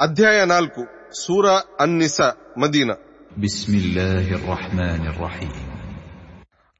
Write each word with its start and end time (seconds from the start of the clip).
ಅಧ್ಯಾಯ 0.00 0.38
ನಾಲ್ಕು 0.52 0.82
ಸೂರ 1.22 1.46
ಅನ್ನಿಸ 1.84 2.18
ಮದೀನ 2.62 2.90
بسم 3.44 3.72
الله 3.82 4.26
الرحمن 4.38 5.02
الرحيم 5.12 5.52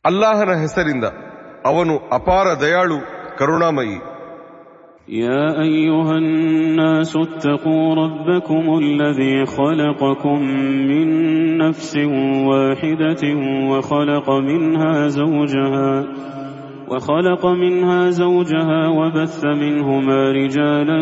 ಅಲ್ಲಾಹನ 0.04 0.53
ಹೆಸರಿಂದ 0.62 1.07
ಅವನು 1.71 1.94
ಅಪಾರ 2.18 2.47
ದಯಾಳು 2.65 2.99
ಕರುಣಾಮಯಿ 3.41 3.99
يا 5.25 5.47
أيها 5.63 6.15
الناس 6.25 7.13
اتقوا 7.18 7.86
ربكم 7.94 8.64
الذي 8.79 9.37
خلقكم 9.46 10.39
من 10.91 11.07
نفس 11.59 11.93
واحدة 12.51 13.23
وخلق 13.71 14.27
منها 14.51 14.95
زوجها 15.21 15.93
وخلق 16.89 17.44
منها 17.46 18.10
زوجها 18.12 18.88
وبث 18.89 19.46
منهما 19.46 20.32
رجالا 20.32 21.00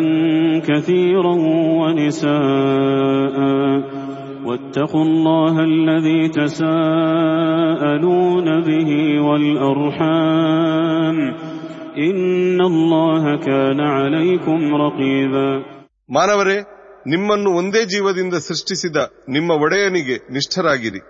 كثيرا 0.59 1.35
ونساء 1.81 3.37
واتقوا 4.45 5.03
الله 5.03 5.55
الذي 5.61 6.21
تساءلون 7.33 8.47
به 8.61 8.89
والأرحام 9.21 11.17
إن 11.99 12.61
الله 12.61 13.23
كان 13.39 13.79
عليكم 13.91 14.59
رقيبا 14.75 15.49
ಮಾನವರೇ 16.09 16.57
ನಿಮ್ಮನ್ನು 17.07 17.49
ಒಂದೇ 17.59 17.81
ಜೀವದಿಂದ 17.85 18.35
ಸೃಷ್ಟಿಸಿದ 18.47 18.97
ನಿಮ್ಮ 19.29 19.51
ಒಡೆಯನಿಗೆ 19.65 20.15
ನಿಷ್ಠರಾಗಿರಿ 20.31 21.01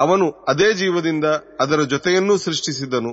ಅವನು 0.00 0.26
ಅದೇ 0.48 0.68
ಜೀವದಿಂದ 0.72 1.26
ಅದರ 1.60 1.80
ಜೊತೆಯನ್ನೂ 1.92 2.34
ಸೃಷ್ಟಿಸಿದನು 2.36 3.12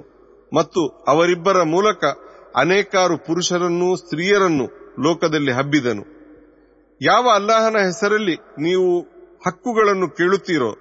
ಮತ್ತು 0.51 0.81
ಅವರಿಬ್ಬರ 1.07 1.59
ಮೂಲಕ 1.75 2.03
ಅನೇಕಾರು 2.61 3.15
ಪುರುಷರನ್ನೂ 3.27 3.89
ಸ್ತ್ರೀಯರನ್ನೂ 3.95 4.65
ಲೋಕದಲ್ಲಿ 5.05 5.53
ಹಬ್ಬಿದನು 5.59 6.03
ಯಾವ 7.01 7.25
ಅಲ್ಲಾಹನ 7.35 7.77
ಹೆಸರಲ್ಲಿ 7.89 8.35
ನೀವು 8.59 8.89
ಹಕ್ಕುಗಳನ್ನು 9.45 10.07
ಕೇಳುತ್ತೀರೋ 10.17 10.71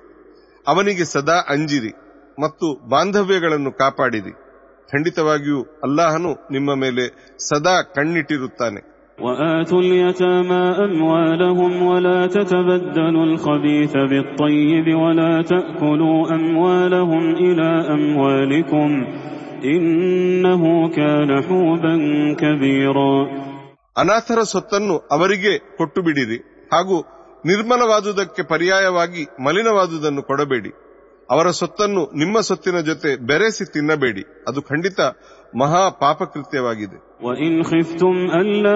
ಅವನಿಗೆ 0.66 1.04
ಸದಾ 1.12 1.36
ಅಂಜಿರಿ 1.54 1.92
ಮತ್ತು 2.38 2.66
ಬಾಂಧವ್ಯಗಳನ್ನು 2.88 3.72
ಕಾಪಾಡಿರಿ 3.72 4.32
ಖಂಡಿತವಾಗಿಯೂ 4.88 5.60
ಅಲ್ಲಾಹನು 5.84 6.32
ನಿಮ್ಮ 6.52 6.70
ಮೇಲೆ 6.84 7.06
ಸದಾ 7.50 7.76
ಕಣ್ಣಿಟ್ಟಿರುತ್ತಾನೆ 7.96 8.80
وآتوا 9.18 9.80
اليتامى 9.80 10.62
أموالهم 10.86 11.72
ولا 11.82 12.26
تتبدلوا 12.28 13.24
الخبيث 13.24 13.94
بالطيب 14.10 14.86
ولا 14.96 15.32
تأكلوا 15.44 16.20
أموالهم 16.30 17.24
إلى 17.38 17.70
أموالكم 17.90 18.90
ಅನಾಥರ 23.97 24.43
ಸೊತ್ತನ್ನು 24.43 24.97
ಅವರಿಗೆ 24.97 25.77
ಕೊಟ್ಟು 25.77 26.01
ಬಿಡಿರಿ 26.01 26.69
ಹಾಗೂ 26.73 27.01
ನಿರ್ಮಲವಾದುದಕ್ಕೆ 27.45 28.43
ಪರ್ಯಾಯವಾಗಿ 28.43 29.43
ಮಲಿನವಾದುದನ್ನು 29.43 30.23
ಕೊಡಬೇಡಿ. 30.23 30.69
ಅವರ 31.29 31.49
ಸೊತ್ತನ್ನು 31.49 32.11
ನಿಮ್ಮ 32.17 32.39
ಸೊತ್ತಿನ 32.39 32.79
ಜೊತೆ 32.79 33.15
ಬೆರೆಸಿ 33.15 33.73
ತಿನ್ನಬೇಡಿ. 33.73 34.21
ಅದು 34.47 34.61
ಖಂಡಿತ 34.61 34.99
ಮಹಾ 35.57 35.89
ಪಾಪಕೃತ್ಯವಾಗಿದೆ. 35.89 37.27
ಅಲ್ಲ 38.29 38.67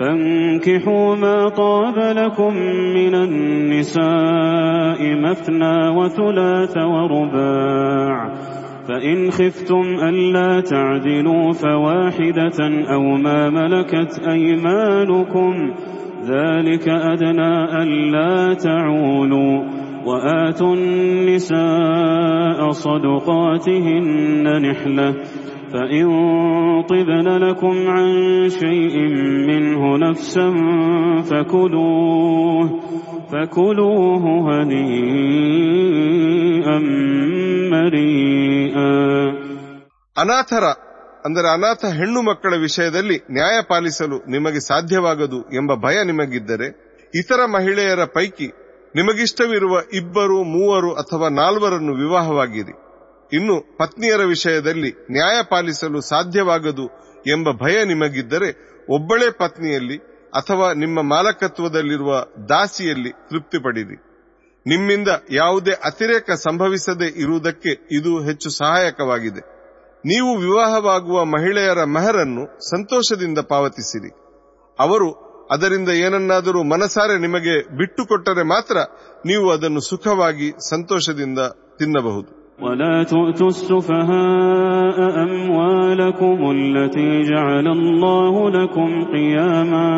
فانكحوا 0.00 1.16
ما 1.16 1.48
طاب 1.48 1.98
لكم 1.98 2.56
من 2.94 3.14
النساء 3.14 5.00
مثنى 5.20 5.88
وثلاث 5.88 6.76
ورباع 6.76 8.32
فإن 8.88 9.30
خفتم 9.30 9.84
ألا 10.02 10.60
تعدلوا 10.60 11.52
فواحدة 11.52 12.58
أو 12.92 13.02
ما 13.02 13.50
ملكت 13.50 14.20
أيمانكم 14.28 15.72
ذلك 16.22 16.88
أدنى 16.88 17.82
ألا 17.82 18.54
تعولوا 18.54 19.64
وآتوا 20.06 20.74
النساء 20.74 22.70
صدقاتهن 22.70 24.62
نحلة 24.62 25.14
فإن 25.73 26.05
طبن 26.83 27.27
لكم 27.39 27.75
عن 27.87 28.07
شيء 28.51 28.95
منه 29.49 29.81
نفسا 29.99 30.47
فكلوه 31.21 32.65
فكلوه 33.31 34.23
هنيئا 35.51 36.77
مريئا 37.73 38.91
ಅನಾಥರ 40.15 40.65
ಅಂದರೆ 41.25 41.47
ಅನಾಥ 41.55 41.81
ಹೆಣ್ಣು 41.97 42.19
ಮಕ್ಕಳ 42.21 42.53
ವಿಷಯದಲ್ಲಿ 42.57 43.17
ನ್ಯಾಯ 43.31 43.57
ಪಾಲಿಸಲು 43.67 44.17
ನಿಮಗೆ 44.27 44.59
ಸಾಧ್ಯವಾಗದು 44.67 45.39
ಎಂಬ 45.59 45.71
ಭಯ 45.85 45.97
ನಿಮಗಿದ್ದರೆ 46.03 46.67
ಇತರ 47.13 47.39
ಮಹಿಳೆಯರ 47.55 48.03
ಪೈಕಿ 48.17 48.47
ನಿಮಗಿಷ್ಟವಿರುವ 48.95 49.73
ಇಬ್ಬರು 49.99 50.37
ಮೂವರು 50.53 50.91
ಅಥವಾ 50.93 51.27
ನಾಲ್ವರನ್ನು 51.39 51.93
ವಿವಾಹವಾಗಿರಿ 51.93 52.73
ಇನ್ನು 53.32 53.76
ಪತ್ನಿಯರ 53.78 54.20
ವಿಷಯದಲ್ಲಿ 54.24 54.90
ನ್ಯಾಯ 55.10 55.42
ಪಾಲಿಸಲು 55.50 56.00
ಸಾಧ್ಯವಾಗದು 56.00 56.86
ಎಂಬ 57.26 57.48
ಭಯ 57.50 57.84
ನಿಮಗಿದ್ದರೆ 57.84 58.76
ಒಬ್ಬಳೇ 58.90 59.30
ಪತ್ನಿಯಲ್ಲಿ 59.30 59.96
ಅಥವಾ 60.34 60.72
ನಿಮ್ಮ 60.72 61.02
ಮಾಲಕತ್ವದಲ್ಲಿರುವ 61.02 62.24
ದಾಸಿಯಲ್ಲಿ 62.48 63.10
ತೃಪ್ತಿ 63.10 63.58
ಪಡಿರಿ 63.58 64.02
ನಿಮ್ಮಿಂದ 64.66 65.08
ಯಾವುದೇ 65.30 65.70
ಅತಿರೇಕ 65.70 66.30
ಸಂಭವಿಸದೇ 66.30 67.20
ಇರುವುದಕ್ಕೆ 67.20 67.88
ಇದು 67.92 68.24
ಹೆಚ್ಚು 68.24 68.50
ಸಹಾಯಕವಾಗಿದೆ. 68.50 69.40
ನೀವು 70.06 70.36
ವಿವಾಹವಾಗುವ 70.36 71.24
ಮಹಿಳೆಯರ 71.24 71.84
ಮೆಹರನ್ನು 71.84 72.70
ಸಂತೋಷದಿಂದ 72.70 73.38
ಪಾವತಿಸಿರಿ. 73.38 74.10
ಅವರು 74.78 75.12
ಅದರಿಂದ 75.50 75.88
ಏನನ್ನಾದರೂ 75.88 76.62
ಮನಸಾರೆ 76.62 77.18
ನಿಮಗೆ 77.18 77.76
ಬಿಟ್ಟುಕೊಟ್ಟರೆ 77.76 78.42
ಮಾತ್ರ 78.42 78.76
ನೀವು 79.26 79.50
ಅದನ್ನು 79.50 79.80
ಸುಖವಾಗಿ 79.80 80.50
ಸಂತೋಷದಿಂದ 80.50 81.38
ತಿನ್ನಬಹುದು. 81.78 82.35
ولا 82.59 83.03
تؤتوا 83.05 83.47
السفهاء 83.49 84.97
أموالكم 85.23 86.37
التي 86.51 87.21
جعل 87.23 87.67
الله 87.67 88.49
لكم 88.51 88.89
قياما 89.05 89.89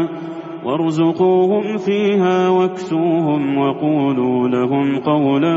وارزقوهم 0.66 1.78
فيها 1.78 2.50
واكسوهم 2.50 3.58
وقولوا 3.58 4.48
لهم 4.50 5.00
قولا 5.02 5.56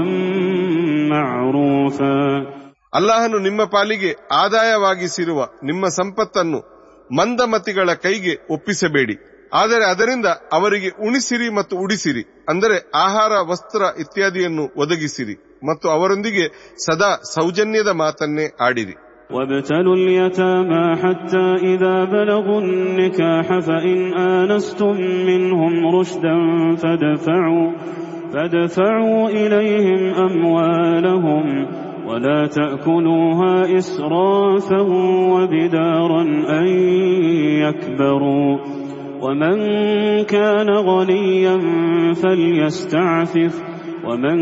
معروفا 1.12 2.18
ಅಲ್ಲಾಹನು 2.92 3.38
ನಿಮ್ಮ 3.38 3.62
ಪಾಲಿಗೆ 3.72 4.10
ಆದಾಯವಾಗಿಸಿರುವ 4.42 5.38
ನಿಮ್ಮ 5.62 5.86
ಸಂಪತ್ತನ್ನು 5.98 6.60
ಮಂದಮತಿಗಳ 7.10 7.88
ಕೈಗೆ 8.04 8.34
ಒಪ್ಪಿಸಬೇಡಿ 8.50 9.16
ಆದರೆ 9.52 9.84
ಅದರಿಂದ 9.90 10.28
ಅವರಿಗೆ 10.52 10.88
ಉಣಿಸಿರಿ 11.06 11.48
ಮತ್ತು 11.58 11.74
ಉಡಿಸಿರಿ 11.84 12.22
ಅಂದರೆ 12.50 12.76
ಆಹಾರ 13.04 13.32
ವಸ್ತ್ರ 13.50 13.82
ಇತ್ಯಾದಿಯನ್ನು 14.04 14.64
ಒದಗಿಸಿರಿ 14.82 15.34
ಮತ್ತು 15.62 15.86
ಅವರೊಂದಿಗೆ 15.88 16.46
ಸದಾ 16.86 17.10
ಸೌಜನ್ಯದ 17.34 17.92
ಮಾತನ್ನೇ 18.04 18.48
ಆಡಿರಿ 18.60 18.96
وابتلوا 19.30 19.96
اليتامى 19.96 20.96
حتى 20.96 21.46
إذا 21.72 22.04
بلغوا 22.06 22.60
النكاح 22.60 23.58
فإن 23.58 23.98
آنستم 24.34 24.96
منهم 25.26 25.72
رشدا 25.96 26.36
فادفعوا 26.76 27.66
فادفعوا 28.32 29.28
إليهم 29.30 30.14
أموالهم 30.26 31.66
ولا 32.06 32.46
تأكلوها 32.48 33.78
إسرافا 33.78 34.80
وبدارا 35.32 36.22
أن 36.50 36.66
يكبروا 37.64 38.58
ومن 39.20 39.56
كان 40.24 40.70
غنيا 40.70 41.56
فليستعفف 42.14 43.54
ومن 44.04 44.38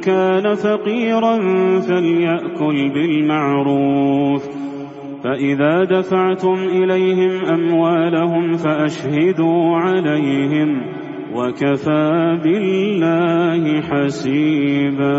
كان 0.00 0.54
فقيرا 0.56 1.34
فليأكل 1.80 2.76
بالمعروف 2.94 4.42
فإذا 5.24 5.84
دفعتم 5.86 6.54
إليهم 6.70 7.32
أموالهم 7.48 8.56
فأشهدوا 8.56 9.76
عليهم 9.76 10.70
وكفى 11.34 12.06
بالله 12.44 13.62
حسيبا 13.82 15.18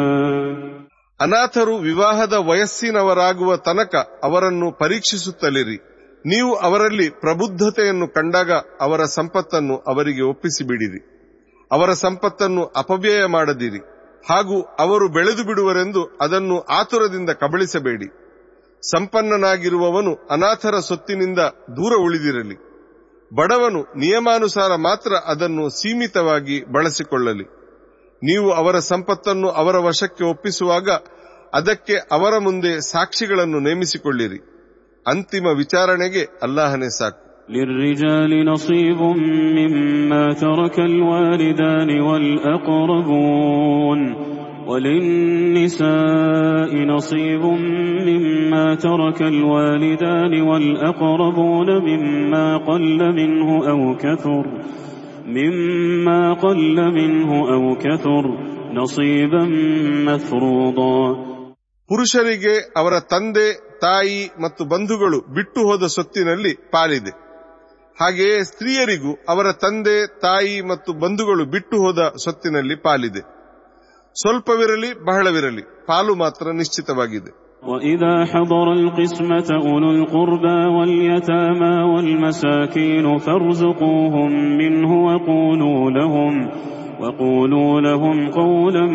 ಅನಾಥರು 1.20 1.74
ವಿವಾಹದ 1.80 2.36
ವಯಸ್ಸಿನವರಾಗುವ 2.50 3.52
ತನಕ 3.66 3.94
ಅವರನ್ನು 4.24 4.68
ಪರೀಕ್ಷಿಸುತ್ತಲಿರಿ 4.80 5.78
ನೀವು 6.26 6.52
ಅವರಲ್ಲಿ 6.68 7.08
ಪ್ರಬುದ್ಧತೆಯನ್ನು 7.22 8.08
ಕಂಡಾಗ 8.08 8.52
ಅವರ 8.82 9.02
ಸಂಪತ್ತನ್ನು 9.18 9.76
ಅವರಿಗೆ 9.88 10.24
ಒಪ್ಪಿಸಿಬಿಡಿರಿ 10.24 11.02
ಅವರ 11.73 11.93
ಸಂಪತ್ತನ್ನು 11.93 12.65
ಅಪವ್ಯಯ 12.65 13.27
ಮಾಡದಿರಿ. 13.27 13.79
ಹಾಗೂ 14.31 14.63
ಅವರು 14.63 15.09
ಬೆಳೆದು 15.09 15.45
ಬಿಡುವರೆಂದು 15.45 16.19
ಅದನ್ನು 16.21 16.61
ಆತುರದಿಂದ 16.61 17.31
ಕಬಳಿಸಬೇಡಿ. 17.31 18.07
ಸಂಪನ್ನನಾಗಿರುವವನು 18.91 20.15
ಅನಾಥರ 20.31 20.79
ಸೊತ್ತಿನಿಂದ 20.79 21.39
ದೂರ 21.77 21.95
ಉಳಿದಿರಲಿ. 21.95 22.55
ಬಡವನು 23.35 23.83
ನಿಯಮಾನುಸಾರ 23.83 24.75
ಮಾತ್ರ 24.75 25.13
ಅದನ್ನು 25.27 25.69
ಸೀಮಿತವಾಗಿ 25.69 26.65
ಬಳಸಿಕೊಳ್ಳಲಿ. 26.73 27.45
ನೀವು 28.23 28.53
ಅವರ 28.53 28.79
ಸಂಪತ್ತನ್ನು 28.79 29.51
ಅವರ 29.51 29.77
ವಶಕ್ಕೆ 29.77 30.25
ಒಪ್ಪಿಸುವಾಗ 30.25 30.89
ಅದಕ್ಕೆ 31.55 31.95
ಅವರ 31.95 32.39
ಮುಂದೆ 32.39 32.81
ಸಾಕ್ಷಿಗಳನ್ನು 32.81 33.61
ನೇಮಿಸಿಕೊಳ್ಳಿರಿ. 33.61 34.39
ಅಂತಿಮ 35.07 35.47
ವಿಚಾರಣೆಗೆ 35.47 36.25
ಅಲ್ಲಾಹನೇ 36.43 36.89
ಸಾಕು. 36.99 37.24
للرجال 37.50 38.46
نصيب 38.46 39.02
مما 39.58 40.34
ترك 40.34 40.80
الوالدان 40.80 42.02
والأقربون 42.02 44.00
وللنساء 44.68 45.90
نصيب 46.86 47.42
مما 48.08 48.76
ترك 48.76 49.22
الوالدان 49.22 50.42
والأقربون 50.42 51.80
مما 51.80 52.58
قل 52.58 53.14
منه 53.14 53.70
أو 53.70 53.96
كثر 53.96 54.62
مما 55.28 56.34
قل 56.34 56.92
منه 56.92 57.54
أو 57.54 57.76
كثر 57.76 58.38
نصيبا 58.74 59.46
مفروضا 60.06 61.30
ಪುರುಷರಿಗೆ 61.90 62.74
ಅವರ 62.78 63.00
ತಂದೆ 63.00 63.80
ತಾಯಿ 63.80 64.32
ಮತ್ತು 64.42 64.66
ಬಂಧುಗಳು 64.66 65.34
ಬಿಟ್ಟು 65.34 65.62
ಹೋದ 65.62 65.86
ಸೊತ್ತಿನಲ್ಲಿ 65.86 66.72
ಪಾಲಿದೆ 66.72 67.30
ಹಾಗೆಯೇ 67.98 68.38
ಸ್ತ್ರೀಯರಿಗೂ 68.44 69.12
ಅವರ 69.30 69.48
ತಂದೆ 69.64 69.96
ತಾಯಿ 70.22 70.62
ಮತ್ತು 70.64 70.94
ಬಂಧುಗಳು 71.02 71.46
ಬಿಟ್ಟು 71.48 71.78
ಹೋದ 71.84 72.02
ಸೊತ್ತಿನಲ್ಲಿ 72.26 72.76
ಪಾಲಿದೆ 72.86 73.22
ಸ್ವಲ್ಪವಿರಲಿ 74.16 74.90
ಬಹಳವಿರಲಿ 75.06 75.66
ಪಾಲು 75.88 76.16
ಮಾತ್ರ 76.16 76.48
ನಿಶ್ಚಿತವಾಗಿದೆ 76.54 77.32
وإذا 77.64 78.16
حضر 78.26 78.68
القسمة 78.74 79.50
أولو 79.62 79.90
القربى 79.92 80.58
واليتامى 80.76 81.76
والمساكين 81.92 83.06
فارزقوهم 83.20 84.32
منه 84.58 84.92
وقولوا 85.08 85.82
لهم 85.92 86.34
وقولوا 87.02 87.74
لهم 87.82 88.18
قولا 88.32 88.86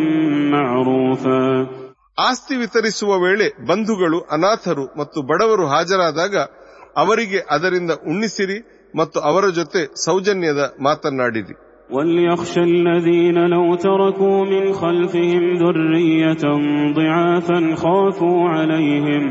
معروفا 0.55 1.41
ಆಸ್ತಿ 2.21 2.55
ವಿತರಿಸುವ 2.55 3.11
ವೇಳೆ 3.23 3.47
ಬಂಧುಗಳು 3.69 4.19
ಅನಾಥರು 4.35 4.85
ಮತ್ತು 4.99 5.19
ಬಡವರು 5.29 5.65
ಹಾಜರಾದಾಗ 5.67 6.35
ಅವರಿಗೆ 6.97 7.39
ಅದರಿಂದ 7.53 7.91
ಉಣ್ಣಿಸಿರಿ 8.09 8.57
ಮತ್ತು 8.93 9.17
ಅವರ 9.29 9.45
ಜೊತೆ 9.51 9.83
ಸೌಜನ್ಯದ 10.05 10.61
ಮಾತನಾಡಿರಿ 10.81 11.55
وليخشى 11.89 12.61
الذين 12.65 13.37
لو 13.47 13.65
تركوا 13.77 14.39
من 14.45 14.63
خلفهم 14.73 15.43
ذرية 15.55 16.43
ضعافا 16.93 17.59
خافوا 17.75 18.49
عليهم 18.49 19.23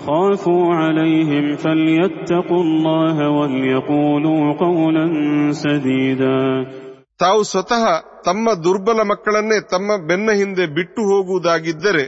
خافوا 0.00 0.74
عليهم 0.74 1.44
فليتقوا 1.56 2.62
الله 2.62 3.16
وليقولوا 3.30 4.42
قولا 4.56 5.06
سديدا 5.62 6.38
ತಾವು 7.20 7.40
ಸ್ವತಃ 7.44 7.84
ತಮ್ಮ 8.24 8.46
ದುರ್ಬಲ 8.64 9.00
ಮಕ್ಕಳನ್ನೇ 9.04 9.58
ತಮ್ಮ 9.72 9.96
ಬೆನ್ನ 10.08 10.30
ಹಿಂದೆ 10.32 10.66
ಬಿಟ್ಟು 10.74 11.02
ಹೋಗುವುದಾಗಿದ್ದರೆ 11.10 12.04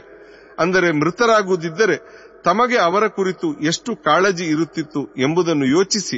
ಅಂದರೆ 0.59 0.89
ಮೃತರಾಗುವುದಿದ್ದರೆ 0.91 1.97
ತಮಗೆ 2.43 2.77
ಅವರ 2.79 3.03
ಕುರಿತು 3.09 3.47
ಎಷ್ಟು 3.61 3.91
ಕಾಳಜಿ 4.03 4.45
ಇರುತ್ತಿತ್ತು 4.53 5.01
ಎಂಬುದನ್ನು 5.21 5.65
ಯೋಚಿಸಿ 5.77 6.17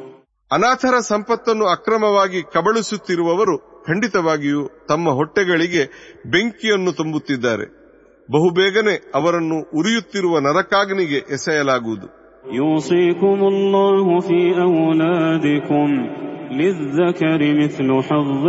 ಅನಾಥರ 0.50 0.94
ಸಂಪತ್ತನ್ನು 1.08 1.64
ಅಕ್ರಮವಾಗಿ 1.66 2.40
ಕಬಳಿಸುತ್ತಿರುವವರು 2.54 3.54
ಖಂಡಿತವಾಗಿಯೂ 3.86 4.60
ತಮ್ಮ 4.88 5.10
ಹೊಟ್ಟೆಗಳಿಗೆ 5.10 5.82
ಬೆಂಕಿಯನ್ನು 6.26 6.92
ತುಂಬುತ್ತಿದ್ದಾರೆ 6.92 7.66
ಬಹುಬೇಗನೆ 8.28 8.94
ಅವರನ್ನು 9.14 9.58
ಉರಿಯುತ್ತಿರುವ 9.78 10.38
ನರಕಾಗ್ನಿಗೆ 10.48 11.20
ಎಸೆಯಲಾಗುವುದು 11.30 12.08
يوصيكم 12.52 13.38
الله 13.44 14.06
في 14.20 14.40
أولادكم 14.76 15.88
للذكر 16.52 17.40
مثل 17.54 17.88
حظ 18.02 18.44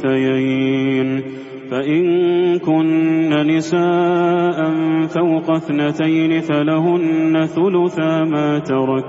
الأنثيين 0.00 1.08
فإن 1.70 2.02
كن 2.60 2.88
نساء 3.46 4.58
فوق 5.08 5.50
اثنتين 5.52 6.40
فلهن 6.40 7.34
ثلثا 7.48 8.24
ما 8.26 8.48
ترك 8.60 9.08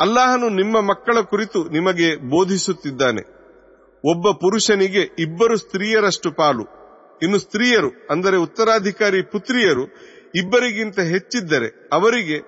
ಅಲ್ಲಾಹನು 0.00 0.48
ನಿಮ್ಮ 0.48 0.80
ಮಕ್ಕಳ 0.80 1.20
ಕುರಿತು 1.20 1.64
ನಿಮಗೆ 1.68 2.16
ಬೋಧಿಸುತ್ತಿದ್ದಾನೆ. 2.30 3.22
ಒಬ್ಬ 4.04 4.30
ಪುರುಷನಿಗೆ 4.30 5.02
ಇಬ್ಬರು 5.18 5.56
ಸ್ತ್ರೀಯರಷ್ಟು 5.56 6.30
ಪಾಲು. 6.32 6.64
ಇನ್ನು 7.22 7.38
ಸ್ತ್ರೀಯರು, 7.38 7.90
ಅಂದರೆ 8.10 8.36
ಉತ್ತರಾಧಿಕಾರಿ 8.36 9.22
ಪುತ್ರಿಯರು, 9.22 9.84
ಇಬ್ಬರಿಗಿಂತ 10.34 10.98
ಹೆಚ್ಚಿದ್ದರೆ 10.98 11.88
ಅವರಿಗೆ 11.92 12.38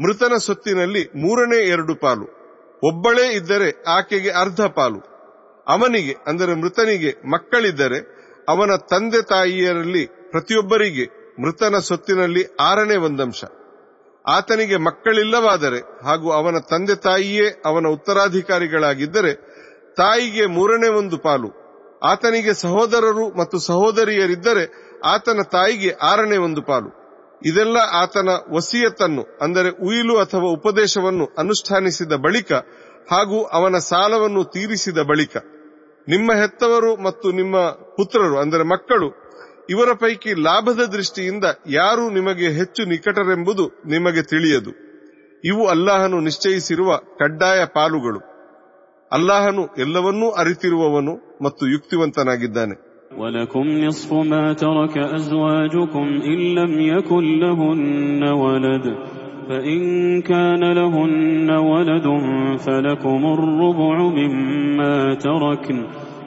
ಮೃತನ 0.00 0.36
ಸೊತ್ತಿನಲ್ಲಿ 0.36 1.02
ಮೂರನೇ 1.14 1.58
ಎರಡು 1.68 1.94
ಪಾಲು. 1.94 2.26
ಒಬ್ಬಳೇ 2.82 3.32
ಇದ್ದರೆ 3.32 3.84
ಆಕೆಗೆ 3.86 4.30
ಅರ್ಧ 4.30 4.60
ಪಾಲು. 4.60 5.00
ಅವನಿಗೆ, 5.68 6.14
ಅಂದರೆ 6.26 6.54
ಮೃತನಿಗೆ 6.54 7.10
ಮಕ್ಕಳಿದ್ದರೆ 7.30 7.98
ಅವನ 8.48 8.76
ತಂದೆ 8.76 9.22
ತಾಯಿಯರಲ್ಲಿ 9.22 10.06
ಪ್ರತಿಯೊಬ್ಬರಿಗೆ 10.30 11.04
ಮೃತನ 11.42 11.78
ಸೊತ್ತಿನಲ್ಲಿ 11.78 12.44
ಆರನೇ 12.60 12.96
ಒಂದಂಶ. 12.96 13.44
ಆತನಿಗೆ 14.24 14.76
ಮಕ್ಕಳಿಲ್ಲವಾದರೆ 14.76 15.80
ಹಾಗೂ 16.04 16.28
ಅವನ 16.32 16.56
ತಂದೆ 16.70 16.94
ತಾಯಿಯೇ 16.94 17.46
ಅವನ 17.64 17.86
ಉತ್ತರಾಧಿಕಾರಿಗಳಾಗಿದ್ದರೆ 17.86 19.32
ತಾಯಿಗೆ 19.96 20.44
ಮೂರನೇ 20.46 20.88
ಒಂದು 20.88 21.16
ಪಾಲು. 21.16 21.48
ಆತನಿಗೆ 22.02 22.52
ಸಹೋದರರು 22.54 23.24
ಮತ್ತು 23.38 23.56
ಸಹೋದರಿಯರಿದ್ದರೆ 23.58 24.64
ಆತನ 25.04 25.40
ತಾಯಿಗೆ 25.52 25.90
ಆರನೇ 25.90 26.36
ಒಂದು 26.36 26.62
ಪಾಲು. 26.62 26.90
ಇದೆಲ್ಲ 27.42 27.78
ಆತನ 27.92 28.30
ವಸಿಯತ್ತನ್ನು 28.54 29.22
ಅಂದರೆ 29.40 29.70
ಉಯಿಲು 29.86 30.14
ಅಥವಾ 30.18 30.48
ಉಪದೇಶವನ್ನು 30.50 31.26
ಅನುಷ್ಠಾನಿಸಿದ 31.38 32.16
ಬಳಿಕ 32.26 32.52
ಹಾಗೂ 33.12 33.38
ಅವನ 33.42 33.76
ಸಾಲವನ್ನು 33.76 34.42
ತೀರಿಸಿದ 34.44 35.00
ಬಳಿಕ. 35.02 35.36
ನಿಮ್ಮ 36.08 36.32
ಹೆತ್ತವರು 36.32 36.92
ಮತ್ತು 37.02 37.32
ನಿಮ್ಮ 37.32 37.56
ಪುತ್ರರು, 37.96 38.36
ಅಂದರೆ 38.38 38.62
ಮಕ್ಕಳು 38.62 39.08
ಇವರ 39.69 39.91
ಪೈಕಿ 40.01 40.31
ಲಾಭದ 40.45 40.81
ದೃಷ್ಟಿಯಿಂದ 40.93 41.45
ಯಾರು 41.71 42.03
ನಿಮಗೆ 42.09 42.47
ಹೆಚ್ಚು 42.57 42.81
ನಿಕಟರೆಂಬುದು 42.85 43.63
ನಿಮಗೆ 43.85 44.21
ತಿಳಿಯದು 44.23 44.71
ಇವು 45.43 45.63
ಅಲ್ಲಾಹನು 45.67 46.19
ನಿಶ್ಚಯಿಸಿರುವ 46.19 46.91
ಕಡ್ಡಾಯ 47.19 47.61
ಪಾಲುಗಳು 47.75 48.21
ಅಲ್ಲಾಹನು 49.11 49.63
ಎಲ್ಲವನ್ನೂ 49.77 50.29
ಅರಿತಿರುವವನು 50.41 51.15
ಮತ್ತು 51.41 51.65
ಯುಕ್ತಿವಂತನಾಗಿದ್ದಾನೆ 51.67 52.75
ولكم 53.13 53.65
نصف 53.79 54.09
ما 54.31 54.45
ترك 54.55 54.95
أزواجكم 55.17 56.07
إن 56.23 56.39
لم 56.55 56.73
يكن 56.87 57.23
لهن 57.39 58.23
ولد 58.43 58.85
فإن 59.49 59.79
كان 60.23 60.63
لهن 60.71 61.49
ولد 61.65 62.07
فلكم 62.59 63.21
الربع 63.27 63.95
مما 64.11 64.95
تركن 65.17 65.77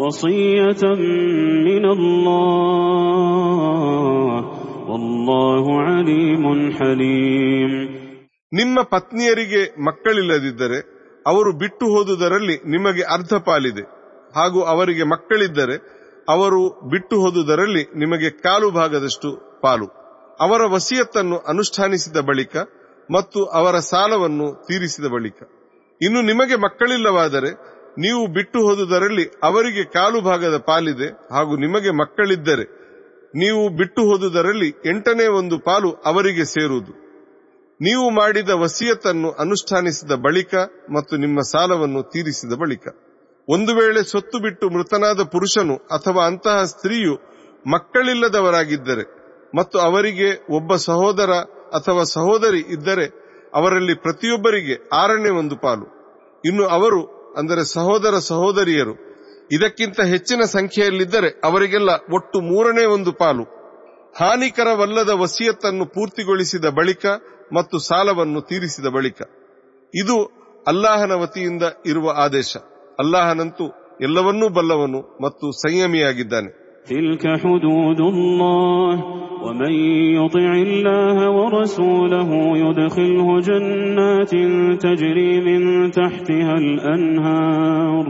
وصية 0.00 0.82
من 1.62 1.84
الله 3.16 4.36
والله 4.90 5.64
عليم 5.88 6.44
حليم 6.72 7.72
ನಿಮ್ಮ 8.52 8.76
ಪತ್ನಿಯರಿಗೆ 8.92 9.62
ಮಕ್ಕಳಿಲ್ಲದಿದ್ದರೆ 9.86 10.78
ಅವರು 11.26 11.50
ಬಿಟ್ಟು 11.62 11.86
ಹೋದುದರಲ್ಲಿ 11.94 12.56
ನಿಮಗೆ 12.74 13.02
ಅರ್ಧ 13.14 13.34
ಪಾಲಿದೆ 13.46 13.84
ಹಾಗೂ 14.34 14.60
ಅವರಿಗೆ 14.64 15.04
ಮಕ್ಕಳಿದ್ದರೆ 15.04 15.76
ಅವರು 16.28 16.60
ಬಿಟ್ಟು 16.90 17.16
ಹೋದುದರಲ್ಲಿ 17.22 17.82
ನಿಮಗೆ 17.96 18.28
ಕಾಲು 18.44 18.68
ಭಾಗದಷ್ಟು 18.70 19.30
ಪಾಲು 19.60 19.86
ಅವರ 20.40 20.62
ವಸಿಯತ್ತನ್ನು 20.72 21.36
ಅನುಷ್ಠಾನಿಸಿದ 21.48 22.20
ಬಳಿಕ 22.28 22.54
ಮತ್ತು 23.08 23.40
ಅವರ 23.58 23.76
ಸಾಲವನ್ನು 23.90 24.46
ತೀರಿಸಿದ 24.66 25.08
ಬಳಿಕ 25.12 25.38
ಇನ್ನು 26.00 26.22
ನಿಮಗೆ 26.22 26.56
ಮಕ್ಕಳಿಲ್ಲವಾದರೆ 26.64 27.50
ನೀವು 27.97 28.33
ಬಿಟ್ಟು 28.33 28.59
ಹೋದುದರಲ್ಲಿ 28.67 29.25
ಅವರಿಗೆ 29.43 29.83
ಕಾಲು 29.83 30.21
ಭಾಗದ 30.21 30.57
ಪಾಲಿದೆ 30.57 31.07
ಹಾಗೂ 31.07 31.57
ನಿಮಗೆ 31.57 31.89
ಮಕ್ಕಳಿದ್ದರೆ 31.89 32.81
ನೀವು 33.35 33.77
ಬಿಟ್ಟು 33.77 34.01
ಹೋದುದರಲ್ಲಿ 34.03 34.69
ಎಂಟನೇ 34.69 35.27
ಒಂದು 35.27 35.59
ಪಾಲು 35.59 35.91
ಅವರಿಗೆ 35.91 36.45
ಸೇರುವುದು. 36.45 36.91
ನೀವು 37.81 38.09
ಮಾಡಿದ 38.09 38.49
ವಸಿಯತನ್ನು 38.49 39.31
ಅನುಷ್ಠಾನಿಸಿದ 39.31 40.11
ಬಳಿಕ 40.11 40.55
ಮತ್ತು 40.93 41.17
ನಿಮ್ಮ 41.17 41.39
ಸಾಲವನ್ನು 41.39 42.03
ತೀರಿಸಿದ 42.03 42.53
ಬಳಿಕ. 42.53 42.87
ಒಂದು 43.49 43.75
ವೇಳೆ 43.75 44.03
ಸೊತ್ತು 44.03 44.39
ಬಿಟ್ಟು 44.39 44.69
ಮೃತನಾದ 44.69 45.23
ಪುರುಷನು 45.23 45.75
ಅಥವಾ 45.75 46.25
ಅಂತಹ 46.25 46.63
ಸ್ತ್ರೀಯು 46.63 47.15
ಮಕ್ಕಳಿಲ್ಲದವರಾಗಿದ್ದರೆ 47.67 49.03
ಮತ್ತು 49.55 49.79
ಅವರಿಗೆ 49.79 50.55
ಒಬ್ಬ 50.55 50.75
ಸಹೋದರ 50.75 51.31
ಅಥವಾ 51.73 52.03
ಸಹೋದರಿ 52.03 52.59
ಇದ್ದರೆ 52.59 53.05
ಅವರಲ್ಲಿ 53.53 53.95
ಪ್ರತಿಯೊಬ್ಬರಿಗೆ 53.95 54.89
ಆರನೇ 54.95 55.29
ಒಂದು 55.29 55.55
ಪಾಲು. 55.55 55.87
ಇನ್ನು 56.45 56.67
ಅವರು 56.67 57.20
ಅಂದರೆ 57.37 57.63
ಸಹೋದರ 57.63 58.17
ಸಹೋದರಿಯರು, 58.17 59.11
ಇದಕ್ಕಿಂತ 59.51 60.01
ಹೆಚ್ಚಿನ 60.01 60.41
ಸಂಖ್ಯೆಯಲ್ಲಿದ್ದರೆ 60.41 61.41
ಅವರಿಗೆಲ್ಲ 61.43 61.89
ಒಟ್ಟು 62.13 62.41
ಮೂರನೇ 62.41 62.85
ಒಂದು 62.85 63.11
ಪಾಲು. 63.11 63.43
ಹಾನಿಕರವಲ್ಲದ 64.17 65.09
ವಸಿಯತ್ತನ್ನು 65.09 65.85
ಪೂರ್ತಿಗೊಳಿಸಿದ 65.85 66.65
ಬಳಿಕ 66.65 67.05
ಮತ್ತು 67.53 67.79
ಸಾಲವನ್ನು 67.79 68.41
ತೀರಿಸಿದ 68.41 68.85
ಬಳಿಕ. 68.85 69.21
ಇದು 69.93 70.15
ಅಲ್ಲಾಹನ 70.67 71.11
ವತಿಯಿಂದ 71.11 71.63
ಇರುವ 71.85 72.11
ಆದೇಶ. 72.15 72.57
ಅಲ್ಲಾಹನಂತೂ 72.99 73.65
ಎಲ್ಲವನ್ನೂ 74.01 74.49
ಬಲ್ಲವನು 74.49 74.99
ಮತ್ತು 74.99 75.51
ಸಂಯಮಿಯಾಗಿದ್ದಾನೆ. 75.51 76.60
تلك 76.86 77.24
حدود 77.40 78.00
الله 78.00 78.92
ومن 79.44 79.72
يطع 80.18 80.50
الله 80.66 81.30
ورسوله 81.30 82.30
يدخله 82.58 83.28
جنات 83.40 84.32
تجري 84.80 85.32
من 85.40 85.90
تحتها 85.90 86.54
الأنهار 86.54 88.06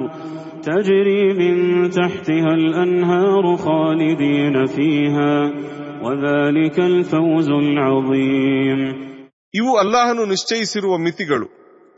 تجري 0.63 1.23
من 1.35 1.55
تحتها 1.91 2.53
الأنهار 2.55 3.57
خالدين 3.57 4.67
فيها 4.67 5.35
وذلك 6.05 6.77
الفوز 6.81 7.49
العظيم 7.65 8.81
ಇವು 9.55 9.73
ಅಲ್ಲಾಹನು 9.83 10.23
ನಿಶ್ಚಯಿಸಿರುವ 10.33 10.95
ಮಿತಿಗಳು 11.07 11.47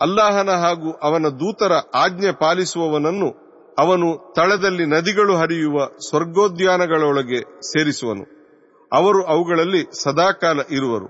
ಅಲ್ಲಾಹನ 0.00 0.50
ಹಾಗೂ 0.64 0.90
ಅವನ 1.06 1.26
ದೂತರ 1.40 1.72
ಆಜ್ಞೆ 2.02 2.32
ಪಾಲಿಸುವವನನ್ನು 2.42 3.28
ಅವನು 3.78 4.06
ತಳದಲ್ಲಿ 4.36 4.84
ನದಿಗಳು 4.86 5.34
ಹರಿಯುವ 5.40 5.76
ಸ್ವರ್ಗೋದ್ಯಾನಗಳೊಳಗೆ 6.06 7.40
ಸೇರಿಸುವನು 7.68 8.24
ಅವರು 8.92 9.20
ಅವುಗಳಲ್ಲಿ 9.26 9.82
ಸದಾಕಾಲ 10.02 10.58
ಇರುವರು 10.78 11.08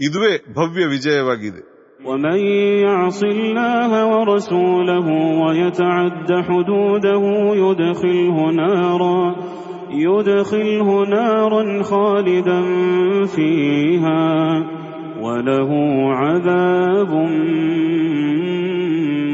ಇದುವೇ 0.00 0.32
ಭವ್ಯ 0.56 0.86
ವಿಜಯವಾಗಿದೆ 0.94 1.62
ومن 2.04 2.38
يعص 2.86 3.20
الله 3.26 3.90
ورسوله 4.12 5.06
ويتعد 5.42 6.30
حدوده 6.48 7.22
يدخله 7.56 8.36
نارا 8.52 9.20
يدخله 9.98 10.88
نارا 11.06 11.62
خالدا 11.82 12.60
فيها 13.26 14.24
وله 15.20 15.70
عذاب 16.12 17.12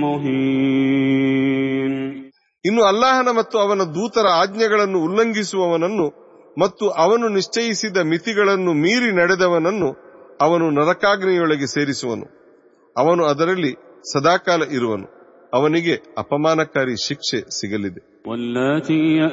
مهين 0.02 0.69
ಇನ್ನು 2.65 2.83
ಅಲ್ಲಾಹನ 2.83 3.27
ಮತ್ತು 3.37 3.57
ಅವನ 3.57 3.79
ದೂತರ 3.79 4.27
ಆಜ್ಞೆಗಳನ್ನು 4.27 5.03
ಉಲ್ಲಂಘಿಸುವವನನ್ನು 5.03 6.21
ಮತ್ತು 6.59 6.89
ಅವನು 6.89 7.27
ನಿಶ್ಚಯಿಸಿದ 7.27 7.97
ಮಿತಿಗಳನ್ನು 7.97 8.73
ಮೀರಿ 8.73 9.15
ನಡೆದವನನ್ನು 9.15 10.11
ಅವನು 10.41 10.69
ನರಕಾಗ್ನಿಯೊಳಗೆ 10.71 11.65
ಸೇರಿಸುವನು. 11.67 12.25
ಅವನು 12.97 13.25
ಅದರಲ್ಲಿ 13.25 13.71
ಸದಾಕಾಲ 14.13 14.61
ಇರುವನು. 14.71 15.07
ಅವನಿಗೆ 15.53 15.93
ಅಪಮಾನಕಾರಿ 16.17 17.07
ಶಿಕ್ಷೆ 17.07 17.41
ಸಿಗಲಿದೆ. 17.41 18.23
ಒಲ್ಲೀನ 18.29 19.23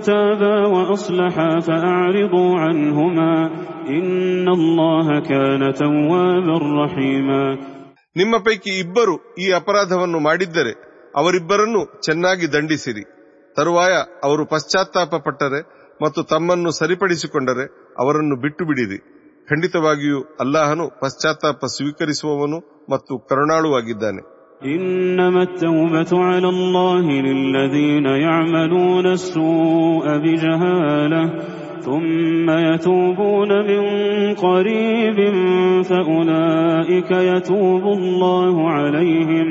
تابا 0.03 0.67
وأصلحا 0.67 1.61
فأعرضوا 1.61 2.53
عنهما 2.59 3.33
إن 3.89 4.49
الله 4.51 5.07
كان 5.23 5.63
توابا 5.75 6.57
رحيما 6.81 7.43
ನಿಮ್ಮ 8.17 8.35
ಪೈಕಿ 8.47 8.73
ಇಬ್ಬರು 8.83 9.15
ಈ 9.39 9.47
ಅಪರಾಧವನ್ನು 9.53 10.19
ಮಾಡಿದ್ದರೆ 10.21 10.73
ಅವರಿಬ್ಬರನ್ನು 11.15 11.81
ಚೆನ್ನಾಗಿ 12.01 12.47
ದಂಡಿಸಿರಿ 12.53 13.03
ತರುವಾಯ 13.57 13.95
ಅವರು 14.25 14.45
ಪಶ್ಚಾತ್ತಾಪ 14.47 15.15
ಪಟ್ಟರೆ 15.27 15.61
ಮತ್ತು 16.01 16.23
ತಮ್ಮನ್ನು 16.23 16.71
ಸರಿಪಡಿಸಿಕೊಂಡರೆ 16.71 17.65
ಅವರನ್ನು 17.99 18.37
ಬಿಟ್ಟು 18.37 18.65
ಬಿಡಿರಿ 18.65 18.99
ಖಂಡಿತವಾಗಿಯೂ 19.49 20.21
ಅಲ್ಲಾಹನು 20.41 20.87
ಪಶ್ಚಾತ್ತಾಪ 21.01 21.65
ಸ್ವೀಕರಿಸುವವನು 21.77 22.59
ಮತ್ತು 22.91 23.15
ಕರುಣಾಳುವಾಗಿದ್ದಾನೆ 23.31 24.23
إنما 24.67 25.43
التوبة 25.43 26.13
على 26.25 26.49
الله 26.49 27.05
للذين 27.27 28.07
يعملون 28.27 29.07
السوء 29.09 30.07
بجهالة 30.19 31.23
ثم 31.81 32.47
يتوبون 32.67 33.51
من 33.71 33.83
قريب 34.37 35.19
فأولئك 35.83 37.11
يتوب 37.31 37.85
الله 37.99 38.55
عليهم 38.71 39.49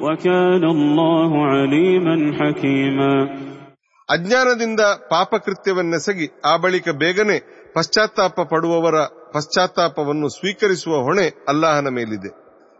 وكان 0.00 0.64
الله 0.66 1.30
عليما 1.46 2.16
حكيما 2.38 3.12
ಅಜ್ಞಾನದಿಂದ 4.08 4.82
ಪಾಪಕೃತ್ಯವನ್ನೆಸಗಿ 5.10 6.26
ಆ 6.44 6.56
ಬಳಿಕ 6.56 6.88
ಬೇಗನೆ 7.00 7.36
ಪಶ್ಚಾತ್ತಾಪ 7.74 8.40
ಪಡುವವರ 8.52 8.98
ಪಶ್ಚಾತ್ತಾಪವನ್ನು 9.32 10.28
ಸ್ವೀಕರಿಸುವ 10.28 10.94
ಹೊಣೆ 11.02 11.26
ಅಲ್ಲಾಹನ 11.48 11.88
ಮೇಲಿದೆ 11.88 12.30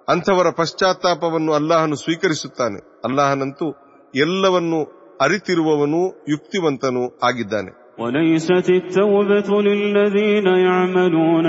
ಅಂಥವರ 0.08 0.48
ಪಶ್ಚಾತ್ತಾಪವನ್ನು 0.56 1.52
ಅಲ್ಲಾಹನು 1.52 1.96
ಸ್ವೀಕರಿಸುತ್ತಾನೆ 1.96 2.78
ಅಲ್ಲಾಹನಂತೂ 3.04 3.68
ಎಲ್ಲವನ್ನೂ 4.14 4.80
ಅರಿತಿರುವವನೂ 5.20 6.02
ಯುಕ್ತಿವಂತನೂ 6.28 7.04
ಆಗಿದ್ದಾನೆ 7.22 7.72
وليست 7.98 8.68
التوبة 8.70 9.48
للذين 9.62 10.46
يعملون 10.66 11.46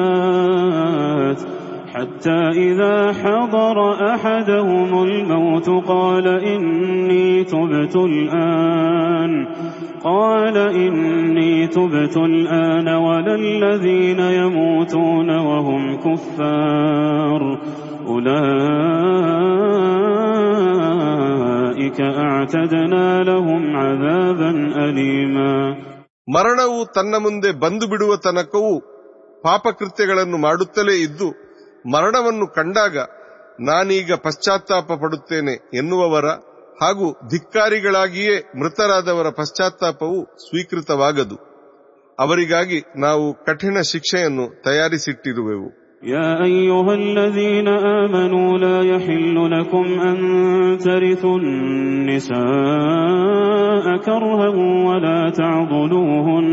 السيئات 0.00 1.40
حتى 1.94 2.40
إذا 2.68 3.12
حضر 3.12 3.76
أحدهم 4.14 5.02
الموت 5.02 5.68
قال 5.88 6.26
إني 6.44 7.44
تبت 7.44 7.96
الآن 7.96 9.32
قال 10.04 10.56
إني 10.56 11.66
تبت 11.66 12.16
الآن 12.16 12.88
ولا 12.88 13.34
الذين 13.34 14.20
يموتون 14.20 15.30
وهم 15.38 15.96
كفار 15.96 17.42
أولئك 20.70 22.00
أعتدنا 22.00 23.22
لهم 23.22 23.76
عذابا 23.76 24.50
أليما 24.84 25.54
ಮರಣವು 26.28 26.78
ತನ್ನ 26.94 27.14
ಮುಂದೆ 27.18 27.50
ಬಂದು 27.52 27.84
ಬಿಡುವ 27.88 28.12
ತನಕವೂ 28.16 28.72
ಪಾಪಕೃತ್ಯಗಳನ್ನು 29.42 30.38
ಮಾಡುತ್ತಲೇ 30.38 30.94
ಇದ್ದು 30.96 31.28
ಮರಣವನ್ನು 31.84 32.46
ಕಂಡಾಗ 32.56 32.96
ನಾನೀಗ 33.60 34.12
ಪಶ್ಚಾತ್ತಾಪ 34.24 34.92
ಪಡುತ್ತೇನೆ 35.02 35.54
ಎನ್ನುವವರ 35.74 36.26
ಹಾಗೂ 36.82 37.06
ಧಿಕ್ಕಾರಿಗಳಾಗಿಯೇ 37.30 38.36
ಮೃತರಾದವರ 38.58 39.28
ಪಶ್ಚಾತ್ತಾಪವು 39.38 40.20
ಸ್ವೀಕೃತವಾಗದು 40.44 41.36
ಅವರಿಗಾಗಿ 42.18 42.78
ನಾವು 42.98 43.26
ಕಠಿಣ 43.46 43.76
ಶಿಕ್ಷೆಯನ್ನು 43.92 44.46
ತಯಾರಿಸಿಟ್ಟಿರುವೆವು 44.64 45.68
يا 46.10 46.30
أيها 46.44 46.92
الذين 46.96 47.68
آمنوا 47.98 48.58
لا 48.58 48.78
يحل 48.84 49.36
لكم 49.50 49.86
أن 50.00 50.16
ترثوا 50.78 51.38
النساء 52.60 53.96
كرها 53.98 54.48
ولا 54.86 55.30
تعضلوهن 55.32 56.46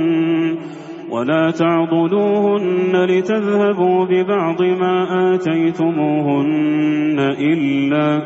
ولا 1.13 1.51
تعضلوهن 1.51 3.05
لتذهبوا 3.05 4.05
ببعض 4.05 4.63
ما 4.63 5.35
آتيتموهن 5.35 7.19
إلا 7.21 8.23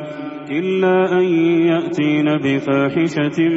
إلا 0.51 1.19
أن 1.19 1.25
يأتين 1.67 2.37
بفاحشة 2.37 3.49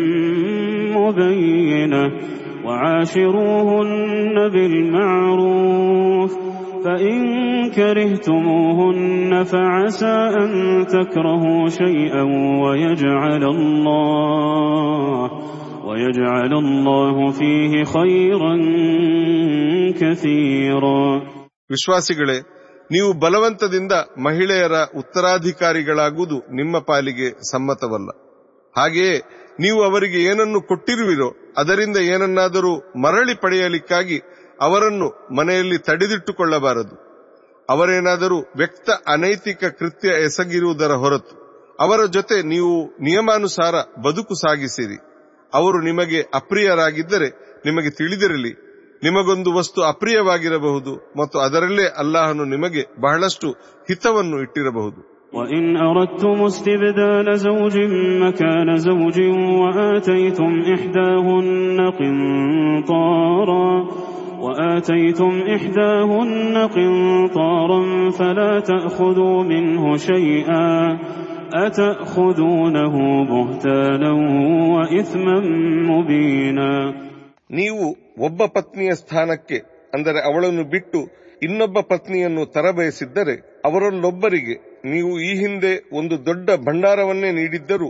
مبينة 0.97 2.11
وعاشروهن 2.65 4.49
بالمعروف 4.49 6.31
فإن 6.85 7.19
كرهتموهن 7.69 9.43
فعسى 9.43 10.29
أن 10.39 10.85
تكرهوا 10.85 11.67
شيئا 11.67 12.21
ويجعل 12.63 13.43
الله 13.43 15.29
ويجعل 15.88 16.52
الله 16.54 17.16
فيه 17.32 17.72
خيرا 17.86 18.54
كثيرا 20.00 21.00
ವಿಶ್ವಾಸಿಗಳೇ 21.70 22.38
ನೀವು 22.90 23.10
ಬಲವಂತದಿಂದ 23.14 23.92
ಮಹಿಳೆಯರ 24.18 24.76
ಉತ್ತರಾಧಿಕಾರಿಗಳಾಗುವುದು 25.00 26.36
ನಿಮ್ಮ 26.50 26.74
ಪಾಲಿಗೆ 26.88 27.28
ಸಮ್ಮತವಲ್ಲ 27.50 28.10
ಹಾಗೆಯೇ 28.74 29.16
ನೀವು 29.60 29.80
ಅವರಿಗೆ 29.82 30.18
ಏನನ್ನು 30.30 30.60
ಕೊಟ್ಟಿರುವಿರೋ 30.62 31.28
ಅದರಿಂದ 31.58 31.98
ಏನನ್ನಾದರೂ 32.12 32.72
ಮರಳಿ 33.04 33.34
ಪಡೆಯಲಿಕ್ಕಾಗಿ 33.42 34.18
ಅವರನ್ನು 34.60 35.08
ಮನೆಯಲ್ಲಿ 35.34 35.78
ತಡೆದಿಟ್ಟುಕೊಳ್ಳಬಾರದು 35.88 36.94
ಅವರೇನಾದರೂ 37.68 38.38
ವ್ಯಕ್ತ 38.56 38.90
ಅನೈತಿಕ 39.12 39.64
ಕೃತ್ಯ 39.80 40.08
ಎಸಗಿರುವುದರ 40.26 40.94
ಹೊರತು 41.04 41.34
ಅವರ 41.78 42.00
ಜೊತೆ 42.16 42.36
ನೀವು 42.48 42.74
ನಿಯಮಾನುಸಾರ 43.00 43.76
ಬದುಕು 44.00 44.34
ಸಾಗಿಸಿರಿ 44.42 44.98
ಅವರು 45.52 45.80
ನಿಮಗೆ 45.80 46.20
ಅಪ್ರಿಯರಾಗಿದ್ದರೆ 46.34 47.28
ನಿಮಗೆ 47.66 47.90
ತಿಳಿದಿರಲಿ 47.90 48.52
ನಿಮಗೊಂದು 49.02 49.50
ವಸ್ತು 49.52 49.80
ಅಪ್ರಿಯವಾಗಿರಬಹುದು 49.84 50.92
ಮತ್ತು 51.18 51.36
ಅದರಲ್ಲೇ 51.38 51.86
ಅಲ್ಲಾಹನು 51.98 52.44
ನಿಮಗೆ 52.44 52.84
ಬಹಳಷ್ಟು 53.00 53.48
ಹಿತವನ್ನು 53.88 54.38
ಇಟ್ಟಿರಬಹುದು 54.42 55.00
وإن 55.34 55.64
أردتم 55.78 56.38
استبدال 56.44 57.38
زوج 57.38 57.76
مكان 58.20 58.76
زوج 58.78 59.18
وآتيتم 59.60 60.52
إحداهن 60.74 61.78
قنطارا 61.90 63.68
وآتيتم 64.40 65.42
إحداهن 65.48 66.56
قنطارا 66.68 67.80
فلا 68.10 68.60
تأخذوا 68.62 69.42
منه 69.44 69.96
شيئا 69.98 70.68
أتأخذونه 71.64 72.94
بهتانا 73.30 74.10
وإثما 74.74 75.36
مبينا 75.90 76.70
ನೀವು 77.58 77.84
ಒಬ್ಬ 78.20 78.40
ಪತ್ನಿಯ 78.54 78.90
ಸ್ಥಾನಕ್ಕೆ 78.94 79.58
ಅಂದರೆ 79.92 80.18
ಅವಳನ್ನು 80.28 80.64
ಬಿಟ್ಟು 80.74 80.98
ಇನ್ನೊಬ್ಬ 81.42 81.78
ಪತ್ನಿಯನ್ನು 81.90 82.42
ತರಬಯಸಿದ್ದರೆ 82.54 83.34
ಅವರಲ್ಲೊಬ್ಬರಿಗೆ 83.64 84.54
ನೀವು 84.92 85.12
ಈ 85.20 85.30
ಹಿಂದೆ 85.42 85.72
ಒಂದು 85.92 86.16
ದೊಡ್ಡ 86.26 86.48
ಭಂಡಾರವನ್ನೇ 86.66 87.30
ನೀಡಿದ್ದರೂ 87.30 87.88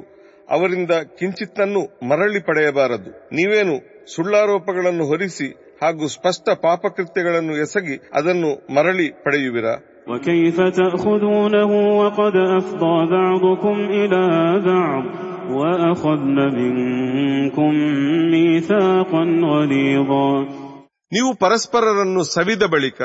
ಅವರಿಂದ 0.49 0.95
ಕಿಂಚಿತ್ತನ್ನು 1.19 1.83
ಮರಳಿ 2.05 2.41
ಪಡೆಯಬಾರದು 2.49 3.11
ನೀವೇನು 3.37 3.75
ಸುಳ್ಳಾರೋಪಗಳನ್ನು 4.15 5.05
ಹೊರಿಸಿ 5.05 5.49
ಹಾಗೂ 5.83 6.07
ಸ್ಪಷ್ಟ 6.17 6.49
ಪಾಪಕೃತ್ಯಗಳನ್ನು 6.65 7.55
ಎಸಗಿ 7.57 7.97
ಅದನ್ನು 8.15 8.51
ಮರಳಿ 8.77 9.07
ಪಡೆಯುವಿರಾ 9.25 9.75
وكيف 10.09 10.57
تأخذونه 10.73 11.71
وقد 11.97 12.35
أفضى 12.53 12.97
بعضكم 13.11 13.77
إلى 13.93 14.23
بعض 14.63 15.05
وأخذن 15.51 16.39
منكم 16.55 17.71
ميثاقا 18.35 19.23
غليظا 19.47 20.29
ನೀವು 21.13 21.31
ಪರಸ್ಪರರನ್ನು 21.41 22.23
ಸವಿದ 22.35 22.65
ಬಳಿಕ 22.73 23.01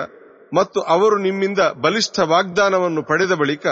ಮತ್ತು 0.51 0.79
ಅವರು 0.93 1.17
ನಿಮ್ಮಿಂದ 1.17 1.61
ಬಲಿಷ್ಠ 1.81 2.19
ವಾಗ್ದಾನವನ್ನು 2.31 3.01
ಪಡೆದ 3.03 3.33
ಬಳಿಕ 3.41 3.65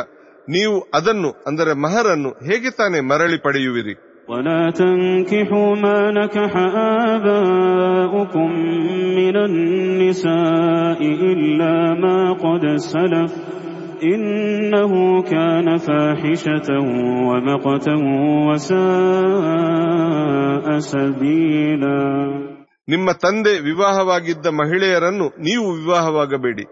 ನೀವು 0.47 0.75
ಅದನ್ನು 0.93 1.29
ಅಂದರೆ 1.47 1.71
ಮಹರನ್ನು 1.85 2.31
ಹೇಗೆ 2.43 2.71
ತಾನೇ 2.71 2.99
ಮರಳಿ 3.09 3.37
ಪಡೆಯುವಿರಿ 3.45 3.95
ولا 4.27 4.71
تنكحوا 4.71 5.75
ما 5.77 6.11
نكح 6.11 6.51
آباؤكم 7.07 8.49
من 9.19 9.35
النساء 9.39 10.99
إلا 11.25 11.95
ما 11.95 12.33
قد 12.35 12.75
سلف 12.85 13.31
إنه 14.05 15.23
كان 15.23 15.77
فاحشة 15.79 16.69
ومقتا 17.29 17.95
وساء 18.47 20.65
سبيلا 20.91 21.99
ನಿಮ್ಮ 22.87 23.07
ತಂದೆ 23.23 23.53
ವಿವಾಹವಾಗಿದ್ದ 23.61 24.47
ಮಹಿಳೆಯರನ್ನು 24.59 25.25
ನೀವು 25.39 25.79
ವಿವಾಹವಾಗಬೇಡಿ 25.79 26.65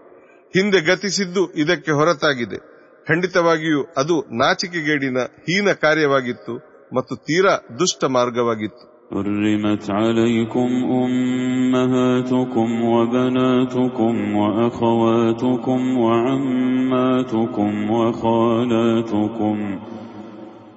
ಹಿಂದೆ 0.54 0.80
ಗತಿಸಿದ್ದು 0.80 1.42
ಇದಕ್ಕೆ 1.62 1.92
ಹೊರತಾಗಿದೆ 1.92 2.58
ಖಂಡಿತವಾಗಿಯೂ 3.06 3.82
ಅದು 3.96 4.24
ನಾಚಿಕೆಗೇಡಿನ 4.40 5.18
ಹೀನ 5.46 5.68
ಕಾರ್ಯವಾಗಿತ್ತು 5.82 6.69
ಮತ್ತು 6.96 7.14
ತೀರಾ 7.28 7.54
ದುಷ್ಟ 7.80 8.04
ಮಾರ್ಗವಾಗಿತ್ತು 8.18 8.84
حرمت 9.12 9.90
عليكم 9.90 10.70
أمهاتكم 10.92 12.68
وبناتكم 12.84 14.14
وأخواتكم 14.36 15.98
وعماتكم 15.98 17.90
وخالاتكم 17.90 19.56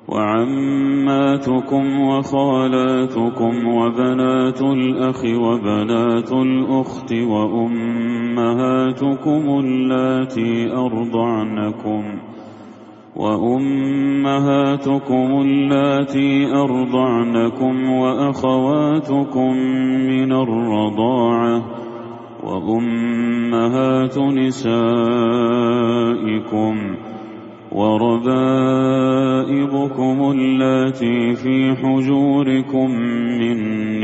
وعماتكم 0.10 1.86
وخالاتكم 2.00 3.68
وبنات 3.68 4.62
الأخ 4.62 5.24
وبنات 5.26 6.32
الأخت 6.32 7.14
وأمهاتكم 7.34 8.80
اللاتي 9.60 10.72
أرضعنكم 10.86 12.04
وأمهاتكم 13.17 14.81
اللاتي 15.41 16.47
أرضعنكم 16.53 17.91
وأخواتكم 17.91 19.57
من 20.09 20.33
الرضاعة 20.33 21.63
وأمهات 22.45 24.19
نسائكم 24.19 24.75
وربائبكم 29.05 30.31
اللاتي 30.31 31.35
في 31.35 31.75
حجوركم 31.75 32.91
من 33.41 33.57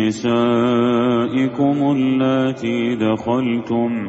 نسائكم 0.06 1.76
اللاتي 1.96 2.94
دخلتم 2.94 4.08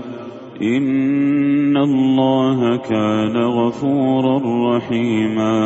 إن 0.68 1.76
الله 1.78 2.58
كان 2.84 3.36
غفورا 3.58 4.36
رحيما 4.68 5.56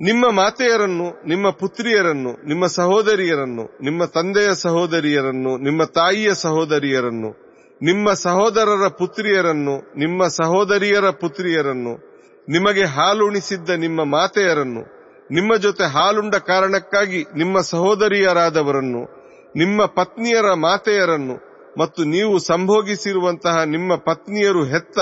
ನಿಮ್ಮ 0.00 0.24
ಮಾತೆಯರನ್ನು 0.32 1.06
ನಿಮ್ಮ 1.26 1.46
ಪುತ್ರಿಯರನ್ನು 1.60 2.30
ನಿಮ್ಮ 2.46 2.64
ಸಹೋದರಿಯರನ್ನು 2.78 3.64
ನಿಮ್ಮ 3.80 4.04
ತಂದೆಯ 4.14 4.50
ಸಹೋದರಿಯರನ್ನು 4.62 5.52
ನಿಮ್ಮ 5.58 5.84
ತಾಯಿಯ 5.94 6.30
ಸಹೋದರಿಯರನ್ನು 6.34 7.30
ನಿಮ್ಮ 7.80 8.12
ಸಹೋದರರ 8.24 8.84
ಪುತ್ರಿಯರನ್ನು 9.00 9.74
ನಿಮ್ಮ 9.96 10.26
ಸಹೋದರಿಯರ 10.38 11.06
ಪುತ್ರಿಯರನ್ನು 11.22 11.92
ನಿಮಗೆ 12.48 12.84
ಹಾಲುಣಿಸಿದ್ದ 12.96 13.70
ನಿಮ್ಮ 13.76 14.04
ಮಾತೆಯರನ್ನು 14.16 14.82
ನಿಮ್ಮ 15.30 15.52
ಜೊತೆ 15.56 15.84
ಹಾಲುಂಡ 15.94 16.34
ಕಾರಣಕ್ಕಾಗಿ 16.46 17.20
ನಿಮ್ಮ 17.36 17.58
ಸಹೋದರಿಯರಾದವರನ್ನು 17.72 19.02
ನಿಮ್ಮ 19.54 19.86
ಪತ್ನಿಯರ 19.94 20.48
ಮಾತೆಯರನ್ನು 20.66 21.36
ಮತ್ತು 21.77 22.03
ನೀವು 22.03 22.39
ಸಂಭೋಗಿಸಿರುವಂತಹ 22.39 23.63
ನಿಮ್ಮ 23.63 23.95
ಪತ್ನಿಯರು 23.95 24.63
ಹೆತ್ತ 24.63 24.99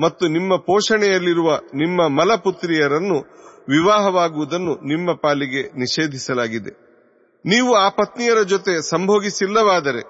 ಮತ್ತು 0.00 0.28
ನಿಮ್ಮ 0.28 0.56
ಪೋಷಣೆಯಲ್ಲಿರುವ 0.56 1.58
ನಿಮ್ಮ 1.74 2.08
ಮಲಪುತ್ರಿಯರನ್ನು 2.08 3.34
ವಿವಾಹವಾಗುವುದನ್ನು 3.68 4.74
ನಿಮ್ಮ 4.74 5.12
ಪಾಲಿಗೆ 5.12 5.78
ನಿಷೇಧಿಸಲಾಗಿದೆ. 5.78 6.70
ನೀವು 7.46 7.74
ಆ 7.74 7.88
ಪತ್ನಿಯರ 7.88 8.42
ಜೊತೆ 8.42 8.90
ಸಂಭೋಗಿಸಿಲ್ಲವಾದರೆ, 8.90 10.02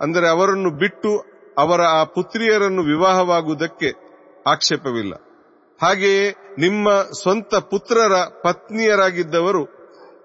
ಅಂದರೆ 0.00 0.28
ಅವರನ್ನು 0.28 0.70
ಬಿಟ್ಟು 0.70 1.24
ಅವರ 1.58 1.80
ಆ 1.80 2.04
ಪುತ್ರಿಯರನ್ನು 2.04 2.82
ವಿವಾಹವಾಗುವುದಕ್ಕೆ 2.82 3.92
ಆಕ್ಷೇಪವಿಲ್ಲ. 4.46 5.14
ಹಾಗೆಯೇ 5.82 6.30
ನಿಮ್ಮ 6.58 6.92
ಸ್ವಂತ 7.22 7.54
ಪುತ್ರರ 7.54 8.12
ಪತ್ನಿಯರಾಗಿದ್ದವರು 8.44 9.64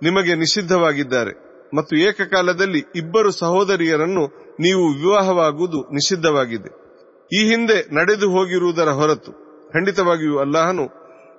ನಿಮಗೆ 0.04 0.36
ನಿಷಿದ್ಧವಾಗಿದ್ದಾರೆ. 0.36 1.43
ಮತ್ತು 1.73 1.95
ಏಕಕಾಲದಲ್ಲಿ 2.09 2.81
ಇಬ್ಬರು 3.01 3.31
ಸಹೋದರಿಯರನ್ನು 3.41 4.25
ನೀವು 4.61 4.85
ವಿವಾಹವಾಗುವುದು 5.01 5.81
ನಿಷಿದ್ಧವಾಗಿದೆ 5.97 6.71
ಈ 7.31 7.41
ಹಿಂದೆ 7.51 7.79
ನಡೆದು 7.97 8.27
ಹೋಗಿರುವುದರ 8.31 8.91
ಹೊರತು 9.01 9.33
ಖಂಡಿತವಾಗಿಯೂ 9.73 10.37
ಅಲ್ಲಾಹನು 10.39 10.85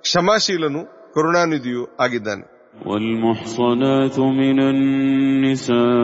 ಕ್ಷಮಾಶೀಲನು 0.04 0.82
ಕರುಣಾನಿಧಿಯೂ 1.16 1.84
ಆಗಿದ್ದಾನೆ 2.00 2.46
والمحصنات 2.84 4.16
من 4.40 4.58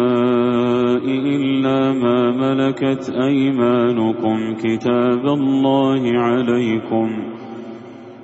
النساء 0.07 1.05
إلا 1.35 1.79
ما 1.95 2.19
ملكت 2.33 3.05
أيمانكم 3.27 4.37
كتاب 4.57 5.23
الله 5.31 6.03
عليكم 6.21 7.07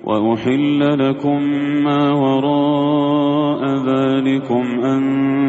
وأحل 0.07 0.79
لكم 0.79 1.41
ما 1.83 2.11
وراء 2.11 3.61
ذلكم 3.87 4.63
أن 4.85 5.01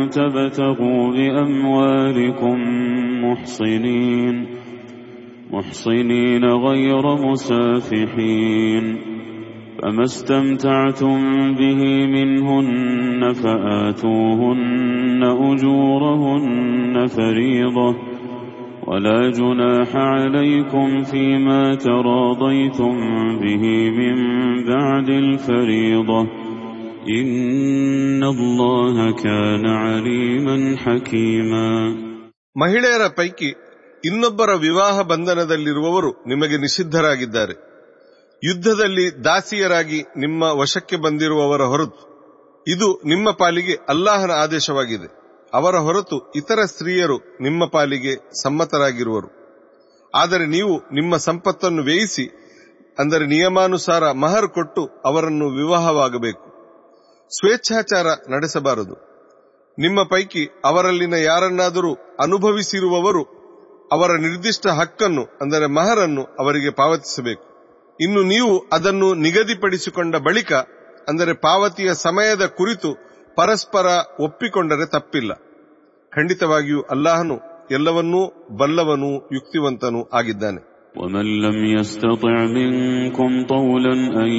تبتغوا 0.09 1.13
بأموالكم 1.13 2.57
محصنين 3.25 4.47
محصنين 5.53 6.45
غير 6.45 7.17
مسافحين. 7.31 8.99
فما 9.83 10.03
استمتعتم 10.03 11.19
به 11.55 12.07
منهن 12.07 13.33
فآتوهن 13.33 15.23
أجورهن 15.23 17.07
فريضة. 17.07 18.08
ولا 18.88 19.30
جناح 19.32 19.90
عليكم 19.96 21.04
فيما 21.04 21.76
تراضيتم 21.78 22.96
به 23.38 23.64
من 23.92 24.18
بعد 24.66 25.10
الفريضة 25.10 26.20
إن 27.12 28.24
الله 28.26 28.96
كان 29.18 29.66
عليما 29.84 30.58
حكيما 30.78 31.70
ಮಹಿಳೆಯರ 32.56 33.04
ಪೈಕಿ 33.20 33.50
ಇನ್ನೊಬ್ಬರ 34.04 34.52
ವಿವಾಹ 34.64 34.96
ಬಂಧನದಲ್ಲಿರುವವರು 35.02 36.10
ನಿಮಗೆ 36.28 36.58
ನಿಷಿದ್ಧರಾಗಿದ್ದಾರೆ 36.58 37.56
ಯುದ್ಧದಲ್ಲಿ 38.44 39.06
ದಾಸಿಯರಾಗಿ 39.26 40.00
ನಿಮ್ಮ 40.18 40.44
ವಶಕ್ಕೆ 40.62 40.98
ಬಂದಿರುವವರ 40.98 41.64
ಹೊರತು 41.64 42.02
ಇದು 42.68 42.88
ನಿಮ್ಮ 43.06 43.30
ಪಾಲಿಗೆ 43.42 43.76
ಅಲ್ಲಾಹನ 43.90 44.32
ಆದೇಶವಾಗಿದೆ 44.44 45.08
ಅವರ 45.53 45.77
ಹೊರತು 45.87 46.17
ಇತರ 46.35 46.61
ಸ್ತ್ರೀಯರು 46.65 47.17
ನಿಮ್ಮ 47.41 47.61
ಪಾಲಿಗೆ 47.75 48.13
ಸಮ್ಮತರಾಗಿರುವರು. 48.43 49.29
ಆದರೆ 50.15 50.45
ನೀವು 50.47 50.75
ನಿಮ್ಮ 50.99 51.17
ಸಂಪತ್ತನ್ನು 51.29 51.83
ವ್ಯಯಿಸಿ, 51.83 52.27
ಅಂದರೆ 52.99 53.25
ನಿಯಮಾನುಸಾರ 53.27 54.05
ಮಹರ್ 54.25 54.49
ಕೊಟ್ಟು 54.49 54.83
ಅವರನ್ನು 55.05 55.47
ವಿವಾಹವಾಗಬೇಕು. 55.59 56.45
ಸ್ವೇಚ್ಛಾಚಾರ 57.33 58.07
ನಡೆಸಬಾರದು. 58.35 58.97
ನಿಮ್ಮ 59.79 59.99
ಪೈಕಿ 60.03 60.45
ಅವರಲ್ಲಿನ 60.65 61.17
ಯಾರನ್ನಾದರೂ 61.31 61.93
ಅನುಭವಿಸಿರುವವರು 62.25 63.23
ಅವರ 63.93 64.11
ನಿರ್ದಿಷ್ಟ 64.25 64.67
ಹಕ್ಕನ್ನು, 64.79 65.25
ಅಂದರೆ 65.43 65.67
ಮಹರನ್ನು 65.79 66.23
ಅವರಿಗೆ 66.41 66.71
ಪಾವತಿಸಬೇಕು. 66.81 67.45
ಇನ್ನು 68.01 68.23
ನೀವು 68.33 68.55
ಅದನ್ನು 68.77 69.09
ನಿಗದಿಪಡಿಸಿಕೊಂಡ 69.25 70.17
ಬಳಿಕ, 70.29 70.53
ಅಂದರೆ 71.09 71.33
ಪಾವತಿಯ 71.47 71.91
ಸಮಯದ 72.07 72.45
ಕುರಿತು 72.59 72.91
ಪರಸ್ಪರ 73.38 73.88
ಒಪ್ಪಿಕೊಂಡರೆ 74.20 74.86
ತಪ್ಪಿಲ್ಲ 74.88 75.32
ಖಂಡಿತವಾಗಿಯೂ 76.14 76.82
ಅಲ್ಲಾಹನು 76.90 77.38
ಎಲ್ಲವನ್ನೂ 77.72 78.22
ಬಲ್ಲವನೂ 78.58 79.12
ಯುಕ್ತಿವಂತನೂ 79.32 80.04
ಆಗಿದ್ದಾನೆ 80.14 80.62
ومن 80.96 81.26
لم 81.42 81.66
يستطع 81.68 82.46
منكم 82.48 83.46
طولا 83.46 83.94
أن 84.24 84.32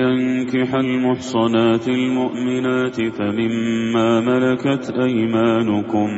ينكح 0.00 0.74
المحصنات 0.76 1.88
المؤمنات 1.88 2.96
فمما 3.16 4.20
ملكت 4.20 4.84
أيمانكم 4.98 6.08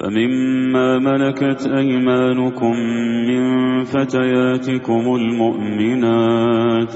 فمما 0.00 0.98
ملكت 1.00 1.66
أيمانكم 1.72 2.74
من 3.28 3.42
فتياتكم 3.84 5.04
المؤمنات 5.16 6.92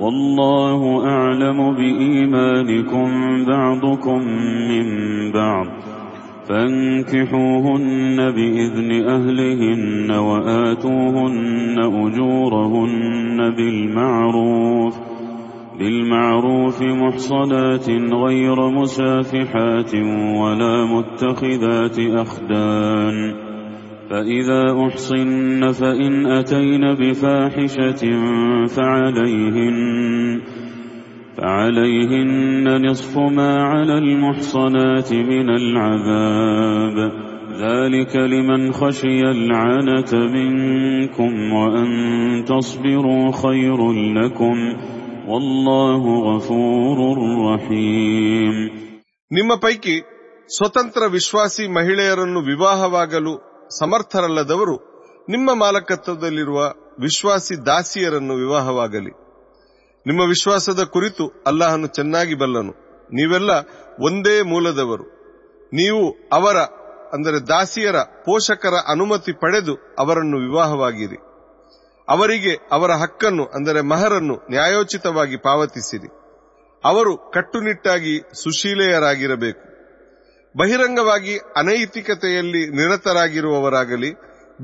والله 0.00 1.06
أعلم 1.08 1.74
بإيمانكم 1.74 3.08
بعضكم 3.44 4.18
من 4.68 4.86
بعض. 5.32 5.66
فانكحوهن 6.48 8.16
بإذن 8.16 9.08
أهلهن 9.08 10.10
وآتوهن 10.10 11.78
أجورهن 11.78 13.54
بالمعروف 13.56 14.94
بالمعروف 15.78 16.82
محصنات 16.82 17.90
غير 18.12 18.70
مسافحات 18.70 19.94
ولا 20.40 20.84
متخذات 20.84 21.98
أخدان. 21.98 23.45
فإذا 24.09 24.63
أحصن 24.87 25.71
فإن 25.71 26.25
أتين 26.25 26.93
بفاحشة 26.93 28.01
فعليهن 28.67 29.77
فعليهن 31.37 32.85
نصف 32.85 33.17
ما 33.17 33.63
على 33.63 33.97
المحصنات 33.97 35.13
من 35.13 35.49
العذاب 35.49 36.97
ذلك 37.61 38.15
لمن 38.15 38.71
خشي 38.71 39.21
العنة 39.21 40.11
منكم 40.13 41.53
وأن 41.53 41.89
تصبروا 42.45 43.31
خير 43.43 43.91
لكم 43.91 44.57
والله 45.27 46.03
غفور 46.29 46.97
رحيم 47.47 48.55
ನಿಮ್ಮ 49.31 49.51
ಪೈಕಿ 49.55 49.93
ಸ್ವತಂತ್ರ 50.47 51.03
ವಿಶ್ವಾಸಿ 51.07 51.65
ಮಹಿಳೆಯರನ್ನು 51.67 52.39
ವಿವಾಹವಾಗಲು 52.41 53.33
ಸಮರ್ಥರಲ್ಲದವರು 53.68 54.96
ನಿಮ್ಮ 55.28 55.50
ಮಾಲಕತ್ವದಲ್ಲಿರುವ 55.54 56.72
ವಿಶ್ವಾಸಿ 57.00 57.66
ದಾಸಿಯರನ್ನು 57.66 58.34
ವಿವಾಹವಾಗಲಿ. 58.34 59.10
ನಿಮ್ಮ 60.06 60.20
ವಿಶ್ವಾಸದ 60.20 60.82
ಕುರಿತು 60.82 61.44
ಅಲ್ಲಾಹನು 61.46 61.86
ಚೆನ್ನಾಗಿ 61.86 62.34
ಬಲ್ಲನು. 62.34 62.72
ನೀವೆಲ್ಲ 63.12 63.50
ಒಂದೇ 64.00 64.42
ಮೂಲದವರು. 64.42 65.04
ನೀವು 65.72 66.28
ಅವರ, 66.32 66.56
ಅಂದರೆ 67.12 67.48
ದಾಸಿಯರ 67.48 67.96
ಪೋಷಕರ 67.98 68.74
ಅನುಮತಿ 68.88 69.32
ಪಡೆದು 69.32 69.74
ಅವರನ್ನು 69.98 70.38
ವಿವಾಹವಾಗಿರಿ. 70.38 71.16
ಅವರಿಗೆ 72.08 72.68
ಅವರ 72.72 72.90
ಹಕ್ಕನ್ನು, 72.90 73.44
ಅಂದರೆ 73.44 73.80
ಮಹರನ್ನು 73.80 74.34
ನ್ಯಾಯೋಚಿತವಾಗಿ 74.50 75.36
ಪಾವತಿಸಿರಿ. 75.36 76.08
ಅವರು 76.84 77.16
ಕಟ್ಟುನಿಟ್ಟಾಗಿ 77.16 78.42
ಸುಶೀಲೆಯರಾಗಿರಬೇಕು. 78.42 79.65
ಬಹಿರಂಗವಾಗಿ 80.56 81.38
ಅನೈತಿಕತೆಯಲ್ಲಿ 81.56 82.70
ನಿರತರಾಗಿರುವವರಾಗಲಿ, 82.70 84.10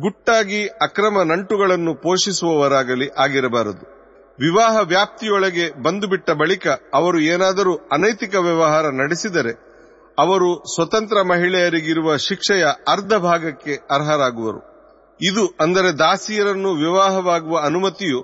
ಗುಟ್ಟಾಗಿ 0.01 0.67
ಅಕ್ರಮ 0.67 1.23
ನಂಟುಗಳನ್ನು 1.23 1.95
ಪೋಷಿಸುವವರಾಗಲಿ 1.95 3.09
ಆಗಿರಬಾರದು. 3.19 3.85
ವಿವಾಹ 4.41 4.77
ವ್ಯಾಪ್ತಿಯೊಳಗೆ 4.79 5.83
ಬಂದು 5.83 6.09
ಬಿಟ್ಟ 6.09 6.31
ಬಳಿಕ 6.31 6.67
ಅವರು 6.95 7.21
ಏನಾದರೂ 7.21 7.77
ಅನೈತಿಕ 7.77 8.35
ವ್ಯವಹಾರ 8.35 8.87
ನಡೆಸಿದರೆ, 8.89 9.53
ಅವರು 10.19 10.75
ಸ್ವತಂತ್ರ 10.75 11.23
ಮಹಿಳೆಯರಿಗಿರುವ 11.23 12.17
ಶಿಕ್ಷೆಯ 12.17 12.65
ಅರ್ಧ 12.89 13.15
ಭಾಗಕ್ಕೆ 13.15 13.75
ಅರ್ಹರಾಗುವರು. 13.91 14.61
ಇದು 15.21 15.55
ಅಂದರೆ 15.61 15.99
ದಾಸಿಯರನ್ನು 15.99 16.75
ವಿವಾಹವಾಗುವ 16.75 17.59
ಅನುಮತಿಯು 17.59 18.21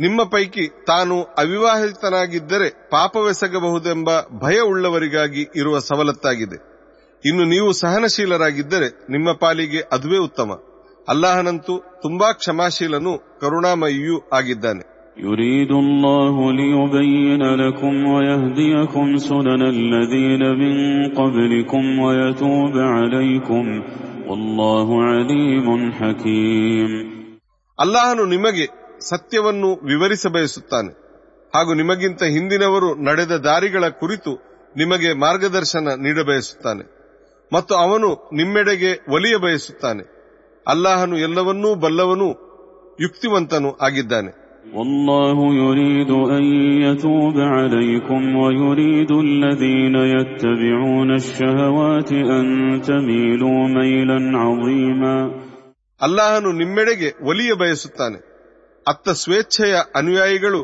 ನಿಮ್ಮ 0.00 0.22
ಪೈಕಿ 0.22 0.68
ತಾನು 0.86 1.22
ಅವಿವಾಹಿತನಾಗಿದ್ದರೆ 1.22 2.68
ಪಾಪವೆಸಗಬಹುದೆಂಬ 2.90 4.10
ಭಯ 4.40 4.58
ಉಳ್ಳವರಿಗಾಗಿ 4.60 5.46
ಇರುವ 5.56 5.78
ಸವಲತ್ತಾಗಿದೆ. 5.78 6.67
ಇನ್ನು 7.23 7.43
ನೀವು 7.45 7.69
ಸಹನಶೀಲರಾಗಿದ್ದರೆ 7.81 8.87
ನಿಮ್ಮ 9.09 9.31
ಪಾಲಿಗೆ 9.41 9.81
ಅದುವೇ 9.93 10.19
ಉತ್ತಮ 10.19 10.49
ಅಲ್ಲಾಹನಂತೂ 11.07 11.73
ತುಂಬಾ 12.01 12.27
ಕ್ಷಮಾಶೀಲನೂ 12.39 13.13
ಕರುಣಾಮಯಿಯೂ 13.43 14.17
ಆಗಿದ್ದಾನೆ 14.39 14.83
يريد 15.23 15.71
الله 15.83 16.35
ليبين 16.53 17.43
لكم 17.55 17.93
ويهديكم 18.07 19.07
سنن 19.19 19.61
الذين 19.77 20.43
من 20.61 20.73
قبلكم 21.13 21.83
ويتوب 21.99 22.75
عليكم 22.95 23.65
والله 24.29 24.87
عليم 25.09 25.67
حكيم 25.99 26.91
ಅಲ್ಲಾಹನು 27.79 28.23
ನಿಮಗೆ 28.25 28.65
ಸತ್ಯವನ್ನು 29.09 29.69
ವಿವರಿಸ 29.83 30.25
ಬಯಸುತ್ತಾನೆ 30.35 30.91
ಹಾಗೂ 31.53 31.71
ನಿಮಗಿಂತ 31.73 32.23
ಹಿಂದಿನವರು 32.35 32.89
ನಡೆದ 33.07 33.33
ದಾರಿಗಳ 33.47 33.85
ಕುರಿತು 34.01 34.31
ನಿಮಗೆ 34.75 35.09
ಮಾರ್ಗದರ್ಶನ 35.23 35.87
ನೀಡಬಯಸುತ್ತಾನೆ 36.05 36.83
ಮತ್ತು 37.51 37.73
ಅವನು 37.83 38.09
ನಿಮ್ಮೆಡೆಗೆ 38.31 38.91
ಒಲಿಯ 39.15 39.35
ಬಯಸುತ್ತಾನೆ 39.37 40.03
ಅಲ್ಲಾಹನು 40.65 41.15
ಎಲ್ಲವನ್ನೂ 41.27 41.69
ಬಲ್ಲವನೂ 41.83 42.29
ಯುಕ್ತಿವಂತನೂ 42.99 43.71
ಆಗಿದ್ದಾನೆ 43.87 44.31
والله 44.73 45.37
يريد 45.57 46.11
أن 46.31 46.43
يتوب 46.81 47.35
عليكم 47.55 48.21
ويريد 48.37 49.11
الذين 49.27 49.95
يتبعون 50.13 51.09
الشهوات 51.15 52.11
أن 52.31 52.45
تميلوا 52.83 53.59
ميلا 53.69 54.19
عظيما 54.39 55.15
ಅಲ್ಲಾಹನು 56.01 56.49
ನಿಮ್ಮೆಡೆಗೆ 56.53 57.09
ಒಲಿಯ 57.23 57.51
ಬಯಸುತ್ತಾನೆ 57.53 58.17
ಅತ್ತ 58.85 59.09
ಸ್ವೇಚ್ಛೆಯ 59.19 59.75
ಅನುಯಾಯಿಗಳು 59.95 60.61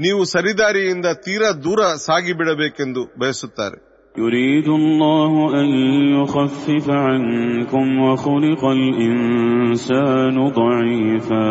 ನೀವು 0.00 0.22
ಸರಿದಾರಿಯಿಂದ 0.32 1.08
ತೀರಾ 1.24 1.50
ದೂರ 1.64 1.80
ಸಾಗಿಬಿಡಬೇಕೆಂದು 2.06 3.02
ಬಯಸುತ್ತಾರೆ 3.20 3.78
يريد 4.14 4.68
الله 4.70 5.32
أن 5.60 5.68
يخفف 6.16 6.86
عنكم 7.04 7.86
وخلق 8.00 8.62
الإنسان 8.78 10.36
ضعيفا 10.52 11.48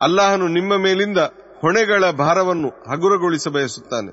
ಅಲ್ಲಾಹನು 0.00 0.46
ನಿಮ್ಮ 0.56 0.72
ಮೇಲಿಂದ 0.84 1.18
ಹೊಣೆಗಳ 1.62 2.02
ಭಾರವನ್ನು 2.22 2.68
ಹಗುರಗೊಳಿಸ 2.90 3.48
ಬಯಸುತ್ತಾನೆ 3.56 4.12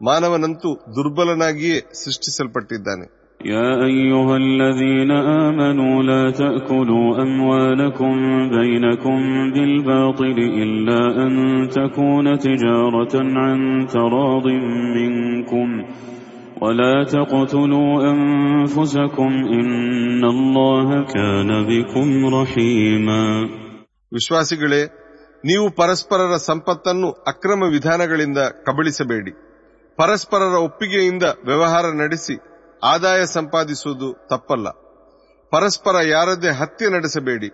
ಮಾನವನಂತೂ 0.00 0.70
ದುರ್ಬಲನಾಗಿಯೇ 0.96 1.78
ಸೃಷ್ಟಿಸಲ್ಪಟ್ಟಿದ್ದಾನೆ 2.02 3.06
يا 3.40 3.70
أيها 3.86 4.34
الذين 4.36 5.10
آمنوا 5.46 6.02
لا 6.02 6.22
تأكلوا 6.32 7.08
أموالكم 7.22 8.14
بينكم 8.50 9.18
بالباطل 9.54 10.38
إلا 10.64 11.00
أن 11.24 11.32
تكون 11.68 12.26
تجارة 12.38 13.14
عن 13.38 13.58
تراض 13.86 14.46
منكم 14.96 15.68
ولا 16.60 16.94
تقتلوا 17.06 17.92
أنفسكم 18.12 19.30
إن 19.52 20.22
الله 20.26 20.88
كان 21.08 21.50
بكم 21.64 22.08
رحيما 22.36 23.22
ವಿಶ್ವಾಸಿಗಳೇ 24.12 24.82
ನೀವು 25.44 25.66
ಪರಸ್ಪರರ 25.80 26.34
ಸಂಪತ್ತನ್ನು 26.46 27.08
ಅಕ್ರಮ 27.26 27.62
ವಿಧಾನಗಳಿಂದ 27.72 28.40
ಕಬಳಿಸಬೇಡಿ 28.66 29.32
ಪರಸ್ಪರರ 29.98 30.54
ಒಪ್ಪಿಗೆಯಿಂದ 30.66 31.24
ವ್ಯವಹಾರ 31.44 31.86
ನಡೆಸಿ 31.94 32.36
ಆದಾಯ 32.82 33.20
ಸಂಪಾದಿಸುವುದು 33.34 34.08
ತಪ್ಪಲ್ಲ 34.32 34.66
ಪರಸ್ಪರ 35.52 35.96
ಯಾರದ್ದೇ 36.08 36.50
ಹತ್ಯೆ 36.60 36.88
ನಡೆಸಬೇಡಿ 36.88 37.48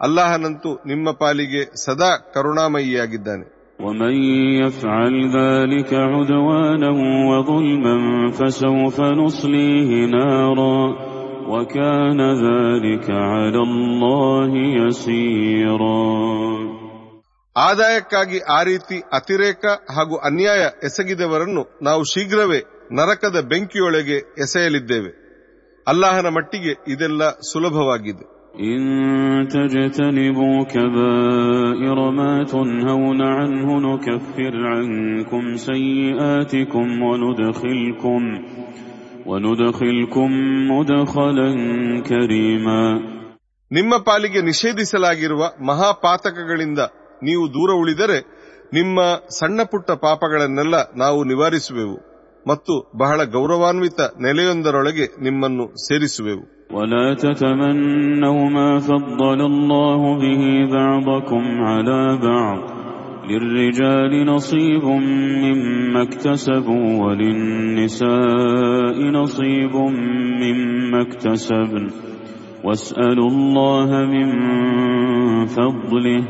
ಅಲ್ಲಾಹನಂತೂ 0.00 0.72
ನಿಮ್ಮ 0.86 1.10
ಪಾಲಿಗೆ 1.22 1.62
ಸದಾ 1.84 2.10
ಕರುಣಾಮಯಿಯಾಗಿದ್ದಾನೆ 2.34 3.46
ومن 3.78 4.14
يفعل 4.62 5.14
ذلك 5.30 5.90
عدوانا 5.94 6.90
وظلما 7.30 7.96
فسوف 8.30 9.00
نصليه 9.00 9.90
نارا 10.06 10.78
وكان 11.48 12.20
ذلك 12.46 13.06
على 13.10 13.60
الله 13.60 14.50
يسيرا 14.80 16.08
ಆದಾಯಕ್ಕಾಗಿ 17.56 18.38
ಆ 18.48 18.58
ರೀತಿ 18.62 18.96
ಅತಿರೇಕ 19.12 19.62
ಹಾಗೂ 19.96 20.16
ಅನ್ಯಾಯ 20.28 20.64
ಎಸಗಿದವರನ್ನು 20.82 21.62
ನಾವು 21.82 22.02
ಶೀಘ್ರವೇ 22.12 22.60
ನರಕದ 22.92 23.38
ಬೆಂಕಿಯೊಳಗೆ 23.50 24.18
ಎಸೆಯಲಿದ್ದೇವೆ 24.38 25.10
ಅಲ್ಲಾಹನ 25.86 26.28
ಮಟ್ಟಿಗೆ 26.36 26.72
ಇದೆಲ್ಲ 26.88 27.22
ಸುಲಭವಾಗಿದೆ 27.50 28.24
إن 28.62 28.80
تجتنبوا 29.48 30.64
كبائر 30.64 32.10
ما 32.10 32.44
تنهون 32.44 33.22
عنه 33.36 33.68
نكفر 33.80 34.54
عنكم 34.66 35.44
سيئاتكم 35.68 36.86
وندخلكم 37.02 38.22
وندخلكم 39.26 40.30
مدخلا 40.70 41.48
كريما 42.02 42.82
ನಿಮ್ಮ 43.70 43.94
ಪಾಲಿಗೆ 44.06 44.40
ನಿಷೇಧಿಸಲಾಗಿರುವ 44.42 45.42
ಮಹಾಪಾತಕಗಳಿಂದ 45.60 46.80
ನೀವು 47.22 47.44
ದೂರ 47.54 47.70
ಉಳಿದರೆ 47.72 48.18
ನಿಮ್ಮ 48.72 48.98
ಸಣ್ಣ 49.38 49.58
ಪುಟ್ಟ 49.62 49.90
ಪಾಪಗಳನ್ನೆಲ್ಲ 50.04 50.76
ನಾವು 50.96 51.18
ನಿವಾರಿಸುವೆವು 51.24 51.96
ಮತ್ತು 52.46 52.74
ಬಹಳ 52.96 53.24
ಗೌರವಾನ್ವಿತ 53.34 54.00
ನೆಲೆಯೊಂದರೊಳಗೆ 54.20 55.06
ನಿಮ್ಮನ್ನು 55.22 55.64
ಸೇರಿಸುವೆವು 55.86 56.44
ولا 56.73 57.13
تتمنوا 57.13 58.49
ما 58.49 58.79
فضل 58.79 59.41
الله 59.41 60.19
به 60.19 60.71
بعضكم 60.71 61.61
على 61.61 62.19
بعض. 62.23 62.59
للرجال 63.29 64.25
نصيب 64.25 64.83
مما 65.43 66.01
اكتسبوا 66.01 67.05
وللنساء 67.05 69.11
نصيب 69.11 69.75
مما 70.41 71.01
اكتسبن. 71.01 71.87
واسألوا 72.63 73.29
الله 73.29 74.05
من 74.05 74.29
فضله. 75.45 76.23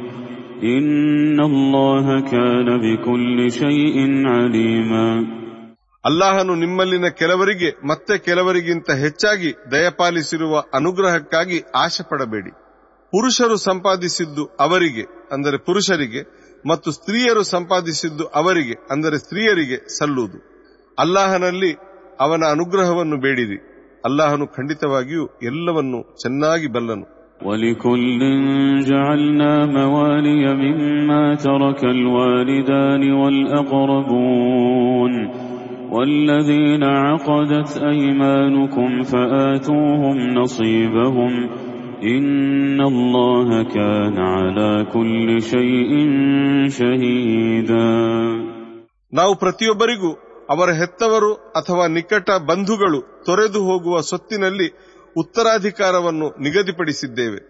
إن 0.64 1.40
الله 1.40 2.22
كان 2.22 2.78
بكل 2.78 3.52
شيء 3.52 4.26
عليما. 4.26 5.43
ಅಲ್ಲಾಹನು 6.05 6.53
ನಿಮ್ಮಲ್ಲಿನ 6.55 7.09
ಕೆಲವರಿಗೆ 7.21 7.71
ಮತ್ತೆ 7.89 8.15
ಕೆಲವರಿಗಿಂತ 8.19 8.91
ಹೆಚ್ಚಾಗಿ 9.01 9.51
ದಯಪಾಲಿಸಿರುವ 9.73 10.63
ಅನುಗ್ರಹಕ್ಕಾಗಿ 10.79 11.59
ಆಶೆ 11.83 12.05
ಪಡಬೇಡಿ 12.11 12.53
ಪುರುಷರು 13.13 13.57
ಸಂಪಾದಿಸಿದ್ದು 13.65 14.45
ಅವರಿಗೆ 14.61 15.05
ಅಂದರೆ 15.33 15.59
ಪುರುಷರಿಗೆ 15.67 16.23
ಮತ್ತು 16.65 16.91
ಸ್ತ್ರೀಯರು 16.91 17.43
ಸಂಪಾದಿಸಿದ್ದು 17.53 18.25
ಅವರಿಗೆ 18.39 18.77
ಅಂದರೆ 18.93 19.17
ಸ್ತ್ರೀಯರಿಗೆ 19.17 19.79
ಸಲ್ಲುವುದು 19.97 20.39
ಅಲ್ಲಾಹನಲ್ಲಿ 20.99 21.73
ಅವನ 22.21 22.45
ಅನುಗ್ರಹವನ್ನು 22.55 23.19
ಬೇಡಿರಿ 23.25 23.59
ಅಲ್ಲಾಹನು 24.05 24.47
ಖಂಡಿತವಾಗಿಯೂ 24.57 25.27
ಎಲ್ಲವನ್ನು 25.51 26.01
ಚೆನ್ನಾಗಿ 26.25 26.71
ಬಲ್ಲನು 26.77 27.07
ولكل 27.41 28.21
جعلنا 28.91 29.53
موالي 29.69 30.43
مما 30.57 31.23
ترك 31.39 31.81
الوالدان 31.89 33.03
والأقربون 33.21 35.13
والذين 35.93 36.85
عقدت 36.85 37.71
أيمانكم 37.85 39.03
فآتوهم 39.05 40.17
نصيبهم 40.33 41.33
إن 42.07 42.81
الله 42.83 43.49
كان 43.69 44.17
على 44.35 44.71
كل 44.95 45.29
شيء 45.45 45.93
شهيدا 46.79 47.89
ನಾವು 49.13 49.33
ಪ್ರತಿಯೊಬ್ಬರಿಗೂ 49.35 50.11
ಅವರ 50.49 50.69
ಹೆತ್ತವರು 50.81 51.31
ಅಥವಾ 51.59 51.85
ನಿಕಟ 51.89 52.29
ಬಂಧುಗಳು 52.51 52.99
ತೊರೆದು 53.27 53.61
ಹೋಗುವ 53.65 53.97
ಸೊತ್ತಿನಲ್ಲಿ 54.03 54.69
ಉತ್ತರಾಧಿಕಾರವನ್ನು 55.17 56.29
ನಿಗದಿಪಡಿಸಿದ್ದೇವೆ 56.41 57.41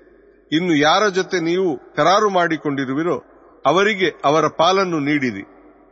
ಇನ್ನು 0.51 0.75
ಯಾರ 0.79 1.03
ಜೊತೆ 1.09 1.39
ನೀವು 1.41 1.69
ಕರಾರು 1.97 2.29
ಮಾಡಿಕೊಂಡಿರುವಿರೋ 2.31 3.17
ಅವರಿಗೆ 3.65 4.09
ಅವರ 4.25 4.45
ಪಾಲನ್ನು 4.61 4.99
ನೀಡಿರಿ 5.09 5.43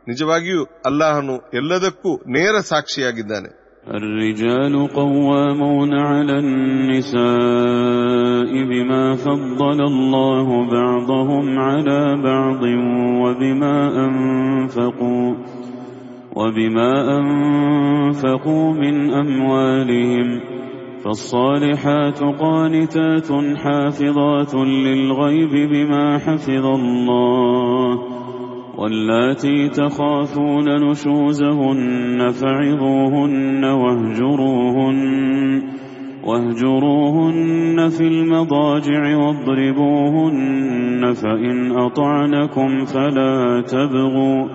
ನಿಜವಾಗಿಯೂ 0.07 0.65
ಅಲ್ಲಾಹನು 0.85 1.39
ಎಲ್ಲದಕ್ಕೂ 1.53 2.19
ನೇರ 2.37 2.55
ಸಾಕ್ಷಿಯಾಗಿದ್ದಾನೆ 2.71 3.49
الرجال 3.97 4.73
قوامون 4.93 5.93
على 6.09 6.39
النساء 6.39 7.17
بما 8.63 9.15
فضل 9.15 9.81
الله 9.83 10.47
بعضهم 10.71 11.59
على 11.59 12.21
بعض 12.23 12.63
وبما 13.23 14.05
أنفقوا 14.05 15.35
وبما 16.35 17.19
أنفقوا 17.19 18.73
من 18.73 19.13
أموالهم 19.13 20.39
فالصالحات 21.03 22.19
قانتات 22.39 23.27
حافظات 23.57 24.55
للغيب 24.55 25.69
بما 25.69 26.17
حفظ 26.17 26.65
الله 26.79 27.99
واللاتي 28.77 29.69
تخافون 29.69 30.89
نشوزهن 30.89 32.31
فعظوهن 32.31 33.63
واهجروهن 33.63 34.99
واهجروهن 36.23 37.89
في 37.89 38.03
المضاجع 38.07 39.17
واضربوهن 39.17 41.13
فإن 41.13 41.71
أطعنكم 41.71 42.85
فلا 42.85 43.61
تبغوا 43.61 44.47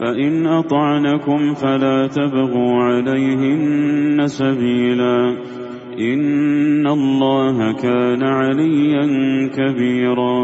فإن 0.00 0.46
أطعنكم 0.46 1.54
فلا 1.54 2.06
تبغوا 2.06 2.74
عليهن 2.82 4.26
سبيلا 4.26 5.36
إن 5.98 6.86
الله 6.86 7.72
كان 7.72 8.22
عليا 8.22 9.04
كبيرا 9.48 10.38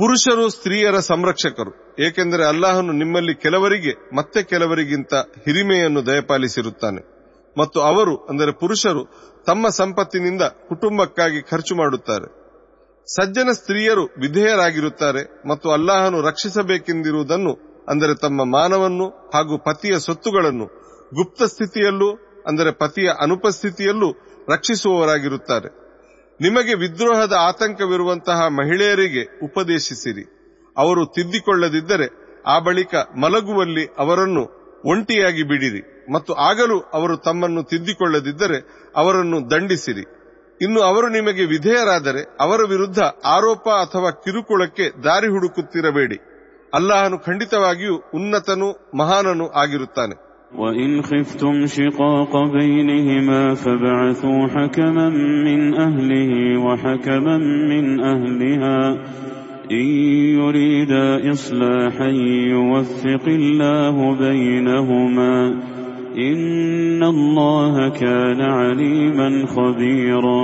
ಪುರುಷರು 0.00 0.50
ಸ್ತ್ರೀಯರ 0.50 0.96
ಸಂರಕ್ಷಕರು 1.10 1.79
ಏಕೆಂದರೆ 1.99 2.45
ಅಲ್ಲಾಹನು 2.45 2.91
ನಿಮ್ಮಲ್ಲಿ 2.91 3.35
ಕೆಲವರಿಗೆ, 3.35 4.15
ಮತ್ತೆ 4.15 4.43
ಕೆಲವರಿಗಿಂತ 4.43 5.13
ಹಿರಿಮೆಯನ್ನು 5.13 6.05
ದಯಪಾಲಿಸಿರುತ್ತಾನೆ. 6.05 7.21
ಮತ್ತು 7.57 7.81
ಅವರು, 7.81 8.17
ಅಂದರೆ 8.29 8.51
ಪುರುಷರು, 8.51 9.33
ತಮ್ಮ 9.45 9.67
ಸಂಪತ್ತಿನಿಂದ 9.67 10.41
ಕುಟುಂಬಕ್ಕಾಗಿ 10.41 11.41
ಖರ್ಚು 11.41 11.75
ಮಾಡುತ್ತಾರೆ. 11.75 12.41
ಸಜ್ಜನ 13.07 13.51
ಸ್ತ್ರೀಯರು 13.51 14.05
ವಿಧೇಯರಾಗಿರುತ್ತಾರೆ, 14.05 15.47
ಮತ್ತು 15.47 15.71
ಅಲ್ಲಾಹನು 15.71 16.21
ರಕ್ಷಿಸಬೇಕೆಂದಿರುವುದನ್ನು, 16.21 17.83
ಅಂದರೆ 17.89 18.15
ತಮ್ಮ 18.15 18.45
ಮಾನವನ್ನು 18.45 19.07
ಹಾಗೂ 19.33 19.57
ಪತಿಯ 19.57 19.99
ಸೊತ್ತುಗಳನ್ನು 19.99 20.65
ಗುಪ್ತ 21.15 21.43
ಸ್ಥಿತಿಯಲ್ಲೂ, 21.43 22.41
ಅಂದರೆ 22.47 22.71
ಪತಿಯ 22.71 23.09
ಅನುಪಸ್ಥಿತಿಯಲ್ಲೂ 23.21 24.11
ರಕ್ಷಿಸುವವರಾಗಿರುತ್ತಾರೆ. 24.49 25.81
ನಿಮಗೆ 26.41 26.73
ವಿದ್ರೋಹದ 26.73 27.33
ಆತಂಕವಿರುವಂತಹ 27.39 28.47
ಮಹಿಳೆಯರಿಗೆ 28.47 29.45
ಉಪದೇಶಿಸಿರಿ. 29.45 30.40
ಅವರು 30.76 31.02
ತಿದ್ದಿಕೊಳ್ಳದಿದ್ದರೆ 31.06 32.06
ಆ 32.46 32.56
ಬಳಿಕ 32.66 32.94
ಮಲಗುವಲ್ಲಿ 33.16 33.84
ಅವರನ್ನು 33.98 34.42
ಒಂಟಿಯಾಗಿ 34.84 35.42
ಬಿಡಿರಿ 35.42 35.80
ಮತ್ತು 36.12 36.32
ಆಗಲೂ 36.48 36.76
ಅವರು 36.94 37.14
ತಮ್ಮನ್ನು 37.18 37.62
ತಿದ್ದಿಕೊಳ್ಳದಿದ್ದರೆ 37.62 38.58
ಅವರನ್ನು 38.96 39.38
ದಂಡಿಸಿರಿ 39.52 40.04
ಇನ್ನು 40.60 40.80
ಅವರು 40.82 41.08
ನಿಮಗೆ 41.08 41.44
ವಿಧೇಯರಾದರೆ 41.44 42.20
ಅವರ 42.40 42.60
ವಿರುದ್ಧ 42.68 43.00
ಆರೋಪ 43.28 43.66
ಅಥವಾ 43.80 44.10
ಕಿರುಕುಳಕ್ಕೆ 44.24 44.86
ದಾರಿ 45.04 45.28
ಹುಡುಕುತ್ತಿರಬೇಡಿ 45.28 46.18
ಅಲ್ಲಾಹನು 46.72 47.18
ಖಂಡಿತವಾಗಿಯೂ 47.20 47.96
ಉನ್ನತನು 48.14 48.70
ಮಹಾನನು 48.94 49.48
ಆಗಿರುತ್ತಾನೆ 49.62 50.16
وإن 50.54 50.90
خفتم 51.02 51.66
شقاق 51.68 52.32
بينهما 52.48 53.54
فابعثوا 53.56 54.42
حكما 54.48 55.06
من 55.46 55.60
أهله 55.76 56.32
وحكما 56.58 57.34
من 57.70 57.84
أهلها 58.02 58.78
إن 59.72 59.86
يريدا 60.38 61.06
إصلاحا 61.32 62.10
يوفق 62.54 63.24
الله 63.30 63.96
بينهما 64.18 65.36
إن 66.20 67.02
الله 67.04 67.74
كان 67.94 68.40
عليما 68.58 69.28
خبيرا 69.48 70.42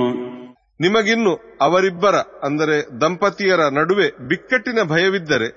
ನಿಮಗಿನ್ನು 0.79 1.33
ಅವರಿಬ್ಬರ 1.61 2.15
ಅಂದರೆ 2.47 2.77
ದಂಪತಿಯರ 3.01 3.61
ನಡುವೆ 3.77 4.07
ಬಿಕ್ಕಟ್ಟಿನ 4.29 4.79
ಭಯವಿದ್ದರೆ 4.83 5.47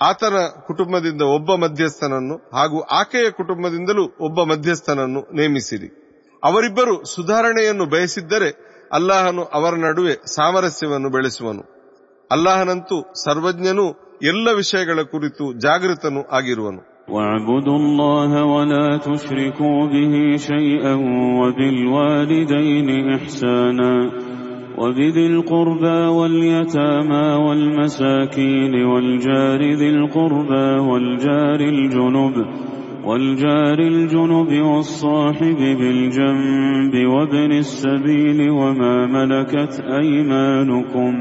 ಆತನ 0.00 0.36
ಕುಟುಂಬದಿಂದ 0.68 1.22
ಒಬ್ಬ 1.36 1.50
ಮಧ್ಯಸ್ಥನನ್ನು 1.54 2.36
ಹಾಗೂ 2.52 2.78
ಆಕೆಯ 2.98 3.28
ಕುಟುಂಬದಿಂದಲೂ 3.30 4.04
ಒಬ್ಬ 4.20 4.40
ಮಧ್ಯಸ್ಥನನ್ನು 4.42 5.20
ನೇಮಿಸಿರಿ 5.32 5.88
ಅವರಿಬ್ಬರು 6.42 6.94
ಸುಧಾರಣೆಯನ್ನು 7.14 7.86
ಬಯಸಿದ್ದರೆ 7.94 8.50
ಅಲ್ಲಾಹನು 8.92 9.44
ಅವರ 9.52 9.74
ನಡುವೆ 9.86 10.14
ಸಾಮರಸ್ಯವನ್ನು 10.34 11.10
ಬೆಳೆಸುವನು 11.10 11.64
ಅಲ್ಲಾಹನಂತೂ 12.30 12.96
ಸರ್ವಜ್ಞನೂ 13.24 13.86
ಎಲ್ಲ 14.30 14.48
ವಿಷಯಗಳ 14.60 15.00
ಕುರಿತು 15.14 15.46
ಜಾಗೃತನೂ 15.64 16.22
ಆಗಿರುವನು 16.38 16.82
واعبدوا 17.08 17.76
الله 17.76 18.30
ولا 18.54 18.86
تشركوا 18.98 19.86
به 19.86 20.14
شيئا 20.36 20.94
وبالوالدين 21.40 22.88
إحسانا 23.14 23.92
وبذي 24.78 25.26
القربى 25.26 25.98
واليتامى 26.18 27.26
والمساكين 27.46 28.74
والجار 28.84 29.60
ذي 29.74 29.90
القربى 29.90 30.68
والجار 30.88 31.60
الجنب 31.74 32.36
والجار 33.04 33.78
الجنب 33.78 34.50
والصاحب 34.62 35.60
بالجنب 35.80 36.94
وابن 37.06 37.52
السبيل 37.52 38.50
وما 38.50 39.06
ملكت 39.06 39.74
أيمانكم 40.00 41.12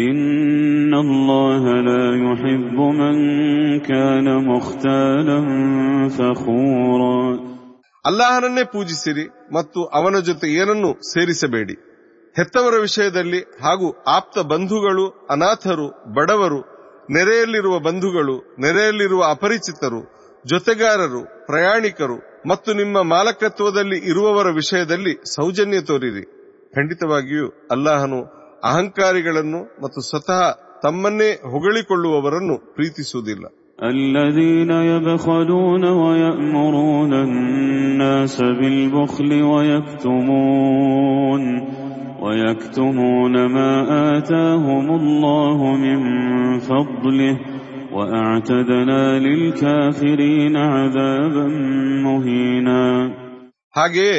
إن 0.00 0.92
الله 0.96 1.62
لا 1.82 2.04
يحب 2.22 2.76
من 2.94 3.16
كان 3.82 4.26
مختالا 4.46 5.38
فخورا 6.16 7.16
ಅಲ್ಲಾಹನನ್ನೇ 8.04 8.62
ಪೂಜಿಸಿರಿ 8.72 9.24
ಮತ್ತು 9.56 9.80
ಅವನ 9.98 10.16
ಜೊತೆ 10.28 10.46
ಏನನ್ನೂ 10.54 10.88
ಸೇರಿಸಬೇಡಿ 11.10 11.74
ಹೆತ್ತವರ 12.36 12.74
ವಿಷಯದಲ್ಲಿ 12.80 13.40
ಹಾಗೂ 13.64 13.88
ಆಪ್ತ 14.14 14.42
ಬಂಧುಗಳು 14.52 15.04
ಅನಾಥರು 15.30 15.86
ಬಡವರು 16.16 16.60
ನೆರೆಯಲ್ಲಿರುವ 17.08 17.74
ಬಂಧುಗಳು 17.86 18.34
ನೆರೆಯಲ್ಲಿರುವ 18.64 19.22
ಅಪರಿಚಿತರು 19.36 20.00
ಜೊತೆಗಾರರು 20.44 21.22
ಪ್ರಯಾಣಿಕರು 21.46 22.16
ಮತ್ತು 22.46 22.70
ನಿಮ್ಮ 22.72 22.98
ಮಾಲಕತ್ವದಲ್ಲಿ 23.12 23.98
ಇರುವವರ 24.10 24.48
ವಿಷಯದಲ್ಲಿ 24.52 25.14
ಸೌಜನ್ಯ 25.36 25.80
ತೋರಿರಿ 25.90 26.24
ಖಂಡಿತವಾಗಿಯೂ 26.74 27.46
ಅಲ್ಲಾಹನು 27.70 28.20
ಅಹಂಕಾರಿಗಳನ್ನು 28.64 29.60
ಮತ್ತು 29.82 30.00
ಸ್ವತಃ 30.10 30.40
ತಮ್ಮನ್ನೇ 30.82 31.30
ಹೊಗಳಿಕೊಳ್ಳುವವರನ್ನು 31.52 32.56
ಪ್ರೀತಿಸುವುದಿಲ್ಲ 32.74 33.44
الذين 33.92 34.70
يبخلون 34.70 35.84
ويأمرون 36.02 37.12
الناس 37.14 38.36
بالبخل 38.58 39.30
ويكتمون 40.32 41.42
ويكتمون 42.22 43.46
ما 43.46 43.72
آتاهم 44.18 44.86
الله 44.90 45.58
من 45.76 45.98
فضله 46.60 47.34
وأعتدنا 47.92 49.18
للكافرين 49.18 50.56
عذابا 50.72 51.46
مهينا 52.04 52.82
ಹಾಗೆಯೇ 53.74 54.16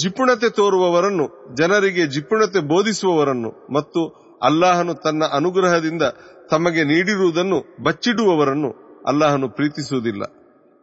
ಜಿಪುಣತೆ 0.00 0.48
ತೋರುವವರನ್ನು 0.50 1.26
ಜನರಿಗೆ 1.58 2.04
ಜಿಪುಣತೆ 2.14 2.60
ಬೋಧಿಸುವವರನ್ನು 2.72 3.50
ಮತ್ತು 3.74 4.00
ಅಲ್ಲಾಹನು 4.42 4.94
ತನ್ನ 5.04 5.24
ಅನುಗ್ರಹದಿಂದ 5.38 6.04
ತಮಗೆ 6.50 6.82
ನೀಡಿರುವುದನ್ನು 6.84 7.58
ಬಚ್ಚಿಡುವವರನ್ನು 7.82 8.70
ಅಲ್ಲಾಹನು 9.06 9.48
ಪ್ರೀತಿಸುವುದಿಲ್ಲ 9.50 10.22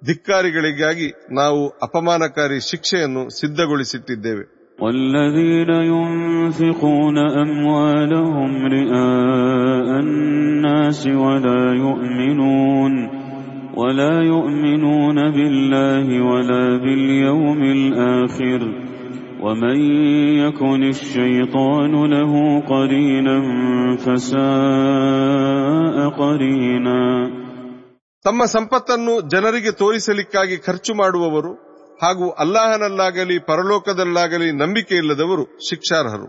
ಧಿಕ್ಕಾರಿಗಳಿಗಾಗಿ 0.01 1.07
ನಾವು 1.31 1.61
ಅಪಮಾನಕಾರಿ 1.87 2.59
ಶಿಕ್ಷೆಯನ್ನು 2.71 3.23
ಸಿದ್ಧಗೊಳಿಸಿಟ್ಟಿದ್ದೇವೆ 3.39 4.45
والذين 4.79 5.71
ينفقون 5.93 7.17
أموالهم 7.45 8.51
رئاء 8.69 9.89
الناس 9.99 11.01
ولا 11.23 11.63
يؤمنون 11.85 12.93
ولا 13.73 14.15
يؤمنون 14.23 15.17
بالله 15.31 16.07
ولا 16.23 16.65
باليوم 16.77 17.61
الآخر 17.71 18.61
ومن 19.41 19.77
يكن 20.39 20.81
الشيطان 20.85 21.93
له 22.05 22.31
قرينا 22.63 23.35
فساء 24.03 25.97
قرينا 26.19 26.99
ತಮ್ಮ 28.25 28.41
ಸಂಪತ್ತನ್ನು 28.53 29.13
ಜನರಿಗೆ 29.33 29.71
ತೋರಿಸಲಿಕ್ಕಾಗಿ 29.71 30.57
ಖರ್ಚು 30.57 30.93
ಮಾಡುವವರು 30.93 31.51
ಹಾಗೂ 32.03 32.25
ಅಲ್ಲಾಹನಲ್ಲಾಗಲಿ 32.43 33.37
ಪರಲೋಕದಲ್ಲಾಗಲಿ 33.49 34.49
ನಂಬಿಕೆ 34.53 34.95
ಇಲ್ಲದವರು 34.95 35.43
ಶಿಕ್ಷಾರ್ಹರು 35.69 36.27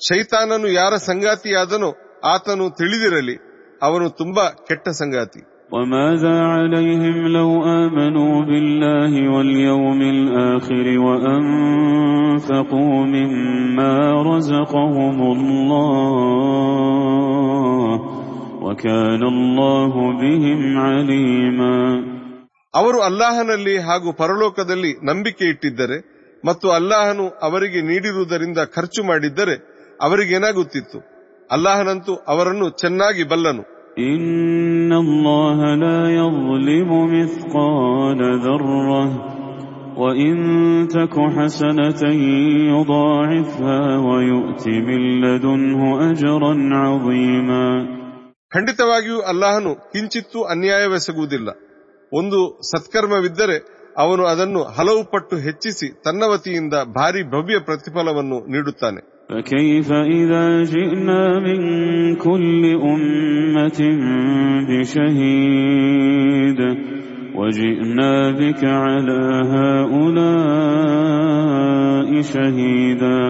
ಶೈತಾನನು 0.00 0.68
ಯಾರ 0.72 0.92
ಸಂಗಾತಿಯಾದನೋ 1.08 1.90
ಆತನು 2.24 2.66
ತಿಳಿದಿರಲಿ 2.78 3.36
ಅವನು 3.82 4.06
ತುಂಬಾ 4.10 4.44
ಕೆಟ್ಟ 4.68 4.88
ಸಂಗಾತಿ 5.00 5.40
وماذا 5.72 6.36
عليهم 6.46 7.16
لو 7.28 7.50
آمنوا 7.80 8.34
بالله 8.42 9.12
واليوم 9.34 10.00
الآخر 10.16 10.86
وأنفقوا 11.06 12.96
مما 13.06 13.94
رزقهم 14.22 15.18
الله 16.92 17.92
وكان 18.62 19.22
الله 19.24 19.92
بهم 20.22 20.60
عليما 20.80 21.76
ಅವರು 22.74 22.98
ಅಲ್ಲಾಹನಲ್ಲಿ 23.08 23.74
ಹಾಗೂ 23.86 24.08
ಪರಲೋಕದಲ್ಲಿ 24.20 24.92
ನಂಬಿಕೆ 25.08 25.46
ಇಟ್ಟಿದ್ದರೆ 25.52 25.96
ಮತ್ತು 26.44 26.66
ಅಲ್ಲಾಹನು 26.76 27.24
ಅವರಿಗೆ 27.48 27.80
ನೀಡಿರುವುದರಿಂದ 27.90 28.60
ಖರ್ಚು 28.76 29.00
ಮಾಡಿದ್ದರೆ 29.10 29.54
ಅವರಿಗೇನಾಗುತ್ತಿತ್ತು 30.00 30.98
ಅಲ್ಲಾಹನಂತೂ 31.50 32.12
ಅವರನ್ನು 32.32 32.66
ಚೆನ್ನಾಗಿ 32.82 33.24
ಬಲ್ಲನು 33.32 33.64
إن 34.06 34.92
الله 34.94 35.58
لا 35.76 36.00
يظلم 36.12 36.90
مثقال 37.14 38.20
ذرة 38.38 39.04
وإن 39.96 40.34
تك 40.88 41.14
حسنة 41.36 42.02
يضاعفها 42.72 43.80
ويؤت 43.98 44.64
من 44.68 45.00
لدنه 45.20 45.80
أجرا 46.10 46.52
عظيما 46.82 47.66
ಖಂಡಿತವಾಗಿಯೂ 48.52 49.18
ಅಲ್ಲಾಹನು 49.22 49.70
ಕಿಂಚಿತ್ತೂ 49.92 50.38
ಅನ್ಯಾಯವೆಸಗುವುದಿಲ್ಲ 50.44 51.48
ಒಂದು 52.12 52.38
ಸತ್ಕರ್ಮವಿದ್ದರೆ 52.70 53.56
ಅವನು 53.98 54.22
ಅದನ್ನು 54.24 54.60
ಹಲವು 54.76 55.10
ಪಟ್ಟು 55.10 55.36
ಹೆಚ್ಚಿಸಿ 55.36 55.88
ತನ್ನ 56.04 56.22
ವತಿಯಿಂದ 56.32 56.74
ಭಾರಿ 56.94 57.22
ಭವ್ಯ 57.30 57.58
ಪ್ರತಿಫಲವನ್ನು 57.60 58.38
ನೀಡುತ್ತಾನೆ 58.46 59.00
فكيف 59.30 59.92
إذا 59.92 60.62
جئنا 60.64 61.22
من 61.38 61.60
كل 62.16 62.62
أمة 62.64 63.80
بشهيد 64.68 66.60
وجئنا 67.34 68.30
بك 68.30 68.64
على 68.82 69.20
هؤلاء 70.82 72.08
شهيدا 72.22 73.20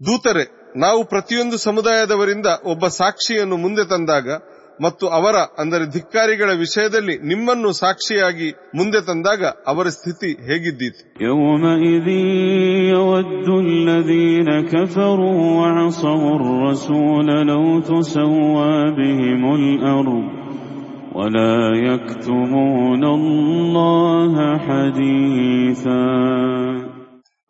ದೂತರೆ 0.00 0.44
ನಾವು 0.76 1.00
ಪ್ರತಿಯೊಂದು 1.04 1.56
ಸಮುದಾಯದವರಿಂದ 1.58 2.48
ಒಬ್ಬ 2.64 2.86
ಸಾಕ್ಷಿಯನ್ನು 2.86 3.56
ಮುಂದೆ 3.56 3.84
ತಂದಾಗ 3.88 4.28
ಮತ್ತು 4.81 5.07
ಅವರ 5.07 5.35
ಅಂದರೆ 5.35 5.91
ಧಿಕ್ಕಾರಿಗಳ 5.93 6.51
ವಿಷಯದಲ್ಲಿ 6.51 7.17
ನಿಮ್ಮನ್ನು 7.17 7.71
ಸಾಕ್ಷಿಯಾಗಿ 7.71 8.51
ಮುಂದೆ 8.75 9.05
ತಂದಾಗ 9.05 9.45
ಅವರ 9.45 9.87
ಸ್ಥಿತಿ 9.87 10.27
ಹೇಗಿದ್ದೀತು? 10.27 11.03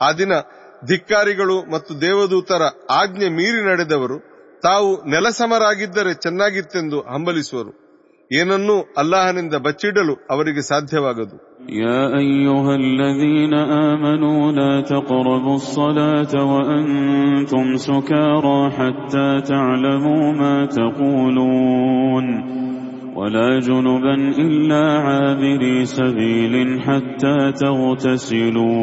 ಆ 0.02 0.12
ದಿನ 0.12 0.32
ಧಿಕ್ಕಾರಿಗಳು 0.88 1.72
ಮತ್ತು 1.72 2.02
ದೇವದೂತರ 2.02 2.62
ಆಜ್ಞೆ 2.92 3.30
ಮೀರಿ 3.30 3.66
ನಡೆದವರು 3.66 4.37
ತಾವು 4.63 4.91
ನೆಲಸಮರಾಗಿದ್ದರೆ 5.13 6.13
ಚೆನ್ನಾಗಿತ್ತೆಂದು 6.25 6.99
ಹಂಬಲಿಸುವರು 7.13 7.73
ಏನನ್ನೂ 8.31 8.77
ಅಲ್ಲಾಹನಿಂದ 9.01 9.55
ಬಚ್ಚಿಡಲು 9.67 10.15
ಅವರಿಗೆ 10.31 10.63
ಸಾಧ್ಯವಾಗದು 10.73 11.39
يا 11.83 12.03
أيها 12.19 12.73
الذين 12.77 13.55
آمنوا 13.89 14.53
لا 14.53 14.73
تقربوا 14.83 15.55
الصلاة 15.55 16.33
وأنتم 16.53 17.77
سكارى 17.79 18.71
حتى 18.71 19.29
تعلموا 19.43 20.33
ما 20.33 20.67
تقولون 20.69 22.27
ولا 23.17 23.59
جنبا 23.61 24.15
إلا 24.39 24.83
عابري 24.99 25.85
سبيل 25.87 26.55
حتى 26.81 27.53
تغتسلوا 27.53 28.83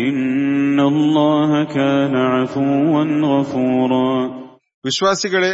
إن 0.00 0.78
الله 0.82 1.50
كان 1.70 2.14
عفوا 2.32 3.00
غفورا 3.24 4.10
ವಿಶ್ವಾಸಿಗಳೇ 4.84 5.52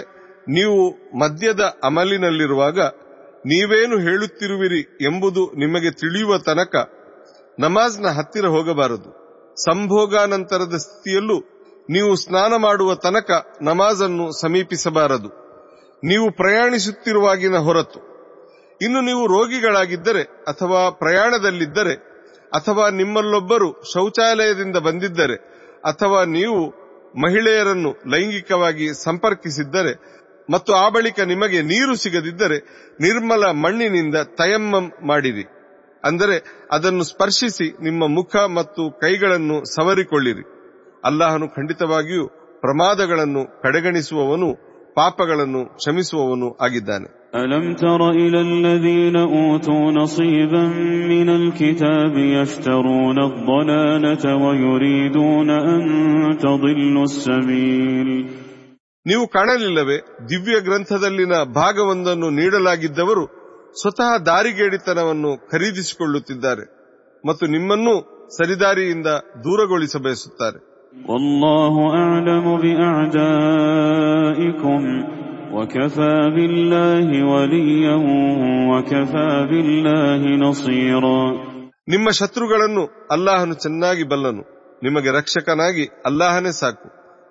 ನೀವು 0.48 0.80
ಮದ್ಯದ 1.20 1.62
ಅಮಲಿನಲ್ಲಿರುವಾಗ 1.88 2.78
ನೀವೇನು 3.44 3.96
ಹೇಳುತ್ತಿರುವಿರಿ 3.98 4.80
ಎಂಬುದು 5.08 5.42
ನಿಮಗೆ 5.62 5.90
ತಿಳಿಯುವ 6.00 6.38
ತನಕ 6.46 6.74
ನಮಾಜ್ನ 7.58 8.06
ಹತ್ತಿರ 8.18 8.46
ಹೋಗಬಾರದು 8.46 9.10
ಸಂಭೋಗಾನಂತರದ 9.66 10.76
ಸ್ಥಿತಿಯಲ್ಲೂ 10.84 11.36
ನೀವು 11.88 12.12
ಸ್ನಾನ 12.16 12.52
ಮಾಡುವ 12.66 12.94
ತನಕ 13.04 13.30
ನಮಾಜನ್ನು 13.62 14.26
ಸಮೀಪಿಸಬಾರದು 14.40 15.30
ನೀವು 16.02 16.26
ಪ್ರಯಾಣಿಸುತ್ತಿರುವಾಗಿನ 16.32 17.58
ಹೊರತು 17.66 18.00
ಇನ್ನು 18.80 19.00
ನೀವು 19.00 19.22
ರೋಗಿಗಳಾಗಿದ್ದರೆ 19.26 20.22
ಅಥವಾ 20.50 20.80
ಪ್ರಯಾಣದಲ್ಲಿದ್ದರೆ 21.02 21.94
ಅಥವಾ 22.53 22.89
ನಿಮ್ಮಲ್ಲೊಬ್ಬರು 22.89 23.81
ಶೌಚಾಲಯದಿಂದ 23.93 24.77
ಬಂದಿದ್ದರೆ 24.77 25.35
ಅಥವಾ 25.85 26.23
ನೀವು 26.23 26.69
ಮಹಿಳೆಯರನ್ನು 27.21 27.91
ಲೈಂಗಿಕವಾಗಿ 28.07 29.03
ಸಂಪರ್ಕಿಸಿದ್ದರೆ 29.03 30.21
ಮತ್ತು 30.49 30.73
ಆ 30.73 30.89
ಬಳಿಕ 30.89 31.19
ನಿಮಗೆ 31.19 31.61
ನೀರು 31.61 31.95
ಸಿಗದಿದ್ದರೆ 31.95 32.59
ನಿರ್ಮಲ 33.01 33.51
ಮಣ್ಣಿನಿಂದ 33.51 34.15
ತಯಮ್ಮಂ 34.15 34.91
ಮಾಡಿರಿ. 35.07 35.43
ಅಂದರೆ 36.03 36.65
ಅದನ್ನು 36.71 37.03
ಸ್ಪರ್ಶಿಸಿ 37.03 37.83
ನಿಮ್ಮ 37.83 38.03
ಮುಖ 38.07 38.35
ಮತ್ತು 38.35 38.99
ಕೈಗಳನ್ನು 38.99 39.75
ಸವರಿಕೊಳ್ಳಿರಿ. 39.75 40.43
ಅಲ್ಲಾಹನು 41.03 41.49
ಖಂಡಿತವಾಗಿಯೂ 41.49 42.27
ಪ್ರಮಾದಗಳನ್ನು 42.61 43.61
ಕಡೆಗಣಿಸುವವನು, 43.61 44.55
ಪಾಪಗಳನ್ನು 44.95 45.65
ಕ್ಷಮಿಸುವವನು 45.65 46.57
ಆಗಿದ್ದಾನೆ. 46.57 47.20
ألم 47.34 47.74
تر 47.76 48.10
إلى 48.12 48.40
الذين 48.42 49.16
أوتوا 49.16 49.84
نصيبا 49.92 50.64
من 51.12 51.28
الكتاب 51.30 52.14
يشترون 52.36 53.18
الضلالة 53.20 54.24
ويريدون 54.36 55.50
أن 55.68 55.82
تضلوا 56.38 57.04
السبيل 57.04 58.08
ನೀವು 59.06 59.24
ಕಾಣಲಿಲ್ಲವೇ 59.34 59.98
ದಿವ್ಯ 60.30 60.56
ಗ್ರಂಥದಲ್ಲಿನ 60.60 61.34
ಭಾಗವೊಂದನ್ನು 61.56 62.28
ನೀಡಲಾಗಿದ್ದವರು 62.38 63.24
ಸ್ವತಃ 63.76 64.10
ದಾರಿಗೇಡಿತನವನ್ನು 64.26 65.30
ಖರೀದಿಸಿಕೊಳ್ಳುತ್ತಿದ್ದಾರೆ 65.52 66.64
ಮತ್ತು 67.24 67.44
ನಿಮ್ಮನ್ನೂ 67.46 67.94
ಸರಿದಾರಿಯಿಂದ 68.30 69.08
ದೂರಗೊಳಿಸ 69.44 69.96
ಬಯಸುತ್ತಾರೆ 70.06 70.58
والله 71.08 71.74
أعلم 71.96 72.46
بأعدائكم 73.76 74.82
وكفى 75.56 76.16
بالله 76.36 77.08
وليا 77.32 77.96
وكفى 78.70 79.30
بالله 79.50 80.22
نصيرا 80.44 81.20
ನಿಮ್ಮ 81.88 82.06
ಶತ್ರುಗಳನ್ನು 82.18 82.82
ಅಲ್ಲಾಹನು 83.14 83.54
ಚೆನ್ನಾಗಿ 83.64 84.04
ಬಲ್ಲನು 84.12 84.42
ನಿಮಗೆ 84.82 85.10
ರಕ್ಷಕನಾಗಿ 85.18 85.84
ಅಲ್ಲಾಹನೇ 86.08 86.52
ಸಾಕು 86.62 86.86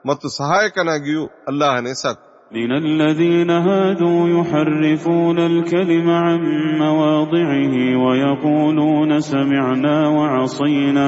ಮತ್ತು 0.06 0.28
ಸಹಾಯಕನಾಗಿಯೂ 0.40 1.26
ಅಲ್ಲಾಹನೇ 1.52 1.96
ಸಾಕು 2.04 2.24
من 2.52 2.72
الذين 2.84 3.50
هادوا 3.68 4.22
يحرفون 4.30 5.38
الكلم 5.52 6.08
عن 6.26 6.40
مواضعه 6.80 7.76
ويقولون 8.04 9.12
سمعنا 9.32 9.96
وعصينا 10.18 11.08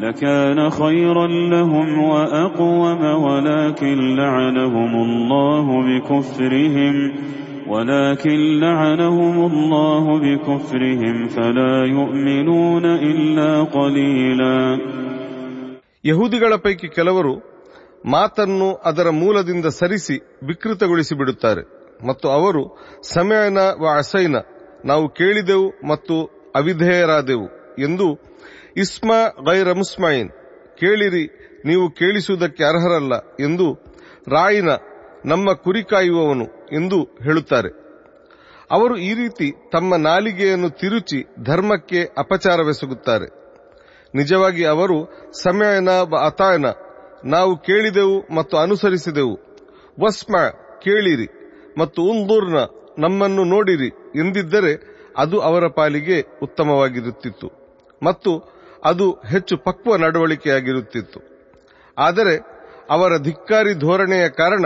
لكان 0.00 0.70
خيرا 0.70 1.26
لهم 1.26 1.88
وأقوم 2.04 3.02
ولكن 3.26 4.16
لعنهم 4.16 4.92
الله 5.02 5.66
بكفرهم 5.82 6.94
ولكن 7.68 8.38
لعنهم 8.60 9.46
الله 9.46 10.04
بكفرهم 10.18 11.28
فلا 11.28 11.74
يؤمنون 11.86 12.84
إلا 13.10 13.50
قليلا 13.76 14.56
ಯಹೂದಿಗಳ 16.04 16.52
ಪೈಕಿ 16.56 16.88
ಕೆಲವರು 16.88 17.34
ಮಾತನ್ನು 18.04 18.68
ಅದರ 18.84 19.08
ಮೂಲದಿಂದ 19.10 19.66
ಸರಿಸಿ 19.80 20.16
ವಿಕೃತಗೊಳಿಸಿ 20.42 21.14
ಬಿಡುತ್ತಾರೆ 21.14 21.62
ಮತ್ತು 22.06 22.26
ಅವರು 22.28 22.62
ಸಮಯನ 23.14 23.58
ವ 23.82 23.86
ಅಸೈನ 23.96 24.36
ನಾವು 24.84 25.08
ಕೇಳಿದೆವು 25.08 25.68
ಮತ್ತು 25.88 26.16
ಅವಿಧೇಯರಾದೆವು 26.56 27.46
ಎಂದು 27.78 28.06
ಇಸ್ಮ 28.79 29.11
ಗೈರ 29.51 29.71
ಮುಸ್ಮಾಯಿನ್ 29.71 30.29
ಕೇಳಿರಿ, 30.79 31.23
ನೀವು 31.65 31.91
ಕೇಳಿಸುವುದಕ್ಕೆ 31.91 32.63
ಅರ್ಹರಲ್ಲ 32.63 33.17
ಎಂದು 33.17 33.73
ರಾಯಿನ 34.27 34.69
ನಮ್ಮ 35.25 35.53
ಕುರಿ 35.53 35.83
ಕಾಯುವವನು 35.83 36.45
ಎಂದು 36.71 37.03
ಹೇಳುತ್ತಾರೆ. 37.03 37.71
ಅವರು 38.71 38.97
ಈ 38.97 39.13
ರೀತಿ 39.13 39.71
ತಮ್ಮ 39.71 39.95
ನಾಲಿಗೆಯನ್ನು 39.95 40.69
ತಿರುಚಿ 40.69 41.43
ಧರ್ಮಕ್ಕೆ 41.43 42.03
ಅಪಚಾರವೆಸಗುತ್ತಾರೆ. 42.17 43.27
ನಿಜವಾಗಿ 44.15 44.65
ಅವರು, 44.65 44.97
ಸಮಯನ 45.43 45.89
ಅತಾಯನ, 46.25 46.65
ನಾವು 47.25 47.57
ಕೇಳಿದೆವು 47.57 48.35
ಮತ್ತು 48.35 48.57
ಅನುಸರಿಸಿದೆವು. 48.57 49.35
ವಸ್ಮ, 49.99 50.37
ಕೇಳಿರಿ 50.79 51.27
ಮತ್ತು 51.77 52.01
ಉಂದೂರ್ನ 52.01 52.57
ನಮ್ಮನ್ನು 52.99 53.43
ನೋಡಿರಿ 53.43 53.87
ಎಂದಿದ್ದರೆ 54.19 54.73
ಅದು 55.17 55.39
ಅವರ 55.39 55.67
ಪಾಲಿಗೆ 55.67 56.21
ಉತ್ತಮವಾಗಿರುತ್ತಿತ್ತು. 56.43 57.47
ಮತ್ತು 58.03 58.58
ಅದು 58.82 59.06
ಹೆಚ್ಚು 59.32 59.54
ಪಕ್ವ 59.66 59.96
ನಡವಳಿಕೆಯಾಗಿರುತ್ತಿತ್ತು 60.02 61.20
ಆದರೆ 61.96 62.34
ಅವರ 62.94 63.12
ಧಿಕ್ಕಾರಿ 63.26 63.72
ಧೋರಣೆಯ 63.84 64.26
ಕಾರಣ 64.40 64.64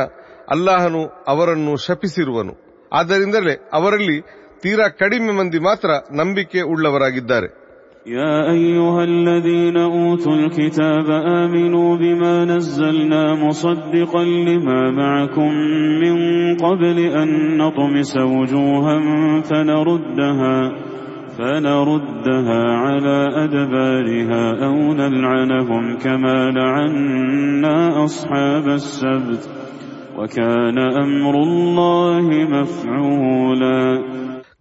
ಅಲ್ಲಾಹನು 0.48 1.02
ಅವರನ್ನು 1.32 1.74
ಶಪಿಸಿರುವನು 1.86 2.54
ಆದ್ದರಿಂದಲೇ 2.92 3.54
ಅವರಲ್ಲಿ 3.74 4.18
ತೀರಾ 4.62 4.86
ಕಡಿಮೆ 5.02 5.32
ಮಂದಿ 5.38 5.62
ಮಾತ್ರ 5.68 5.90
ನಂಬಿಕೆ 6.20 6.60
ಉಳ್ಳವರಾಗಿದ್ದಾರೆ 6.72 7.50
يا 8.14 8.36
أيها 8.52 9.00
الذين 9.04 9.76
أوتوا 9.96 10.36
الكتاب 10.36 11.06
آمنوا 11.40 11.90
بما 11.96 12.44
نزلنا 12.46 13.22
مصدقا 13.36 14.22
لما 14.48 14.80
معكم 14.92 15.50
من 16.02 16.14
قبل 16.56 16.98
أن 17.14 17.28
نطمس 17.58 18.12
وجوها 18.34 18.96
فنردها 19.48 20.56
فنردها 21.38 22.62
على 22.76 23.18
أدبارها 23.44 24.44
أو 24.66 24.76
نلعنهم 24.94 25.84
كما 25.98 26.38
لعنا 26.50 27.76
أصحاب 28.04 28.66
السبت 28.80 29.42
وكان 30.18 30.78
أمر 31.04 31.34
الله 31.48 32.26
مفعولا 32.56 33.78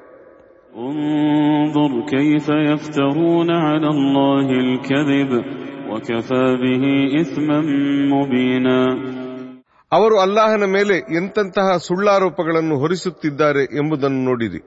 انظر 0.79 1.91
كيف 2.07 2.47
يفترون 2.69 3.49
على 3.65 3.87
الله 3.87 4.47
الكذب 4.65 5.31
وكفى 5.89 6.45
به 6.63 6.83
إثما 7.21 7.59
مبينا 8.13 8.79
ಅವರು 9.91 10.15
ಅಲ್ಲಾಹನ 10.23 10.65
ಮೇಲೆ 10.75 10.95
ಎಂತೆಂತಹ 11.19 11.67
ಸುಳ್ಳಾರೋಪಗಳನ್ನು 11.87 12.75
ಹೊರಿಸುತ್ತಿದ್ದಾರೆ 12.83 13.63
ಎಂಬುದನ್ನು 13.79 14.21
ನೋಡಿರಿ 14.29 14.61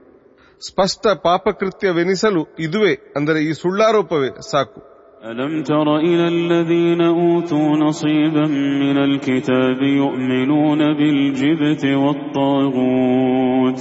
ಸ್ಪಷ್ಟ 0.62 1.04
ಪಾಪಕೃತ್ಯವೆನಿಸಲು 1.26 2.42
ಇದುವೇ 2.66 2.94
ಅಂದರೆ 3.16 3.40
ಈ 3.48 3.52
ಸುಳ್ಳಾರೋಪವೇ 3.62 4.30
ಸಾಕು 4.52 4.80
ألم 5.22 5.62
تر 5.62 5.88
إلى 5.98 6.26
الذين 6.28 7.00
أوتوا 7.20 7.76
نصيبا 7.78 8.46
من 8.82 8.96
الكتاب 8.98 9.78
يؤمنون 10.00 10.80
بالجبت 10.98 11.84
والطاغوت 12.02 13.78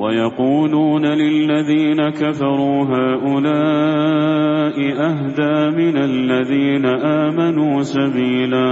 ويقولون 0.00 1.04
للذين 1.14 2.00
كفروا 2.12 2.78
هؤلاء 2.86 4.76
أهدى 5.02 5.56
من 5.70 5.96
الذين 6.04 6.84
آمنوا 7.22 7.74
سبيلا 7.94 8.68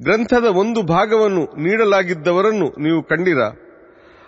ಗ್ರಂಥದ 0.00 0.46
ಒಂದು 0.52 0.80
ಭಾಗವನ್ನು 0.88 1.42
ನೀಡಲಾಗಿದ್ದವರನ್ನು 1.56 2.68
ನೀವು 2.78 3.00
ಕಂಡಿರ 3.02 3.40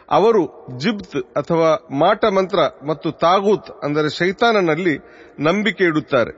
ಅವರು 0.08 0.42
ಜಿಬ್ತ್ 0.76 1.16
ಅಥವಾ 1.36 1.70
ಮಾಟ 1.96 2.24
ಮಂತ್ರ 2.32 2.58
ಮತ್ತು 2.86 3.08
ತಾಗೂತ್ 3.20 3.70
ಅಂದರೆ 3.84 4.08
ಶೈತಾನನಲ್ಲಿ 4.18 4.94
ನಂಬಿಕೆ 5.40 5.84
ಇಡುತ್ತಾರೆ 5.84 6.32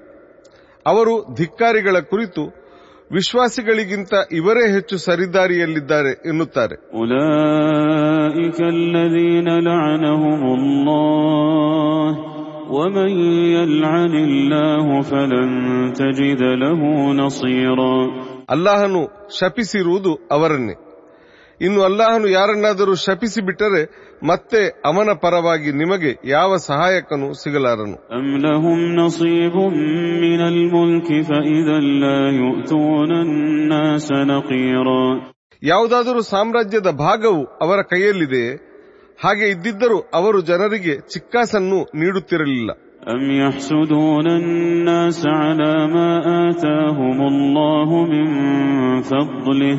ಅವರು 0.86 1.14
ಧಿಕ್ಕಾರಿಗಳ 1.34 1.98
ಕುರಿತು 2.12 2.44
ವಿಶ್ವಾಸಿಗಳಿಗಿಂತ 3.13 4.13
ಇವರೇ 4.31 4.73
ಹೆಚ್ಚು 4.73 4.97
ಸರಿದಾರಿಯಲ್ಲಿದ್ದಾರೆ 4.97 6.29
ಎನ್ನುತ್ತಾರೆ. 6.29 6.75
ಅಲ್ಲಾಹನು 18.49 19.29
ಶಪಿಸಿರುವುದು 19.39 20.27
ಅವರನ್ನೇ. 20.31 20.92
ಇನ್ನು 21.62 21.80
ಅಲ್ಲಾಹನು 21.86 22.26
ಯಾರನ್ನಾದರೂ 22.30 22.92
ಶಪಿಸಿ 23.04 23.40
ಬಿಟ್ಟರೆ 23.46 23.82
ಮತ್ತೆ 24.22 24.60
ಅವನ 24.86 25.10
ಪರವಾಗಿ 25.24 25.70
ನಿಮಗೆ 25.80 26.12
ಯಾವ 26.34 26.50
ಸಹಾಯಕನೂ 26.68 27.28
ಸಿಗಲಾರನು 27.42 27.96
أم 28.18 28.26
لهم 28.46 28.78
نصيب 28.96 29.54
من 30.24 30.40
الملك 30.52 31.08
فإذا 31.28 31.78
لا 32.02 32.20
يؤتون 32.40 33.10
الناس 33.26 34.06
نقيرا 34.32 35.04
ಯಾವುದಾದರೂ 35.62 36.20
ಸಾಮ್ರಾಜ್ಯದ 36.32 36.88
ಭಾಗವು 37.04 37.40
ಅವರ 37.64 37.78
ಕೈಯಲ್ಲಿದೆ 37.92 38.44
ಹಾಗೆ 39.18 39.46
ಇದ್ದಿದ್ದರೂ 39.54 39.98
ಅವರು 40.14 40.38
ಜನರಿಗೆ 40.50 40.94
ಚಿಕ್ಕಾಸನ್ನು 41.14 41.78
ನೀಡುತ್ತಿರಲಿಲ್ಲ 42.00 42.70
أم 43.08 43.22
يحسدون 43.32 44.26
الناس 44.40 45.18
على 45.38 45.74
ما 45.88 46.10
آتاهم 46.42 47.18
الله 47.30 47.88
من 48.06 48.26
فضله 49.02 49.76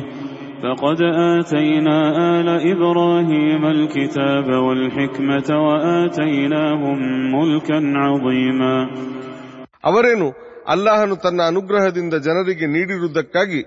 فقد 0.64 1.00
آتينا 1.32 1.98
آل 2.32 2.48
إبراهيم 2.66 3.62
الكتاب 3.68 4.48
والحكمة 4.66 5.48
وآتيناهم 5.66 6.98
ملكا 7.34 7.78
عظيما 8.04 8.74
ಅವರೇನು 9.84 10.26
ಅಲ್ಲಾಹನು 10.68 11.14
ತನ್ನ 11.16 11.40
ಅನುಗ್ರಹದಿಂದ 11.50 12.14
ಜನರಿಗೆ 12.26 12.66
ನೀಡಿರುವುದಕ್ಕಾಗಿ 12.66 13.60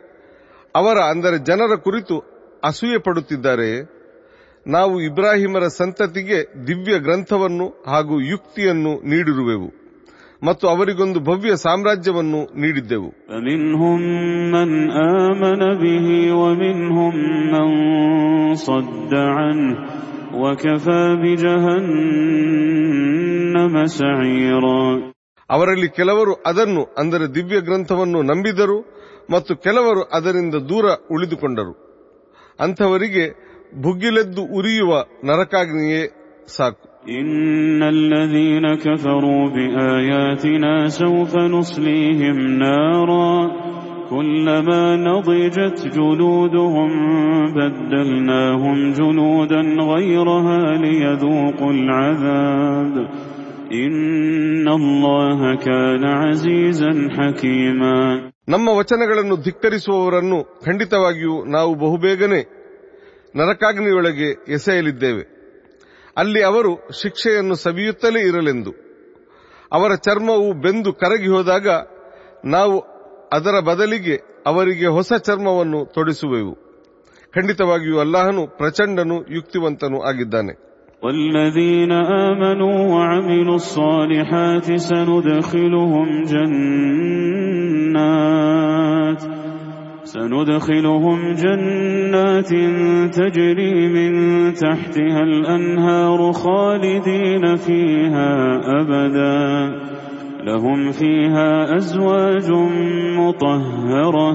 ಅವರ 0.76 0.98
ಅಂದರೆ 1.12 1.38
ಜನರ 1.44 1.74
ಕುರಿತು 1.86 2.16
ಅಸೂಯೆ 2.64 2.98
ಪಡುತ್ತಿದ್ದಾರೆ 2.98 3.70
ನಾವು 4.66 4.94
ಇಬ್ರಾಹಿಮರ 5.02 5.66
ಸಂತತಿಗೆ 5.80 6.38
ದಿವ್ಯ 6.68 6.98
ಗ್ರಂಥವನ್ನು 7.00 7.66
ಹಾಗೂ 7.88 8.16
ಯುಕ್ತಿಯನ್ನು 8.32 8.94
ನೀಡಿರುವೆವು 9.12 9.70
ಮತ್ತು 10.43 10.68
ಅವರಿಗೊಂದು 10.68 11.20
ಭವ್ಯ 11.20 11.57
ಸಾಮ್ರಾಜ್ಯವನ್ನು 11.57 12.61
ನೀಡಿದ್ದೆವು. 12.61 13.11
ಅವರಲ್ಲಿ 25.51 25.89
ಕೆಲವರು 25.89 26.34
ಅದನ್ನು 26.47 26.95
ಅಂದರೆ 26.99 27.34
ದಿವ್ಯ 27.34 27.61
ಗ್ರಂಥವನ್ನು 27.61 28.22
ನಂಬಿದರು 28.22 28.84
ಮತ್ತು 29.30 29.57
ಕೆಲವರು 29.57 30.03
ಅದರಿಂದ 30.03 30.55
ದೂರ 30.55 30.84
ಉಳಿದುಕೊಂಡರು. 31.11 31.72
ಅಂಥವರಿಗೆ 32.61 33.49
ಭುಗ್ಗಿಲೆದ್ದು 33.82 34.43
ಉರಿಯುವ 34.43 35.05
ನರಕಾಗ್ನಿಯೇ 35.24 36.09
ಸಾಕು. 36.57 36.88
إن 37.10 37.84
الذين 37.84 38.76
كفروا 38.76 39.50
بآياتنا 39.50 40.88
سوف 40.88 41.36
نصليهم 41.36 42.38
نارا 42.58 43.52
كلما 44.10 44.96
نضجت 44.96 45.88
جلودهم 45.96 46.89
بدلناهم 47.54 48.91
جلودا 48.91 49.62
غيرها 49.94 50.62
ليذوقوا 50.78 51.72
العذاب 51.72 52.96
إن 53.74 54.68
الله 54.70 55.56
كان 55.56 56.04
عزيزا 56.22 56.91
حكيما 57.18 57.98
ನಮ್ಮ 58.50 58.70
ವಚನಗಳನ್ನು 58.70 59.36
ಧಿಕ್ಕರಿಸುವವರನ್ನು 59.44 60.39
ಖಂಡಿತವಾಗಿಯೂ 60.66 61.46
ನಾವು 61.46 61.76
ಬಹುಬೇಗನೆ 61.76 62.41
ನರಕಾಗ್ನಿಯೊಳಗೆ 63.36 64.30
ಎಸೆಯಲಿದ್ದೇವೆ 64.54 65.24
ಅಲ್ಲಿ 66.18 66.41
ಅವರು 66.44 66.72
ಶಿಕ್ಷೆಯನ್ನು 67.02 67.56
ಸವಿಯುತ್ತಲೇ 67.66 68.22
ಇರಲೆಂದು 68.30 68.72
ಅವರ 69.72 69.91
ಚರ್ಮವು 70.06 70.50
ಬೆಂದು 70.64 70.91
ಕರಗಿ 71.04 71.30
ಹೋದಾಗ 71.36 71.68
ನಾವು 72.48 72.76
ಅದರ 73.34 73.56
ಬದಲಿಗೆ 73.70 74.16
ಅವರಿಗೆ 74.46 74.88
ಹೊಸ 74.98 75.14
ಚರ್ಮವನ್ನು 75.28 75.80
ತೊಡಿಸುವೆವು 75.94 76.54
ಖಂಡಿತವಾಗಿಯೂ 77.34 77.98
ಅಲ್ಲಾಹನು 78.00 78.44
ಪ್ರಚಂಡನು 78.60 79.18
ಯುಕ್ತಿವಂತನೂ 79.30 80.00
ಆಗಿದ್ದಾನೆ 80.12 80.54
والذين 81.04 81.91
آمنوا 82.24 82.78
وعملوا 82.94 83.56
الصالحات 83.56 84.68
سندخلهم 84.80 86.08
جنات 87.94 89.22
سندخلهم 90.08 91.20
جنات 91.34 92.52
تجري 93.16 93.76
من 93.88 94.12
تحتها 94.54 95.22
الأنهار 95.22 96.32
خالدين 96.34 97.56
فيها 97.58 98.32
أبدا 98.82 99.39
لهم 100.44 100.91
فيها 100.91 101.50
أزواج 101.76 102.48
مطهرة 103.20 104.30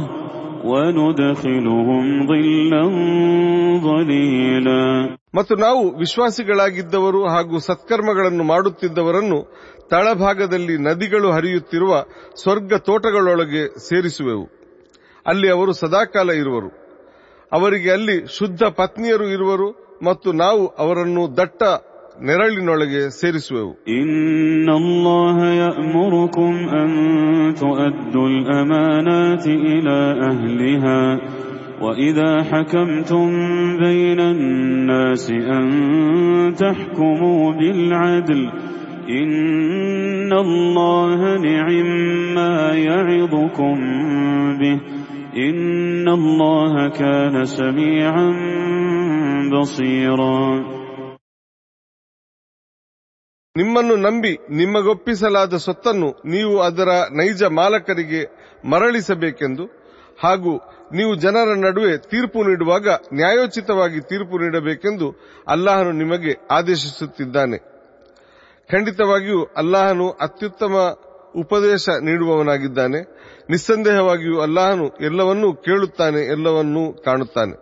وندخلهم 0.64 2.04
ظلا 2.26 2.84
ظليلا 3.82 4.84
ಮತ್ತು 5.34 5.54
ನಾವು 5.56 5.82
ವಿಶ್ವಾಸಿಗಳಾಗಿದ್ದವರು 5.94 7.20
ಹಾಗೂ 7.34 7.56
ಸತ್ಕರ್ಮಗಳನ್ನು 7.60 8.44
ಮಾಡುತ್ತಿದ್ದವರನ್ನು 8.44 9.38
ತಳಭಾಗದಲ್ಲಿ 9.90 10.76
ನದಿಗಳು 10.88 11.28
ಹರಿಯುತ್ತಿರುವ 11.32 11.92
ಸ್ವರ್ಗ 12.42 12.74
ತೋಟಗಳೊಳಗೆ 12.88 13.62
ಸೇರಿಸುವೆವು 13.88 14.46
ಅಲ್ಲಿ 15.26 15.48
ಅವರು 15.48 15.72
ಸದಾಕಾಲ 15.72 16.30
ಇರುವರು 16.42 16.70
ಅವರಿಗೆ 17.52 17.90
ಅಲ್ಲಿ 17.90 18.16
ಶುದ್ಧ 18.38 18.62
ಪತ್ನಿಯರು 18.80 19.26
ಇರುವರು 19.28 19.68
ಮತ್ತು 20.02 20.28
ನಾವು 20.42 20.62
ಅವರನ್ನು 20.78 21.22
ದಟ್ಟ 21.36 21.62
ನೆರಳಿನೊಳಗೆ 22.20 23.00
ಸೇರಿಸುವೆವು 23.20 23.72
إن 23.98 24.68
الله 24.80 25.38
يأمركم 25.64 26.52
أن 26.80 26.88
تؤدوا 27.54 28.28
الأمانات 28.28 29.46
إلى 29.70 29.98
أهلها 30.22 31.02
وإذا 31.80 32.42
حكمتم 32.42 33.28
بين 33.78 34.20
الناس 34.34 35.24
أن 35.50 35.64
تحكموا 36.54 37.52
بالعدل 37.52 38.40
إن 39.10 40.32
الله 40.36 41.20
نعم 41.38 41.88
ما 42.34 42.56
يعظكم 42.80 43.76
به 44.60 44.78
إن 45.32 46.08
الله 46.10 46.72
كان 46.92 47.34
سميعا 47.52 48.26
بصيرا 49.50 50.38
ನಿಮ್ಮನ್ನು 53.56 53.94
ನಂಬಿ 53.96 54.30
ನಿಮಗೊಪ್ಪಿಸಲಾದ 54.58 55.54
ಸೊತ್ತನ್ನು 55.58 56.08
ನೀವು 56.24 56.52
ಅದರ 56.66 56.90
ನೈಜ 57.18 57.40
ಮಾಲಕರಿಗೆ 57.58 58.20
ಮರಳಿಸಬೇಕೆಂದು 58.64 59.64
ಹಾಗೂ 60.18 60.52
ನೀವು 60.92 61.12
ಜನರ 61.14 61.48
ನಡುವೆ 61.64 61.94
ತೀರ್ಪು 62.10 62.40
ನೀಡುವಾಗ 62.48 62.86
ನ್ಯಾಯೋಚಿತವಾಗಿ 63.12 64.00
ತೀರ್ಪು 64.10 64.36
ನೀಡಬೇಕೆಂದು 64.44 65.08
ಅಲ್ಲಾಹನು 65.46 65.92
ನಿಮಗೆ 66.02 66.34
ಆದೇಶಿಸುತ್ತಿದ್ದಾನೆ 66.56 67.58
ಖಂಡಿತವಾಗಿಯೂ 68.70 69.40
ಅಲ್ಲಾಹನು 69.56 70.06
ಅತ್ಯುತ್ತಮ 70.26 70.74
ಉಪದೇಶ 71.34 71.88
ನೀಡುವವನಾಗಿದ್ದಾನೆ 72.08 73.00
ನಿಸ್ಸಂದೇಹವಾಗಿಯೂ 73.52 74.36
ಅಲ್ಲಾಹನು 74.46 74.86
ಎಲ್ಲವನ್ನೂ 75.08 75.48
ಕೇಳುತ್ತಾನೆ 75.66 76.22
ಎಲ್ಲವನ್ನೂ 76.36 76.84
ಕಾಣುತ್ತಾನೆ 77.06 77.56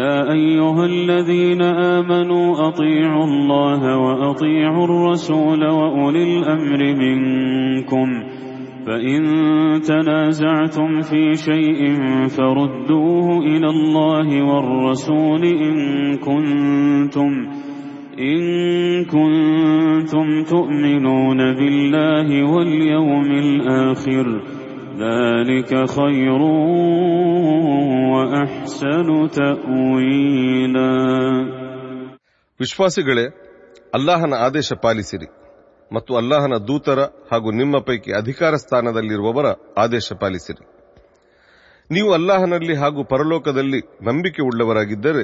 يا 0.00 0.16
أيها 0.32 0.84
الذين 0.94 1.62
آمنوا 1.96 2.46
أطيعوا 2.68 3.24
الله 3.24 3.82
وأطيعوا 3.98 4.84
الرسول 4.84 5.62
وأولي 5.78 6.22
الأمر 6.32 6.80
منكم 6.94 8.08
فإن 8.86 9.20
تنازعتم 9.80 11.00
في 11.00 11.34
شيء 11.34 11.80
فردوه 12.28 13.26
إلى 13.52 13.66
الله 13.66 14.28
والرسول 14.42 15.42
إن 15.44 15.76
كنتم 16.18 17.32
إن 18.30 18.40
كنتم 19.14 20.26
تؤمنون 20.44 21.40
بالله 21.54 22.28
واليوم 22.52 23.28
الآخر 23.46 24.26
ذلك 25.00 25.72
خير 25.90 26.40
وأحسن 28.14 29.08
تأويلا 29.30 30.92
ವಿಶ್ವಾಸಿಗಳೇ 32.60 33.24
ಅಲ್ಲಾಹನ 33.94 34.34
ಆದೇಶ 34.46 34.68
ಪಾಲಿಸಿರಿ 34.84 35.28
ಮತ್ತು 35.90 36.12
ಅಲ್ಲಾಹನ 36.16 36.54
ದೂತರ 36.68 37.00
ಹಾಗೂ 37.30 37.48
ನಿಮ್ಮ 37.50 37.76
ಪೈಕಿ 37.80 38.10
ಅಧಿಕಾರ 38.12 38.54
ಸ್ಥಾನದಲ್ಲಿರುವವರ 38.56 39.46
ಆದೇಶ 39.78 40.16
ಪಾಲಿಸಿರಿ 40.20 40.64
ನೀವು 41.90 42.10
ಅಲ್ಲಾಹನಲ್ಲಿ 42.12 42.74
ಹಾಗೂ 42.74 43.02
ಪರಲೋಕದಲ್ಲಿ 43.04 43.80
ನಂಬಿಕೆ 44.02 44.42
ಉಳ್ಳವರಾಗಿದ್ದರೆ 44.42 45.22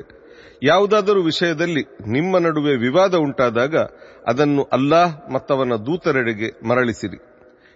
ಯಾವುದಾದರೂ 0.62 1.20
ವಿಷಯದಲ್ಲಿ 1.22 1.83
ನಿಮ್ಮ 2.07 2.39
ನಡುವೆ 2.39 2.75
ವಿವಾದ 2.77 3.14
ಉಂಟಾದಾಗ 3.27 3.75
ಅದನ್ನು 4.27 4.62
ಅಲ್ಲಾಹ್ 4.72 5.12
ಮತ್ತವನ 5.33 5.77
ದೂತರೆಡೆಗೆ 5.87 6.51
ಮರಳಿಸಿರಿ 6.66 7.18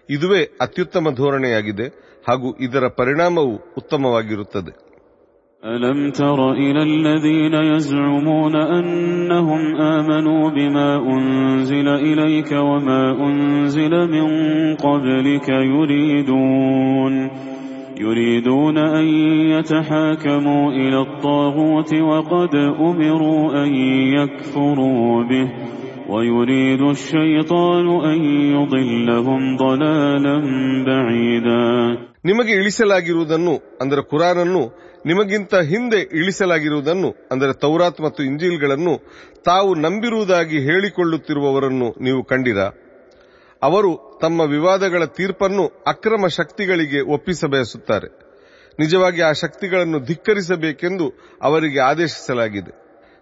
ಇದುವೇ 0.09 0.43
ಅತ್ಯುತ್ತಮ 0.65 1.11
ಧೋರಣೆಯಾಗಿದೆ 1.21 1.87
ಹಾಗೂ 2.29 2.49
ಇದರ 2.67 2.85
ಪರಿಣಾಮವು 3.01 3.57
ಉತ್ತಮವಾಗಿರುತ್ತದೆ 3.77 4.75
ألم 5.63 6.11
تر 6.13 6.53
إلى 6.55 6.83
الذين 6.83 7.55
يزعمون 7.55 8.57
أنهم 8.57 9.63
آمنوا 9.77 10.51
بما 10.51 10.97
أنزل 11.15 11.89
إليك 11.89 12.53
وما 12.69 13.03
أنزل 13.27 14.09
من 14.09 14.27
قبلك 14.77 15.49
يريدون 15.49 17.31
يريدون 18.01 18.79
أن 18.79 19.05
يتحاكموا 19.55 20.73
إلى 20.73 21.01
الطاغوت 21.01 21.95
وقد 21.95 22.55
أمروا 22.81 23.65
أن 23.65 23.75
يكفروا 24.15 25.25
به 25.25 25.49
ويريد 26.13 26.83
الشيطان 26.91 27.87
أن 28.05 28.19
يضلهم 28.55 29.41
ضلالا 29.59 30.37
بعيدا 30.89 31.63
ನಿಮಗೆ 32.25 32.53
ಇಳಿಸಲಾಗಿರುವುದನ್ನು 32.61 33.53
ಅಂದರೆ 33.83 34.03
ಕುರಾನನ್ನು 34.11 34.63
ನಿಮಗಿಂತ 35.07 35.55
ಹಿಂದೆ 35.71 36.01
ಇಳಿಸಲಾಗಿರುವುದನ್ನು 36.21 37.11
ಅಂದರೆ 37.33 37.53
ತೌರಾತ್ 37.63 38.01
ಮತ್ತು 38.01 38.21
ಇಂಜಿಲ್ಗಳನ್ನು 38.23 38.95
ತಾವು 39.45 39.71
ನಂಬಿರುವುದಾಗಿ 39.85 40.59
ಹೇಳಿಕೊಳ್ಳುತ್ತಿರುವವರನ್ನು 40.61 41.89
ನೀವು 42.01 42.23
ಕಂಡಿರಾ 42.23 42.67
ಅವರು 43.63 43.91
ತಮ್ಮ 44.23 44.41
ವಿವಾದಗಳ 44.55 45.05
ತೀರ್ಪನ್ನು 45.17 45.65
ಅಕ್ರಮ 45.87 46.27
ಶಕ್ತಿಗಳಿಗೆ 46.37 47.01
ಒಪ್ಪಿಸಬಯಸುತ್ತಾರೆ 47.15 48.09
ನಿಜವಾಗಿ 48.79 49.21
ಆ 49.21 49.33
ಶಕ್ತಿಗಳನ್ನು 49.43 49.99
ಧಿಕ್ಕರಿಸಬೇಕೆಂದು 50.01 51.07
ಅವರಿಗೆ 51.41 51.81
ಆದೇಶಿಸಲಾಗಿದೆ 51.89 52.73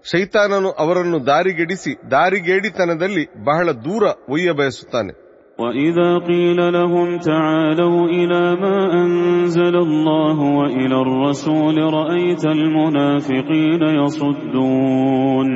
ಶೈತಾನನು 0.05 0.71
ಅವರನ್ನು 0.79 1.19
ದಾರಿಗೆಡಿಸಿ 1.27 1.93
ದಾರಿಗೇಡಿತನದಲ್ಲಿ 2.11 3.25
ಬಹಳ 3.49 3.67
ದೂರ 3.87 4.03
ಒಯ್ಯ 4.35 4.51
ಬಯಸುತ್ತಾನೆ 4.61 5.13
وإذا 5.59 6.11
قيل 6.23 6.61
لهم 6.73 7.09
تعالوا 7.23 7.99
إلى 8.11 8.43
ما 8.57 8.79
أنزل 8.95 9.75
الله 9.79 10.39
وإلى 10.61 10.97
الرسول 11.01 11.77
رأيت 11.95 12.45
المنافقين 12.49 13.83
يصدون 13.99 15.49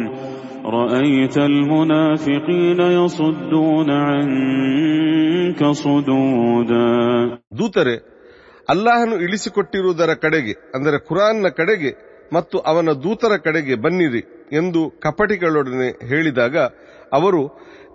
رأيت 0.73 1.37
المنافقين 1.41 2.81
يصدون 2.99 3.89
عنك 4.07 5.61
صدودا 5.83 6.89
ದೂತರೆ 7.61 7.95
ಅಲ್ಲಾಹನು 8.69 9.17
ಇಳಿಸಿಕೊಟ್ಟಿರುವುದರ 9.27 10.11
ಕಡೆಗೆ 10.25 10.55
ಅಂದರೆ 10.77 10.99
ಕುರಾನ್ನ 11.09 11.47
ಕಡೆಗೆ 11.59 11.91
ಮತ್ತು 12.33 12.57
ಅವನ 12.71 12.89
ದೂತರ 13.05 13.33
ಕಡೆಗೆ 13.47 13.75
ಬನ್ನಿರಿ 13.85 14.23
ಎಂದು 14.53 14.81
ಕಪಟಿಗಳೊಡನೆ 15.05 15.89
ಹೇಳಿದಾಗ 16.11 16.57
ಅವರು 17.13 17.43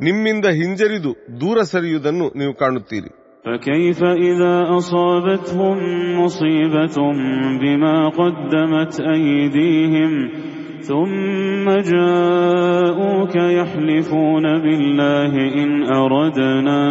ನಿಮ್ಮಿಂದ 0.01 0.45
ಹಿಂಜರಿದು 0.59 1.11
ದೂರ 1.41 1.59
ಸರಿಯುವುದನ್ನು 1.73 2.27
ನೀವು 2.41 2.55
ಕಾಣುತ್ತೀರಿ 2.63 3.11
فكيف 3.45 3.99
إذا 4.29 4.55
أصابتهم 4.77 5.77
مصيبة 6.21 6.97
بما 7.61 7.97
قدمت 8.11 8.93
أيديهم 9.15 10.11
ثم 10.81 11.65
جاءوك 11.91 13.35
يحلفون 13.59 14.45
بالله 14.59 15.33
إن 15.61 15.69
أردنا 15.95 16.81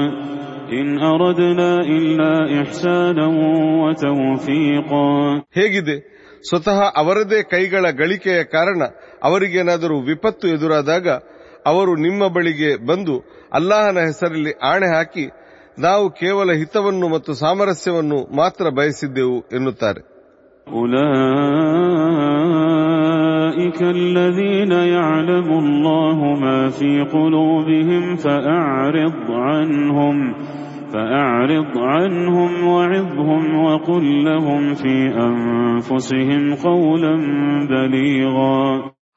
إن 0.73 0.87
أردنا 1.05 1.71
إلا 1.97 2.33
إحسانا 2.61 3.27
وتوفيقا 3.83 5.09
ಹೇಗಿದೆ 5.59 5.97
ಸ್ವತಃ 6.45 6.79
ಅವರದೇ 7.01 7.41
ಕೈಗಳ 7.53 7.85
ಗಳಿಕೆಯ 8.01 8.41
ಕಾರಣ 8.55 8.81
ಅವರಿಗೇನಾದರೂ 9.23 9.97
ವಿಪತ್ತು 10.03 10.47
ಎದುರಾದಾಗ 10.49 11.07
ಅವರು 11.67 11.93
ನಿಮ್ಮ 11.99 12.23
ಬಳಿಗೆ 12.29 12.71
ಬಂದು 12.87 13.15
ಅಲ್ಲಾಹನ 13.55 14.01
ಹೆಸರಲ್ಲಿ 14.07 14.53
ಆಣೆ 14.71 14.89
ಹಾಕಿ 14.95 15.25
ನಾವು 15.79 16.05
ಕೇವಲ 16.21 16.51
ಹಿತವನ್ನು 16.55 17.07
ಮತ್ತು 17.09 17.33
ಸಾಮರಸ್ಯವನ್ನು 17.37 18.19
ಮಾತ್ರ 18.37 18.65
ಬಯಸಿದ್ದೆವು 18.81 19.39
ಎನ್ನುತ್ತಾರೆ 19.53 20.03
أولئك 22.45 23.81
الذين 23.99 24.73
يعلم 24.73 25.49
الله 25.55 26.19
ما 26.37 26.69
في 26.71 26.91
قلوبهم 27.13 28.17
فأعرض 28.17 29.19
عنهم 29.47 30.17
فأعرض 30.95 31.73
عنهم 31.91 32.67
وعظهم 32.67 33.45
وقل 33.59 34.05
لهم 34.25 34.75
في 34.75 34.95
أنفسهم 35.21 36.43
قولا 36.65 37.15
بليغا 37.71 38.59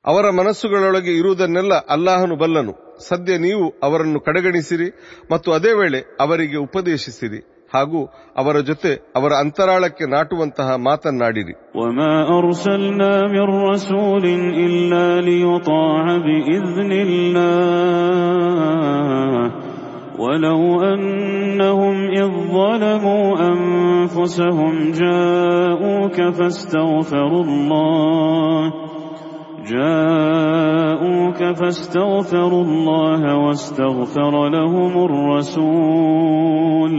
ಅವರ 0.06 0.26
ಮನಸ್ಸುಗಳೊಳಗೆ 0.38 1.14
ಇರುವುದನ್ನೆಲ್ಲ 1.22 1.74
ಅಲ್ಲಾಹನು 1.94 2.36
ಬಲ್ಲನು 2.36 2.74
ಸದ್ಯ 3.08 3.34
ನೀವು 3.38 3.66
ಅವರನ್ನು 3.84 4.20
ಕಡೆಗಣಿಸಿರಿ 4.28 4.88
ಮತ್ತು 5.32 5.50
ಅದೇ 5.56 5.72
ವೇಳೆ 5.80 6.00
ಅವರಿಗೆ 6.22 6.58
ಉಪದೇಶಿಸಿರಿ 6.60 7.40
ಹಾಗೂ 7.72 8.02
ಅವರ 8.38 8.58
ಜೊತೆ 8.70 8.92
ಅವರ 9.18 9.32
ಅಂತರಾಳಕ್ಕೆ 9.44 10.06
ನಾಟುವಂತಹ 10.16 10.70
ಮಾತನ್ನಾಡಿರಿ 10.88 11.56
وما 11.78 12.12
ولو 20.22 20.62
أنهم 20.84 21.96
إذ 22.12 22.30
ظلموا 22.56 23.26
أنفسهم 23.52 24.74
جاءوك 24.92 26.18
فاستغفروا 26.38 27.44
الله 27.44 28.74
جاءوك 29.68 31.40
فاستغفروا 31.60 32.64
الله 32.64 33.22
واستغفر 33.38 34.34
لهم 34.50 34.94
الرسول 35.06 36.94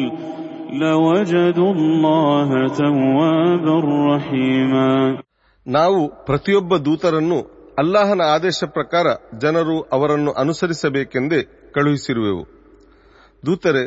لوجدوا 0.83 1.73
الله 1.73 2.49
توابا 2.79 3.77
رحيما 4.11 4.91
ನಾವು 5.67 6.01
ಪ್ರತಿಯೊಬ್ಬ 6.29 6.73
ದೂತರನ್ನು 6.87 7.39
ಅಲ್ಲಾಹನ 7.79 8.23
ಆದೇಶ 8.35 8.61
ಪ್ರಕಾರ 8.77 9.07
ಜನರು 9.43 9.77
ಅವರನ್ನು 9.97 10.31
ಅನುಸರಿಸಬೇಕೆಂದೇ 10.43 11.41
ಕಳುಹಿಸಿರುವೆವು 11.75 12.45
ದೂತರೆ 13.43 13.85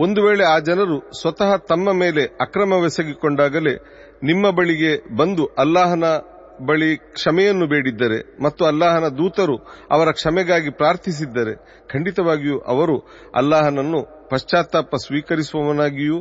ಒಂದು 0.00 0.20
ವೇಳೆ 0.26 0.44
ಆ 0.44 0.56
ಜನರು 0.60 0.96
ಸ್ವತಃ 1.20 1.50
ತಮ್ಮ 1.68 1.92
ಮೇಲೆ 2.00 2.24
ಅಕ್ರಮವೆಸಗಿಕೊಂಡಾಗಲೇ 2.40 3.74
ನಿಮ್ಮ 4.22 4.50
ಬಳಿಗೆ 4.50 4.92
ಬಂದು 5.16 5.44
ಅಲ್ಲಾಹನ 5.58 6.06
ಬಳಿ 6.66 6.90
ಕ್ಷಮೆಯನ್ನು 7.12 7.66
ಬೇಡಿದ್ದರೆ 7.66 8.18
ಮತ್ತು 8.42 8.62
ಅಲ್ಲಾಹನ 8.64 9.06
ದೂತರು 9.18 9.56
ಅವರ 9.90 10.08
ಕ್ಷಮೆಗಾಗಿ 10.10 10.70
ಪ್ರಾರ್ಥಿಸಿದ್ದರೆ 10.80 11.52
ಖಂಡಿತವಾಗಿಯೂ 11.92 12.58
ಅವರು 12.66 12.96
ಅಲ್ಲಾಹನನ್ನು 13.34 14.00
ಪಶ್ಚಾತ್ತಾಪ 14.30 14.96
ಸ್ವೀಕರಿಸುವವನಾಗಿಯೂ 15.04 16.18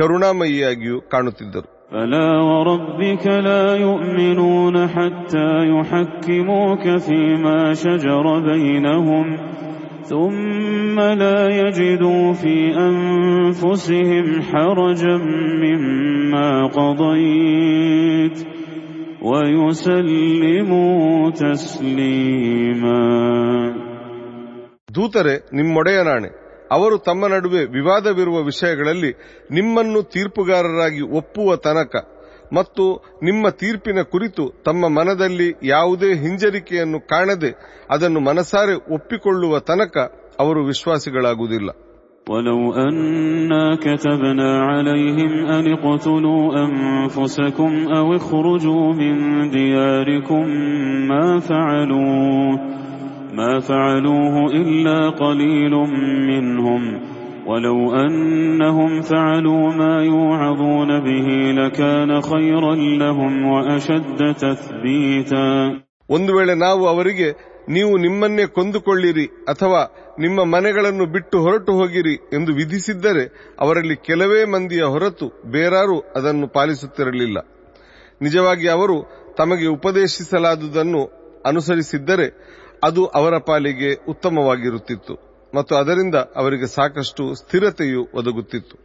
ಕರುಣಾಮಯಿಯಾಗಿಯೂ 0.00 0.98
ಕಾಣುತ್ತಿದ್ದರು 1.12 1.68
فلا 1.92 2.28
وربك 2.42 3.24
لا 3.46 3.64
يؤمنون 3.78 4.76
حتى 4.88 5.48
يحكموك 5.70 6.84
فيما 6.98 7.58
شجر 7.74 8.24
بينهم 8.42 9.26
ثم 10.04 11.00
لا 11.00 11.48
يجدوا 11.50 12.32
في 12.32 12.80
أنفسهم 12.80 14.42
حرجا 14.42 15.16
مما 15.62 16.66
قضيت 16.68 18.46
ويسلموا 19.22 21.32
تسليما 21.32 23.00
ದೂತರೆ 24.88 25.40
ನಿಮ್ಮೊಡೆಯನಾಣೆ 25.52 26.28
ಅವರು 26.70 26.98
ತಮ್ಮ 26.98 27.26
ನಡುವೆ 27.26 27.66
ವಿವಾದವಿರುವ 27.66 28.42
ವಿಷಯಗಳಲ್ಲಿ 28.42 29.14
ನಿಮ್ಮನ್ನು 29.50 30.02
ತೀರ್ಪುಗಾರರಾಗಿ 30.02 31.16
ಒಪ್ಪುವ 31.16 31.56
ತನಕ 31.56 32.13
ಮತ್ತು 32.52 32.84
ನಿಮ್ಮ 33.22 33.50
ತೀರ್ಪಿನ 33.60 34.00
ಕುರಿತು 34.12 34.44
ತಮ್ಮ 34.64 34.88
ಮನದಲ್ಲಿ 34.98 35.48
ಯಾವುದೇ 35.66 36.10
ಹಿಂಜರಿಕೆಯನ್ನು 36.14 37.00
ಕಾಣದೆ 37.06 37.50
ಅದನ್ನು 37.90 38.20
ಮನಸಾರೆ 38.20 38.74
ಒಪ್ಪಿಕೊಳ್ಳುವ 38.94 39.58
ತನಕ 39.70 39.96
ಅವರು 40.40 40.62
ವಿಶ್ವಾಸಿಗಳಾಗುವುದಿಲ್ಲ 40.64 41.70
ولو 42.26 42.60
أنا 42.80 43.64
كتبنا 43.76 44.50
عليهم 44.62 45.32
أن 45.46 45.72
اقتلوا 45.72 46.44
أنفسكم 46.58 47.72
أو 47.90 48.06
اخرجوا 48.16 48.86
من 48.94 49.14
دياركم 49.50 50.44
ما 51.10 51.26
فعلوه 51.40 52.54
ما 53.32 53.60
فعلوه 53.60 54.34
إلا 54.52 55.10
قليل 55.16 55.74
منهم 56.30 56.82
ولو 57.46 57.78
أنهم 57.96 59.02
فعلوا 59.02 59.64
ما 59.72 59.94
يوعظون 60.04 60.90
به 61.00 61.28
لكان 61.52 62.20
خيرا 62.22 62.74
لهم 63.02 63.32
وأشد 63.44 64.20
تثبيتا 64.42 65.46
ಒಂದು 66.08 66.30
ವೇಳೆ 66.36 66.54
ನಾವು 66.56 66.82
ಅವರಿಗೆ 66.86 67.28
ನೀವು 67.68 67.92
ನಿಮ್ಮನ್ನೇ 67.96 68.44
ಕೊಂದುಕೊಳ್ಳಿರಿ 68.46 69.26
ಅಥವಾ 69.48 69.80
ನಿಮ್ಮ 70.20 70.44
ಮನೆಗಳನ್ನು 70.44 71.04
ಬಿಟ್ಟು 71.06 71.36
ಹೊರಟು 71.42 71.72
ಹೋಗಿರಿ 71.72 72.14
ಎಂದು 72.32 72.52
ವಿಧಿಸಿದ್ದರೆ 72.52 73.24
ಅವರಲ್ಲಿ 73.60 73.96
ಕೆಲವೇ 73.96 74.44
ಮಂದಿಯ 74.44 74.84
ಹೊರತು 74.84 75.26
ಬೇರಾರೂ 75.46 75.96
ಅದನ್ನು 76.16 76.48
ಪಾಲಿಸುತ್ತಿರಲಿಲ್ಲ 76.48 77.38
ನಿಜವಾಗಿ 78.20 78.68
ಅವರು 78.68 78.96
ತಮಗೆ 79.36 79.66
ಉಪದೇಶಿಸಲಾದುದನ್ನು 79.68 81.02
ಅನುಸರಿಸಿದ್ದರೆ 81.46 82.26
ಅದು 82.82 83.04
ಅವರ 83.18 83.34
ಪಾಲಿಗೆ 83.46 83.90
ಉತ್ತಮವಾಗಿರುತ್ತಿತ್ತು 84.08 85.14
ಮತ್ತು 85.55 85.75
ಅದರಿಂದ 85.75 86.15
ಅವರಿಗೆ 86.15 86.67
ಸಾಕಷ್ಟು 86.75 87.33
ಸ್ಥಿರತೆಯು 87.33 88.01
ಒದಗುತ್ತಿತ್ತು. 88.13 88.75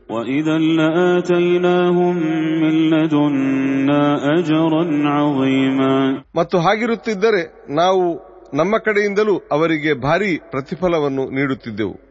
ಮತ್ತು 6.37 6.59
ಹಾಗಿರುತ್ತಿದ್ದರೆ 6.59 7.43
ನಾವು 7.75 8.31
ನಮ್ಮ 8.55 8.79
ಕಡೆಯಿಂದಲೂ 8.79 9.39
ಅವರಿಗೆ 9.53 9.95
ಭಾರಿ 9.95 10.39
ಪ್ರತಿಫಲವನ್ನು 10.51 11.31
ನೀಡುತ್ತಿದ್ದೆವು. 11.31 12.11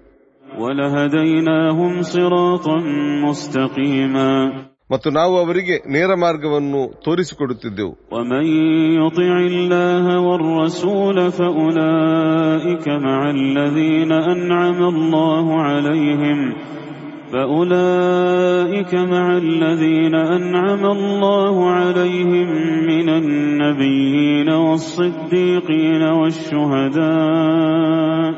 ಮತ್ತು 4.91 5.11
ನಾವು 5.11 5.39
ಅವರಿಗೆ 5.39 5.77
ನೇರ 5.95 6.11
ಮಾರ್ಗವನ್ನು 6.25 6.81
ತೋರಿಸಿಕೊಡುತ್ತಿದ್ದೆವು 7.05 7.93
ومن 8.15 8.45
يطع 9.01 9.35
الله 9.53 10.07
والرسول 10.21 11.19
فأولئك 11.39 12.87
مع 13.07 13.21
الذين 13.31 14.13
أنعم 14.35 14.81
الله 14.95 15.47
عليهم 15.63 16.39
فأولئك 17.33 18.95
مع 18.95 19.27
الذين 19.39 20.15
أنعم 20.37 20.83
الله 20.89 21.71
عليهم 21.71 22.49
من 22.87 23.09
النبيين 23.11 24.49
والصديقين 24.65 26.03
والشهداء 26.19 28.35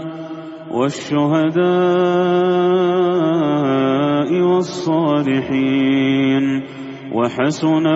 والشهداء 2.97 4.31
والصالحين 4.43 6.45
وحسن 7.13 7.87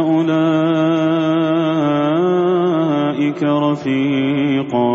أولئك 2.10 3.40
رفيقا 3.66 4.90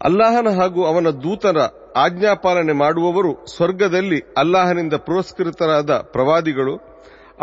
ಅಲ್ಲಾಹನ 0.00 0.48
ಹಾಗೂ 0.58 0.80
ಅವನ 0.90 1.08
ದೂತರ 1.24 1.58
ಆಜ್ಞಾಪಾಲನೆ 2.04 2.74
ಮಾಡುವವರು 2.80 3.30
ಸ್ವರ್ಗದಲ್ಲಿ 3.52 4.18
ಅಲ್ಲಾಹನಿಂದ 4.42 4.94
ಪುರಸ್ಕೃತರಾದ 5.06 5.92
ಪ್ರವಾದಿಗಳು 6.14 6.74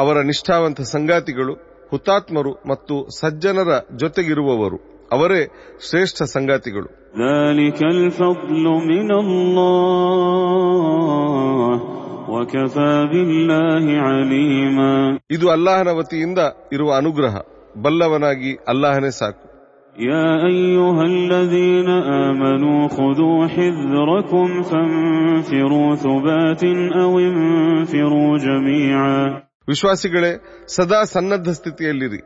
ಅವರ 0.01 0.17
ನಿಷ್ಠಾವಂತ 0.29 0.81
ಸಂಗಾತಿಗಳು 0.93 1.53
ಹುತಾತ್ಮರು 1.91 2.51
ಮತ್ತು 2.71 2.95
ಸಜ್ಜನರ 3.19 3.71
ಜೊತೆಗಿರುವವರು 4.01 4.79
ಅವರೇ 5.11 5.41
ಶ್ರೇಷ್ಠ 5.87 6.17
ಸಂಗಾತಿಗಳು 6.35 6.89
ذلك 7.19 7.79
الفضل 7.95 8.65
من 8.83 9.09
الله 10.39 11.73
وكفى 12.29 12.93
بالله 13.11 13.85
عليما 14.07 14.91
ಇದು 15.33 15.45
ಅಲ್ಲಾಹನ 15.55 15.89
ವತಿಯಿಂದ 15.99 16.39
ಇರುವ 16.75 16.89
ಅನುಗ್ರಹ 16.99 17.33
ಬಲ್ಲವನಾಗಿ 17.75 18.51
ಅಲ್ಲಾಹನೇ 18.73 19.11
ಸಾಕು 19.21 19.43
يا 19.95 20.29
أيها 20.47 21.03
الذين 21.15 21.89
آمنوا 22.25 22.81
خذوا 22.89 23.39
حذركم 23.47 24.47
فانفروا 24.63 25.89
ثبات 25.97 26.63
أو 26.95 27.11
انفروا 27.21 28.31
جميعا 28.39 29.19
ವಿಶ್ವಾಸಿಗಳೇ 29.67 30.31
ಸದಾ 30.75 30.99
ಸನ್ನದ್ಧ 31.13 31.49
ಸ್ಥಿತಿಯಲ್ಲಿರಿ 31.59 32.19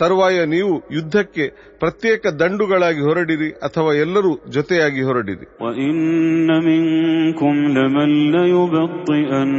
ತರುವಾಯ 0.00 0.38
ನೀವು 0.52 0.72
ಯುದ್ಧಕ್ಕೆ 0.90 1.44
ಪ್ರತ್ಯೇಕ 1.78 2.22
ದಂಡುಗಳಾಗಿ 2.40 3.02
ಹೊರಡಿರಿ 3.08 3.50
ಅಥವಾ 3.66 3.90
ಎಲ್ಲರೂ 4.04 4.32
ಜೊತೆಯಾಗಿ 4.56 5.02
ಹೊರಡಿರಿ 5.08 5.46
وإن 5.60 5.96
منكم 6.68 7.54
لمن 7.76 8.10
ليبطئن 8.34 9.50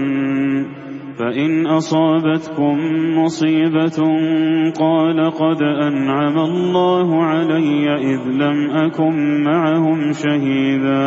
فإن 1.19 1.51
أصابتكم 1.71 2.75
مصيبة 3.19 3.97
قال 4.75 5.19
قد 5.33 5.59
أنعم 5.81 6.38
الله 6.41 7.09
علي 7.25 7.83
إذ 8.05 8.21
لم 8.41 8.57
أكن 8.77 9.15
معهم 9.43 9.99
شهيدا 10.15 11.03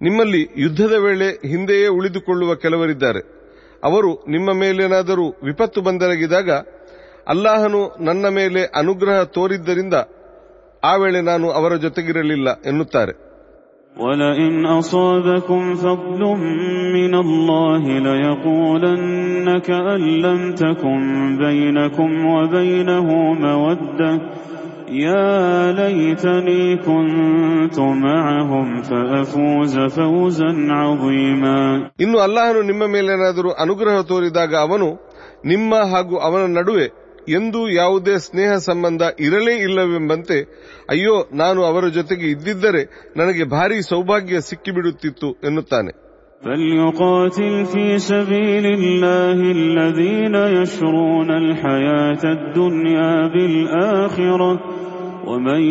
ನಿಮ್ಮಲ್ಲಿ 0.00 0.42
ಯುದ್ಧದ 0.56 0.94
ವೇಳೆ 1.04 1.28
ಹಿಂದೆಯೇ 1.48 1.88
ಉಳಿದುಕೊಳ್ಳುವ 1.96 2.50
ಕೆಲವರಿದ್ದಾರೆ 2.54 3.22
ಅವರು 3.82 4.10
ನಿಮ್ಮ 4.28 4.48
ಮೇಲೇನಾದರೂ 4.54 5.26
ವಿಪತ್ತು 5.44 5.80
ಬಂದರಗಿದಾಗ 5.80 6.50
ಅಲ್ಲಾಹನು 7.26 7.80
ನನ್ನ 8.00 8.26
ಮೇಲೆ 8.30 8.60
ಅನುಗ್ರಹ 8.74 9.22
ತೋರಿದ್ದರಿಂದ 9.36 9.96
ಆ 10.82 10.92
ವೇಳೆ 10.96 11.20
ನಾನು 11.22 11.46
ಅವರ 11.50 11.72
ಜೊತೆಗಿರಲಿಲ್ಲ 11.76 12.48
ಎನ್ನುತ್ತಾರೆ 12.64 13.14
ولئن 13.96 14.54
أصابكم 14.78 15.62
فضل 15.76 16.22
من 16.96 17.12
الله 17.16 17.82
ليقولن 18.00 19.58
كأن 19.60 20.02
لم 20.18 20.40
تكن 20.54 21.00
بينكم 21.38 22.10
وبينه 22.26 23.08
مودة 23.36 24.10
يا 24.98 25.32
ليتني 25.72 26.76
كنت 26.78 27.76
معهم 28.04 28.82
فأفوز 28.82 29.74
فوزا 29.96 30.50
عظيما 30.72 31.58
ಇನ್ನು 32.02 32.18
ಅಲ್ಲಾಹನು 32.18 32.62
ನಿಮ್ಮ 32.62 32.82
ಮೇಲೇನಾದರೂ 32.86 33.50
ಅನುಗ್ರಹ 33.62 33.96
ತೋರಿದಾಗ 34.02 34.52
ಅವನು 34.66 34.88
ನಿಮ್ಮ 35.44 35.74
ಹಾಗೂ 35.92 36.16
ಅವನ 36.18 36.42
ನಡುವೆ 36.58 36.86
ಎಂದೂ 37.28 37.68
ಯಾವುದೇ 37.72 38.14
ಸ್ನೇಹ 38.18 38.52
ಸಂಬಂಧ 38.68 39.02
ಇರಲೇ 39.20 39.54
ಇಲ್ಲವೆಂಬಂತೆ 39.66 40.36
ಅಯ್ಯೋ 40.90 41.14
ನಾನು 41.32 41.60
ಅವರ 41.64 41.86
ಜೊತೆಗೆ 41.88 42.26
ಇದ್ದಿದ್ದರೆ 42.26 42.82
ನನಗೆ 43.16 43.44
ಭಾರಿ 43.56 43.82
ಸೌಭಾಗ್ಯ 43.82 44.40
ಸಿಕ್ಕಿಬಿಡುತ್ತಿತ್ತು 44.50 45.30
ಎನ್ನುತ್ತಾನೆ 45.44 45.94
فليقاتل 46.42 47.64
في 47.64 47.98
سبيل 48.00 48.66
الله 48.68 49.38
الذين 49.52 50.34
يشرون 50.34 51.30
الحياة 51.32 52.22
الدنيا 52.24 53.14
بالآخرة 53.26 54.50
ومن 55.24 55.62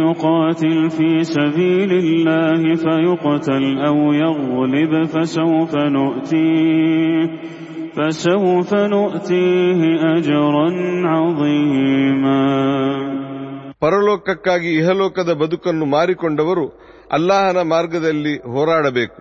يقاتل 0.00 0.90
في 0.90 1.10
سبيل 1.26 1.92
الله 1.94 2.74
فيقتل 2.76 3.64
أو 3.80 3.98
يغلب 4.14 4.92
فسوف 5.04 5.72
نؤتيه 5.88 7.22
فسوف 7.96 8.70
نؤتيه 8.92 9.80
أجرا 10.08 10.66
عظيما 11.14 12.42
ಪರಲೋಕಕ್ಕಾಗಿ 13.82 14.70
ಇಹಲೋಕದ 14.78 15.30
ಬದುಕನ್ನು 15.42 15.86
ಮಾರಿಕೊಂಡವರು 15.86 16.64
ಅಲ್ಲಾಹನ 17.12 17.60
ಮಾರ್ಗದಲ್ಲಿ 17.72 18.32
ಹೋರಾಡಬೇಕು 18.54 19.20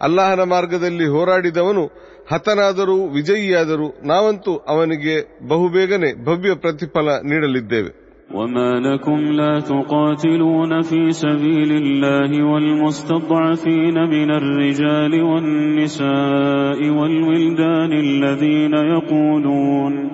ಅಲ್ಲಾಹನ 0.00 0.42
ಮಾರ್ಗದಲ್ಲಿ 0.52 1.06
ಹೋರಾಡಿದವನು 1.06 1.82
ಹತನಾದರೂ 2.30 2.96
ವಿಜಯಿಯಾದರೂ 3.16 3.88
ನಾವಂತೂ 4.04 4.52
ಅವನಿಗೆ 4.68 5.16
ಬಹುಬೇಗನೆ 5.48 6.10
ಭವ್ಯ 6.24 6.54
ಪ್ರತಿಫಲ 6.64 7.16
ನೀಡಲಿದ್ದೇವೆ 7.30 7.92
وما 8.33 8.79
لكم 8.79 9.19
لا 9.19 9.59
تقاتلون 9.59 10.81
في 10.81 11.11
سبيل 11.11 11.71
الله 11.71 12.43
والمستضعفين 12.43 13.93
من 13.93 14.31
الرجال 14.31 15.23
والنساء 15.23 16.89
والولدان 16.89 17.93
الذين 17.93 18.73
يقولون 18.73 20.09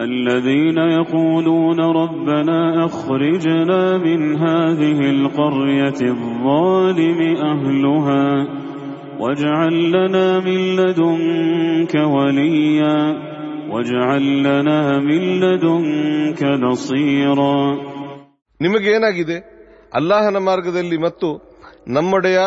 الذين 0.00 0.78
يقولون 0.78 1.80
ربنا 1.80 2.84
أخرجنا 2.84 3.98
من 3.98 4.36
هذه 4.36 5.10
القرية 5.10 6.00
الظالم 6.02 7.36
أهلها 7.36 8.46
واجعل 9.20 9.90
لنا 9.90 10.40
من 10.40 10.76
لدنك 10.76 11.94
وليا 11.94 13.28
واجعل 13.69 14.23
لنا 14.41 14.79
من 15.01 15.21
لدنك 15.43 16.41
نصيرا 16.63 17.57
ನಿಮಗೇನಾಗಿದೆ 18.59 19.37
ಅಲ್ಲಾಹನ 19.91 20.37
ಮಾರ್ಗದಲ್ಲಿ 20.47 20.97
ಮತ್ತು 20.97 21.29
ನಮ್ಮೊಡೆಯ 21.87 22.39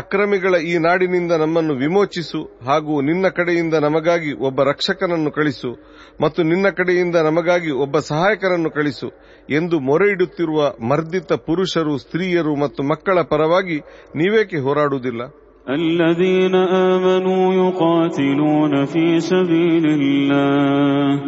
ಅಕ್ರಮಿಗಳ 0.00 0.54
ಈ 0.70 0.74
ನಾಡಿನಿಂದ 0.78 1.32
ನಮ್ಮನ್ನು 1.42 1.74
ವಿಮೋಚಿಸು 1.74 2.40
ಹಾಗೂ 2.62 2.94
ನಿನ್ನ 3.00 3.26
ಕಡೆಯಿಂದ 3.38 3.74
ನಮಗಾಗಿ 3.84 4.32
ಒಬ್ಬ 4.40 4.62
ರಕ್ಷಕನನ್ನು 4.62 5.30
ಕಳಿಸು 5.30 5.70
ಮತ್ತು 6.20 6.40
ನಿನ್ನ 6.42 6.66
ಕಡೆಯಿಂದ 6.78 7.16
ನಮಗಾಗಿ 7.28 7.72
ಒಬ್ಬ 7.84 7.98
ಸಹಾಯಕರನ್ನು 8.10 8.70
ಕಳಿಸು 8.70 9.08
ಎಂದು 9.50 9.78
ಮೊರೆ 9.88 10.08
ಇಡುತ್ತಿರುವ 10.14 10.60
ಮರ್ದಿತ 10.90 11.32
ಪುರುಷರು 11.46 11.94
ಸ್ತ್ರೀಯರು 11.98 12.54
ಮತ್ತು 12.56 12.82
ಮಕ್ಕಳ 12.92 13.22
ಪರವಾಗಿ 13.32 13.78
ನೀವೇಕೆ 14.14 14.60
ಹೋರಾಡುವುದಿಲ್ಲ 14.66 15.22
الذين 15.69 16.55
آمنوا 16.55 17.53
يقاتلون 17.53 18.85
في 18.85 19.19
سبيل 19.19 19.85
الله 19.85 21.21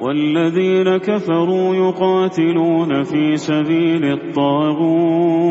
والذين 0.00 0.96
كفروا 0.96 1.74
يقاتلون 1.74 3.02
في 3.02 3.36
سبيل 3.36 4.04
الطاغوت 4.04 5.46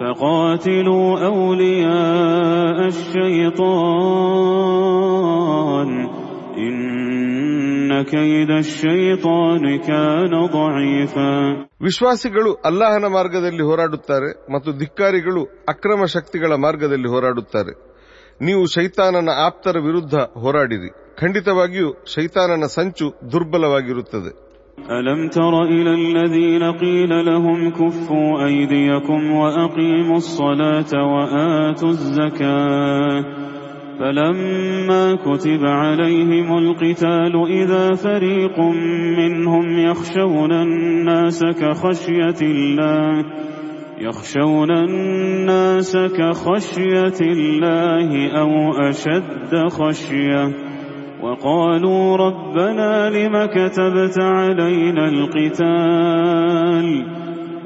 فقاتلوا 0.00 1.26
أولياء 1.26 2.86
الشيطان. 2.86 4.08
كيد 8.05 8.51
الشيطان 8.57 9.63
كان 9.81 10.33
ضعيفا 10.53 11.31
ವಿಶ್ವಾಸಿಗಳು 11.81 12.51
ಅಲ್ಲಾಹನ 12.69 13.05
ಮಾರ್ಗದಲ್ಲಿ 13.15 13.63
ಹೋರಾಡುತ್ತಾರೆ 13.69 14.29
ಮತ್ತು 14.53 14.69
ಧಿಕ್ಕಾರಿಗಳು 14.81 15.41
ಅಕ್ರಮ 15.73 16.01
ಶಕ್ತಿಗಳ 16.15 16.51
ಮಾರ್ಗದಲ್ಲಿ 16.65 17.09
ಹೋರಾಡುತ್ತಾರೆ 17.13 17.73
ನೀವು 18.41 18.63
ಶೈತಾನನ 18.75 19.31
ಆಪ್ತರ 19.45 19.75
ವಿರುದ್ಧ 19.87 20.15
ಹೋರಾಡಿರಿ 20.43 20.89
ಖಂಡಿತವಾಗಿಯೂ 21.21 21.89
ಶೈತಾನನ 22.15 22.67
ಸಂಚು 22.77 23.07
ದುರ್ಬಲವಾಗಿರುತ್ತದೆ 23.33 24.33
ألم 24.93 25.19
تر 25.29 25.53
إلى 25.69 25.91
الذين 26.01 26.63
قيل 26.75 27.11
لهم 27.25 27.59
كفوا 27.71 28.31
أيديكم 28.45 29.21
وأقيموا 29.33 30.17
الصلاة 30.17 30.91
وآتوا 31.13 31.89
الزكاة 31.89 33.17
فلما 33.98 35.14
كتب 35.14 35.64
عليهم 35.64 36.58
القتال 36.58 37.46
إذا 37.50 37.94
فريق 37.94 38.60
منهم 39.18 39.78
يخشون 39.78 40.52
الناس 40.52 41.44
كخشية 41.44 42.40
الله 42.42 43.24
يخشون 43.98 44.70
الناس 44.70 45.96
كخشية 45.96 47.20
الله 47.20 48.30
أو 48.40 48.72
أشد 48.88 49.68
خشية. 49.70 50.68
وقالوا 51.22 52.16
ربنا 52.16 53.10
لم 53.10 53.46
كتبت 53.46 54.18
علينا 54.20 55.08
القتال؟ 55.08 56.88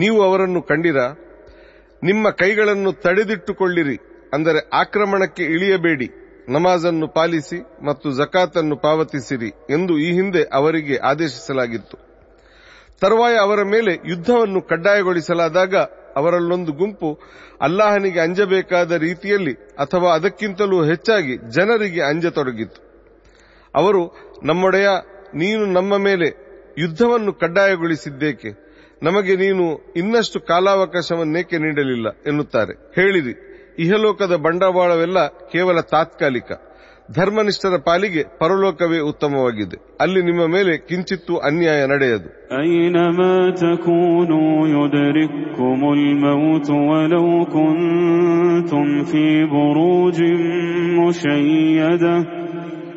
ನೀವು 0.00 0.18
ಅವರನ್ನು 0.22 0.60
ಕಂಡಿರ, 0.62 1.00
ನಿಮ್ಮ 2.02 2.30
ಕೈಗಳನ್ನು 2.40 2.90
ತಡೆದಿಟ್ಟುಕೊಳ್ಳಿರಿ, 3.04 3.96
ಅಂದರೆ 4.34 4.60
ಆಕ್ರಮಣಕ್ಕೆ 4.72 5.44
ಇಳಿಯಬೇಡಿ, 5.56 6.08
ನಮಾಜನ್ನು 6.48 7.06
ಪಾಲಿಸಿ 7.08 7.58
ಮತ್ತು 7.84 8.08
ಜಕಾತನ್ನು 8.18 8.76
ಪಾವತಿಸಿರಿ 8.76 9.50
ಎಂದು 9.70 9.98
ಈ 9.98 10.10
ಹಿಂದೆ 10.12 10.42
ಅವರಿಗೆ 10.58 10.96
ಆದೇಶಿಸಲಾಗಿತ್ತು. 11.10 11.96
ತರುವಾಯ 13.02 13.34
ಅವರ 13.36 13.60
ಮೇಲೆ 13.62 13.92
ಯುದ್ಧವನ್ನು 14.10 14.60
ಕಡ್ಡಾಯಗೊಳಿಸಲಾದಾಗ 14.62 15.74
ಅವರಲ್ಲೊಂದು 16.16 16.72
ಗುಂಪು 16.72 17.08
ಅಲ್ಲಾಹನಿಗೆ 17.60 18.20
ಅಂಜಬೇಕಾದ 18.20 18.92
ರೀತಿಯಲ್ಲಿ 19.06 19.54
ಅಥವಾ 19.78 20.08
ಅದಕ್ಕಿಂತಲೂ 20.14 20.78
ಹೆಚ್ಚಾಗಿ 20.84 21.34
ಜನರಿಗೆ 21.56 22.02
ಅಂಜತೊಡಗಿತ್ತು. 22.02 22.80
ಅವರು, 23.74 24.02
ನಮ್ಮೊಡೆಯ, 24.42 24.88
ನೀನು 25.34 25.64
ನಮ್ಮ 25.78 25.96
ಮೇಲೆ 25.96 26.28
ಯುದ್ಧವನ್ನು 26.78 27.32
ಕಡ್ಡಾಯಗೊಳಿಸಿದ್ದೇಕೆ? 27.32 28.65
ನಮಗೆ 29.06 29.36
ನೀನು 29.36 29.92
ಇನ್ನಷ್ಟು 29.96 30.40
ಕಾಲಾವಕಾಶವನ್ನೇಕೆ 30.40 31.58
ನೀಡಲಿಲ್ಲ 31.58 32.06
ಎನ್ನುತ್ತಾರೆ. 32.26 32.92
ಹೇಳಿರಿ 32.94 33.34
ಇಹಲೋಕದ 33.78 34.36
ಬಂಡವಾಳವೆಲ್ಲ 34.36 35.26
ಕೇವಲ 35.26 35.80
ತಾತ್ಕಾಲಿಕ. 35.80 36.52
ಧರ್ಮನಿಷ್ಠರ 37.12 37.76
ಪಾಲಿಗೆ 37.84 38.24
ಪರಲೋಕವೇ 38.38 38.98
ಉತ್ತಮವಾಗಿದೆ. 38.98 39.96
ಅಲ್ಲಿ 40.00 40.22
ನಿಮ್ಮ 40.22 40.46
ಮೇಲೆ 40.46 40.76
ಕಿಂಚಿತ್ತು 40.76 41.36
ಅನ್ಯಾಯ 41.36 41.86
ನಡೆಯದು. 41.86 42.30
ಐನಮ 42.62 43.50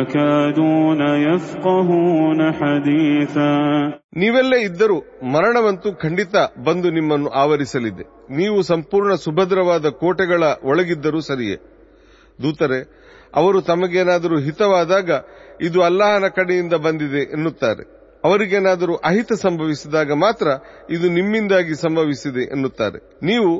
يكادون 0.00 1.00
يفقهون 1.26 2.40
حديثا 2.54 3.52
ನೀವೆಲ್ಲೇ 4.16 4.58
ಇದ್ದರೂ 4.64 4.96
ಮರಣವಂತೂ 5.32 5.88
ಖಂಡಿತ 6.02 6.34
ಬಂದು 6.66 6.88
ನಿಮ್ಮನ್ನು 6.90 7.30
ಆವರಿಸಲಿದೆ 7.42 8.04
ನೀವು 8.36 8.58
ಸಂಪೂರ್ಣ 8.70 9.12
ಸುಭದ್ರವಾದ 9.24 9.86
ಕೋಟೆಗಳ 10.00 10.42
ಒಳಗಿದ್ದರೂ 10.70 11.20
ಸರಿಯೇ 11.26 11.56
ದೂತರೆ 12.38 12.78
ಅವರು 13.34 13.58
ತಮಗೇನಾದರೂ 13.62 14.36
ಹಿತವಾದಾಗ 14.46 15.10
ಇದು 15.60 15.78
ಅಲ್ಲಾಹನ 15.82 16.26
ಕಡೆಯಿಂದ 16.36 16.74
ಬಂದಿದೆ 16.86 17.22
ಎನ್ನುತ್ತಾರೆ 17.36 17.84
ಅವರಿಗೇನಾದರೂ 18.24 18.94
ಅಹಿತ 19.04 19.32
ಸಂಭವಿಸಿದಾಗ 19.42 20.12
ಮಾತ್ರ 20.22 20.48
ಇದು 20.90 21.06
ನಿಮ್ಮಿಂದಾಗಿ 21.10 21.74
ಸಂಭವಿಸಿದೆ 21.82 22.44
ಎನ್ನುತ್ತಾರೆ 22.54 22.98
ನೀವು 23.22 23.50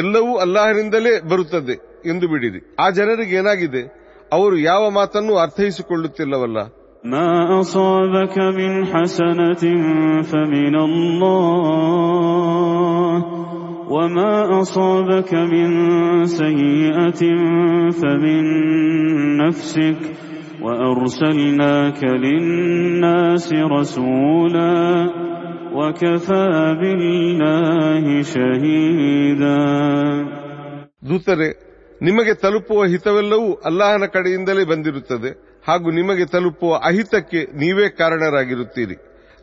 ಎಲ್ಲವೂ 0.00 0.32
ಅಲ್ಲಾಹನಿಂದಲೇ 0.44 1.14
ಬರುತ್ತದೆ 1.32 1.76
ಎಂದು 2.06 2.26
ಬಿಡಿರಿ 2.28 2.60
ಆ 2.80 2.86
ಜನರಿಗೆ 2.98 3.34
ಏನಾಗಿದೆ 3.40 3.82
ಅವರು 4.32 4.56
ಯಾವ 4.70 4.90
ಮಾತನ್ನೂ 4.90 5.38
ಅರ್ಥೈಸಿಕೊಳ್ಳುತ್ತಿಲ್ಲವಲ್ಲ 5.38 6.58
ما 7.04 7.60
أصابك 7.60 8.38
من 8.58 8.86
حسنة 8.86 9.62
فمن 10.22 10.74
الله 10.86 11.82
وما 13.90 14.60
أصابك 14.60 15.34
من 15.34 15.68
سيئة 16.26 17.22
فمن 17.90 18.42
نفسك 19.36 19.98
وأرسلناك 20.62 22.04
للناس 22.04 23.52
رسولا 23.52 25.10
وكفى 25.74 26.76
بالله 26.80 28.22
شهيدا 28.22 29.58
ದೂತರೆ 31.02 31.65
ನಿಮಗೆ 32.01 32.33
ತಲುಪುವ 32.33 32.85
ಹಿತವೆಲ್ಲವೂ 32.85 33.53
ಅಲ್ಲಾಹನ 33.53 34.03
ಕಡೆಯಿಂದಲೇ 34.05 34.65
ಬಂದಿರುತ್ತದೆ 34.65 35.61
ಹಾಗೂ 35.67 35.91
ನಿಮಗೆ 35.91 36.25
ತಲುಪುವ 36.25 36.75
ಅಹಿತಕ್ಕೆ 36.75 37.43
ನೀವೇ 37.43 37.89
ಕಾರಣರಾಗಿರುತ್ತೀರಿ. 37.89 38.95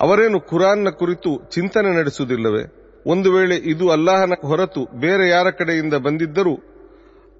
ಅವರೇನು 0.00 0.40
ಖುರಾನ್ನ 0.40 0.88
ಕುರಿತು 0.88 1.50
ಚಿಂತನೆ 1.54 1.96
ನಡೆಸುವುದಿಲ್ಲವೇ? 1.96 2.80
ಒಂದು 3.06 3.32
ವೇಳೆ 3.32 3.54
ಇದು 3.54 3.90
ಅಲ್ಲಾಹನ 3.90 4.32
ಹೊರತು 4.48 5.00
ಬೇರೆ 5.00 5.28
ಯಾರ 5.28 5.50
ಕಡೆಯಿಂದ 5.50 5.94
ಬಂದಿದ್ದರೂ 5.94 6.73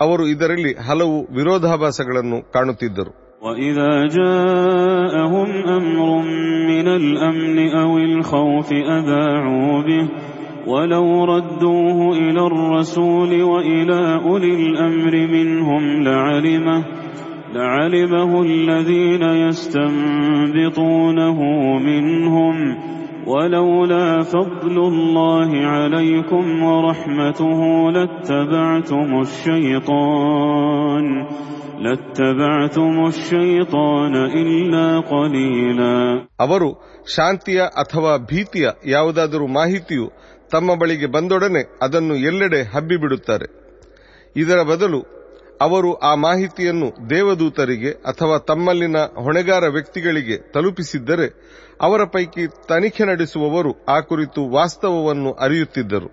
ಅವರು 0.04 0.24
ಇದರಲ್ಲಿ 0.28 0.74
ಹಲವು 0.88 1.18
ವಿರೋಧಾಭಾಸಗಳನ್ನು 1.36 2.52
ಕಾಣುತ್ತಿದ್ದರು 2.52 3.14
وإذا 3.42 3.92
جاءهم 4.18 5.50
أمر 5.78 6.10
من 6.72 6.88
الأمن 7.02 7.58
أو 7.74 7.92
الخوف 8.00 8.70
أذاعوا 8.98 9.76
به 9.82 10.06
ولو 10.68 11.08
ردوه 11.26 12.00
إلى 12.18 12.42
الرسول 12.48 13.32
وإلى 13.44 14.00
أولي 14.26 14.54
الأمر 14.64 15.14
منهم 15.28 16.04
لعلمه 16.04 16.80
لعلمه 17.54 18.32
الذين 18.44 19.24
يستنبطونه 19.46 21.40
منهم 21.80 22.56
ولولا 23.28 24.08
فضل 24.24 24.76
الله 24.92 25.50
عليكم 25.68 26.64
ورحمته 26.64 27.60
لاتبعتم 27.92 29.10
الشيطان 29.22 31.06
لاتبعتم 31.84 32.94
الشيطان 33.06 34.14
إلا 34.42 34.86
قليلا 35.12 35.96
ಅವರು 36.40 36.70
ಶಾಂತಿಯ 37.16 37.62
ಅಥವಾ 37.76 38.18
ಭೀತಿಯ 38.30 38.68
ಯಾವುದಾದರೂ 38.86 39.48
ಮಾಹಿತಿಯು 39.60 40.08
ತಮ್ಮ 40.52 40.70
ಬಳಿಗೆ 40.76 41.08
ಬಂದೊಡನೆ 41.08 41.62
ಅದನ್ನು 41.82 42.16
ಎಲ್ಲೆಡೆ 42.30 42.62
ಹಬ್ಬಿಬಿಡುತ್ತಾರೆ 42.74 43.48
ಇದರ 44.36 44.60
ಬದಲು 44.64 45.00
ಅವರು 45.64 45.90
ಆ 46.02 46.12
ಮಾಹಿತಿಯನ್ನು 46.24 46.88
ದೇವದೂತರಿಗೆ 47.10 47.92
ಅಥವಾ 48.06 48.38
ತಮ್ಮಲ್ಲಿನ 48.50 48.98
ಹೊಣೆಗಾರ 49.24 49.64
ವ್ಯಕ್ತಿಗಳಿಗೆ 49.68 50.38
ತಲುಪಿಸಿದ್ದರೆ 50.54 51.28
ಅವರ 51.82 52.04
ಪೈಕಿ 52.14 52.44
ತನಿಖೆ 52.68 53.04
ನಡೆಸುವವರು 53.06 53.72
ಆ 53.88 54.00
ಕುರಿತು 54.10 54.42
ವಾಸ್ತವವನ್ನು 54.50 55.32
ಅರಿಯುತ್ತಿದ್ದರು 55.40 56.10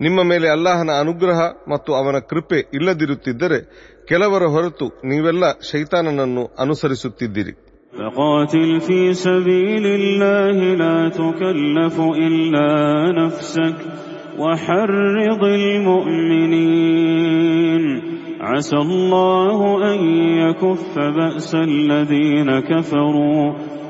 ನಿಮ್ಮ 0.00 0.22
ಮೇಲೆ 0.22 0.48
ಅಲ್ಲಾಹನ 0.48 0.90
ಅನುಗ್ರಹ 1.00 1.38
ಮತ್ತು 1.68 1.90
ಅವನ 1.94 2.18
ಕೃಪೆ 2.30 2.58
ಇಲ್ಲದಿರುತ್ತಿದ್ದರೆ 2.74 3.58
ಕೆಲವರ 4.08 4.44
ಹೊರತು 4.54 4.88
ನೀವೆಲ್ಲ 5.04 5.44
ಶೈತಾನನನ್ನು 5.70 6.44
ಅನುಸರಿಸುತ್ತಿದ್ದಿರಿ 6.58 7.54
فقاتل 7.98 8.70
في 8.80 8.98
سبيل 9.18 9.84
الله 9.98 10.56
لا 10.76 10.98
تكلف 11.10 11.96
إلا 12.26 12.70
نفسك 13.20 13.76
وحرض 14.38 15.42
المؤمنين 16.56 17.84
عسى 18.42 18.76
الله 18.78 19.58
أن 19.84 19.98
يكف 20.40 20.84
بأس 21.18 21.50
الذين 21.70 22.60
كفروا 22.62 23.44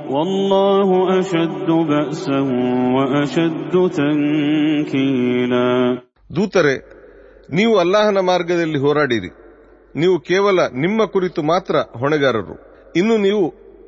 والله 0.08 0.88
أشد 1.18 1.68
بأسا 1.90 2.38
وأشد 2.96 3.74
تنكيلا 3.98 5.68
ದೂತರೆ 6.30 6.74
ನೀವು 7.50 7.74
ಅಲ್ಲಾಹನ 7.78 8.18
ಮಾರ್ಗದಲ್ಲಿ 8.30 8.78
ಹೋರಾಡಿರಿ 8.78 9.30
ನೀವು 9.94 10.16
ಕೇವಲ 10.20 10.58
ನಿಮ್ಮ 10.76 11.00
ಕುರಿತು 11.14 11.40
ಮಾತ್ರ 11.44 11.76
ಹೊಣೆಗಾರರು 12.00 12.56
ಇನ್ನು 12.94 13.16
ನೀವು 13.18 13.44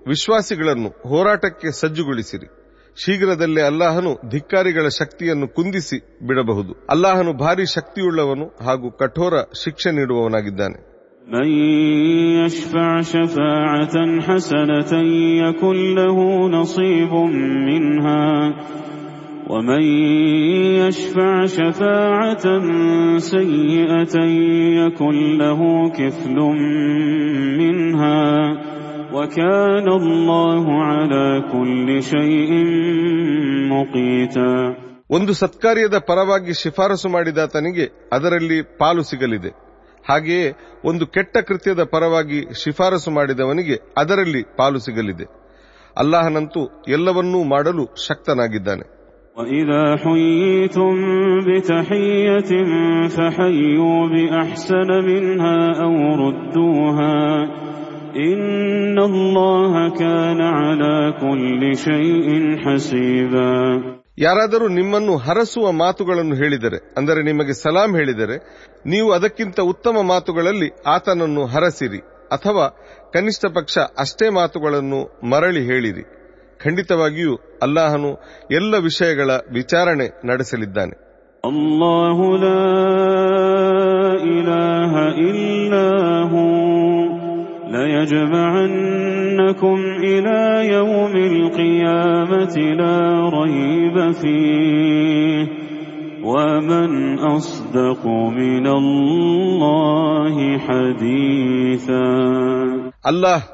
ವಿಶ್ವಾಸಿಗಳನ್ನು 0.06 0.90
ಹೋರಾಟಕ್ಕೆ 1.08 1.68
ಸಜ್ಜುಗೊಳಿಸಿರಿ 1.80 2.48
ಶೀಘ್ರದಲ್ಲೇ 2.96 3.62
ಅಲ್ಲಾಹನು 3.62 4.12
ಧಿಕ್ಕಾರಿಗಳ 4.28 4.86
ಶಕ್ತಿಯನ್ನು 5.00 5.46
ಕುಂದಿಸಿ 5.48 5.98
ಬಿಡಬಹುದು 6.22 6.72
ಅಲ್ಲಾಹನು 6.90 7.32
ಭಾರಿ 7.42 7.66
ಶಕ್ತಿಯುಳ್ಳವನು 7.76 8.46
ಹಾಗೂ 8.62 8.90
ಕಠೋರ 9.00 9.34
ಶಿಕ್ಷೆ 9.64 9.92
ನೀಡುವವನಾಗಿದ್ದಾನೆ 9.98 10.78
من 11.26 11.48
يشفع 12.38 13.00
شفاعة 13.02 13.96
حسنة 14.20 14.92
يكن 15.38 15.94
له 15.94 16.18
نصيب 16.50 17.12
منها 17.68 18.24
ومن 19.48 19.82
يشفع 20.78 21.44
شفاعة 21.48 22.44
سيئة 23.18 24.16
يكن 24.80 25.38
له 25.38 25.60
كفل 25.90 26.36
منها 27.58 28.24
وكان 29.12 29.86
الله 29.92 30.64
على 30.82 31.26
كل 31.52 31.88
شيء 32.04 32.50
مقيتا 33.72 34.50
ಒಂದು 35.10 35.32
ಸತ್ಕಾರ್ಯದ 35.42 35.96
ಪರವಾಗಿ 36.08 36.52
ಶಿಫಾರಸು 36.62 37.08
ಮಾಡಿದಾತನಿಗೆ 37.08 37.84
ಅದರಲ್ಲಿ 38.12 38.58
ಪಾಲು 38.80 39.02
ಸಿಗಲಿದೆ 39.02 39.50
ಹಾಗೆಯೇ 40.04 40.48
ಒಂದು 40.84 41.04
ಕೆಟ್ಟ 41.06 41.36
ಕೃತ್ಯದ 41.48 41.82
ಪರವಾಗಿ 41.94 42.38
ಶಿಫಾರಸು 42.62 43.10
ಮಾಡಿದವನಿಗೆ 43.10 43.76
ಅದರಲ್ಲಿ 43.98 44.42
ಪಾಲು 44.58 44.78
ಸಿಗಲಿದೆ 44.78 45.26
ಅಲ್ಲಾಹನಂತೂ 45.96 46.62
ಎಲ್ಲವನ್ನೂ 46.88 47.40
ಮಾಡಲು 47.44 47.84
ಶಕ್ತನಾಗಿದ್ದಾನೆ 48.06 48.84
وإذا 58.12 58.28
حييتم 58.28 58.28
بتحية 58.28 58.28
فحيوا 58.28 58.28
بأحسن 58.28 58.28
منها 58.28 58.28
أو 58.28 58.28
ردوها 58.28 58.28
إن 58.32 58.98
الله 58.98 59.88
كان 59.90 60.40
على 60.40 61.14
كل 61.20 61.76
شيء 61.76 62.28
حسيبا 62.56 63.54
ಯಾರಾದರೂ 64.18 64.68
ನಿಮ್ಮನ್ನು 64.68 65.14
ಹರಸುವ 65.16 65.72
ಮಾತುಗಳನ್ನು 65.72 66.36
ಹೇಳಿದರೆ 66.36 66.78
ಅಂದರೆ 66.98 67.20
ನಿಮಗೆ 67.22 67.52
ಸಲಾಂ 67.62 67.90
ಹೇಳಿದರೆ 67.96 68.36
ನೀವು 68.86 69.08
ಅದಕ್ಕಿಂತ 69.12 69.58
ಉತ್ತಮ 69.62 70.02
ಮಾತುಗಳಲ್ಲಿ 70.02 70.68
ಆತನನ್ನು 70.86 71.44
ಹರಸಿರಿ 71.46 72.00
ಅಥವಾ 72.32 72.64
ಕನಿಷ್ಠ 73.12 73.46
ಪಕ್ಷ 73.54 73.74
ಅಷ್ಟೇ 73.98 74.28
ಮಾತುಗಳನ್ನು 74.30 75.00
ಮರಳಿ 75.24 75.62
ಹೇಳಿರಿ 75.70 76.04
ಖಂಡಿತವಾಗಿಯೂ 76.60 77.34
ಅಲ್ಲಾಹನು 77.62 78.10
ಎಲ್ಲ 78.50 78.74
ವಿಷಯಗಳ 78.88 79.30
ವಿಚಾರಣೆ 79.50 80.08
ನಡೆಸಲಿದ್ದಾನೆ 80.24 80.96
الله 81.44 82.18
لا 82.44 82.64
إله 84.34 84.92
إلا 85.30 85.86
هو 86.24 86.61
ليجمعنكم 88.48 89.76
إلى 90.02 90.38
يوم 90.68 91.14
القيامة 91.26 92.56
لا 92.74 92.98
ريب 93.30 93.96
فيه 94.12 95.46
ومن 96.24 96.90
أصدق 97.28 98.02
من 98.32 98.66
الله 98.72 100.36
حديثا 100.60 102.06
ಅಲ್ಲಾಹ್ 103.10 103.44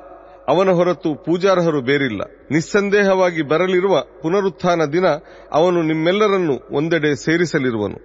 ಅವನ 0.48 0.70
ಹೊರತು 0.78 1.10
ಪೂಜಾರ್ಹರು 1.26 1.80
ಬೇರಿಲ್ಲ 1.88 2.22
ನಿಸ್ಸಂದೇಹವಾಗಿ 2.54 3.42
ಬರಲಿರುವ 3.52 3.94
ಪುನರುತ್ಥಾನ 4.22 4.80
ದಿನ 4.94 5.06
ಅವನು 5.52 5.78
ನಿಮ್ಮೆಲ್ಲರನ್ನು 5.82 6.56
ಒಂದೆಡೆ 6.78 7.10
ಸೇರಿಸಲಿರುವನು 7.22 7.98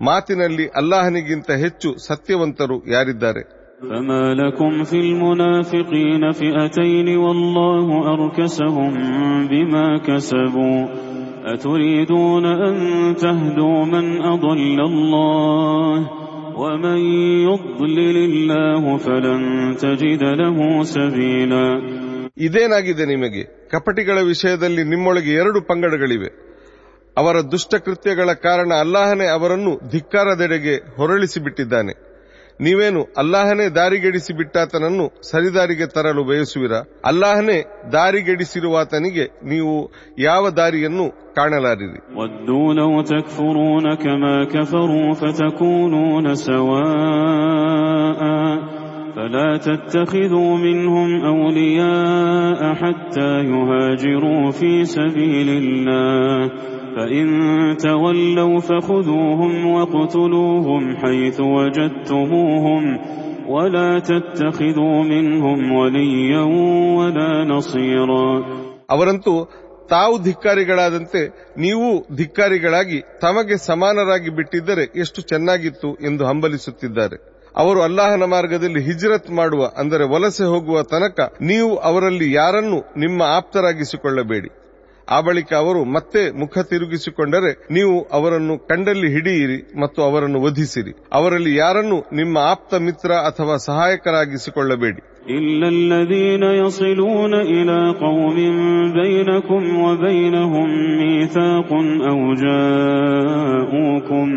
ಮಾತಿನಲ್ಲಿ 0.00 0.66
ಅಲ್ಲಾಹನಿಗಿಂತ 0.80 1.50
ಹೆಚ್ಚು 1.64 1.90
ಸತ್ಯವಂತರು 2.06 2.76
ಯಾರಿದ್ದಾರೆ 2.94 3.42
فما 3.82 4.34
لكم 4.36 4.84
في 4.84 5.00
المنافقين 5.00 6.32
فئتين 6.32 7.08
والله 7.16 7.86
أركسهم 8.14 8.92
بما 9.48 9.98
كسبوا 9.98 10.78
أتريدون 11.46 12.44
أن 12.46 12.74
تهدوا 13.16 13.84
من 13.86 14.06
أضل 14.24 14.78
الله 14.82 15.96
ومن 16.56 16.98
يضلل 17.48 18.16
الله 18.20 18.96
فلن 18.98 19.40
تجد 19.76 20.22
له 20.34 20.58
سبيلا 20.88 21.66
ಇದೇನಾಗಿದೆ 22.36 23.04
ನಿಮಗೆ 23.06 23.42
ಕಪಟಿಗಳ 23.70 24.16
ವಿಷಯದಲ್ಲಿ 24.28 24.82
ನಿಮ್ಮೊಳಗೆ 24.84 25.32
ಎರಡು 25.32 25.58
ಪಂಗಡಗಳಿವೆ 25.68 26.30
ಅವರ 27.16 27.36
ದುಷ್ಟಕೃತ್ಯಗಳ 27.52 28.30
ಕಾರಣ 28.44 28.70
ಅಲ್ಲಾಹನೇ 28.84 29.26
ಅವರನ್ನು 29.28 29.72
ಧಿಕ್ಕಾರದೆಡೆಗೆ 29.92 30.74
ಹೊರಳಿಸಿಬಿಟ್ಟಿದ್ದಾನೆ 30.96 31.92
ನೀವೇನು 32.60 33.00
ಅಲ್ಲಾಹನೇ 33.20 33.66
ದಾರಿಗೆಡಿಸಿ 33.78 34.32
ಬಿಟ್ಟಾತನನ್ನು 34.38 35.06
ಸರಿದಾರಿಗೆ 35.30 35.86
ತರಲು 35.94 36.22
ಬಯಸುವಿರ 36.28 36.74
ಅಲ್ಲಾಹನೇ 37.10 37.56
ದಾರಿಗೆಡಿಸಿರುವಾತನಿಗೆ 37.96 39.24
ನೀವು 39.44 39.74
ಯಾವ 40.20 40.44
ದಾರಿಯನ್ನು 40.60 41.06
ಕಾಣಲಾರಿರಿ 41.38 42.00
ودوا 42.18 42.68
لو 42.74 42.92
تكفرون 43.04 43.86
كما 43.96 44.34
كفروا 44.46 45.08
فتكونون 45.14 46.26
سواء 46.36 48.20
فلا 49.16 49.56
تتخذوا 49.58 50.56
منهم 50.58 51.10
أولياء 51.34 52.74
حتى 52.74 53.30
يهاجروا 53.44 54.50
في 54.50 54.70
سبيل 54.86 55.48
الله 55.52 56.50
فإن 56.98 57.26
تولوا 57.78 58.60
فخذوهم 58.60 59.66
واقتلوهم 59.66 60.96
حيث 60.96 61.38
وجدتموهم 61.40 62.82
ولا 63.46 63.98
تتخذوا 64.00 64.98
منهم 65.04 65.58
وليا 65.72 66.42
ولا 66.98 67.32
نصيرا 67.46 68.26
ಅವರಂತೂ 68.90 69.34
ತಾವು 69.90 70.14
ಧಿಕ್ಕಾರಿಗಳಾದಂತೆ 70.18 71.20
ನೀವು 71.58 71.88
ಧಿಕ್ಕಾರಿಗಳಾಗಿ 72.16 72.98
ತಮಗೆ 73.20 73.56
ಸಮಾನರಾಗಿ 73.66 74.30
ಬಿಟ್ಟಿದ್ದರೆ 74.30 74.84
ಎಷ್ಟು 74.96 75.20
ಚೆನ್ನಾಗಿತ್ತು 75.22 75.88
ಎಂದು 76.00 76.22
ಹಂಬಲಿಸುತ್ತಿದ್ದಾರೆ 76.24 77.16
ಅವರು 77.54 77.80
ಅಲ್ಲಾಹನ 77.82 78.24
ಮಾರ್ಗದಲ್ಲಿ 78.26 78.80
ಹಿಜ್ರತ್ 78.80 79.30
ಮಾಡುವ 79.30 79.62
ಅಂದರೆ 79.78 80.04
ವಲಸೆ 80.04 80.44
ಹೋಗುವ 80.44 80.78
ತನಕ 80.92 81.18
ನೀವು 81.42 81.70
ಅವರಲ್ಲಿ 81.88 82.28
ಯಾರನ್ನು 82.32 82.78
ನಿಮ್ಮ 82.96 83.22
ಆಪ್ತರಾಗಿಸಿಕೊಳ್ಳಬೇಡಿ 83.36 84.50
ಆ 85.08 85.16
ಬಳಿಕ 85.20 85.50
ಅವರು 85.54 85.80
ಮತ್ತೆ 85.94 86.20
ಮುಖ 86.40 86.58
ತಿರುಗಿಸಿಕೊಂಡರೆ 86.70 87.50
ನೀವು 87.70 87.94
ಅವರನ್ನು 88.18 88.54
ಕಂಡಲ್ಲಿ 88.70 89.08
ಹಿಡಿಯಿರಿ 89.08 89.58
ಮತ್ತು 89.80 90.02
ಅವರನ್ನು 90.02 90.40
ವಧಿಸಿರಿ 90.40 90.92
ಅವರಲ್ಲಿ 91.12 91.52
ಯಾರನ್ನು 91.56 91.98
ನಿಮ್ಮ 92.12 92.38
ಆಪ್ತ 92.52 92.74
ಮಿತ್ರ 92.86 93.12
ಅಥವಾ 93.30 93.56
ಸಹಾಯಕರಾಗಿಸಿಕೊಳ್ಳಬೇಡಿ 93.68 95.02
إلا 95.30 95.68
الذين 95.70 96.44
يصلون 96.62 97.34
إلى 97.54 97.78
قوم 97.98 98.36
بينكم 98.92 99.62
وبينهم 99.78 100.68
ميثاق 100.98 101.70
أو 102.10 102.18
جاءوكم 102.44 104.28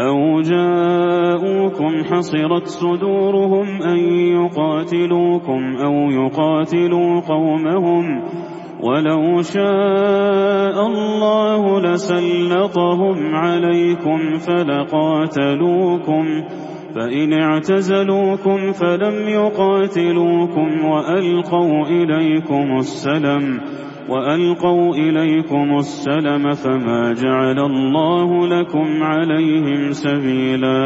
أو 0.00 0.40
جاءوكم 0.42 2.04
حصرت 2.04 2.66
صدورهم 2.68 3.82
أن 3.84 3.98
يقاتلوكم 4.36 5.76
أو 5.78 5.94
يقاتلوا 6.12 7.20
قومهم 7.22 8.04
ولو 8.80 9.42
شاء 9.44 10.86
الله 10.86 11.80
لسلطهم 11.80 13.34
عليكم 13.34 14.38
فلقاتلوكم 14.38 16.24
فإن 16.94 17.32
اعتزلوكم 17.32 18.72
فلم 18.72 19.28
يقاتلوكم 19.28 20.84
وألقوا 20.84 21.86
إليكم 21.86 22.78
السلم 22.78 23.60
وألقوا 24.08 24.94
إليكم 24.94 25.78
السلم 25.78 26.52
فما 26.54 27.12
جعل 27.14 27.58
الله 27.60 28.46
لكم 28.46 29.02
عليهم 29.02 29.92
سبيلا 30.04 30.80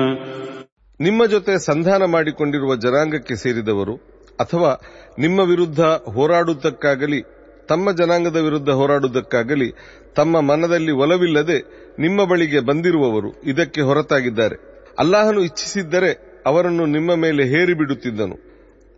ನಿಮ್ಮ 1.01 1.21
ಜೊತೆ 1.27 1.53
ಸಂಧಾನ 1.59 2.03
ಮಾಡಿಕೊಂಡಿರುವ 2.07 2.73
ಜನಾಂಗಕ್ಕೆ 2.77 3.35
ಸೇರಿದವರು 3.35 3.95
ಅಥವಾ 4.41 4.73
ನಿಮ್ಮ 5.19 5.41
ವಿರುದ್ಧ 5.41 5.81
ಹೋರಾಡುವುದಕ್ಕಾಗಲಿ 6.15 7.21
ತಮ್ಮ 7.68 7.92
ಜನಾಂಗದ 7.92 8.36
ವಿರುದ್ಧ 8.36 8.70
ಹೋರಾಡುವುದಕ್ಕಾಗಲಿ, 8.70 9.70
ತಮ್ಮ 10.16 10.42
ಮನದಲ್ಲಿ 10.42 10.92
ಒಲವಿಲ್ಲದೆ 10.92 11.58
ನಿಮ್ಮ 12.00 12.26
ಬಳಿಗೆ 12.26 12.60
ಬಂದಿರುವವರು 12.60 13.30
ಇದಕ್ಕೆ 13.44 13.82
ಹೊರತಾಗಿದ್ದಾರೆ. 13.82 14.58
ಅಲ್ಲಾಹನು 15.00 15.42
ಇಚ್ಛಿಸಿದ್ದರೆ 15.44 16.12
ಅವರನ್ನು 16.46 16.86
ನಿಮ್ಮ 16.86 17.16
ಮೇಲೆ 17.16 17.44
ಹೇರಿಬಿಡುತ್ತಿದ್ದನು, 17.44 18.36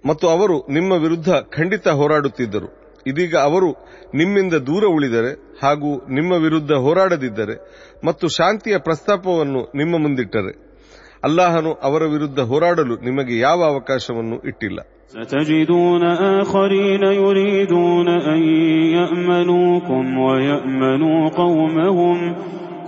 ಮತ್ತು 0.05 0.27
ಅವರು 0.27 0.57
ನಿಮ್ಮ 0.69 0.91
ವಿರುದ್ಧ 0.91 1.29
ಖಂಡಿತ 1.29 1.87
ಹೋರಾಡುತ್ತಿದ್ದರು. 1.87 2.69
ಇದೀಗ 3.05 3.35
ಅವರು 3.37 3.69
ನಿಮ್ಮಿಂದ 4.15 4.53
ದೂರ 4.53 4.85
ಉಳಿದರೆ 4.85 5.31
ಹಾಗೂ 5.63 5.91
ನಿಮ್ಮ 6.09 6.31
ವಿರುದ್ಧ 6.31 6.71
ಹೋರಾಡದಿದ್ದರೆ 6.71 7.55
ಮತ್ತು 8.05 8.27
ಶಾಂತಿಯ 8.27 8.77
ಪ್ರಸ್ತಾಪವನ್ನು 8.77 9.61
ನಿಮ್ಮ 9.75 9.97
ಮುಂದಿಟ್ಟರೆ. 9.97 10.66
ಅಲ್ಲಾಹನು 11.24 11.70
ಅವರ 11.88 12.02
ವಿರುದ್ಧ 12.14 12.40
ಹೋರಾಡಲು 12.50 12.94
ನಿಮಗೆ 13.08 13.36
ಯಾವ 13.46 13.60
ಅವಕಾಶವನ್ನು 13.72 14.38
ಇಟ್ಟಿಲ್ಲ 14.50 14.80
ستجدون 15.14 16.04
آخرين 16.40 17.02
يريدون 17.22 18.08
أن 18.08 18.42
يأمنوكم 18.98 20.18
ويأمنوا 20.18 21.28
قومهم 21.30 22.18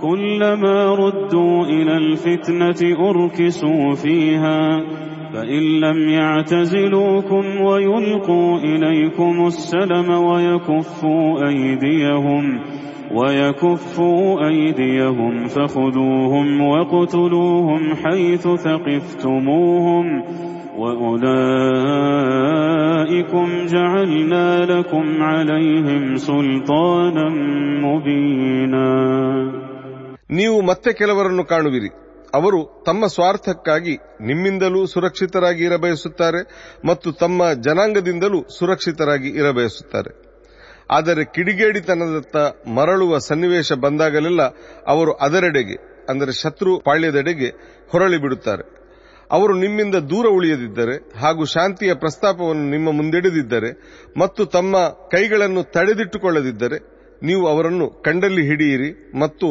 كلما 0.01 0.95
ردوا 0.95 1.65
إلى 1.65 1.97
الفتنة 1.97 2.81
أركسوا 3.09 3.93
فيها 3.95 4.59
فإن 5.33 5.63
لم 5.79 6.09
يعتزلوكم 6.11 7.61
ويلقوا 7.61 8.57
إليكم 8.59 9.47
السلم 9.47 10.09
ويكفوا 10.09 11.47
أيديهم 11.47 12.43
ويكفوا 13.11 14.47
أيديهم 14.47 15.47
فخذوهم 15.47 16.47
وقتلوهم 16.63 17.81
حيث 17.95 18.43
ثقفتموهم 18.57 20.05
وأولئكم 22.35 23.47
جعلنا 23.67 24.47
لكم 24.65 25.05
عليهم 25.23 26.03
سلطانا 26.19 27.27
مبينا 27.85 28.89
ನೀವು 30.29 30.57
ಮತ್ತೆ 30.69 30.89
ಕೆಲವರನ್ನು 30.99 31.43
ಕಾಣುವಿರಿ 31.45 31.89
ಅವರು 32.33 32.59
ತಮ್ಮ 32.85 33.05
ಸ್ವಾರ್ಥಕ್ಕಾಗಿ 33.07 33.93
ನಿಮ್ಮಿಂದಲೂ 34.21 34.79
ಸುರಕ್ಷಿತರಾಗಿ 34.85 35.63
ಇರಬಯಸುತ್ತಾರೆ 35.63 36.41
ಮತ್ತು 36.85 37.09
ತಮ್ಮ 37.21 37.39
ಜನಾಂಗದಿಂದಲೂ 37.67 38.39
ಸುರಕ್ಷಿತರಾಗಿ 38.57 39.29
ಇರಬಯಸುತ್ತಾರೆ 39.41 40.11
ಆದರೆ 40.90 41.22
ಕಿಡಿಗೇಡಿತನದತ್ತ 41.24 42.36
ಮರಳುವ 42.76 43.18
ಸನ್ನಿವೇಶ 43.28 43.72
ಬಂದಾಗಲೆಲ್ಲ 43.84 44.42
ಅವರು 44.86 45.12
ಅದರೆಡೆಗೆ, 45.26 45.76
ಅಂದರೆ 46.08 46.32
ಶತ್ರು 46.32 46.72
ಪಾಳ್ಯದೆಡೆಗೆ 46.80 47.48
ಹೊರಳಿ 47.90 48.18
ಬಿಡುತ್ತಾರೆ. 48.18 48.64
ಅವರು 49.30 49.54
ನಿಮ್ಮಿಂದ 49.54 49.96
ದೂರ 50.12 50.26
ಉಳಿಯದಿದ್ದರೆ 50.28 50.94
ಹಾಗೂ 51.18 51.42
ಶಾಂತಿಯ 51.46 51.92
ಪ್ರಸ್ತಾಪವನ್ನು 51.94 52.64
ನಿಮ್ಮ 52.70 52.88
ಮುಂದಿಡದಿದ್ದರೆ 52.90 53.70
ಮತ್ತು 54.18 54.44
ತಮ್ಮ 54.46 54.76
ಕೈಗಳನ್ನು 55.12 55.62
ತಡೆದಿಟ್ಟುಕೊಳ್ಳದಿದ್ದರೆ 55.74 56.78
ನೀವು 57.22 57.44
ಅವರನ್ನು 57.46 57.86
ಕಂಡಲ್ಲಿ 58.02 58.42
ಹಿಡಿಯಿರಿ 58.42 58.90
ಮತ್ತು 59.18 59.48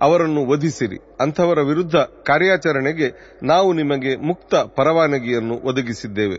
ಅವರನ್ನು 0.00 0.42
ವಧಿಸಿರಿ. 0.46 0.98
ಅಂಥವರ 1.20 1.60
ವಿರುದ್ಧ 1.62 1.96
ಕಾರ್ಯಾಚರಣೆಗೆ 2.28 3.08
ನಾವು 3.42 3.68
ನಿಮಗೆ 3.72 4.12
ಮುಕ್ತ 4.28 4.54
ಪರವಾನಗಿಯನ್ನು 4.78 5.56
ಒದಗಿಸಿದ್ದೇವೆ. 5.70 6.38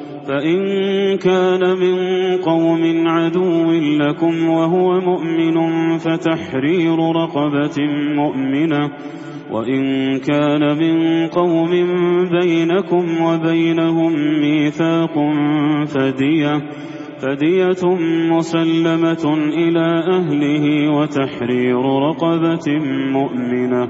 فإن 0.27 0.59
كان 1.17 1.77
من 1.77 1.97
قوم 2.37 3.07
عدو 3.07 3.71
لكم 3.71 4.49
وهو 4.49 4.99
مؤمن 4.99 5.97
فتحرير 5.97 6.97
رقبة 7.15 7.77
مؤمنة 8.15 8.91
وإن 9.51 10.17
كان 10.19 10.77
من 10.77 11.27
قوم 11.27 11.71
بينكم 12.41 13.21
وبينهم 13.21 14.13
ميثاق 14.41 15.13
فدية 15.85 16.61
فدية 17.21 17.95
مسلمة 18.31 19.33
إلى 19.53 20.03
أهله 20.17 20.89
وتحرير 20.89 21.81
رقبة 21.81 22.79
مؤمنة 23.11 23.89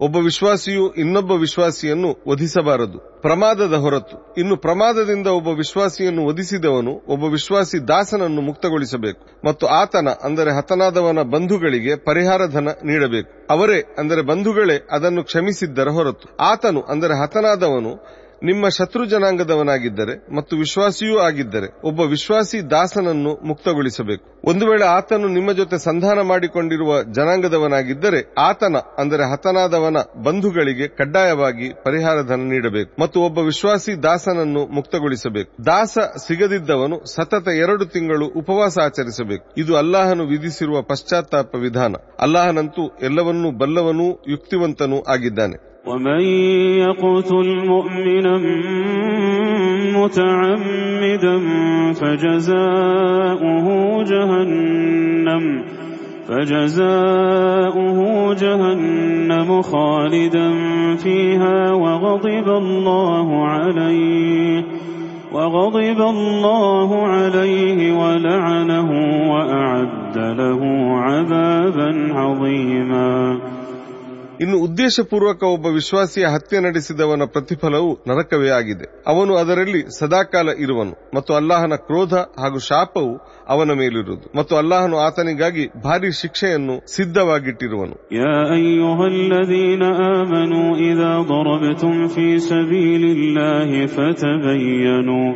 ಒಬ್ಬ 0.00 0.16
ವಿಶ್ವಾಸಿಯು 0.16 0.94
ಇನ್ನೊಬ್ಬ 0.94 1.32
ವಿಶ್ವಾಸಿಯನ್ನು 1.32 2.10
ವಧಿಸಬಾರದು. 2.28 2.98
ಪ್ರಮಾದದ 3.22 3.74
ಹೊರತು. 3.74 4.34
ಇನ್ನು 4.40 4.56
ಪ್ರಮಾದದಿಂದ 4.56 5.26
ಒಬ್ಬ 5.26 5.48
ವಿಶ್ವಾಸಿಯನ್ನು 5.48 6.26
ವಧಿಸಿದವನು 6.26 6.92
ಒಬ್ಬ 7.08 7.24
ವಿಶ್ವಾಸಿ 7.24 7.88
ದಾಸನನ್ನು 7.88 8.40
ಮುಕ್ತಗೊಳಿಸಬೇಕು. 8.40 9.46
ಮತ್ತು 9.46 9.66
ಆತನ, 9.66 10.08
ಅಂದರೆ 10.22 10.50
ಹತನಾದವನ 10.50 11.22
ಬಂಧುಗಳಿಗೆ 11.22 11.96
ಪರಿಹಾರ 11.96 12.46
ಧನ 12.46 12.68
ನೀಡಬೇಕು. 12.84 13.46
ಅವರೇ, 13.50 13.80
ಅಂದರೆ 13.98 14.22
ಬಂಧುಗಳೇ, 14.22 14.88
ಅದನ್ನು 14.90 15.24
ಕ್ಷಮಿಸಿದ್ದರ 15.24 15.88
ಹೊರತು. 15.88 16.36
ಆತನು, 16.40 16.80
ಅಂದರೆ 16.80 17.14
ಹತನಾದವನು 17.22 17.94
ನಿಮ್ಮ 18.42 18.68
ಶತ್ರು 18.68 19.04
ಜನಾಂಗದವನಾಗಿದ್ದರೆ 19.04 20.34
ಮತ್ತು 20.36 20.56
ವಿಶ್ವಾಸಿಯೂ 20.56 21.18
ಆಗಿದ್ದರೆ 21.18 21.80
ಒಬ್ಬ 21.84 22.00
ವಿಶ್ವಾಸಿ 22.00 22.70
ದಾಸನನ್ನು 22.70 23.38
ಮುಕ್ತಗೊಳಿಸಬೇಕು. 23.46 24.40
ಒಂದು 24.44 24.66
ವೇಳೆ 24.66 24.84
ಆತನು 24.84 25.28
ನಿಮ್ಮ 25.28 25.52
ಜೊತೆ 25.52 25.78
ಸಂಧಾನ 25.78 26.20
ಮಾಡಿಕೊಂಡಿರುವ 26.20 27.02
ಜನಾಂಗದವನಾಗಿದ್ದರೆ 27.02 28.34
ಆತನ, 28.38 28.76
ಅಂದರೆ 28.98 29.32
ಹತನಾದವನ 29.32 29.96
ಬಂಧುಗಳಿಗೆ 30.24 30.88
ಕಡ್ಡಾಯವಾಗಿ 30.88 31.68
ಪರಿಹಾರ 31.84 32.22
ಧನ 32.22 32.40
ನೀಡಬೇಕು 32.40 33.02
ಮತ್ತು 33.02 33.20
ಒಬ್ಬ 33.20 33.38
ವಿಶ್ವಾಸಿ 33.38 34.02
ದಾಸನನ್ನು 34.02 34.74
ಮುಕ್ತಗೊಳಿಸಬೇಕು. 34.74 35.64
ದಾಸ 35.64 35.98
ಸಿಗದಿದ್ದವನು 36.26 37.06
ಸತತ 37.14 37.48
ಎರಡು 37.48 37.86
ತಿಂಗಳು 37.86 38.26
ಉಪವಾಸ 38.26 38.78
ಆಚರಿಸಬೇಕು. 38.82 39.54
ಇದು 39.56 39.76
ಅಲ್ಲಾಹನು 39.76 40.24
ವಿಧಿಸಿರುವ 40.24 40.82
ಪಶ್ಚಾತ್ತಾಪ 40.82 41.54
ವಿಧಾನ. 41.54 41.94
ಅಲ್ಲಾಹನಂತೂ 42.18 42.88
ಎಲ್ಲವನ್ನೂ 43.02 43.50
ಬಲ್ಲವನೂ 43.50 44.22
ಯುಕ್ತಿವಂತನೂ 44.28 45.02
ಆಗಿದ್ದಾನೆ. 45.08 45.68
ومن 45.88 46.20
يقتل 46.84 47.66
مؤمنا 47.66 48.36
متعمدا 49.96 51.36
فجزاؤه 51.92 53.66
جهنم 54.02 55.64
فجزاؤه 56.28 57.98
جهنم 58.34 59.62
خالدا 59.62 60.50
فيها 60.96 61.72
وغضب 61.72 62.48
الله 62.48 63.46
عليه 63.46 64.64
وغضب 65.32 66.00
الله 66.00 67.06
عليه 67.06 67.92
ولعنه 67.92 68.90
وأعد 69.30 70.18
له 70.18 70.60
عذابا 71.00 72.12
عظيما. 72.14 73.38
ಇನ್ನು 74.43 74.57
ಉದ್ದೇಶಪೂರ್ವಕ 74.65 75.41
ಒಬ್ಬ 75.55 75.67
ವಿಶ್ವಾಸಿಯ 75.75 76.25
ಹತ್ಯೆ 76.33 76.59
ನಡೆಸಿದವನ 76.65 77.25
ಪ್ರತಿಫಲವು 77.33 77.91
ನರಕವೇ 78.09 78.49
ಆಗಿದೆ 78.57 78.85
ಅವನು 79.11 79.33
ಅದರಲ್ಲಿ 79.41 79.81
ಸದಾಕಾಲ 79.97 80.49
ಇರುವನು 80.65 80.93
ಮತ್ತು 81.15 81.31
ಅಲ್ಲಾಹನ 81.39 81.75
ಕ್ರೋಧ 81.87 82.13
ಹಾಗೂ 82.41 82.59
ಶಾಪವು 82.69 83.13
ಅವನ 83.49 83.71
ಮೇಲಿರುವುದು 83.79 84.25
ಮತ್ತು 84.37 84.53
ಅಲ್ಲಾಹನು 84.61 84.97
ಆತನಿಗಾಗಿ 85.05 85.65
ಭಾರಿ 85.85 86.11
ಶಿಕ್ಷೆಯನ್ನು 86.21 86.77
ಸಿದ್ಧವಾಗಿಟ್ಟಿರುವನು 86.95 87.95
يا 88.19 88.37
أيها 88.57 89.05
الذين 89.15 89.83
آمنوا 90.15 90.69
إذا 90.89 91.11
ضربتم 91.27 91.93
في 92.07 92.27
سبيل 92.43 93.03
الله 93.15 93.69
فتبينوا 93.95 95.29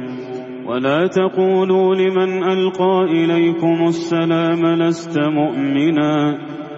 ولا 0.65 0.99
تقولوا 1.09 1.95
لمن 1.95 2.29
ألقى 2.45 2.95
إليكم 3.13 3.77
السلام 3.87 4.61
لست 4.81 5.15
مؤمنا 5.31 6.13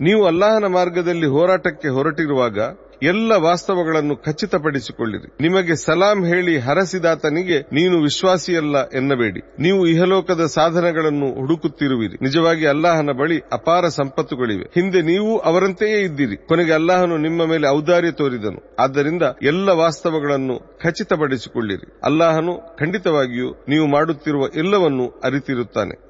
ನೀವು 0.00 0.26
ಅಲ್ಲಾಹನ 0.26 0.64
ಮಾರ್ಗದಲ್ಲಿ 0.64 1.26
ಹೋರಾಟಕ್ಕೆ 1.26 1.88
ಹೊರಟಿರುವಾಗ 1.88 2.58
ಎಲ್ಲ 3.02 3.32
ವಾಸ್ತವಗಳನ್ನು 3.32 4.16
ಖಚಿತಪಡಿಸಿಕೊಳ್ಳಿರಿ. 4.16 5.32
ನಿಮಗೆ 5.40 5.76
ಸಲಾಂ 5.76 6.24
ಹೇಳಿ 6.24 6.58
ಹರಸಿದಾತನಿಗೆ 6.58 7.60
ನೀನು 7.60 8.02
ವಿಶ್ವಾಸಿಯಲ್ಲ 8.02 8.88
ಎನ್ನಬೇಡಿ. 8.88 9.40
ನೀವು 9.40 9.86
ಇಹಲೋಕದ 9.86 10.46
ಸಾಧನಗಳನ್ನು 10.46 11.34
ಹುಡುಕುತ್ತಿರುವಿರಿ. 11.34 12.18
ನಿಜವಾಗಿ 12.22 12.66
ಅಲ್ಲಾಹನ 12.66 13.10
ಬಳಿ 13.18 13.38
ಅಪಾರ 13.52 13.88
ಸಂಪತ್ತುಗಳಿವೆ. 13.88 14.64
ಹಿಂದೆ 14.74 15.02
ನೀವು 15.02 15.38
ಅವರಂತೆಯೇ 15.38 16.00
ಇದ್ದೀರಿ. 16.00 16.36
ಕೊನೆಗೆ 16.36 16.72
ಅಲ್ಲಾಹನು 16.72 17.16
ನಿಮ್ಮ 17.16 17.44
ಮೇಲೆ 17.44 17.68
ಔದಾರ್ಯ 17.68 18.10
ತೋರಿದನು. 18.10 18.76
ಆದ್ದರಿಂದ 18.78 19.22
ಎಲ್ಲ 19.42 19.68
ವಾಸ್ತವಗಳನ್ನು 19.70 20.78
ಖಚಿತಪಡಿಸಿಕೊಳ್ಳಿರಿ. 20.82 21.98
ಅಲ್ಲಾಹನು 22.04 22.76
ಖಂಡಿತವಾಗಿಯೂ 22.76 23.64
ನೀವು 23.68 23.86
ಮಾಡುತ್ತಿರುವ 23.86 24.42
ಎಲ್ಲವನ್ನೂ 24.56 25.20
ಅರಿತಿರುತ್ತಾನೆ. 25.24 26.09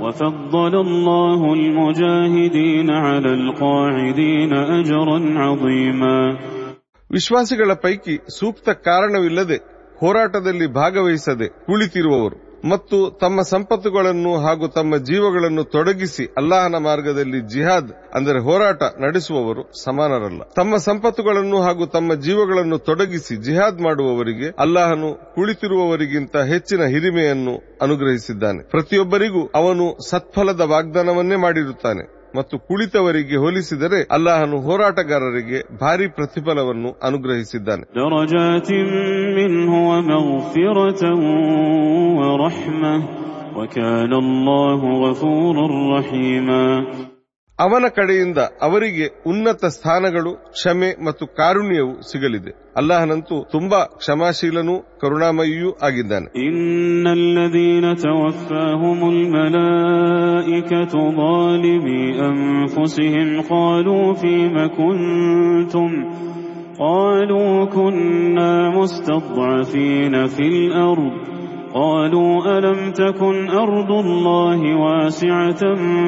وفضل 0.00 0.74
الله 0.78 1.40
المجاهدين 1.52 2.88
على 3.06 3.30
القاعدين 3.34 4.52
أجرا 4.72 5.18
عظيما 5.40 6.18
ವಿಶ್ವಾಸಿಗಳ 7.10 7.72
ಪೈಕಿ 7.84 8.14
ಸೂಕ್ತ 8.38 8.68
ಕಾರಣವಿಲ್ಲದೆ 8.86 9.58
ಹೋರಾಟದಲ್ಲಿ 10.00 10.66
ಭಾಗವಹಿಸದೆ 10.72 11.46
ಕುಳಿತಿರುವವರು 11.66 12.36
ಮತ್ತು 12.63 13.19
ತಮ್ಮ 13.19 13.41
ಸಂಪತ್ತುಗಳನ್ನು 13.41 14.37
ಹಾಗೂ 14.37 14.67
ತಮ್ಮ 14.67 14.97
ಜೀವಗಳನ್ನು 14.97 15.63
ತೊಡಗಿಸಿ 15.63 16.25
ಅಲ್ಲಾಹನ 16.37 16.75
ಮಾರ್ಗದಲ್ಲಿ 16.75 17.39
ಜಿಹಾದ್, 17.41 17.91
ಅಂದರೆ 18.15 18.39
ಹೋರಾಟ 18.39 18.83
ನಡೆಸುವವರು 18.83 19.83
ಸಮಾನರಲ್ಲ. 19.83 20.41
ತಮ್ಮ 20.55 20.75
ಸಂಪತ್ತುಗಳನ್ನು 20.75 21.61
ಹಾಗೂ 21.61 21.85
ತಮ್ಮ 21.85 22.13
ಜೀವಗಳನ್ನು 22.13 22.77
ತೊಡಗಿಸಿ 22.77 23.35
ಜಿಹಾದ್ 23.35 23.81
ಮಾಡುವವರಿಗೆ 23.81 24.49
ಅಲ್ಲಾಹನು 24.59 25.11
ಕುಳಿತಿರುವವರಿಗಿಂತ 25.35 26.37
ಹೆಚ್ಚಿನ 26.37 26.83
ಹಿರಿಮೆಯನ್ನು 26.85 27.55
ಅನುಗ್ರಹಿಸಿದ್ದಾನೆ. 27.81 28.63
ಪ್ರತಿಯೊಬ್ಬರಿಗೂ 28.63 29.49
ಅವನು 29.55 30.09
ಸತ್ಫಲದ 30.09 30.61
ವಾಗ್ದಾನವನ್ನೇ 30.61 31.35
ಮಾಡಿರುತ್ತಾನೆ. 31.35 32.20
ಮತ್ತು 32.34 32.58
ಕುಳಿತವರಿಗೆ 32.58 33.36
ಹೋಲಿಸಿದರೆ 33.36 33.98
ಅಲ್ಲಾಹನು 34.10 34.56
ಹೋರಾಟಗಾರರಿಗೆ 34.60 35.58
ಭಾರಿ 35.78 36.06
ಪ್ರತಿಫಲವನ್ನು 36.16 36.90
ಅನುಗ್ರಹಿಸಿದ್ದಾನೆ 37.02 37.84
درجات 37.98 38.68
منه 39.38 39.72
ومغفرة 39.90 41.02
ورحمة 42.20 42.94
وكان 43.56 44.12
الله 44.14 44.80
غفورا 45.02 45.66
رحيما 45.98 46.62
ಅವನ 47.58 47.86
ಕಡೆಯಿಂದ 47.88 48.40
ಅವರಿಗೆ 48.62 49.06
ಉನ್ನತ 49.26 49.64
ಸ್ಥಾನಗಳು 49.76 50.32
ಕ್ಷಮೆ 50.48 50.90
ಮತ್ತು 51.04 51.24
ಕಾರುಣ್ಯವು 51.38 51.94
ಸಿಗಲಿದೆ 52.02 52.52
ಅಲ್ಲಾಹನಂತೂ 52.76 53.36
ತುಂಬಾ 53.52 53.80
ಕ್ಷಮಾಶೀಲನೂ 54.00 54.74
ಕರುಣಾಮಯಿಯೂ 55.02 55.70
ಆಗಿದ್ದಾನೆ 55.82 56.28
إن 56.46 57.06
الذين 57.20 57.84
توفاهم 57.98 58.98
الملائكة 59.14 60.92
ظالمي 61.16 62.02
أنفسهم 62.30 63.28
قالوا 63.50 64.06
فيم 64.14 64.56
كنتم 64.78 65.90
قالوا 66.78 67.52
كنا 67.66 68.52
مستضعفين 68.70 70.14
في 70.26 70.44
الأرض 70.48 71.14
قالوا 71.74 72.32
ألم 72.56 72.80
تكن 72.94 73.36
أرض 73.56 73.90
الله 73.96 74.60
واسعة 74.76 75.62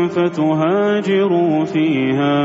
فتهاجروا 0.09 1.65
فيها 1.66 2.37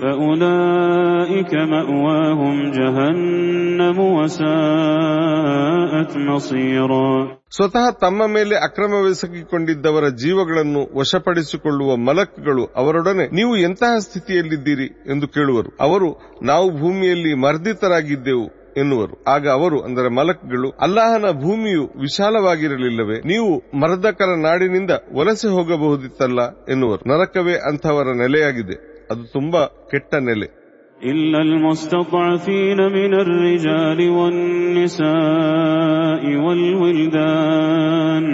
فأولئك 0.00 1.52
مأواهم 1.66 2.56
جهنم 2.72 3.98
وساءت 4.16 6.12
مصيرا 6.28 7.08
ಸ್ವತಃ 7.56 7.84
ತಮ್ಮ 8.02 8.20
ಮೇಲೆ 8.28 8.54
ಅಕ್ರಮವೆಸಗಿಕೊಂಡಿದ್ದವರ 8.66 10.04
ಜೀವಗಳನ್ನು 10.22 10.80
ವಶಪಡಿಸಿಕೊಳ್ಳುವ 10.98 11.90
ಮಲಕ್ಗಳು 12.06 12.64
ಅವರೊಡನೆ 12.76 13.24
ನೀವು 13.30 13.52
ಎಂತಹ 13.66 13.92
ಸ್ಥಿತಿಯಲ್ಲಿದ್ದೀರಿ 14.06 14.88
ಎಂದು 15.12 15.26
ಕೇಳುವರು 15.28 15.70
ಅವರು 15.80 16.08
ನಾವು 16.42 16.66
ಭೂಮಿಯಲ್ಲಿ 16.80 17.32
ಮರ್ದಿತರಾಗಿದ್ದೆವು 17.44 18.46
ಎನ್ನುವರು 18.76 19.24
ಆಗ 19.28 19.48
ಅವರು 19.56 19.78
ಅಂದರೆ 19.86 20.08
ಮಲಕ್ಗಳು 20.18 20.68
ಅಲ್ಲಾಹನ 20.80 21.26
ಭೂಮಿಯು 21.42 21.82
ವಿಶಾಲವಾಗಿರಲಿಲ್ಲವೇ 22.04 23.18
ನೀವು 23.30 23.50
ಮರ್ದಕರ 23.82 24.30
ನಾಡಿನಿಂದ 24.46 24.90
ವಲಸೆ 25.14 25.48
ಹೋಗಬಹುದಿತ್ತಲ್ಲ 25.56 26.40
ಎನ್ನುವರು 26.68 27.08
ನರಕವೇ 27.12 27.54
ಅಂಥವರ 27.70 28.06
ನೆಲೆಯಾಗಿದೆ 28.22 28.76
ಅದು 29.10 29.24
ತುಂಬಾ 29.38 29.62
ಕೆಟ್ಟ 29.92 30.14
ನೆಲೆ 30.28 30.50
إلا 31.04 31.42
المستضعفين 31.42 32.78
من 32.90 33.14
الرجال 33.16 34.00
والنساء 34.16 36.24
والولدان 36.44 38.24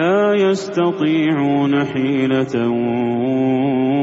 لا 0.00 0.20
يستطيعون 0.42 1.72
حيلة 1.86 2.54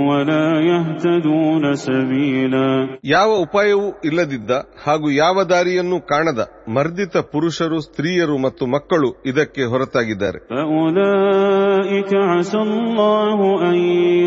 ولا 0.10 0.48
يهتدون 0.64 1.64
سبيلا 1.86 2.68
ಯಾವ 3.14 3.30
ಉಪಾಯವೂ 3.46 3.88
ಇಲ್ಲದಿದ್ದ 4.10 4.52
ಹಾಗೂ 4.86 5.08
ಯಾವ 5.22 5.38
ದಾರಿಯನ್ನು 5.52 5.98
ಕಾಣದ 6.12 6.42
ಮರ್ದಿತ 6.76 7.16
ಪುರುಷರು 7.34 7.80
ಸ್ತ್ರೀಯರು 7.88 8.36
ಮತ್ತು 8.46 8.64
ಮಕ್ಕಳು 8.76 9.10
ಇದಕ್ಕೆ 9.32 9.64
ಹೊರತಾಗಿದ್ದಾರೆ 9.74 10.40
فأولئك 10.52 12.12
عسى 12.32 12.60
الله 12.60 13.38
أن 13.64 13.78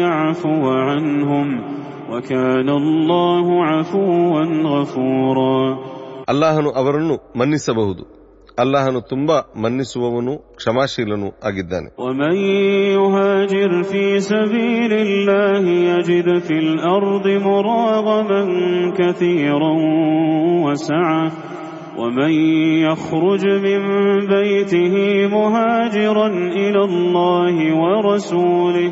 يعفو 0.02 0.54
عنهم 0.86 1.46
وكان 2.12 2.68
الله 2.80 3.46
عفوا 3.64 4.34
غفورا 4.68 5.58
ಅಲ್ಲಾಹನು 6.32 6.70
ಅವರನ್ನು 6.80 7.14
ಮನ್ನಿಸಬಹುದು 7.40 8.02
ಅಲ್ಲಾಹನು 8.62 9.00
ತುಂಬಾ 9.12 9.36
ಮನ್ನಿಸುವವನು 9.62 10.32
ಕ್ಷಮಾಶೀಲನೂ 10.58 11.28
ಆಗಿದ್ದಾನೆ 11.48 11.88
ومن 12.04 12.34
يهاجر 12.98 13.70
في 13.90 14.04
سبيل 14.32 14.92
الله 15.06 15.62
يجد 15.92 16.28
في 16.46 16.56
الأرض 16.66 17.26
مراغما 17.48 18.42
كثيرا 19.00 19.72
وسعة 20.66 21.24
ومن 22.00 22.32
يخرج 22.86 23.44
من 23.66 23.80
بيته 24.34 24.94
مهاجرا 25.36 26.28
إلى 26.62 26.80
الله 26.90 27.56
ورسوله 27.82 28.90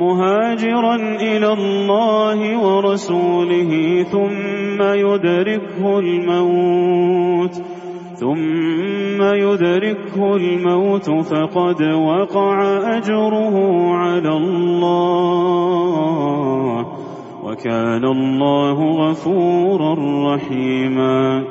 مهاجرا 0.00 0.96
إلى 1.30 1.50
الله 1.52 2.38
ورسوله 2.66 3.70
ثم 4.14 4.78
يدركه 5.04 5.84
الموت 5.98 7.54
ثم 8.19 9.21
يدركه 9.21 10.35
الموت 10.35 11.09
فقد 11.09 11.81
وقع 11.81 12.63
أجره 12.97 13.55
على 13.93 14.37
الله. 14.37 15.67
وكان 17.43 18.05
الله 18.05 18.77
غفورا 18.91 19.95
رحيما. 20.35 21.43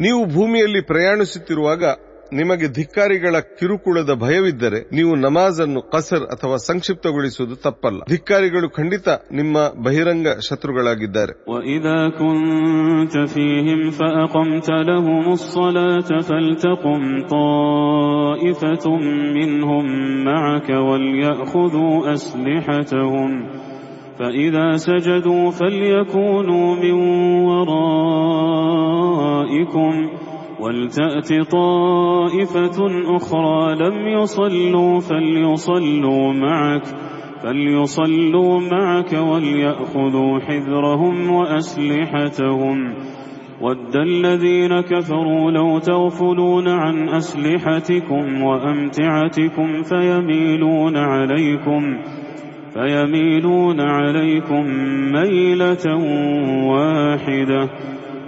ನೀವು 0.00 0.26
ಭೂಮಿಯಲ್ಲಿ 0.26 0.82
ಪ್ರಯಾಣಿಸುತ್ತಿರುವಾಗ 0.82 1.84
ನಿಮಗೆ 2.32 2.66
ಧಿಕ್ಕಾರಿಗಳ 2.76 3.36
ಕಿರುಕುಳದ 3.58 4.12
ಭಯವಿದ್ದರೆ 4.22 4.80
ನೀವು 4.96 5.12
ನಮಾಜನ್ನು 5.22 5.80
ಕಸರ್ 5.92 6.24
ಅಥವಾ 6.34 6.56
ಸಂಕ್ಷಿಪ್ತಗೊಳಿಸುವುದು 6.66 7.56
ತಪ್ಪಲ್ಲ 7.66 8.00
ಧಿಕ್ಕಾರಿಗಳು 8.10 8.68
ಖಂಡಿತ 8.78 9.08
ನಿಮ್ಮ 9.38 9.54
ಬಹಿರಂಗ 9.86 10.26
ಶತ್ರುಗಳಾಗಿದ್ದಾರೆ 10.48 11.32
وإذا 11.52 11.98
كنت 12.20 13.14
فيهم 13.34 13.80
فأقمت 13.90 14.68
لهم 14.90 15.24
الصلاة 15.32 16.10
فلتقم 16.28 17.02
طائفة 17.30 18.84
منهم 19.38 19.84
معك 20.24 20.68
وليأخذوا 20.88 21.94
أسلحتهم 22.14 23.30
فإذا 24.18 24.66
سجدوا 24.78 25.44
فليكونوا 25.52 26.68
من 26.76 26.96
ورائكم 28.48 29.94
ولتأت 30.59 31.51
طائفة 31.51 32.77
أخرى 33.15 33.75
لم 33.75 34.07
يصلوا 34.07 34.99
فليصلوا 34.99 36.33
معك 36.33 36.83
فليصلوا 37.43 38.59
معك 38.59 39.13
وليأخذوا 39.13 40.39
حذرهم 40.39 41.31
وأسلحتهم. 41.31 42.93
ود 43.61 43.95
الذين 43.95 44.81
كفروا 44.81 45.51
لو 45.51 45.79
تغفلون 45.79 46.67
عن 46.67 47.09
أسلحتكم 47.09 48.43
وأمتعتكم 48.43 49.83
فيميلون 49.83 50.97
عليكم 50.97 51.97
فيميلون 52.73 53.81
عليكم 53.81 54.65
ميلة 55.13 55.85
واحدة. 56.71 57.69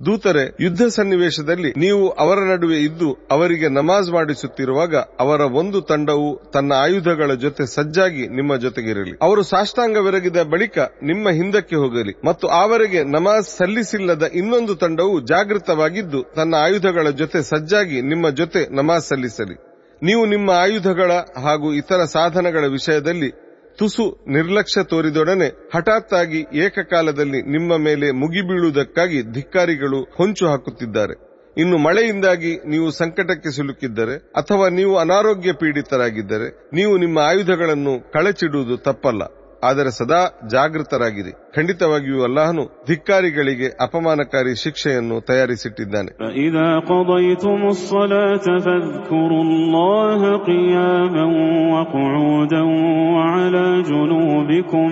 ದೂತರೆ, 0.00 0.42
ಯುದ್ಧ 0.60 0.82
ಸನ್ನಿವೇಶದಲ್ಲಿ 0.82 1.70
ನೀವು 1.76 2.08
ಅವರ 2.10 2.38
ನಡುವೆ 2.50 2.78
ಇದ್ದು 2.78 3.08
ಅವರಿಗೆ 3.30 3.68
ನಮಾಜ್ 3.68 4.10
ಮಾಡಿಸುತ್ತಿರುವಾಗ 4.10 4.94
ಅವರ 4.96 5.40
ಒಂದು 5.40 5.80
ತಂಡವು 5.80 6.30
ತನ್ನ 6.52 6.72
ಆಯುಧಗಳ 6.76 7.34
ಜೊತೆ 7.34 7.64
ಸಜ್ಜಾಗಿ 7.66 8.24
ನಿಮ್ಮ 8.28 8.56
ಜೊತೆಗಿರಲಿ. 8.56 9.12
ಅವರು 9.22 9.42
ಸಾಷ್ಟಾಂಗವೆರಗಿದ 9.42 10.42
ಬಳಿಕ 10.42 10.78
ನಿಮ್ಮ 11.02 11.30
ಹಿಂದಕ್ಕೆ 11.30 11.76
ಹೋಗಲಿ 11.76 12.14
ಮತ್ತು 12.24 12.48
ಆವರೆಗೆ 12.48 13.02
ನಮಾಜ್ 13.04 13.48
ಸಲ್ಲಿಸಿಲ್ಲದ 13.48 14.22
ಇನ್ನೊಂದು 14.34 14.74
ತಂಡವು 14.74 15.20
ಜಾಗೃತವಾಗಿದ್ದು 15.20 16.22
ತನ್ನ 16.36 16.54
ಆಯುಧಗಳ 16.54 17.10
ಜೊತೆ 17.10 17.42
ಸಜ್ಜಾಗಿ 17.42 18.00
ನಿಮ್ಮ 18.02 18.28
ಜೊತೆ 18.30 18.62
ನಮಾಜ್ 18.70 19.04
ಸಲ್ಲಿಸಲಿ. 19.04 19.58
ನೀವು 20.02 20.26
ನಿಮ್ಮ 20.26 20.50
ಆಯುಧಗಳ 20.50 21.12
ಹಾಗೂ 21.42 21.72
ಇತರ 21.72 22.04
ಸಾಧನಗಳ 22.04 22.66
ವಿಷಯದಲ್ಲಿ 22.66 23.30
ತುಸು 23.80 24.04
ನಿರ್ಲಕ್ಷ್ಯ 24.28 24.82
ತೋರಿದೊಡನೆ 24.84 25.46
ಹಠಾತ್ತಾಗಿ 25.74 26.40
ಏಕಕಾಲದಲ್ಲಿ 26.64 27.40
ನಿಮ್ಮ 27.52 27.76
ಮೇಲೆ 27.76 28.10
ಮುಗಿಬೀಳುವುದಕ್ಕಾಗಿ 28.12 29.20
ಧಿಕ್ಕಾರಿಗಳು 29.32 30.00
ಹೊಂಚು 30.16 30.46
ಹಾಕುತ್ತಿದ್ದಾರೆ. 30.46 31.14
ಇನ್ನು 31.56 31.76
ಮಳೆಯಿಂದಾಗಿ 31.78 32.52
ನೀವು 32.68 32.90
ಸಂಕಟಕ್ಕೆ 32.90 33.50
ಸಿಲುಕಿದ್ದರೆ 33.56 34.16
ಅಥವಾ 34.36 34.68
ನೀವು 34.68 34.96
ಅನಾರೋಗ್ಯ 34.98 35.52
ಪೀಡಿತರಾಗಿದ್ದರೆ 35.52 36.48
ನೀವು 36.72 36.92
ನಿಮ್ಮ 36.98 37.18
ಆಯುಧಗಳನ್ನು 37.18 38.12
ಕಳಚಿಡುವುದು 38.12 38.76
ತಪ್ಪಲ್ಲ. 38.76 39.22
ಆದರೆ 39.67 39.91
ಸದಾ 39.97 40.19
ಜಾಗೃತರಾಗಿರಿ 40.53 41.31
ಖಂಡಿತವಾಗಿಯೂ 41.55 42.19
ಅಲ್ಲಾಹನು 42.27 42.63
ಧಿಕ್ಕಾರಿಗಳಿಗೆ 42.87 43.67
ಅಪಮಾನಕಾರಿ 43.85 44.53
ಶಿಕ್ಷೆಯನ್ನು 44.63 45.17
ತಯಾರಿಸಿಟ್ಟಿದ್ದಾನೆ 45.29 46.09
فإذا 46.21 46.67
قضيتم 46.91 47.59
الصلاة 47.75 48.45
فاذكروا 48.65 49.43
الله 49.47 50.21
قياما 50.49 51.25
وقعودا 51.73 52.61
وعلى 53.15 53.65
جنوبكم 53.91 54.91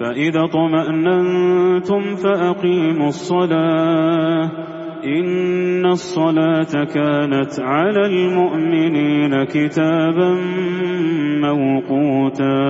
فإذا 0.00 0.40
اطمأننتم 0.44 2.02
فأقيموا 2.22 3.08
الصلاة 3.08 4.44
إن 5.08 5.84
الصلاة 5.86 6.72
كانت 6.96 7.52
على 7.72 8.02
المؤمنين 8.06 9.32
كتابا 9.44 10.30
موقوتا 11.40 12.62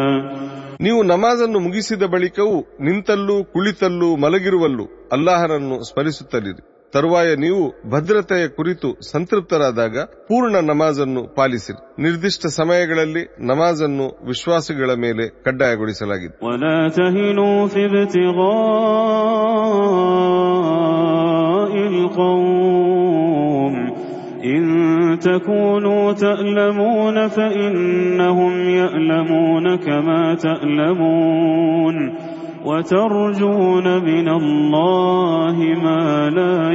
ನೀವು 0.81 1.03
ನಮಾಜನ್ನು 1.03 1.59
ಮುಗಿಸಿದ 1.59 2.03
ಬಳಿಕವೂ 2.03 2.59
ನಿಂತಲ್ಲೂ 2.59 3.43
ಕುಳಿತಲ್ಲೂ 3.43 4.15
ಮಲಗಿರುವಲ್ಲೂ 4.15 4.85
ಅಲ್ಲಾಹನನ್ನು 5.11 5.83
ಸ್ಮರಿಸುತ್ತಲಿರಿ. 5.83 6.91
ತರುವಾಯ 6.93 7.35
ನೀವು 7.35 7.89
ಭದ್ರತೆಯ 7.89 8.47
ಕುರಿತು 8.47 9.11
ಸಂತೃಪ್ತರಾದಾಗ 9.11 9.99
ಪೂರ್ಣ 9.99 10.55
ನಮಾಜನ್ನು 10.55 11.35
ಪಾಲಿಸಿರಿ. 11.35 12.01
ನಿರ್ದಿಷ್ಟ 12.01 12.45
ಸಮಯಗಳಲ್ಲಿ 12.45 13.35
ನಮಾಜನ್ನು 13.39 14.25
ವಿಶ್ವಾಸಿಗಳ 14.27 14.93
ಮೇಲೆ 14.93 15.43
ಕಡ್ಡಾಯಗೊಳಿಸಲಾಗಿದೆ. 15.43 16.37
إن 24.47 24.76
تكونوا 25.16 26.12
تألمون 26.12 27.28
فإنهم 27.28 28.52
يألمون 28.60 29.76
كما 29.76 30.34
تألمون 30.34 31.96
وترجون 32.64 34.04
من 34.04 34.28
الله 34.28 35.56
ما 35.82 36.30
لا 36.30 36.72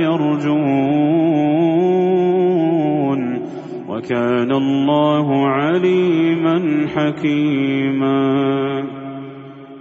يرجون 2.38 3.20
وكان 3.90 4.52
الله 4.52 5.48
عليما 5.48 6.56
حكيما 6.88 8.18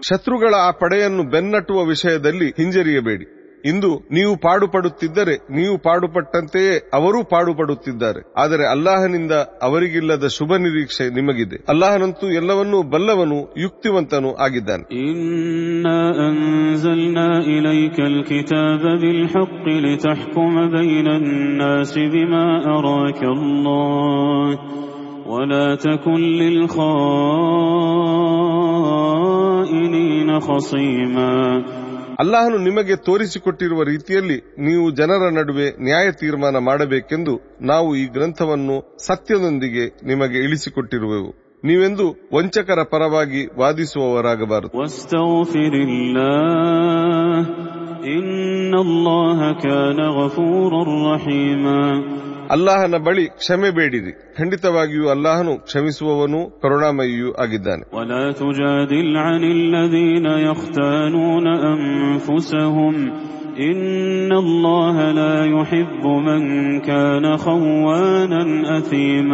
ಶತ್ರುಗಳ 0.09 0.55
ಆ 0.55 0.71
ಪಡೆಯನ್ನು 0.71 1.23
ಬೆನ್ನಟ್ಟುವ 1.23 1.79
ವಿಷಯದಲ್ಲಿ 1.85 2.49
ಹಿಂಜರಿಯಬೇಡಿ 2.57 3.27
ಇಂದು 3.65 3.89
ನೀವು 4.17 4.33
ಪಾಡುಪಡುತ್ತಿದ್ದರೆ 4.45 5.35
ನೀವು 5.57 5.75
ಪಾಡುಪಟ್ಟಂತೆಯೇ 5.87 6.75
ಅವರೂ 6.95 7.21
ಪಾಡುಪಡುತ್ತಿದ್ದಾರೆ 7.31 8.21
ಆದರೆ 8.41 8.65
ಅಲ್ಲಾಹನಿಂದ 8.73 9.35
ಅವರಿಗಿಲ್ಲದ 9.67 10.27
ಶುಭ 10.37 10.57
ನಿರೀಕ್ಷೆ 10.65 11.05
ನಿಮಗಿದೆ 11.17 11.57
ಅಲ್ಲಾಹನಂತೂ 11.73 12.27
ಎಲ್ಲವನ್ನೂ 12.41 12.81
ಬಲ್ಲವನು 12.93 13.39
ಯುಕ್ತಿವಂತನೂ 13.65 14.31
ಆಗಿದ್ದಾನೆ 14.45 14.85
إنا 15.03 16.01
أنزلنا 16.29 17.29
إليك 17.51 17.99
الكتاب 18.13 18.83
بالحق 19.03 19.65
لتحكم 19.85 20.55
بين 20.71 21.09
الناس 21.21 21.93
بما 22.11 22.47
أراك 22.77 23.21
الله 23.35 24.49
ولا 25.27 25.67
تكن 25.79 26.21
للخائنين 28.97 30.41
خصيما 30.41 31.35
ಅಲ್ಲಾಹನು 32.20 32.58
ನಿಮಗೆ 32.58 32.96
ತೋರಿಸಿಕೊಟ್ಟಿರುವ 32.96 33.84
ರೀತಿಯಲ್ಲಿ 33.84 34.38
ನೀವು 34.60 34.92
ಜನರ 34.92 35.30
ನಡುವೆ 35.30 35.72
ನ್ಯಾಯ 35.80 36.12
ತೀರ್ಮಾನ 36.12 36.58
ಮಾಡಬೇಕೆಂದು 36.58 37.34
ನಾವು 37.62 37.96
ಈ 37.96 38.06
ಗ್ರಂಥವನ್ನು 38.08 38.98
ಸತ್ಯದೊಂದಿಗೆ 38.98 39.86
ನಿಮಗೆ 40.04 40.44
ಇಳಿಸಿಕೊಟ್ಟಿರುವೆವು. 40.44 41.51
ನೀವೆಂದು 41.64 42.30
ವಂಚಕರ 42.36 42.84
ಪರವಾಗಿ 42.84 43.50
ವಾದಿಸುವವರಾಗಬಾರದು. 43.60 44.80
ಅಲ್ಲಾಹನ 52.50 52.96
ಬಳಿ 52.98 53.26
ಕ್ಷಮೆ 53.26 53.70
ಬೇಡಿರಿ. 53.70 54.36
ಖಂಡಿತವಾಗಿಯೂ 54.38 55.10
ಅಲ್ಲಾಹನು 55.10 55.58
ಕ್ಷಮಿಸುವವನು, 55.58 56.60
ಕರುಣಾಮಯಿಯೂ 56.62 57.34
ಆಗಿದ್ದಾನೆ. 57.34 57.96
ವಲತೂಜಾದಿಲ್ 57.96 59.16
ಯುಹಿಬ್ಬು 65.46 66.20
ಮಂಕನ 66.20 67.26
ಯಖತಾನೂನ 67.26 68.68
ಅಸೀಮ 68.76 69.34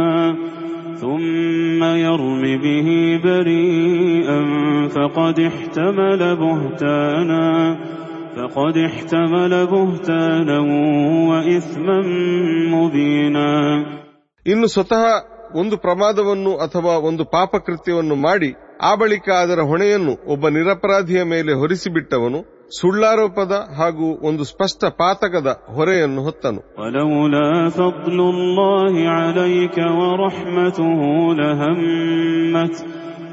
ثم 0.97 1.81
يرم 2.07 2.43
به 2.65 2.89
بريئا 3.25 4.39
فقد 4.89 5.41
احتمل 5.41 6.23
بهتانا 6.37 7.45
فقد 8.37 8.75
احتمل 8.81 9.53
بهتانا 9.67 10.59
وإثما 11.31 11.99
مبينا 12.75 13.49
ಇನ್ನು 14.47 14.67
ಸ್ವತಃ 14.75 15.03
ಒಂದು 15.61 15.77
ಪ್ರಮಾದವನ್ನು 15.77 16.53
ಅಥವಾ 16.65 16.95
ಒಂದು 17.09 17.23
ಪಾಪಕೃತ್ಯವನ್ನು 17.33 18.17
ಮಾಡಿ 18.27 18.51
ಆ 18.83 18.91
ಬಳಿಕ 18.95 19.29
ಅದರ 19.41 19.61
ಹೊಣೆಯನ್ನು 19.71 20.15
ಒಬ್ಬ 20.33 20.49
ನಿರಪರಾಧಿಯ 20.49 21.23
ಮೇಲೆ 21.33 21.53
ಹೊರಿಸಿಬಿಟ್ಟವನು 21.53 22.41
ಸುಳ್ಳಾರೋಪದ 22.79 23.55
ಹಾಗೂ 23.79 24.09
ಒಂದು 24.29 24.45
ಸ್ಪಷ್ಟ 24.53 24.83
ಪಾತಕದ 25.01 25.49
ಹೊರೆಯನ್ನು 25.77 26.21
ಹೊತ್ತನು 26.27 26.61
ولولا 26.79 27.49
فضل 27.71 28.19
الله 28.33 28.95
عليك 29.19 29.77
ورحمته 30.01 31.01
لهمت 31.41 32.75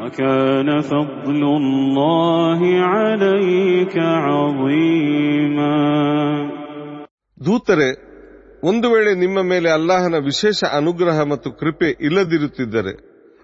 وكان 0.00 0.68
فضل 0.82 1.42
الله 1.56 2.60
عليك 2.88 3.94
عظيما 4.26 5.76
ದೂತರೆ 7.40 7.88
ಒಂದು 8.62 8.86
ವೇಳೆ 8.92 9.10
ನಿಮ್ಮ 9.14 9.38
ಮೇಲೆ 9.44 9.68
ಅಲ್ಲಾಹನ 9.70 10.16
ವಿಶೇಷ 10.28 10.60
ಅನುಗ್ರಹ 10.78 11.18
ಮತ್ತು 11.32 11.48
ಕೃಪೆ 11.52 11.90
ಇಲ್ಲದಿರುತ್ತಿದ್ದರೆ 12.06 12.92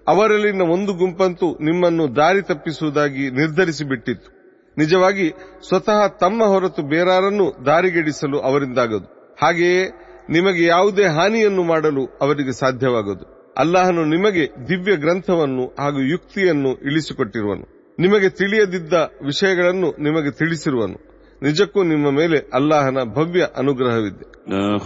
ಅವರಲ್ಲಿನ 0.07 0.63
ಒಂದು 0.75 0.93
ಗುಂಪಂತೂ 0.93 1.47
ನಿಮ್ಮನ್ನು 1.59 2.05
ದಾರಿ 2.15 2.41
ತಪ್ಪಿಸುವುದಾಗಿ 2.41 3.25
ನಿರ್ಧರಿಸಿ 3.31 3.85
ಬಿಟ್ಟಿತ್ತು 3.91 4.29
ನಿಜವಾಗಿ 4.77 5.27
ಸ್ವತಃ 5.67 5.99
ತಮ್ಮ 6.19 6.43
ಹೊರತು 6.45 6.81
ಬೇರಾರನ್ನು 6.91 7.45
ದಾರಿಗೆಡಿಸಲು 7.65 8.37
ಅವರಿಂದಾಗದು 8.49 9.07
ಹಾಗೆಯೇ 9.37 9.83
ನಿಮಗೆ 10.29 10.63
ಯಾವುದೇ 10.65 11.05
ಹಾನಿಯನ್ನು 11.17 11.63
ಮಾಡಲು 11.63 12.03
ಅವರಿಗೆ 12.21 12.53
ಸಾಧ್ಯವಾಗದು 12.59 13.25
ಅಲ್ಲಾಹನು 13.58 14.04
ನಿಮಗೆ 14.04 14.68
ದಿವ್ಯ 14.68 14.96
ಗ್ರಂಥವನ್ನು 14.96 15.74
ಹಾಗೂ 15.80 16.00
ಯುಕ್ತಿಯನ್ನು 16.00 16.72
ಇಳಿಸಿಕೊಟ್ಟಿರುವನು. 16.72 17.94
ನಿಮಗೆ 17.98 18.28
ತಿಳಿಯದಿದ್ದ 18.28 18.92
ವಿಷಯಗಳನ್ನು 19.24 20.02
ನಿಮಗೆ 20.02 20.30
ತಿಳಿಸಿರುವನು. 20.30 21.08
ನಿಜಕ್ಕೂ 21.42 21.82
ನಿಮ್ಮ 21.82 22.10
ಮೇಲೆ 22.10 22.50
ಅಲ್ಲಾಹನ 22.54 22.98
ಭವ್ಯ 23.04 23.46
ಅನುಗ್ರಹವಿದೆ. 23.56 24.38
لا 24.50 24.78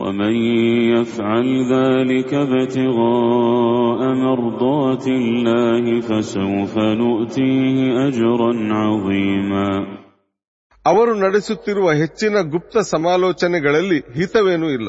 ومن 0.00 0.34
يفعل 0.92 1.46
ذلك 1.68 2.30
ابتغاء 2.46 4.00
مرضات 4.20 5.06
الله 5.14 5.84
فسوف 6.00 6.74
نؤتيه 7.00 7.76
أجرا 8.06 8.50
عظيما 8.80 9.68
ಅವರು 10.86 11.12
ನಡೆಸುತ್ತಿರುವ 11.16 11.88
ಹೆಚ್ಚಿನ 11.98 12.36
ಗುಪ್ತ 12.52 12.76
ಸಮಾಲೋಚನೆಗಳಲ್ಲಿ 12.92 13.98
ಹಿತವೇನೂ 14.16 14.68
ಇಲ್ಲ 14.70 14.88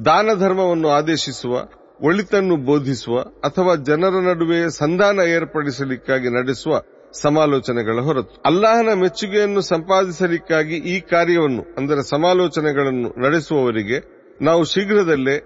ದಾನ 0.00 0.28
ಧರ್ಮವನ್ನು 0.42 0.88
ಆದೇಶಿಸುವ 0.96 1.54
ಒಳಿತನ್ನು 2.00 2.56
ಬೋಧಿಸುವ 2.66 3.16
ಅಥವಾ 3.48 3.72
ಜನರ 3.88 4.20
ನಡುವೆ 4.26 4.60
ಸಂಧಾನ 4.80 5.26
ಏರ್ಪಡಿಸಲಿಕ್ಕಾಗಿ 5.32 6.28
ನಡೆಸುವ 6.36 6.74
ಸಮಾಲೋಚನೆಗಳ 7.14 7.98
ಹೊರತು 8.06 8.34
ಅಲ್ಲಾಹನ 8.50 8.90
ಮೆಚ್ಚುಗೆಯನ್ನು 9.00 9.62
ಸಂಪಾದಿಸಲಿಕ್ಕಾಗಿ 9.70 10.76
ಈ 10.92 10.96
ಕಾರ್ಯವನ್ನು 11.12 11.62
ಅಂದರೆ 11.78 12.02
ಸಮಾಲೋಚನೆಗಳನ್ನು 12.12 13.10
ನಡೆಸುವವರಿಗೆ 13.24 13.98
ನಾವು 14.46 14.62
ಶೀಘ್ರದಲ್ಲೇ 14.72 15.36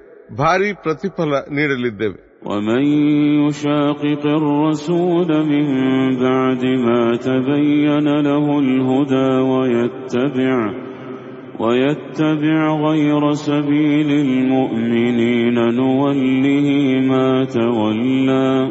ಭಾರಿ 0.43 0.71
ಪ್ರತಿಫಲ 0.85 1.33
ನೀಡಲಿದ್ದೇವೆ 1.59 2.21
ومن 2.51 2.85
يشاقق 3.45 4.23
الرسول 4.41 5.29
من 5.53 5.67
بعد 6.25 6.63
ما 6.87 7.17
تبين 7.17 8.07
له 8.29 8.47
الهدى 8.65 9.31
ويتبع 9.53 10.57
ويتبع 11.61 12.61
غير 12.87 13.23
سبيل 13.49 14.11
المؤمنين 14.27 15.55
نوله 15.81 16.69
ما 17.11 17.45
تولى 17.59 18.71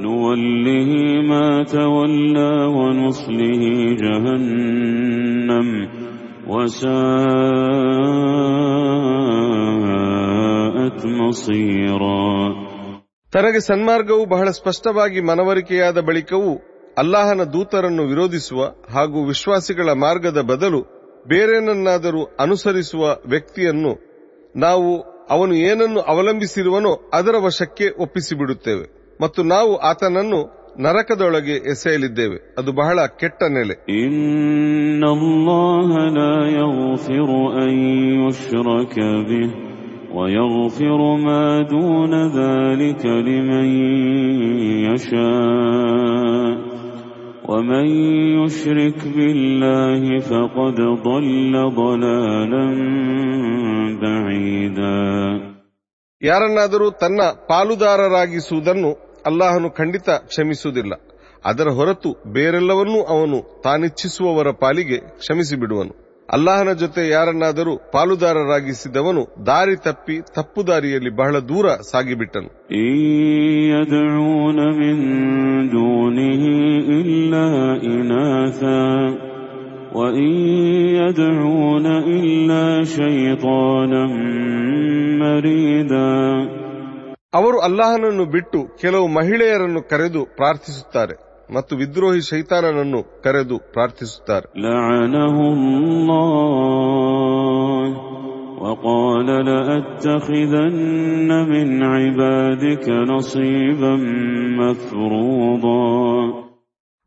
نوله 0.00 0.90
ما 1.30 1.62
تولى 1.62 2.54
ونصله 2.78 3.62
جهنم 4.02 5.68
وساءت 6.48 7.66
مصيرا 7.66 8.79
ತನಗೆ 13.31 13.59
ಸನ್ಮಾರ್ಗವು 13.59 14.25
ಬಹಳ 14.25 14.49
ಸ್ಪಷ್ಟವಾಗಿ 14.49 15.21
ಮನವರಿಕೆಯಾದ 15.21 15.99
ಬಳಿಕವೂ 15.99 16.61
ಅಲ್ಲಾಹನ 16.97 17.43
ದೂತರನ್ನು 17.43 18.03
ವಿರೋಧಿಸುವ 18.03 18.65
ಹಾಗೂ 18.89 19.27
ವಿಶ್ವಾಸಿಗಳ 19.27 19.91
ಮಾರ್ಗದ 19.91 20.41
ಬದಲು 20.41 20.81
ಬೇರೇನನ್ನಾದರೂ 21.27 22.23
ಅನುಸರಿಸುವ 22.39 23.17
ವ್ಯಕ್ತಿಯನ್ನು 23.25 24.11
ನಾವು 24.55 25.01
ಅವನು 25.29 25.53
ಏನನ್ನು 25.53 25.99
ಅವಲಂಬಿಸಿರುವನೋ 25.99 27.09
ಅದರ 27.13 27.35
ವಶಕ್ಕೆ 27.37 28.01
ಒಪ್ಪಿಸಿಬಿಡುತ್ತೇವೆ 28.01 29.15
ಮತ್ತು 29.21 29.43
ನಾವು 29.43 29.75
ಆತನನ್ನು 29.75 30.61
ನರಕದೊಳಗೆ 30.79 31.51
ಎಸೆಯಲಿದ್ದೇವೆ. 31.51 32.55
ಅದು 32.57 32.71
ಬಹಳ 32.71 33.05
ಕೆಟ್ಟ 33.05 33.43
ನೆಲೆ. 33.43 33.75
إن 39.33 39.70
الله 40.10 40.28
لا 40.28 40.36
يغفر 40.36 40.66
أن 40.66 40.66
يشرك 40.66 40.80
به 40.80 40.86
ويغفر 40.86 41.16
ما 41.16 41.62
دون 41.62 42.14
ذلك 42.28 43.06
لمن 43.06 43.66
يشاء 44.86 46.56
ومن 47.48 47.86
يشرك 48.44 49.00
بالله 49.16 50.20
فقد 50.20 50.76
ضل 51.04 51.54
ضلالا 51.74 52.66
بعيدا 54.02 55.56
ಯಾರನ್ನಾದರೂ 56.22 56.90
ತನ್ನ 56.90 57.20
ಪಾಲುದಾರರಾಗಿಸುವುದನ್ನು 57.48 58.90
ಅಲ್ಲಾಹನು 59.26 59.70
ಖಂಡಿತ 59.70 60.08
ಕ್ಷಮಿಸುವುದಿಲ್ಲ 60.08 60.94
ಅದರ 61.44 61.68
ಹೊರತು 61.68 62.10
ಬೇರೆಲ್ಲವನ್ನೂ 62.26 63.00
ಅವನು 63.02 63.62
ತಾನಿಚ್ಛಿಸುವವರ 63.62 64.48
ಪಾಲಿಗೆ 64.52 64.98
ಕ್ಷಮಿಸಿಬಿಡುವನು 64.98 65.94
ಅಲ್ಲಾಹನ 66.31 66.71
ಜೊತೆ 66.71 67.09
ಯಾರನ್ನಾದರೂ 67.09 67.77
ಪಾಲುದಾರರಾಗಿಸಿದವನು 67.91 69.45
ದಾರಿ 69.45 69.75
ತಪ್ಪಿ 69.75 70.19
ತಪ್ಪು 70.35 70.67
ದಾರಿಯಲ್ಲಿ 70.67 71.09
ಬಹಳ 71.09 71.39
ದೂರ 71.39 71.65
ಸಾಗಿಬಿಟ್ಟನು. 71.91 72.49
ಅವರು 87.33 87.59
ಅಲ್ಲಾಹನನ್ನು 87.59 88.25
ಬಿಟ್ಟು 88.25 88.81
ಕೆಲವು 88.81 89.07
ಮಹಿಳೆಯರನ್ನು 89.07 89.89
ಕರೆದು 89.89 90.25
ಪ್ರಾರ್ಥಿಸುತ್ತಾರೆ. 90.25 91.30
ಮತ್ತು 91.50 91.76
ವಿದ್ರೋಹಿ 91.76 92.20
ಶೈತಾನನನ್ನು 92.30 93.00
ಕರೆದು 93.24 93.56
ಪ್ರಾರ್ಥಿಸುತ್ತಾರೆ 93.74 94.46
لعنه 94.58 95.36
الله 95.52 97.86
وقال 98.58 99.28
لأتخذن 99.48 101.30
من 101.52 101.68
عبادك 101.94 102.86
نصيبا 103.12 103.94
مفروضا 104.60 106.46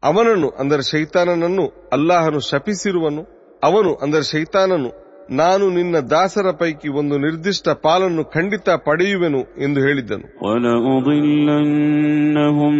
ಅವನನ್ನು 0.03 0.49
ಅಂದರೆ 0.61 0.83
ಶೈತಾನನನ್ನು 0.91 1.63
ಅಲ್ಲಾಹನು 1.93 2.39
ಶಪಿಸಿರುವನು 2.49 3.21
ಅವನು 3.63 3.91
ಅಂದರೆ 4.03 4.23
ಶೈತಾನನು 4.33 4.89
ನಾನು 5.31 5.69
ನಿನ್ನ 5.69 5.95
ದಾಸರ 6.09 6.47
ಪೈಕಿ 6.59 6.89
ಒಂದು 6.89 7.17
ನಿರ್ದಿಷ್ಟ 7.17 7.69
ಪಾಲನ್ನು 7.83 8.23
ಖಂಡಿತ 8.35 8.69
ಪಡೆಯುವೆನು 8.87 9.41
ಎಂದು 9.57 9.79
ಹೇಳಿದ್ದನು 9.87 10.25
ولأضلنهم 10.41 12.75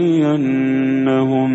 ولأمنينهم 0.00 1.50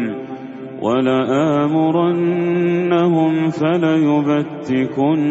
ولآمرنهم 2.16 3.34
فليبتكن 3.52 5.22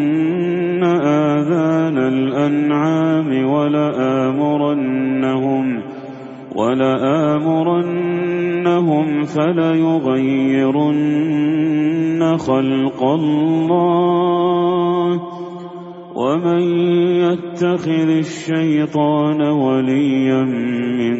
آذان 1.27 1.97
الأنعام 2.15 3.29
ولآمرنهم 4.45 5.65
ولآمرنهم 7.75 9.23
فليغيرن 9.23 11.01
خلق 12.37 13.03
الله 13.03 15.21
ومن 16.15 16.61
يتخذ 17.23 18.09
الشيطان 18.25 19.41
وليا 19.41 20.41
من 20.99 21.15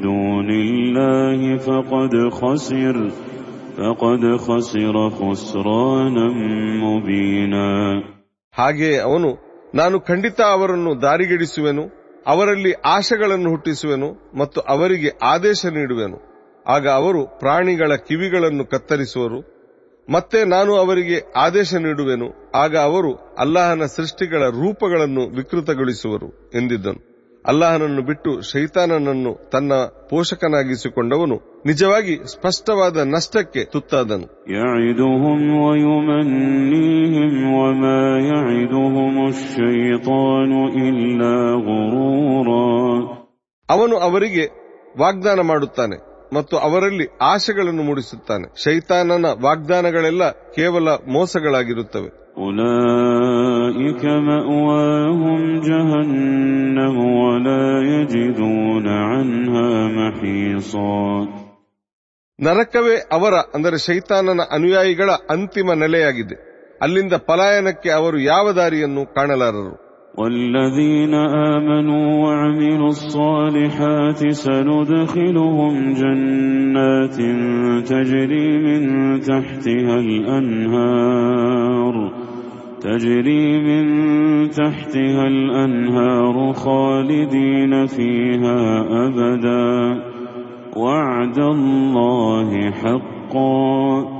دون 0.00 0.50
الله 0.50 1.56
فقد 1.56 2.28
خسر 2.30 3.10
فقد 3.76 4.36
خسر 4.36 5.10
خسرانا 5.10 6.26
مبينا 6.84 8.02
ಹಾಗೆಯೇ 8.54 8.96
ಅವನು 9.08 9.28
ನಾನು 9.74 10.00
ಖಂಡಿತ 10.00 10.40
ಅವರನ್ನು 10.54 11.02
ದಾರಿಗೆಡಿಸುವೆನು 11.02 11.84
ಅವರಲ್ಲಿ 12.27 12.73
ಆಶೆಗಳನ್ನು 12.73 13.49
ಹುಟ್ಟಿಸುವೆನು 13.49 14.37
ಮತ್ತು 14.37 14.61
ಅವರಿಗೆ 14.61 15.11
ಆದೇಶ 15.21 15.65
ನೀಡುವೆನು. 15.65 16.19
ಆಗ 16.67 16.87
ಅವರು 16.87 17.27
ಪ್ರಾಣಿಗಳ 17.27 17.95
ಕಿವಿಗಳನ್ನು 17.95 18.65
ಕತ್ತರಿಸುವರು. 18.65 19.57
ಮತ್ತೆ 20.09 20.43
ನಾನು 20.43 20.75
ಅವರಿಗೆ 20.75 21.21
ಆದೇಶ 21.35 21.73
ನೀಡುವೆನು. 21.75 22.51
ಆಗ 22.55 22.77
ಅವರು 22.77 23.35
ಅಲ್ಲಾಹನ 23.37 23.85
ಸೃಷ್ಟಿಗಳ 23.85 24.49
ರೂಪಗಳನ್ನು 24.49 25.21
ವಿಕೃತಗೊಳಿಸುವರು 25.21 26.51
ಎಂದಿದ್ದನು. 26.55 27.16
ಅಲ್ಲಾಹನನ್ನು 27.47 28.01
ಬಿಟ್ಟು 28.01 28.41
ಶೈತಾನನನ್ನು 28.41 29.49
ತನ್ನ 29.49 29.73
ಪೋಷಕನಾಗಿಸಿಕೊಂಡವನು 30.09 31.63
ನಿಜವಾಗಿ 31.65 32.15
ಸ್ಪಷ್ಟವಾದ 32.31 32.97
ನಷ್ಟಕ್ಕೆ 32.97 33.63
ತುತ್ತಾದನು. 33.65 34.27
ಅವನು 43.69 43.97
ಅವರಿಗೆ 43.97 44.45
ವಾಗ್ದಾನ 44.99 45.39
ಮಾಡುತ್ತಾನೆ. 45.39 46.06
ಮತ್ತು 46.33 46.57
ಅವರಲ್ಲಿ 46.57 47.17
ಆಶೆಗಳನ್ನು 47.21 47.83
ಮೂಡಿಸುತ್ತಾನೆ. 47.83 48.63
ಶೈತಾನನ 48.63 49.25
ವಾಗ್ದಾನಗಳೆಲ್ಲ 49.41 50.29
ಕೇವಲ 50.29 50.89
ಮೋಸಗಳಾಗಿರುತ್ತವೆ. 50.89 52.27
ನರಕವೇ 62.39 63.09
ಅವರ 63.11 63.33
ಅಂದರೆ 63.33 63.77
ಶೈತಾನನ 63.77 64.39
ಅನುಯಾಯಿಗಳ 64.51 65.09
ಅಂತಿಮ 65.29 65.73
ನೆಲೆಯಾಗಿದೆ. 65.73 66.47
ಅಲ್ಲಿಂದ 66.81 67.13
ಪಲಾಯನಕ್ಕೆ 67.13 67.89
ಅವರು 67.89 68.19
ಯಾವ 68.19 68.51
ದಾರಿಯನ್ನು 68.51 69.13
ಕಾಣಲಾರರು? 69.13 69.86
والذين 70.17 71.13
آمنوا 71.13 72.25
وعملوا 72.25 72.87
الصالحات 72.87 74.29
سندخلهم 74.29 75.93
جنات 75.93 77.15
تجري 77.89 78.57
من 78.57 79.19
تحتها 79.19 79.99
الأنهار 79.99 81.47
تجري 82.81 83.59
من 83.59 83.85
تحتها 84.49 85.27
الأنهار 85.27 86.53
خالدين 86.53 87.85
فيها 87.85 88.79
أبدا. 89.07 90.01
وعد 90.77 91.39
الله 91.39 92.71
حقا. 92.71 94.16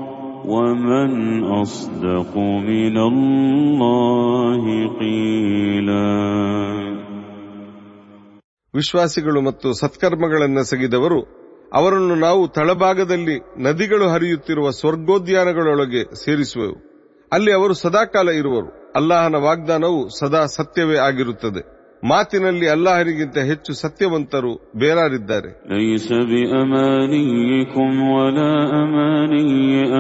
ومن 0.47 1.11
أصدق 1.55 2.33
من 2.63 2.97
الله 3.05 4.65
قيلا 4.99 6.09
ವಿಶ್ವಾಸಿಗಳು 8.75 9.41
ಮತ್ತು 9.41 9.69
ಸತ್ಕರ್ಮಗಳನ್ನೆಸಗಿದವರು 9.81 11.19
ಅವರನ್ನು 11.73 12.15
ನಾವು 12.19 12.43
ತಳಭಾಗದಲ್ಲಿ 12.49 13.37
ನದಿಗಳು 13.59 14.07
ಹರಿಯುತ್ತಿರುವ 14.09 14.71
ಸ್ವರ್ಗೋದ್ಯಾನಗಳೊಳಗೆ 14.71 16.03
ಸೇರಿಸುವೆವು 16.23 16.77
ಅಲ್ಲಿ 17.33 17.53
ಅವರು 17.53 17.75
ಸದಾಕಾಲ 17.83 18.29
ಇರುವರು 18.41 18.69
ಅಲ್ಲಾಹನ 18.97 19.37
ವಾಗ್ದಾನವು 19.45 20.01
ಸದಾ 20.19 20.43
ಸತ್ಯವೇ 20.57 20.97
ಆಗಿರುತ್ತದೆ 20.99 21.63
ಮಾತಿನಲ್ಲಿ 22.03 22.67
ಅಲ್ಲಾಹರಿಗಿಂತ 22.75 23.39
ಹೆಚ್ಚು 23.51 23.73
ಸತ್ಯವಂತರು 23.83 24.53
ಬೇರಾರಿದ್ದಾರೆ 24.81 25.51
ليس 25.75 26.09
بأمانيكم 26.31 27.91
ولا 28.17 28.53
أماني 28.83 29.51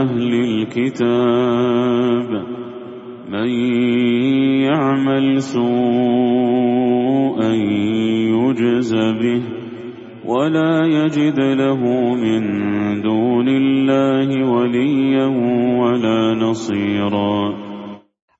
أهل 0.02 0.32
الكتاب 0.48 2.28
من 3.28 3.48
يعمل 4.68 5.26
سوءا 6.12 7.52
يجز 8.34 8.92
به 9.20 9.42
ولا 10.24 10.74
يجد 10.98 11.38
له 11.62 11.80
من 12.24 12.42
دون 13.02 13.48
الله 13.62 14.28
وليا 14.52 15.26
ولا 15.80 16.20
نصيرا 16.34 17.38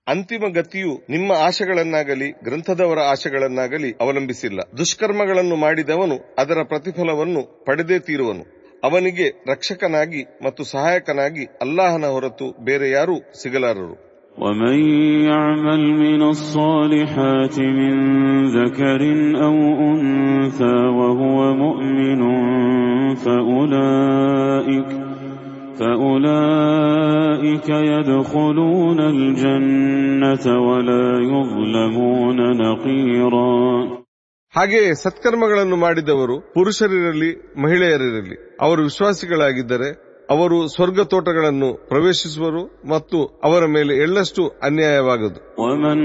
ಅಂತಿಮ 0.06 0.44
ಗತಿಯು 0.56 0.92
ನಿಮ್ಮ 1.10 1.32
ಆಶೆಗಳನ್ನಾಗಲಿ 1.46 2.28
ಗ್ರಂಥದವರ 2.46 3.00
ಆಶೆಗಳನ್ನಾಗಲಿ 3.10 3.90
ಅವಲಂಬಿಸಿಲ್ಲ 4.00 4.60
ದುಷ್ಕರ್ಮಗಳನ್ನು 4.78 5.56
ಮಾಡಿದವನು 5.56 6.16
ಅದರ 6.38 6.62
ಪ್ರತಿಫಲವನ್ನು 6.64 7.42
ಪಡೆದೇ 7.66 7.98
ತೀರುವನು 8.08 8.44
ಅವನಿಗೆ 8.82 9.26
ರಕ್ಷಕನಾಗಿ 9.48 10.22
ಮತ್ತು 10.44 10.62
ಸಹಾಯಕನಾಗಿ 10.72 11.44
ಅಲ್ಲಾಹನ 11.62 12.08
ಹೊರತು 12.14 12.48
ಬೇರೆ 12.62 12.88
ಯಾರೂ 12.92 13.18
ಸಿಗಲಾರರು 13.42 13.94
ومن 14.38 14.76
يعمل 15.28 15.82
من 16.02 16.22
الصالحات 16.34 17.56
من 17.78 17.94
ذكر 18.58 19.00
أو 19.40 19.56
أنثى 19.90 20.76
وهو 20.98 21.38
مؤمن 21.56 22.20
فأولئك 23.22 24.90
فأولئك 26.32 27.68
يدخلون 27.90 29.00
الجنة 29.14 30.44
ولا 30.68 31.06
يظلمون 31.32 32.38
نقيرا 32.62 33.52
ಹಾಗೆಯೇ 34.54 34.88
ಸತ್ಕರ್ಮಗಳನ್ನು 35.02 35.76
ಮಾಡಿದವರು 35.76 36.34
ಪುರುಷರಿರಲಿ 36.54 37.30
ಮಹಿಳೆಯರಿರಲಿ 37.56 38.36
ಅವರು 38.60 38.80
ವಿಶ್ವಾಸಿಗಳಾಗಿದ್ದರೆ 38.82 39.88
ಅವರು 40.30 40.58
ಸ್ವರ್ಗ 40.68 41.00
ತೋಟಗಳನ್ನು 41.04 41.70
ಪ್ರವೇಶಿಸುವರು 41.88 42.62
ಮತ್ತು 42.88 43.18
ಅವರ 43.44 43.62
ಮೇಲೆ 43.66 43.94
ಎಳ್ಳಷ್ಟು 43.96 44.42
ಅನ್ಯಾಯವಾಗದು 44.62 45.40
ومن 45.62 45.98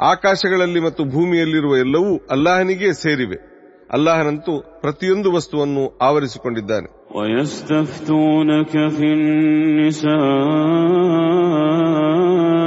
ಆಕಾಶಗಳಲ್ಲಿ 0.00 0.80
ಮತ್ತು 0.80 1.04
ಭೂಮಿಯಲ್ಲಿರುವ 1.04 1.76
ಎಲ್ಲವೂ 1.76 2.26
ಅಲ್ಲಾಹನಿಗೆ 2.30 2.92
ಸೇರಿವೆ. 2.92 3.56
ಅಲ್ಲಾಹನಂತೂ 3.92 4.80
ಪ್ರತಿಯೊಂದು 4.80 5.32
ವಸ್ತುವನ್ನು 5.32 5.98
ಆವರಿಸಿಕೊಂಡಿದ್ದಾನೆ. 6.02 7.06
ವಯಸ್ತೂನ 7.18 8.50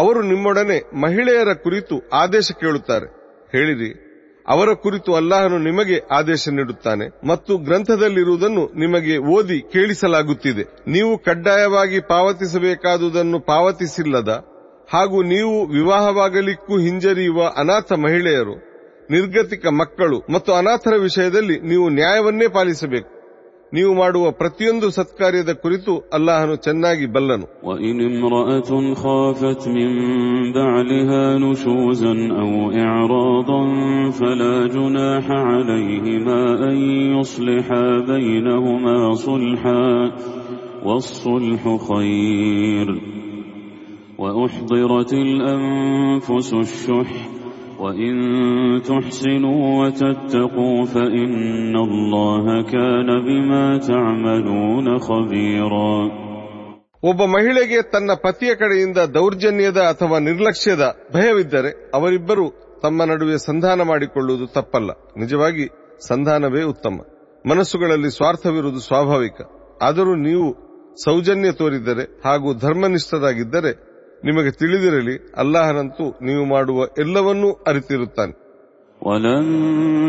ಅವರು 0.00 0.20
ನಿಮ್ಮೊಡನೆ 0.22 0.78
ಮಹಿಳೆಯರ 1.00 1.50
ಕುರಿತು 1.64 1.96
ಆದೇಶ 2.12 2.52
ಕೇಳುತ್ತಾರೆ. 2.60 3.06
ಹೇಳಿರಿ, 3.52 3.90
ಅವರ 4.48 4.70
ಕುರಿತು 4.82 5.10
ಅಲ್ಲಾಹನು 5.14 5.58
ನಿಮಗೆ 5.58 5.96
ಆದೇಶ 6.10 6.42
ನೀಡುತ್ತಾನೆ 6.48 7.06
ಮತ್ತು 7.28 7.52
ಗ್ರಂಥದಲ್ಲಿರುವುದನ್ನು 7.58 8.64
ನಿಮಗೆ 8.80 9.16
ಓದಿ 9.34 9.58
ಕೇಳಿಸಲಾಗುತ್ತಿದೆ. 9.72 10.64
ನೀವು 10.88 11.12
ಕಡ್ಡಾಯವಾಗಿ 11.18 11.98
ಪಾವತಿಸಬೇಕಾದುದನ್ನು 12.12 13.40
ಪಾವತಿಸಿಲ್ಲದ 13.50 14.34
ಹಾಗೂ 14.94 15.18
ನೀವು 15.24 15.56
ವಿವಾಹವಾಗಲಿಕ್ಕೂ 15.66 16.74
ಹಿಂಜರಿಯುವ 16.78 17.40
ಅನಾಥ 17.56 17.92
ಮಹಿಳೆಯರು, 18.04 18.56
ನಿರ್ಗತಿಕ 19.10 19.66
ಮಕ್ಕಳು 19.80 20.18
ಮತ್ತು 20.32 20.50
ಅನಾಥರ 20.52 20.94
ವಿಷಯದಲ್ಲಿ 21.02 21.56
ನೀವು 21.70 21.86
ನ್ಯಾಯವನ್ನೇ 21.90 22.48
ಪಾಲಿಸಬೇಕು. 22.56 23.10
ನೀವು 23.71 23.91
ಮಾಡುವ 23.93 24.25
ಪ್ರತಿಯೊಂದು 24.31 24.87
ಸತ್ಕಾರ್ಯದ 24.91 25.51
ಕುರಿತು 25.63 25.93
ಅಲ್ಲಾಹನು 26.17 26.55
ಚೆನ್ನಾಗಿ 26.65 27.05
ಬಲ್ಲನು 27.15 27.45
وإن 27.69 27.97
امرأة 28.11 28.71
خافت 29.03 29.61
من 29.77 29.89
بعلها 30.53 31.23
نشوزا 31.37 32.13
أو 32.41 32.51
إعراضا 32.85 33.61
فلا 34.19 34.55
جناح 34.67 35.25
عليهما 35.49 36.41
أن 36.69 36.77
يصلحا 37.15 37.85
بينهما 38.11 38.97
صلحا 39.27 39.85
والصلح 40.83 41.63
خير 41.89 42.87
وأحضرت 44.19 45.13
الأنفس 45.27 46.53
الشح 46.55 47.11
وإن 47.79 48.13
تحسنوا 48.81 49.61
وتتقوا 49.79 50.85
فإن 50.85 51.33
الله 51.79 52.45
كان 52.65 53.09
بما 53.27 53.65
تعملون 53.81 54.87
خبيرا 54.99 55.93
ಒಬ್ಬ 57.03 57.21
ಮಹಿಳೆಗೆ 57.25 57.79
ತನ್ನ 57.93 58.11
ಪತಿಯ 58.23 58.51
ಕಡೆಯಿಂದ 58.55 58.99
ದೌರ್ಜನ್ಯದ 59.15 59.79
ಅಥವಾ 59.91 60.17
ನಿರ್ಲಕ್ಷ್ಯದ 60.19 60.83
ಭಯವಿದ್ದರೆ 61.13 61.71
ಅವರಿಬ್ಬರು 61.93 62.45
ತಮ್ಮ 62.81 63.03
ನಡುವೆ 63.03 63.37
ಸಂಧಾನ 63.45 63.81
ಮಾಡಿಕೊಳ್ಳುವುದು 63.81 64.45
ತಪ್ಪಲ್ಲ 64.53 64.91
ನಿಜವಾಗಿ 65.17 65.65
ಸಂಧಾನವೇ 66.07 66.63
ಉತ್ತಮ 66.63 66.95
ಮನಸ್ಸುಗಳಲ್ಲಿ 67.45 68.11
ಸ್ವಾರ್ಥವಿರುವುದು 68.11 68.79
ಸ್ವಾಭಾವಿಕ 68.79 69.37
ಆದರೂ 69.81 70.15
ನೀವು 70.27 70.47
ಸೌಜನ್ಯ 71.05 71.51
ತೋರಿದರೆ 71.51 72.03
ಹಾಗೂ 72.25 72.49
ಧರ್ಮನಿಷ್ಠರಾಗಿದ್ದರೆ 72.59 73.71
ನಿಮಗೆ 74.23 74.51
ತಿಳಿದಿರಲಿ 74.51 75.15
ಅಲ್ಲಾಹನಂತೂ 75.37 76.05
ನೀವು 76.21 76.45
ಮಾಡುವ 76.45 76.79
ಎಲ್ಲವನ್ನೂ 76.97 77.51
ಅರಿತಿರುತ್ತಾನೆ 77.67 78.33
ولن 79.01 79.45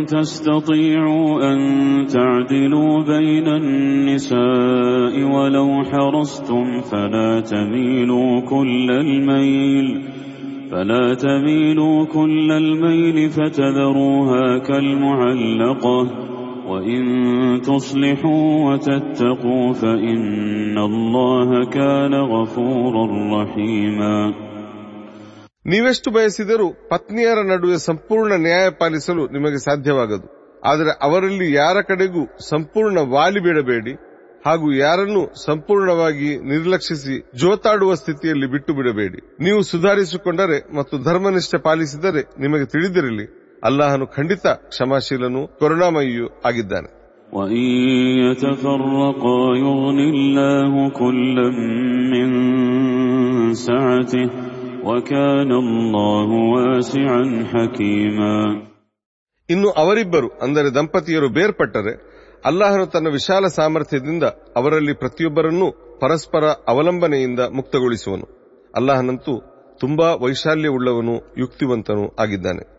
تستطيعوا 0.07 1.29
أن 1.51 1.59
تعدلوا 2.07 3.03
بين 3.05 3.49
النساء 3.61 5.15
ولو 5.35 5.85
حرصتم 5.85 6.81
فلا 6.81 7.41
تميلوا 7.53 8.41
كل 8.43 8.89
الميل 9.05 9.87
فلا 10.71 11.15
تميلوا 11.17 12.07
كل 12.07 12.53
الميل 12.53 13.31
فتذروها 13.31 14.59
كالمعلقة 14.59 15.99
وإن 16.69 17.03
تصلحوا 17.63 18.47
وتتقوا 18.67 19.67
فإن 19.75 20.77
الله 20.81 21.49
كان 21.71 22.15
غفورا 22.33 23.05
رحيما 23.37 24.17
ನೀವೆಷ್ಟು 25.67 26.09
ಬಯಸಿದರೂ 26.11 26.67
ಪತ್ನಿಯರ 26.91 27.39
ನಡುವೆ 27.51 27.77
ಸಂಪೂರ್ಣ 27.87 28.33
ನ್ಯಾಯ 28.43 28.67
ಪಾಲಿಸಲು 28.81 29.23
ನಿಮಗೆ 29.29 29.59
ಸಾಧ್ಯವಾಗದು 29.65 30.27
ಆದರೆ 30.63 30.93
ಅವರಲ್ಲಿ 31.03 31.47
ಯಾರ 31.53 31.77
ಕಡೆಗೂ 31.83 32.23
ಸಂಪೂರ್ಣ 32.49 32.99
ವಾಲಿ 33.15 33.41
ಬಿಡಬೇಡಿ 33.41 33.95
ಹಾಗೂ 34.47 34.67
ಯಾರನ್ನೂ 34.77 35.23
ಸಂಪೂರ್ಣವಾಗಿ 35.47 36.31
ನಿರ್ಲಕ್ಷಿಸಿ 36.49 37.15
ಜೋತಾಡುವ 37.41 37.95
ಸ್ಥಿತಿಯಲ್ಲಿ 37.95 38.47
ಬಿಟ್ಟು 38.51 38.73
ಬಿಡಬೇಡಿ 38.75 39.21
ನೀವು 39.41 39.61
ಸುಧಾರಿಸಿಕೊಂಡರೆ 39.63 40.59
ಮತ್ತು 40.77 40.99
ಧರ್ಮನಿಷ್ಠೆ 41.05 41.59
ಪಾಲಿಸಿದರೆ 41.61 42.23
ನಿಮಗೆ 42.39 42.67
ತಿಳಿದಿರಲಿ 42.67 43.27
ಅಲ್ಲಾಹನು 43.64 44.08
ಖಂಡಿತ 44.08 44.48
ಕ್ಷಮಾಶೀಲನು 44.48 45.48
ಕರುಣಾಮಯಿಯೂ 45.60 46.28
ಆಗಿದ್ದಾನೆ. 46.46 47.00
ಇನ್ನು 59.50 59.70
ಅವರಿಬ್ಬರು 59.70 60.28
ಅಂದರೆ 60.28 60.76
ದಂಪತಿಯರು 60.76 61.30
ಬೇರ್ಪಟ್ಟರೆ 61.30 61.94
ಅಲ್ಲಾಹನು 62.46 62.86
ತನ್ನ 62.86 63.08
ವಿಶಾಲ 63.08 63.48
ಸಾಮರ್ಥ್ಯದಿಂದ 63.48 64.24
ಅವರಲ್ಲಿ 64.56 64.94
ಪ್ರತಿಯೊಬ್ಬರನ್ನೂ 64.94 65.72
ಪರಸ್ಪರ 66.02 66.44
ಅವಲಂಬನೆಯಿಂದ 66.68 67.40
ಮುಕ್ತಗೊಳಿಸುವನು. 67.40 68.28
ಅಲ್ಲಾಹನಂತೂ 68.76 69.42
ತುಂಬಾ 69.80 70.16
ವೈಶಾಲ್ಯವುಳ್ಳವನು 70.16 71.16
ಯುಕ್ತಿವಂತನೂ 71.38 72.16
ಆಗಿದ್ದಾನೆ. 72.20 72.79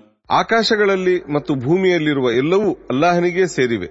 ಆಕಾಶಗಳಲ್ಲಿ 0.31 1.33
ಮತ್ತು 1.33 1.55
ಭೂಮಿಯಲ್ಲಿರುವ 1.55 2.31
ಎಲ್ಲವೂ 2.31 2.73
ಅಲ್ಲಾಹನಿಗೆ 2.89 3.47
ಸೇರಿವೆ. 3.47 3.87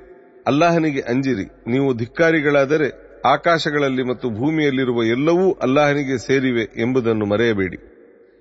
ಅಲ್ಲಾಹನಿಗೆ 0.47 1.01
ಅಂಜಿರಿ. 1.01 1.45
ನೀವು 1.45 1.95
ಧಿಕ್ಕಾರಿಗಳಾದರೆ 1.95 2.89
ಆಕಾಶಗಳಲ್ಲಿ 3.25 4.03
ಮತ್ತು 4.03 4.31
ಭೂಮಿಯಲ್ಲಿರುವ 4.31 5.03
ಎಲ್ಲವೂ 5.05 5.53
ಅಲ್ಲಾಹನಿಗೆ 5.53 6.19
ಸೇರಿವೆ 6.19 6.63
ಎಂಬುದನ್ನು 6.63 7.27
ಮರೆಯಬೇಡಿ. 7.27 7.77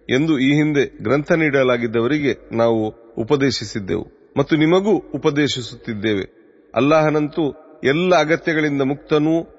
ಎಂದು 0.10 0.40
ಈ 0.40 0.52
ಹಿಂದೆ 0.54 1.04
ಗ್ರಂಥ 1.04 1.32
ನೀಡಲಾಗಿದ್ದವರಿಗೆ 1.32 2.56
ನಾವು 2.58 2.82
ಉಪದೇಶಿಸಿದ್ದೆವು 3.18 4.34
ಮತ್ತು 4.38 4.56
ನಿಮಗೂ 4.56 4.92
ಉಪದೇಶಿಸುತ್ತಿದ್ದೇವೆ. 5.16 6.26
ಅಲ್ಲಾಹನಂತೂ 6.76 7.44
ಎಲ್ಲ 7.84 8.16
ಅಗತ್ಯಗಳಿಂದ 8.16 8.82
ಮುಕ್ತನೂ 8.82 9.59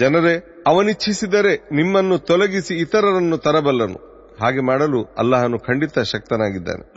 ಜನರೇ 0.00 0.64
ಅವನಿಚ್ಛಿಸಿದರೆ 0.66 1.56
ನಿಮ್ಮನ್ನು 1.56 2.18
ತೊಲಗಿಸಿ 2.18 2.74
ಇತರರನ್ನು 2.74 3.38
ತರಬಲ್ಲನು. 3.38 4.16
ಹಾಗೆ 4.42 4.66
ಮಾಡಲು 4.66 5.14
ಅಲ್ಲಾಹನು 5.18 5.58
ಖಂಡಿತ 5.58 5.98
ಶಕ್ತನಾಗಿದ್ದಾನೆ. 5.98 6.94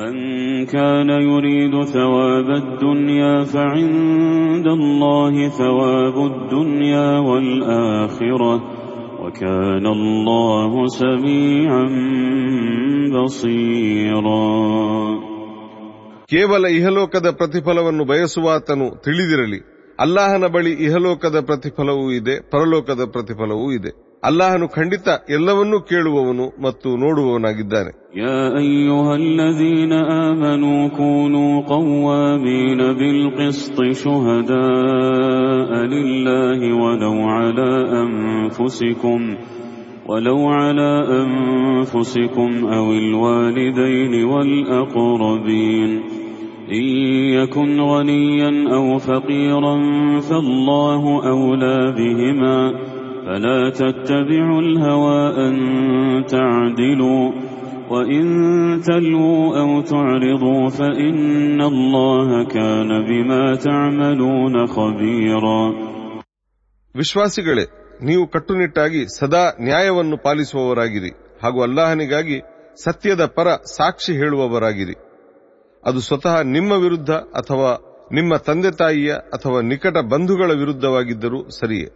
ಕೇವಲ 16.25 16.65
ಇಹಲೋಕದ 16.65 17.29
ಪ್ರತಿಫಲವನ್ನು 17.31 18.05
ಬಯಸುವಾತನು 18.05 19.01
ತಿಳಿದಿರಲಿ. 19.03 19.78
ಅಲ್ಲಾಹನ 20.04 20.46
ಬಳಿ 20.54 20.72
ಇಹಲೋಕದ 20.86 21.38
ಪ್ರತಿಫಲವೂ 21.48 22.06
ಇದೆ 22.20 22.34
ಪರಲೋಕದ 22.52 23.02
ಪ್ರತಿಫಲವೂ 23.14 23.66
ಇದೆ 23.78 23.90
ಅಲ್ಲಾಹನು 24.22 24.66
ಖಂಡಿತ 24.76 25.06
ಎಲ್ಲವನ್ನೂ 25.36 25.78
ಕೇಳುವವನು 25.90 26.46
ಮತ್ತು 26.64 26.88
ನೋಡುವವನಾಗಿದ್ದಾನೆ 27.02 27.92
يا 28.24 28.40
أيها 28.58 29.12
الذين 29.24 29.92
آمنوا 30.26 30.80
كونوا 30.90 31.52
قوامين 31.74 32.80
بالقسط 32.98 33.78
شهداء 34.02 35.70
لله 35.94 36.60
ولو 36.82 37.16
على 37.36 37.70
أنفسكم 38.04 39.20
ولو 40.06 40.38
على 40.58 40.90
أنفسكم 41.22 42.50
أو 42.68 42.86
الوالدين 42.94 44.12
والأقربين 44.24 45.90
إن 46.70 46.84
يكن 47.34 47.80
غنيا 47.82 48.50
أو 48.74 48.98
فقيرا 49.00 49.74
فالله 50.20 51.02
أولى 51.32 51.78
بهما 51.92 52.58
فلا 53.26 53.70
تتبعوا 53.72 54.60
الهوى 54.60 55.20
أن 55.38 55.54
تعدلوا 56.26 57.24
وإن 57.90 58.24
تلووا 58.82 59.58
أو 59.60 59.80
تعرضوا 59.82 60.68
فإن 60.70 61.60
الله 61.62 62.28
كان 62.46 62.90
بما 63.08 63.44
تعملون 63.58 64.54
خبيرا 64.68 65.60
ವಿಶ್ವಾಸಿಗಳೇ 66.94 67.64
ನೀವು 68.04 68.24
ಕಟ್ಟುನಿಟ್ಟಾಗಿ 68.26 69.00
ಸದಾ 69.18 69.44
ನ್ಯಾಯವನ್ನು 69.60 70.16
ಪಾಲಿಸುವವರಾಗಿರಿ 70.16 71.10
ಹಾಗೂ 71.42 71.58
ಅಲ್ಲಾಹನಿಗಾಗಿ 71.62 72.38
ಸತ್ಯದ 72.84 73.24
ಪರ 73.36 73.48
ಸಾಕ್ಷಿ 73.76 74.12
ಹೇಳುವವರಾಗಿರಿ 74.12 74.94
ಅದು 75.85 75.99
ಸ್ವತಃ 75.99 76.41
ನಿಮ್ಮ 76.41 76.71
ವಿರುದ್ಧ 76.71 77.11
ಅಥವಾ 77.11 77.71
ನಿಮ್ಮ 78.13 78.35
ತಂದೆ 78.35 78.71
ತಾಯಿಯ 78.71 79.13
ಅಥವಾ 79.13 79.61
ನಿಕಟ 79.61 79.97
ಬಂಧುಗಳ 79.97 80.51
ವಿರುದ್ಧವಾಗಿದ್ದರೂ 80.51 81.49
ಸರಿಯೇ. 81.49 81.87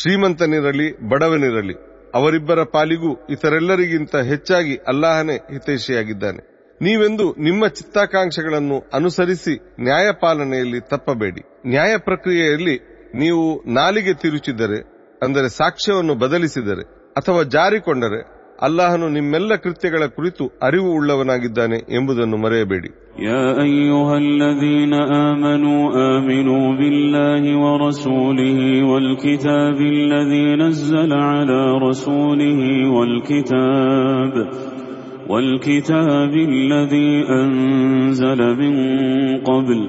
ಶ್ರೀಮಂತನಿರಲಿ, 0.00 1.08
ಬಡವನಿರಲಿ, 1.08 1.74
ಅವರಿಬ್ಬರ 2.14 2.62
ಪಾಲಿಗೂ 2.62 3.26
ಇತರೆಲ್ಲರಿಗಿಂತ 3.30 4.16
ಹೆಚ್ಚಾಗಿ 4.16 4.76
ಅಲ್ಲಾಹನೇ 4.76 5.36
ಹಿತೈಷಿಯಾಗಿದ್ದಾನೆ. 5.36 6.40
ನೀವೆಂದು 6.82 7.34
ನಿಮ್ಮ 7.38 7.66
ಚಿತ್ತಾಕಾಂಕ್ಷೆಗಳನ್ನು 7.66 8.84
ಅನುಸರಿಸಿ 8.92 9.82
ನ್ಯಾಯಪಾಲನೆಯಲ್ಲಿ 9.82 10.80
ತಪ್ಪಬೇಡಿ. 10.80 11.42
ನ್ಯಾಯ 11.66 11.96
ಪ್ರಕ್ರಿಯೆಯಲ್ಲಿ 11.96 12.76
ನೀವು 13.14 13.72
ನಾಲಿಗೆ 13.72 14.14
ತಿರುಚಿದರೆ, 14.14 14.80
ಅಂದರೆ 15.22 15.48
ಸಾಕ್ಷ್ಯವನ್ನು 15.48 16.14
ಬದಲಿಸಿದರೆ 16.14 16.82
ಅಥವಾ 17.16 17.42
ಜಾರಿಕೊಂಡರೆ 17.42 18.41
ಅಲ್ಲಾಹನು 18.65 19.07
ನಿಮ್ಮೆಲ್ಲ 19.15 19.53
ಕೃತ್ಯಗಳ 19.63 20.03
ಕುರಿತು 20.17 20.45
ಅರಿವು 20.67 20.89
ಉಳ್ಳವನಾಗಿದ್ದಾನೆ 20.99 21.79
ಎಂಬುದನ್ನು 21.97 22.39
ಮರೆಯಬೇಡಿ 22.45 22.91
يا 23.29 23.45
أيها 23.67 24.15
الذين 24.25 24.93
آمنوا 25.27 25.81
آمنوا 26.15 26.65
بالله 26.79 27.43
ورسوله 27.63 28.59
والكتاب 28.91 29.77
الذي 29.97 30.47
نزل 30.55 31.11
على 31.31 31.61
رسوله 31.87 32.59
والكتاب 32.95 34.33
والكتاب 35.29 36.33
الذي 36.51 37.11
أنزل 37.31 38.39
من 38.61 38.73
قبل 39.41 39.79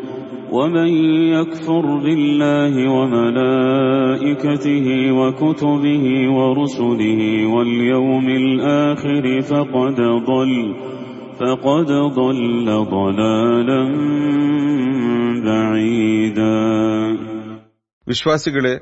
ومن 0.52 0.88
يكفر 1.34 1.84
بالله 1.98 2.74
وملائكته 2.90 4.86
وكتبه 5.12 6.04
ورسله 6.30 7.20
واليوم 7.46 8.26
الآخر 8.32 9.24
فقد 9.42 9.98
ضل 10.26 10.54
فقد 11.40 11.88
ضل 12.16 12.66
ضلالا 12.90 13.82
بعيدا 15.48 16.56
ವಿಶ್ವಾಸಿಗಳೇ 18.06 18.74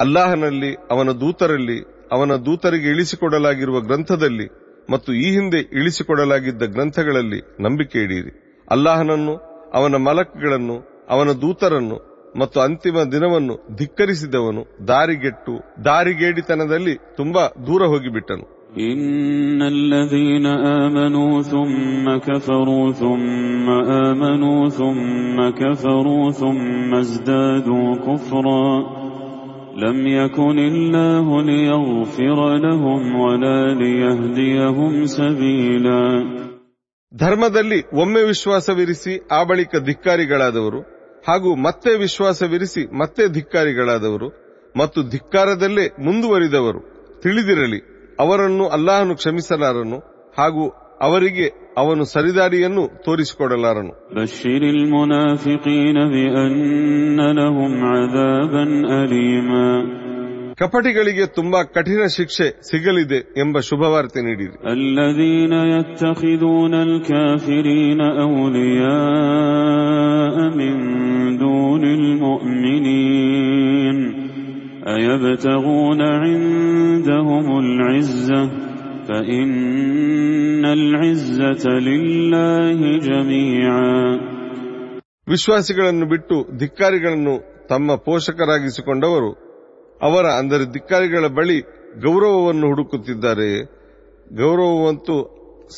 ಅಲ್ಲಾಹನಲ್ಲಿ 0.00 0.70
ಅವನ 0.90 1.10
ದೂತರಲ್ಲಿ 1.22 1.78
ಅವನ 2.12 2.32
ದೂತರಿಗೆ 2.46 2.88
ಇಳಿಸಿಕೊಡಲಾಗಿರುವ 2.88 3.78
ಗ್ರಂಥದಲ್ಲಿ 3.80 4.46
ಮತ್ತು 4.90 5.10
ಈ 5.22 5.28
ಹಿಂದೆ 5.36 5.60
ಇಳಿಸಿಕೊಡಲಾಗಿದ್ದ 5.78 6.64
ಗ್ರಂಥಗಳಲ್ಲಿ 6.74 7.40
ನಂಬಿಕೆ 7.66 7.98
ಇಡೀರಿ 8.06 8.32
ಅಲ್ಲಾಹನನ್ನು 8.68 9.34
ಅವನ 9.74 9.96
ಮಲಕ್ಗಳನ್ನು 10.06 10.76
ಅವನ 11.08 11.30
ದೂತರನ್ನು 11.42 11.98
ಮತ್ತು 12.34 12.58
ಅಂತಿಮ 12.60 12.98
ದಿನವನ್ನು 13.12 13.54
ಧಿಕ್ಕರಿಸಿದವನು 13.78 14.62
ದಾರಿಗೆಟ್ಟು 14.88 15.54
ದಾರಿಗೇಡಿತನದಲ್ಲಿ 15.88 16.96
ತುಂಬಾ 17.16 17.44
ದೂರ 17.68 17.82
ಹೋಗಿಬಿಟ್ಟನು 17.92 18.46
إن 18.82 19.60
الذين 19.74 20.46
آمنوا 20.78 21.32
ثم 21.44 22.06
كفروا 22.18 22.86
ثم 22.94 23.66
آمنوا 24.06 24.68
ثم 24.70 25.36
كفروا 25.52 26.30
ثم 26.32 26.94
ازدادوا 26.96 27.88
كفرا 27.98 28.68
لم 29.76 29.98
يكن 30.18 30.58
الله 30.62 31.26
ليغفر 31.42 32.38
لهم 32.58 33.00
ولا 33.16 33.60
ليهديهم 33.74 34.92
سبيلا 35.18 36.02
ಧರ್ಮದಲ್ಲಿ 37.12 37.80
ಒಮ್ಮೆ 37.94 38.22
ವಿಶ್ವಾಸವಿರಿಸಿ 38.22 39.12
ಆ 39.32 39.40
ಬಳಿಕ 39.44 39.76
ಧಿಕ್ಕಾರಿಗಳಾದವರು 39.82 40.80
ಹಾಗೂ 41.27 41.55
ಮತ್ತೆ 41.55 41.97
ವಿಶ್ವಾಸವಿರಿಸಿ 41.97 42.97
ಮತ್ತೆ 42.97 43.27
ಧಿಕ್ಕಾರಿಗಳಾದವರು 43.27 44.27
ಮತ್ತು 44.77 45.03
ಧಿಕ್ಕಾರದಲ್ಲೇ 45.03 45.87
ಮುಂದುವರಿದವರು. 45.87 46.79
ತಿಳಿದಿರಲಿ, 47.21 47.79
ಅವರನ್ನು 48.19 48.67
ಅಲ್ಲಾಹನು 48.67 49.15
ಕ್ಷಮಿಸಲಾರನು 49.15 49.97
ಹಾಗೂ 50.37 50.69
ಅವರಿಗೆ 51.01 51.73
ಅವನು 51.77 52.05
ಸರಿದಾರಿಯನ್ನು 52.05 52.87
ತೋರಿಸಿಕೊಡಲಾರನು. 53.05 54.15
ಬಶೀರಿಲ್ 54.15 54.89
المنافقين 60.52 60.58
بأن 60.58 60.58
لهم 60.58 60.58
عذابا 60.58 60.58
أليما 60.58 60.58
ಕಪಟಿಗಳಿಗೆ 60.60 61.24
ತುಂಬಾ 61.38 61.60
ಕಠಿಣ 61.74 62.02
ಶಿಕ್ಷೆ 62.06 62.46
ಸಿಗಲಿದೆ 62.70 63.20
ಎಂಬ 63.42 63.58
ಶುಭವಾರ್ತೆ 63.60 64.20
ನೀಡಿರಿ 64.20 64.54
الذين 64.76 65.52
يتخذون 65.74 66.74
الكافرين 66.88 68.00
أولياء 69.08 70.36
من 70.50 70.74
دون 71.38 71.84
المؤمنين 72.00 73.96
أيبتغون 74.88 76.00
عندهم 76.02 77.46
العزة 77.58 78.40
فإن 79.08 80.64
العزة 80.78 81.64
لله 81.88 82.78
جميعا 83.08 83.94
ವಿಶ್ವಾಸಿಗಳನ್ನು 85.26 86.06
ಬಿಟ್ಟು 86.06 86.36
ಧಿಕ್ಕಾರಿಗಳನ್ನು 86.58 87.34
ತಮ್ಮ 87.68 87.94
ಪೋಷಕರಾಗಿಸಿಕೊಂಡವರು 87.94 89.30
ಅವರ 90.02 90.26
ಅಂದರೆ 90.40 90.64
ಧಿಕ್ಕಾರಿಗಳ 90.76 91.26
ಬಳಿ 91.38 91.58
ಗೌರವವನ್ನು 92.04 92.66
ಹುಡುಕುತ್ತಿದ್ದಾರೆ 92.72 93.50
ಗೌರವವಂತೂ 94.40 95.16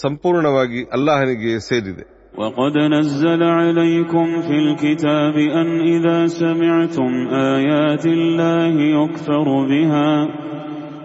ಸಂಪೂರ್ಣವಾಗಿ 0.05 0.83
ಅಲ್ಲಾಹನಿಗೆ 0.97 1.53
ಸೇರಿದೆ 1.71 2.07
وقد 2.35 2.75
نزل 2.95 3.43
عليكم 3.61 4.27
في 4.41 4.57
الكتاب 4.59 5.35
أن 5.61 5.69
إذا 5.87 6.19
سمعتم 6.27 7.11
آيات 7.57 8.05
الله 8.09 8.75
يكفر 8.99 9.49
بها 9.65 10.11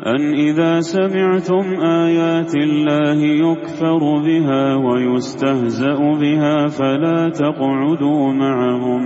أن 0.06 0.22
إذا 0.40 0.80
سمعتم 0.88 1.66
آيات 2.04 2.54
الله 2.58 3.20
يكفر 3.44 4.02
بها 4.20 4.64
ويستهزأ 4.86 5.98
بها 6.16 6.68
فلا 6.70 7.30
تقعدوا 7.32 8.34
معهم 8.34 9.02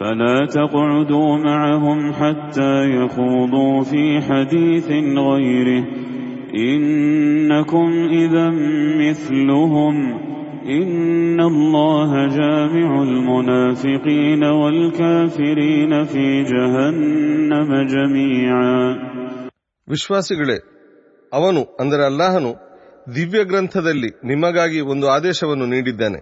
فلا 0.00 0.46
تقعدوا 0.48 1.30
معهم 1.40 2.12
حتى 2.12 2.74
يخوضوا 2.90 3.82
في 3.82 4.20
حديث 4.20 4.88
غيره 5.20 5.84
إنكم 6.70 7.88
إذا 8.14 8.46
مثلهم 9.00 9.94
إن 10.70 11.40
الله 11.42 12.10
جامع 12.28 13.02
المنافقين 13.02 14.42
والكافرين 14.44 16.04
في 16.04 16.26
جهنم 16.44 17.70
جميعا 17.86 18.78
ವಿಶ್ವಾಸಿಗಳೇ 19.88 20.58
ಅವನು 21.32 21.60
ಅಂದರೆ 21.80 22.02
ಅಲ್ಲಾಹನು 22.04 22.52
ದಿವ್ಯ 23.16 23.42
ಗ್ರಂಥದಲ್ಲಿ 23.44 24.10
ನಿಮಗಾಗಿ 24.24 24.80
ಒಂದು 24.92 25.06
ಆದೇಶವನ್ನು 25.08 25.66
ನೀಡಿದ್ದಾನೆ 25.66 26.20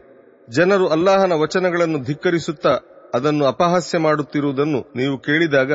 ಜನರು 0.48 0.86
ಅಲ್ಲಾಹನ 0.88 1.32
ವಚನಗಳನ್ನು 1.42 1.98
ಧಿಕ್ಕರಿಸುತ್ತಾ 2.02 2.74
ಅದನ್ನು 3.15 3.45
ಅಪಹಾಸ್ಯ 3.45 3.97
ಮಾಡುತ್ತಿರುವುದನ್ನು 3.97 4.93
ನೀವು 4.95 5.17
ಕೇಳಿದಾಗ, 5.17 5.73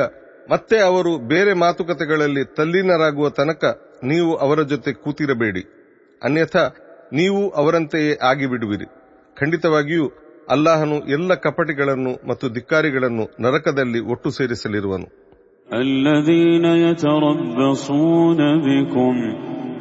ಮತ್ತೆ 0.49 0.79
ಅವರು 0.79 1.17
ಬೇರೆ 1.17 1.53
ಮಾತುಕತೆಗಳಲ್ಲಿ 1.53 2.55
ತಲ್ಲೀನರಾಗುವ 2.55 3.29
ತನಕ 3.29 3.81
ನೀವು 4.03 4.35
ಅವರ 4.35 4.61
ಜೊತೆ 4.61 4.93
ಕೂತಿರಬೇಡಿ. 4.93 5.63
ಅನ್ಯಥಾ, 6.23 6.75
ನೀವು 7.13 7.49
ಅವರಂತೆಯೇ 7.49 8.17
ಆಗಿಬಿಡುವಿರಿ. 8.23 8.85
ಖಂಡಿತವಾಗಿಯೂ, 9.39 10.11
ಅಲ್ಲಾಹನು 10.49 10.95
ಎಲ್ಲ 10.95 11.33
ಕಪಟಿಗಳನ್ನು 11.33 12.27
ಮತ್ತು 12.27 12.49
ಧಿಕ್ಕಾರಿಗಳನ್ನು 12.49 13.29
ನರಕದಲ್ಲಿ 13.39 13.99
ಒಟ್ಟು 13.99 14.29
ಸೇರಿಸಲಿರುವನು. 14.29 15.25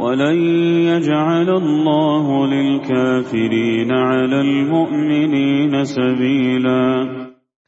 ولن 0.00 0.36
يجعل 0.86 1.48
الله 1.52 2.26
للكافرين 2.46 3.90
على 4.08 4.38
المؤمنين 4.40 5.74
سبيلا 5.96 6.80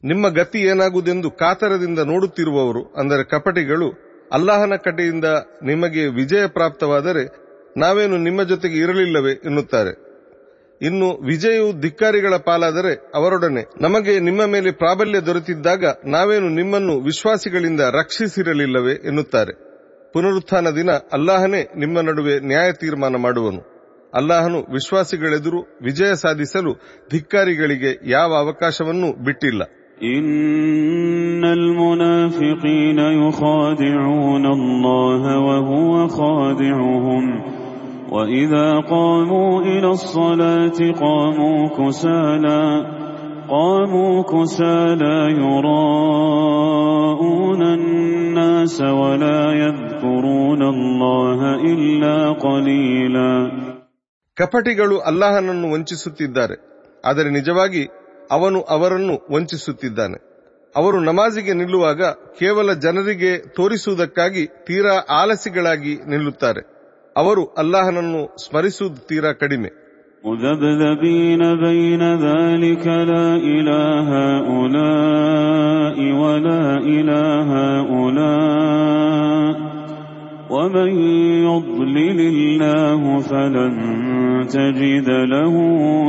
ನಿಮ್ಮ 0.03 0.25
ಗತಿ 0.31 0.59
ಏನಾಗುವುದೆಂದು 0.63 1.29
ಕಾತರದಿಂದ 1.39 2.01
ನೋಡುತ್ತಿರುವವರು 2.11 2.83
ಅಂದರೆ 2.99 3.23
ಕಪಟಿಗಳು 3.31 3.89
ಅಲ್ಲಾಹನ 4.33 4.75
ಕಡೆಯಿಂದ 4.85 5.29
ನಿಮಗೆ 5.63 6.03
ವಿಜಯ 6.15 6.47
ಪ್ರಾಪ್ತವಾದರೆ 6.49 7.23
ನಾವೇನು 7.77 8.17
ನಿಮ್ಮ 8.19 8.41
ಜೊತೆಗೆ 8.43 8.79
ಇರಲಿಲ್ಲವೇ 8.79 9.33
ಎನ್ನುತ್ತಾರೆ 9.45 9.93
ಇನ್ನು 10.81 11.09
ವಿಜಯವು 11.27 11.71
ಧಿಕ್ಕಾರಿಗಳ 11.81 12.35
ಪಾಲಾದರೆ 12.45 12.93
ಅವರೊಡನೆ 13.15 13.63
ನಮಗೆ 13.83 14.21
ನಿಮ್ಮ 14.21 14.43
ಮೇಲೆ 14.47 14.71
ಪ್ರಾಬಲ್ಯ 14.79 15.21
ದೊರೆತಿದ್ದಾಗ 15.21 15.85
ನಾವೇನು 16.07 16.49
ನಿಮ್ಮನ್ನು 16.51 16.95
ವಿಶ್ವಾಸಿಗಳಿಂದ 17.01 17.83
ರಕ್ಷಿಸಿರಲಿಲ್ಲವೇ 17.93 18.95
ಎನ್ನುತ್ತಾರೆ 19.09 19.55
ಪುನರುತ್ಥಾನ 20.15 20.69
ದಿನ 20.77 20.91
ಅಲ್ಲಾಹನೇ 21.17 21.63
ನಿಮ್ಮ 21.77 22.01
ನಡುವೆ 22.11 22.35
ನ್ಯಾಯ 22.51 22.69
ತೀರ್ಮಾನ 22.81 23.17
ಮಾಡುವನು 23.17 23.61
ಅಲ್ಲಾಹನು 24.13 24.61
ವಿಶ್ವಾಸಿಗಳೆದುರು 24.73 25.59
ವಿಜಯ 25.83 26.13
ಸಾಧಿಸಲು 26.23 26.73
ಧಿಕ್ಕಾರಿಗಳಿಗೆ 27.13 27.93
ಯಾವ 28.17 28.31
ಅವಕಾಶವನ್ನೂ 28.45 29.11
ಬಿಟ್ಟಿಲ್ಲ 29.27 29.63
إن 30.09 31.45
المنافقين 31.45 32.99
يخادعون 32.99 34.47
الله 34.49 35.23
وهو 35.39 35.93
خادعهم 36.09 37.25
وإذا 38.09 38.69
قاموا 38.89 39.63
إلى 39.63 39.91
الصلاة 39.91 40.79
قاموا 40.95 41.69
كسالى 41.69 42.63
قاموا 43.53 44.23
كسالى 44.25 45.17
يراءون 46.29 47.63
الناس 47.63 48.77
ولا 49.01 49.43
يذكرون 49.59 50.63
الله 50.65 51.41
إلا 51.73 52.17
قليلا 52.41 53.33
ಕಪಟಿಗಳು 54.37 54.97
ಅಲ್ಲಾಹನನ್ನು 55.11 55.67
ವಂಚಿಸುತ್ತಿದ್ದಾರೆ 55.75 56.57
ಆದರೆ 57.05 57.31
ನಿಜವಾಗಿ 57.31 57.83
ಅವನು 58.31 58.59
ಅವರನ್ನು 58.75 59.15
ವಂಚಿಸುತ್ತಿದ್ದಾನೆ 59.35 60.19
ಅವರು 60.75 60.99
ನಮಾಜಿಗೆ 61.01 61.53
ನಿಲ್ಲುವಾಗ 61.53 62.01
ಕೇವಲ 62.39 62.69
ಜನರಿಗೆ 62.85 63.33
ತೋರಿಸುವುದಕ್ಕಾಗಿ 63.57 64.45
ತೀರಾ 64.67 64.95
ಆಲಸಿಗಳಾಗಿ 65.21 65.95
ನಿಲ್ಲುತ್ತಾರೆ 66.13 66.63
ಅವರು 67.17 67.43
ಅಲ್ಲಾಹನನ್ನು 67.63 68.21
ಸ್ಮರಿಸುವುದು 68.45 69.01
ತೀರಾ 69.11 69.31
ಕಡಿಮೆ 69.43 69.71
مذبذبين 70.25 71.43
بين 71.57 72.03
ذلك 72.21 72.87
لا 72.87 73.29
إله 73.49 74.09
هؤلاء 74.39 75.97
ولا 76.23 76.65
إله 76.89 77.49
هؤلاء 77.79 79.51
ومن 80.51 80.91
يضلل 81.45 82.21
الله 82.33 83.21
فلن 83.23 83.75
تجد 84.49 85.09
له 85.27 85.55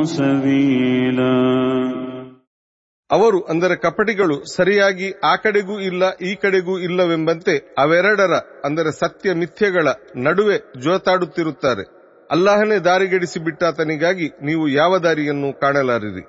سبيلا 0.04 1.40
ಅವರು 3.10 3.40
ಅಂದರೆ 3.52 3.76
ಕಪಟಿಗಳು 3.76 4.36
ಸರಿಯಾಗಿ 4.56 5.08
ಆ 5.24 5.32
ಕಡೆಗೂ 5.36 5.76
ಇಲ್ಲ 5.80 6.04
ಈ 6.22 6.32
ಕಡೆಗೂ 6.36 6.74
ಇಲ್ಲವೆಂಬಂತೆ 6.80 7.54
ಅವೆರಡರ 7.78 8.34
ಅಂದರೆ 8.66 8.92
ಸತ್ಯ 9.00 9.34
ಮಿಥ್ಯಗಳ 9.34 9.88
ನಡುವೆ 10.18 10.58
ಜೋತಾಡುತ್ತಿರುತ್ತಾರೆ 10.84 11.84
ಅಲ್ಲಾಹನೇ 12.30 12.78
ದಾರಿಗೆಡಿಸಿ 12.88 13.40
ಬಿಟ್ಟಾತನಿಗಾಗಿ 13.46 14.28
ನೀವು 14.42 14.66
ಯಾವ 14.80 14.92
ದಾರಿಯನ್ನು 15.08 15.52
ಕಾಣಲಾರಿರಿ 15.64 16.26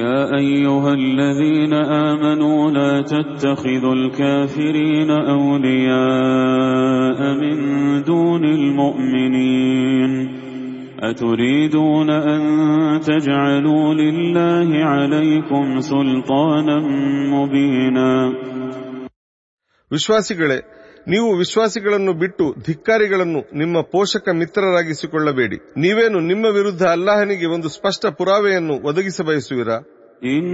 يا 0.00 0.20
أيها 0.36 0.90
الذين 0.94 1.72
آمنوا 2.10 2.70
لا 2.70 2.92
تتخذوا 3.04 3.94
الكافرين 3.94 5.10
أولياء 5.34 7.18
من 7.42 7.56
دون 8.04 8.44
المؤمنين 8.44 10.12
أتريدون 11.02 12.10
أن 12.10 12.40
تجعلوا 13.00 13.94
لله 13.94 14.84
عليكم 14.84 15.80
سلطانا 15.82 16.78
مبينا 17.34 18.10
ವಿಶ್ವಾಸಿಗಳೇ 19.90 20.58
ನೀವು 21.06 21.28
ವಿಶ್ವಾಸಿಗಳನ್ನು 21.36 22.12
ಬಿಟ್ಟು 22.20 22.44
ಧಿಕ್ಕಾರಿಗಳನ್ನು 22.66 23.40
ನಿಮ್ಮ 23.62 23.76
ಪೋಷಕ 23.92 24.26
ಮಿತ್ರರಾಗಿಸಿಕೊಳ್ಳಬೇಡಿ 24.40 25.58
ನೀವೇನು 25.84 26.20
ನಿಮ್ಮ 26.30 26.44
ವಿರುದ್ಧ 26.58 26.82
ಅಲ್ಲಾಹನಿಗೆ 26.94 27.48
ಒಂದು 27.56 27.70
ಸ್ಪಷ್ಟ 27.76 28.06
ಪುರಾವೆಯನ್ನು 28.20 28.76
ಒದಗಿಸ 28.90 29.20
ಬಯಸುವಿರಾ 29.30 29.78
إن 30.34 30.48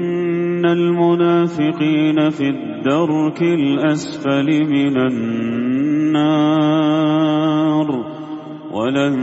المنافقين 0.70 2.18
في 2.30 2.46
الدرك 2.50 3.40
الأسفل 3.58 4.48
من 4.68 4.94
النار 6.60 7.88
ولن 8.72 9.14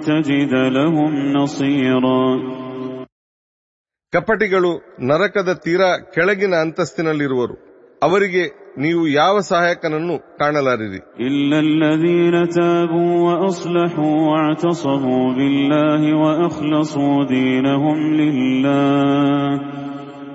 تجد 0.00 0.54
لهم 0.76 1.10
نصيرا 1.32 2.22
ಕಪಟಿಗಳು 4.12 4.70
ನರಕದ 5.08 5.50
ತೀರಾ 5.64 5.90
ಕೆಳಗಿನ 6.14 6.54
ಅಂತಸ್ತಿನಲ್ಲಿರುವರು 6.64 7.56
ಅವರಿಗೆ 8.02 8.44
ನೀವು 8.78 9.02
ಯಾವ 9.20 9.34
ಸಹಾಯಕನನ್ನು 9.50 10.16
ಕಾಣಲಾರಿರಿ 10.40 11.00
إلا 11.28 11.58
الذين 11.68 12.36
تابوا 12.50 13.14
وأصلحوا 13.26 14.16
واعتصموا 14.30 15.26
بالله 15.34 16.02
وأخلصوا 16.22 17.16
دينهم 17.26 17.98
لله 18.20 19.60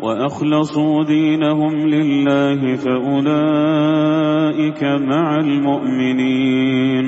وأخلصوا 0.02 1.04
دينهم 1.06 1.74
لله 1.88 2.76
فأولئك 2.76 4.84
مع 5.12 5.28
المؤمنين 5.38 7.06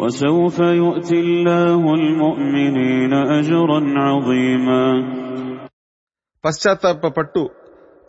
وسوف 0.00 0.58
يؤتي 0.82 1.18
الله 1.20 1.94
المؤمنين 1.94 3.12
أجرا 3.38 3.80
عظيما 4.06 4.84
ಪಶ್ಚಾತ್ತಾಪ 6.44 7.06
ಪಟ್ಟು 7.18 7.42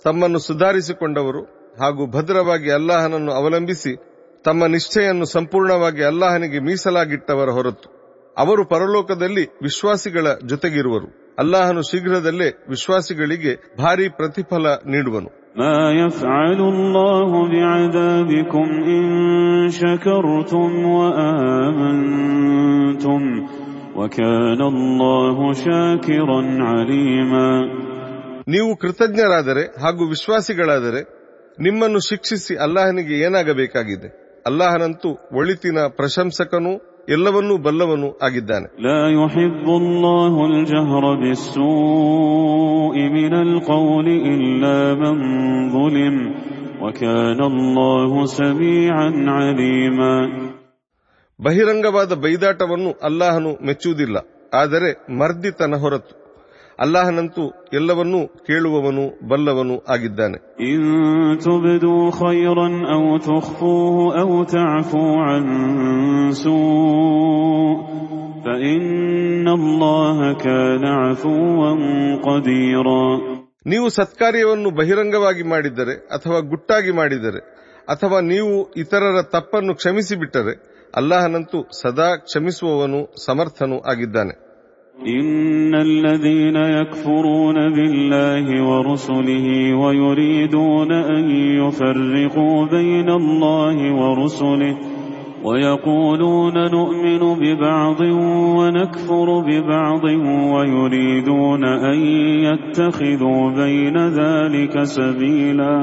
ತಮ್ಮನ್ನು 0.03 0.39
ಸುಧಾರಿಸಿಕೊಂಡವರು 0.39 1.56
ಹಾಗೂ 1.78 2.06
ಭದ್ರವಾಗಿ 2.06 2.72
ಅಲ್ಲಾಹನನ್ನು 2.72 3.32
ಅವಲಂಬಿಸಿ 3.32 3.96
ತಮ್ಮ 4.44 4.66
ನಿಷ್ಠೆಯನ್ನು 4.66 5.24
ಸಂಪೂರ್ಣವಾಗಿ 5.24 6.04
ಅಲ್ಲಾಹನಿಗೆ 6.04 6.58
ಮೀಸಲಾಗಿಟ್ಟವರ 6.58 7.50
ಹೊರತು. 7.50 7.98
ಅವರು 8.38 8.68
ಪರಲೋಕದಲ್ಲಿ 8.68 9.46
ವಿಶ್ವಾಸಿಗಳ 9.62 10.26
ಜೊತೆಗಿರುವರು. 10.46 11.36
ಅಲ್ಲಾಹನು 11.38 11.82
ಶೀಘ್ರದಲ್ಲೇ 11.82 12.48
ವಿಶ್ವಾಸಿಗಳಿಗೆ 12.68 13.76
ಭಾರಿ 13.78 14.08
ಪ್ರತಿಫಲ 14.08 14.66
ನೀಡುವನು. 14.86 15.30
ನೀವು 28.48 28.76
ಕೃತಜ್ಞರಾದರೆ 28.76 29.80
ಹಾಗೂ 29.80 30.08
ವಿಶ್ವಾಸಿಗಳಾದರೆ 30.08 31.17
ನಿಮ್ಮನ್ನು 31.60 32.08
ಶಿಕ್ಷಿಸಿ 32.08 32.56
ಅಲ್ಲಾಹನಿಗೆ 32.56 33.14
ಏನಾಗಬೇಕಾಗಿದೆ? 33.14 34.42
ಅಲ್ಲಾಹನಂತೂ 34.46 35.08
ಒಳಿತಿನ 35.32 35.78
ಪ್ರಶಂಸಕನು 35.88 37.04
ಎಲ್ಲವನ್ನೂ 37.08 37.56
ಬಲ್ಲವನು 37.56 38.18
ಆಗಿದ್ದಾನೆ. 38.22 38.82
ಬಹಿರಂಗವಾದ 51.42 52.12
ಬೈದಾಟವನ್ನು 52.12 53.00
ಅಲ್ಲಾಹನು 53.02 53.66
ಮೆಚ್ಚುವುದಿಲ್ಲ. 53.66 54.16
ಆದರೆ 54.54 55.18
ಮರ್ದಿತನ 55.18 55.74
ಹೊರತು. 55.74 56.27
ಅಲ್ಲಾಹನಂತೂ 56.80 57.52
ಎಲ್ಲವನ್ನೂ 57.72 58.28
ಕೇಳುವವನು 58.28 59.28
ಬಲ್ಲವನು 59.28 59.84
ಆಗಿದ್ದಾನೆ. 59.88 60.38
ನೀವು 73.66 73.88
ಸತ್ಕಾರ್ಯವನ್ನು 73.88 74.70
ಬಹಿರಂಗವಾಗಿ 74.70 75.42
ಮಾಡಿದರೆ 75.42 75.94
ಅಥವಾ 75.94 76.38
ಗುಟ್ಟಾಗಿ 76.38 76.90
ಮಾಡಿದರೆ 76.90 77.40
ಅಥವಾ 77.88 78.20
ನೀವು 78.20 78.72
ಇತರರ 78.72 79.22
ತಪ್ಪನ್ನು 79.22 79.74
ಕ್ಷಮಿಸಿಬಿಟ್ಟರೆ 79.74 80.54
ಅಲ್ಲಾಹನಂತೂ 80.96 81.68
ಸದಾ 81.82 82.16
ಕ್ಷಮಿಸುವವನು 82.16 83.24
ಸಮರ್ಥನು 83.24 83.80
ಆಗಿದ್ದಾನೆ. 83.80 84.47
إن 85.09 85.75
الذين 85.77 86.55
يكفرون 86.55 87.57
بالله 87.69 88.45
ورسله 88.63 89.47
ويريدون 89.75 90.91
أن 90.91 91.23
يفرقوا 91.61 92.65
بين 92.67 93.09
الله 93.11 93.77
ورسله 93.93 94.75
ويقولون 95.43 96.53
نؤمن 96.71 97.23
ببعض 97.35 97.99
ونكفر 98.57 99.27
ببعض 99.39 100.03
ويريدون 100.53 101.63
أن 101.85 101.99
يتخذوا 102.47 103.43
بين 103.53 103.97
ذلك 104.19 104.75
سبيلا 104.97 105.75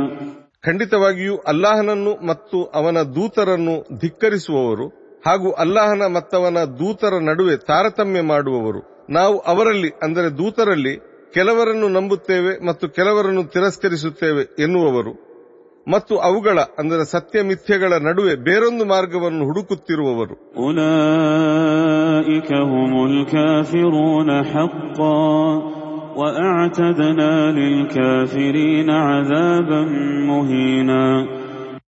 ಖಂಡಿತವಾಗಿಯೂ 0.65 1.35
ಅಲ್ಲಾಹನನ್ನು 1.47 2.13
ಮತ್ತು 2.23 2.59
ಅವನ 2.75 2.99
ದೂತರನ್ನು 3.15 3.75
ಧಿಕ್ಕರಿಸುವವರು 4.03 4.87
ಹಾಗೂ 5.27 5.49
ಅಲ್ಲಾಹನ 5.63 6.05
ಮತ್ತವನ 6.17 6.59
ದೂತರ 6.81 7.15
ನಡುವೆ 7.29 7.55
ತಾರತಮ್ಯ 7.69 8.21
ಮಾಡುವವರು 8.33 8.81
ನಾವು 9.10 9.38
ಅವರಲ್ಲಿ 9.40 9.90
ಅಂದರೆ 10.04 10.38
ದೂತರಲ್ಲಿ 10.38 11.16
ಕೆಲವರನ್ನು 11.34 11.88
ನಂಬುತ್ತೇವೆ 11.88 12.66
ಮತ್ತು 12.66 12.90
ಕೆಲವರನ್ನು 12.90 13.44
ತಿರಸ್ಕರಿಸುತ್ತೇವೆ 13.44 14.64
ಎನ್ನುವವರು. 14.64 15.26
ಮತ್ತು 15.92 16.18
ಅವುಗಳ 16.18 16.60
ಅಂದರೆ 16.80 17.12
ಸತ್ಯ 17.12 17.42
ಮಿಥ್ಯಗಳ 17.42 17.94
ನಡುವೆ 17.94 18.36
ಬೇರೊಂದು 18.36 18.86
ಮಾರ್ಗವನ್ನು 18.86 19.46
ಹುಡುಕುತ್ತಿರುವವರು. 19.46 20.36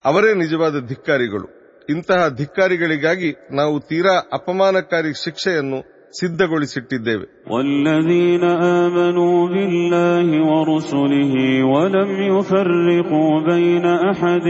ಅವರೇ 0.05 0.33
ನಿಜವಾದ 0.33 0.87
ಧಿಕ್ಕಾರಿಗಳು. 0.87 1.59
ಇಂತಹ 1.89 2.27
ಧಿಕ್ಕಾರಿಗಳಿಗಾಗಿ 2.27 3.55
ನಾವು 3.55 3.79
ತೀರಾ 3.79 4.23
ಅಪಮಾನಕಾರಿ 4.33 5.23
ಶಿಕ್ಷೆಯನ್ನು 5.23 5.98
ಸಿದ್ಧಗೊಳಿಸಿಟ್ಟಿದ್ದೇವೆ 6.18 7.26
والذين 7.52 8.44
آمنوا 8.82 9.36
بالله 9.48 10.26
ورسله 10.52 11.34
ولم 11.64 12.10
يفرقوا 12.32 13.32
بين 13.50 13.86
أحد 14.10 14.46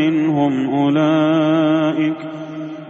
منهم 0.00 0.52
أولئك 0.80 2.18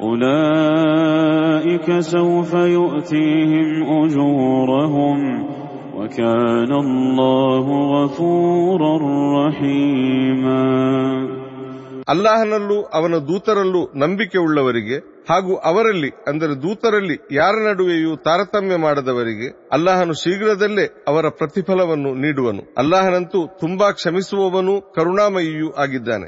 أولئك 0.07 1.89
سوف 2.15 2.55
يؤتيهم 2.79 3.69
أجورهم 4.03 5.19
وكان 5.97 6.73
الله 6.85 7.67
غفورا 7.95 8.95
رحيما 9.39 10.63
ಅಲ್ಲಾಹನಲ್ಲೂ 12.08 12.82
ಅವನ 12.82 13.16
ದೂತರಲ್ಲೂ 13.16 13.82
ನಂಬಿಕೆ 13.96 14.38
ಉಳ್ಳವರಿಗೆ 14.38 15.18
ಹಾಗೂ 15.30 15.56
ಅವರಲ್ಲಿ, 15.56 16.10
ಅಂದರೆ 16.28 16.62
ದೂತರಲ್ಲಿ 16.62 17.28
ಯಾರ 17.32 17.56
ನಡುವೆಯೂ 17.70 18.16
ತಾರತಮ್ಯ 18.16 18.76
ಮಾಡದವರಿಗೆ 18.76 19.70
ಅಲ್ಲಾಹನು 19.72 20.14
ಶೀಘ್ರದಲ್ಲೇ 20.14 21.06
ಅವರ 21.08 21.26
ಪ್ರತಿಫಲವನ್ನು 21.30 22.14
ನೀಡುವನು. 22.14 22.64
ಅಲ್ಲಾಹನಂತೂ 22.78 23.48
ತುಂಬಾ 23.48 23.92
ಕ್ಷಮಿಸುವವನು 23.92 24.82
ಕರುಣಾಮಯಿಯೂ 24.96 25.72
ಆಗಿದ್ದಾನೆ. 25.72 26.28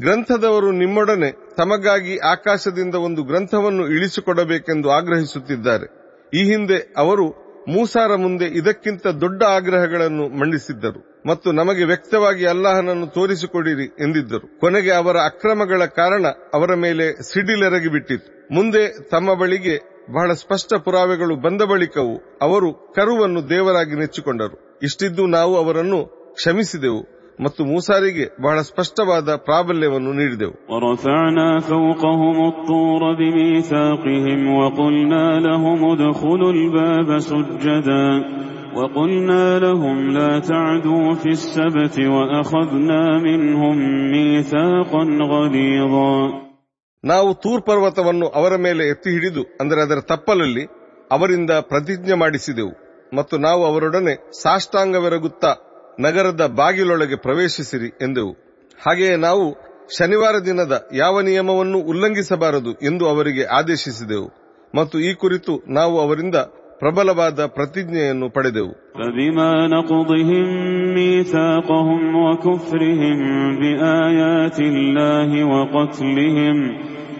ಗ್ರಂಥದವರು 0.00 0.72
ನಿಮ್ಮೊಡನೆ 0.72 1.54
ತಮಗಾಗಿ 1.56 2.18
ಆಕಾಶದಿಂದ 2.18 2.94
ಒಂದು 2.94 3.22
ಗ್ರಂಥವನ್ನು 3.22 3.88
ಇಳಿಸಿಕೊಡಬೇಕೆಂದು 3.88 4.90
ಆಗ್ರಹಿಸುತ್ತಿದ್ದಾರೆ. 4.90 5.86
ಈ 6.34 6.44
ಹಿಂದೆ 6.44 6.94
ಅವರು 6.96 7.44
ಮೂಸಾರ 7.68 8.14
ಮುಂದೆ 8.14 8.44
ಇದಕ್ಕಿಂತ 8.44 9.06
ದೊಡ್ಡ 9.06 9.42
ಆಗ್ರಹಗಳನ್ನು 9.42 10.28
ಮಂಡಿಸಿದ್ದರು 10.28 11.22
ಮತ್ತು 11.26 11.52
ನಮಗೆ 11.52 11.84
ವ್ಯಕ್ತವಾಗಿ 11.84 12.46
ಅಲ್ಲಾಹನನ್ನು 12.46 13.06
ತೋರಿಸಿಕೊಡಿರಿ 13.06 13.84
ಎಂದಿದ್ದರು. 13.84 14.60
ಕೊನೆಗೆ 14.60 14.92
ಅವರ 14.92 15.16
ಅಕ್ರಮಗಳ 15.16 15.84
ಕಾರಣ 15.84 16.26
ಅವರ 16.54 16.74
ಮೇಲೆ 16.74 17.32
ಸಿಡಿಲೆರಗಿ 17.32 17.88
ಬಿಟ್ಟಿತು. 17.88 18.54
ಮುಂದೆ 18.54 19.08
ತಮ್ಮ 19.08 19.34
ಬಳಿಗೆ 19.34 19.94
ಬಹಳ 20.12 20.32
ಸ್ಪಷ್ಟ 20.32 20.74
ಪುರಾವೆಗಳು 20.74 21.36
ಬಂದ 21.36 21.62
ಬಳಿಕವೂ 21.62 22.38
ಅವರು 22.42 22.72
ಕರುವನ್ನು 22.72 23.48
ದೇವರಾಗಿ 23.48 23.94
ನೆಚ್ಚಿಕೊಂಡರು. 23.94 24.78
ಇಷ್ಟಿದ್ದು 24.82 25.26
ನಾವು 25.26 25.56
ಅವರನ್ನು 25.56 26.06
ಕ್ಷಮಿಸಿದೆವು. 26.34 27.23
ಮತ್ತು 27.39 27.61
ಮೂಸಾರಿಗೆ 27.65 28.25
ಬಹಳ 28.41 28.57
ಸ್ಪಷ್ಟವಾದ 28.61 29.29
ಪ್ರಾಬಲ್ಯವನ್ನು 29.45 30.11
ನೀಡಿದೆವು 30.13 30.55
ورفعنا 30.71 31.47
فوقهم 31.69 32.37
الطور 32.51 33.01
بميثاقهم 33.19 34.39
وقلنا 34.59 35.25
لهم 35.39 35.79
ادخلوا 35.85 36.51
الباب 36.51 37.09
سجدا 37.21 38.05
وقلنا 38.75 39.59
لهم 39.59 39.97
لا 40.09 40.31
تعدوا 40.41 41.07
في 41.13 41.29
السبت 41.29 41.95
وأخذنا 42.15 43.01
منهم 43.19 43.75
ميثاقا 44.13 45.03
غليظا 45.31 46.13
ನಾವು 47.03 47.29
ತೂರ್ 47.43 47.61
ಪರ್ವತವನ್ನು 47.63 48.27
ಅವರ 48.31 48.53
ಮೇಲೆ 48.57 48.83
ಎತ್ತಿ 48.87 49.09
ಹಿಡಿದು 49.09 49.43
ಅಂದರೆ 49.61 49.79
ಅದರ 49.81 49.99
ತಪ್ಪಲಲ್ಲಿ 50.03 50.63
ಅವರಿಂದ 51.11 51.51
ಪ್ರತಿಜ್ಞೆ 51.69 52.13
ಮಾಡಿಸಿದೆವು 52.13 52.73
ಮತ್ತು 53.15 53.35
ನಾವು 53.37 53.61
ಅವರೊಡನೆ 53.65 54.13
ಸಾಷ್ಟಾಂಗವೆರಗುತ್ತಾ 54.41 55.51
ನಗರದ 55.99 56.43
ಬಾಗಿಲೊಳಗೆ 56.59 57.17
ಪ್ರವೇಶಿಸಿರಿ 57.17 57.89
ಎಂದೆವು 58.01 58.33
ಹಾಗೆಯೇ 58.79 59.15
ನಾವು 59.25 59.45
ಶನಿವಾರ 59.97 60.35
ದಿನದ 60.45 60.73
ಯಾವ 60.93 61.21
ನಿಯಮವನ್ನು 61.21 61.79
ಉಲ್ಲಂಘಿಸಬಾರದು 61.91 62.71
ಎಂದು 62.83 63.03
ಅವರಿಗೆ 63.07 63.43
ಆದೇಶಿಸಿದೆವು 63.57 64.27
ಮತ್ತು 64.73 64.99
ಈ 64.99 65.13
ಕುರಿತು 65.13 65.53
ನಾವು 65.69 65.95
ಅವರಿಂದ 65.99 66.37
ಪ್ರಬಲವಾದ 66.81 67.39
ಪ್ರತಿಜ್ಞೆಯನ್ನು 67.55 68.29
ಪಡೆದೆವು 68.29 68.73
فبما 68.95 69.51
نقضهم 69.67 70.47
ميثاقهم 70.97 72.01
وكفرهم 72.17 73.19
بآيات 73.61 74.57
الله 74.71 75.29
وقتلهم 75.51 76.57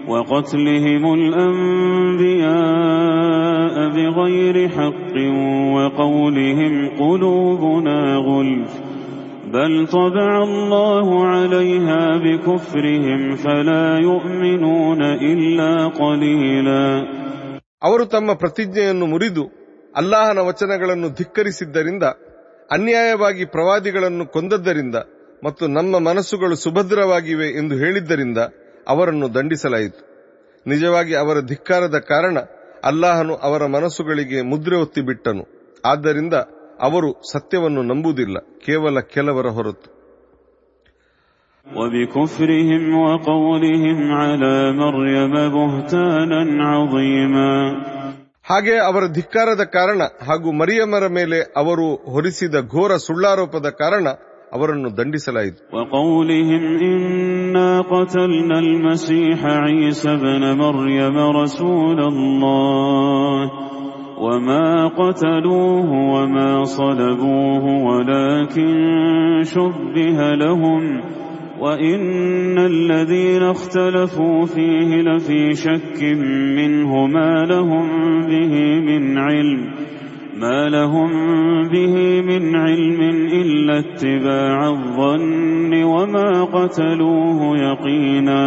وقتلهم 0.08 1.04
الأنبياء 2.50 3.90
بغير 3.90 4.70
حق 4.70 5.16
وقولهم 5.76 6.74
قلوبنا 7.00 8.16
غلف 8.18 8.72
بل 9.54 9.88
طبع 9.88 10.44
الله 10.44 11.08
عليها 11.28 12.18
بكفرهم 12.18 13.36
فلا 13.36 13.88
يؤمنون 14.00 15.02
إلا 15.32 15.72
قليلا 16.02 16.86
ಅವರು 17.82 18.06
ತಮ್ಮ 18.06 18.30
ಪ್ರತಿಜ್ಞೆಯನ್ನು 18.34 19.06
ಮುರಿದು 19.06 19.44
ಅಲ್ಲಾಹನ 19.96 20.40
ವಚನಗಳನ್ನು 20.40 21.10
ಧಿಕ್ಕರಿಸಿದ್ದರಿಂದ 21.10 22.06
ಅನ್ಯಾಯವಾಗಿ 22.72 23.46
ಪ್ರವಾದಿಗಳನ್ನು 23.46 24.26
ಕೊಂದದ್ದರಿಂದ 24.26 24.98
ಮತ್ತು 25.44 25.68
ನಮ್ಮ 25.68 26.00
ಮನಸ್ಸುಗಳು 26.00 26.56
ಸುಭದ್ರವಾಗಿವೆ 26.56 27.48
ಎಂದು 27.60 27.76
ಹೇಳಿದ್ದರಿಂದ 27.76 28.40
ಅವರನ್ನು 28.89 29.35
ದಂಡಿಸಲಾಯಿತು. 29.35 30.15
ನಿಜವಾಗಿ 30.67 31.15
ಅವರ 31.15 31.41
ಧಿಕ್ಕಾರದ 31.41 31.99
ಕಾರಣ 31.99 32.39
ಅಲ್ಲಾಹನು 32.85 33.37
ಅವರ 33.37 33.67
ಮನಸ್ಸುಗಳಿಗೆ 33.67 34.43
ಮುದ್ರೆ 34.43 34.77
ಒತ್ತಿಬಿಟ್ಟನು 34.77 35.45
ಆದ್ದರಿಂದ 35.85 36.35
ಅವರು 36.81 37.23
ಸತ್ಯವನ್ನು 37.33 37.83
ನಂಬುವುದಿಲ್ಲ 37.83 38.39
ಕೇವಲ 38.39 39.01
ಕೆಲವರ 39.01 39.47
ಹೊರತು. 39.47 39.95
ಹಾಗೆ 48.45 48.77
ಅವರ 48.77 49.07
ಧಿಕ್ಕಾರದ 49.07 49.65
ಕಾರಣ 49.65 50.03
ಹಾಗೂ 50.27 50.53
ಮರಿಯಮರ 50.53 51.07
ಮೇಲೆ 51.07 51.41
ಅವರು 51.57 51.95
ಹೊರಿಸಿದ 51.95 52.55
ಘೋರ 52.55 52.97
ಸುಳ್ಳಾರೋಪದ 52.97 53.71
ಕಾರಣ 53.71 54.09
ಅವರನ್ನು 54.58 54.90
ದಂಡಿಸಲಾಯಿತು 55.00 55.62
وقولهم 55.76 56.64
إنا 56.90 57.70
قتلنا 57.94 58.58
المسيح 58.66 59.40
عيسى 59.66 60.10
ابن 60.20 60.44
مريم 60.64 61.18
رسول 61.42 62.00
الله 62.12 63.40
وما 64.26 64.68
قتلوه 65.02 65.90
وما 66.14 66.64
صلبوه 66.78 67.64
ولكن 67.90 68.72
شبه 69.54 70.20
لهم 70.44 70.84
وإن 71.64 72.58
الذين 72.74 73.44
اختلفوا 73.56 74.46
فيه 74.46 74.90
لفي 75.08 75.42
شك 75.66 76.00
منه 76.60 76.92
ما 77.16 77.32
لهم 77.54 77.86
به 78.32 78.54
من 78.90 79.04
علم 79.18 79.62
ما 80.36 80.70
لهم 80.70 81.12
به 81.68 81.96
من 82.22 82.44
علم 82.58 83.02
إلا 83.34 83.80
اتباع 83.80 84.58
الظن 84.70 85.74
وما 85.86 86.30
قتلوه 86.48 87.40
يقينا 87.62 88.44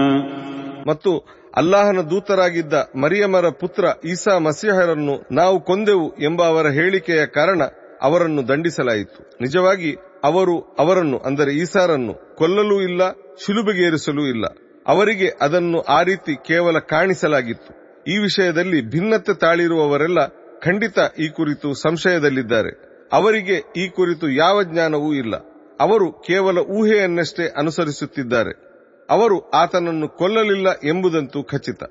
ಮತ್ತು 0.89 1.13
ಅಲ್ಲಾಹನ 1.61 2.01
ದೂತರಾಗಿದ್ದ 2.13 2.75
ಮರಿಯಮರ 3.03 3.47
ಪುತ್ರ 3.61 3.85
ಈಸಾ 4.13 4.35
ಮಸೀಹರನ್ನು 4.47 5.15
ನಾವು 5.33 5.57
ಕೊಂದೆವು 5.69 6.07
ಎಂಬ 6.29 6.41
ಅವರ 6.45 6.67
ಹೇಳಿಕೆಯ 6.79 7.23
ಕಾರಣ 7.37 7.61
ಅವರನ್ನು 8.03 8.43
ದಂಡಿಸಲಾಯಿತು 8.49 9.21
ನಿಜವಾಗಿ 9.41 9.91
ಅವರು 10.25 10.55
ಅವರನ್ನು 10.83 11.19
ಅಂದರೆ 11.29 11.53
ಈಸಾರನ್ನು 11.63 12.15
ಕೊಲ್ಲಲೂ 12.41 12.77
ಇಲ್ಲ 12.89 13.03
ಶಿಲುಬೆಗೇರಿಸಲೂ 13.45 14.25
ಇಲ್ಲ 14.35 14.45
ಅವರಿಗೆ 14.87 15.29
ಅದನ್ನು 15.45 15.81
ಆ 15.97 16.01
ರೀತಿ 16.03 16.33
ಕೇವಲ 16.49 16.79
ಕಾಣಿಸಲಾಗಿತ್ತು 16.93 17.73
ಈ 18.07 18.17
ವಿಷಯದಲ್ಲಿ 18.19 18.81
ಭಿನ್ನತೆ 18.95 19.35
ತಾಳಿರುವವರೆಲ್ಲ 19.43 20.21
ಖಂಡಿತ 20.64 21.00
ಈ 21.20 21.30
ಕುರಿತು 21.30 21.74
ಸಂಶಯದಲ್ಲಿದ್ದಾರೆ. 21.74 22.88
ಅವರಿಗೆ 23.14 23.64
ಈ 23.78 23.90
ಕುರಿತು 23.90 24.30
ಯಾವ 24.30 24.64
ಜ್ಞಾನವೂ 24.64 25.14
ಇಲ್ಲ. 25.14 25.36
ಅವರು 25.80 26.12
ಕೇವಲ 26.12 26.58
ಊಹೆಯನ್ನಷ್ಟೇ 26.58 27.54
ಅನುಸರಿಸುತ್ತಿದ್ದಾರೆ. 27.58 28.68
ಅವರು 29.10 29.50
ಆತನನ್ನು 29.50 30.08
ಕೊಲ್ಲಲಿಲ್ಲ 30.08 30.68
ಎಂಬುದಂತೂ 30.70 31.44
ಖಚಿತ. 31.44 31.84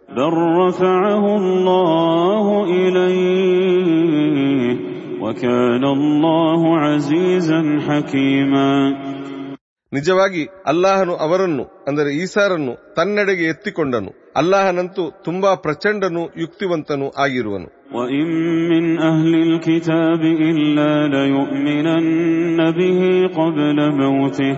ನಿಜವಾಗಿ 9.92 10.48
ಅಲ್ಲಾಹನು 10.66 11.16
ಅವರನ್ನು 11.16 11.84
ಅಂದರೆ 11.88 12.14
ಈಸಾರನ್ನು 12.14 12.94
ತನ್ನೆಡೆಗೆ 12.94 13.44
ಎತ್ತಿಕೊಂಡನು. 13.44 14.32
ಅಲ್ಲಾಹನಂತೂ 14.36 15.10
ತುಂಬಾ 15.24 15.54
ಪ್ರಚಂಡನು 15.54 16.28
ಯುಕ್ತಿವಂತನೂ 16.40 17.10
ಆಗಿರುವನು. 17.18 17.75
وإن 17.93 18.27
من 18.69 18.85
أهل 19.01 19.33
الكتاب 19.47 20.21
إلا 20.51 20.91
ليؤمنن 21.07 22.59
به 22.71 22.99
قبل 23.31 23.77
موته 23.93 24.53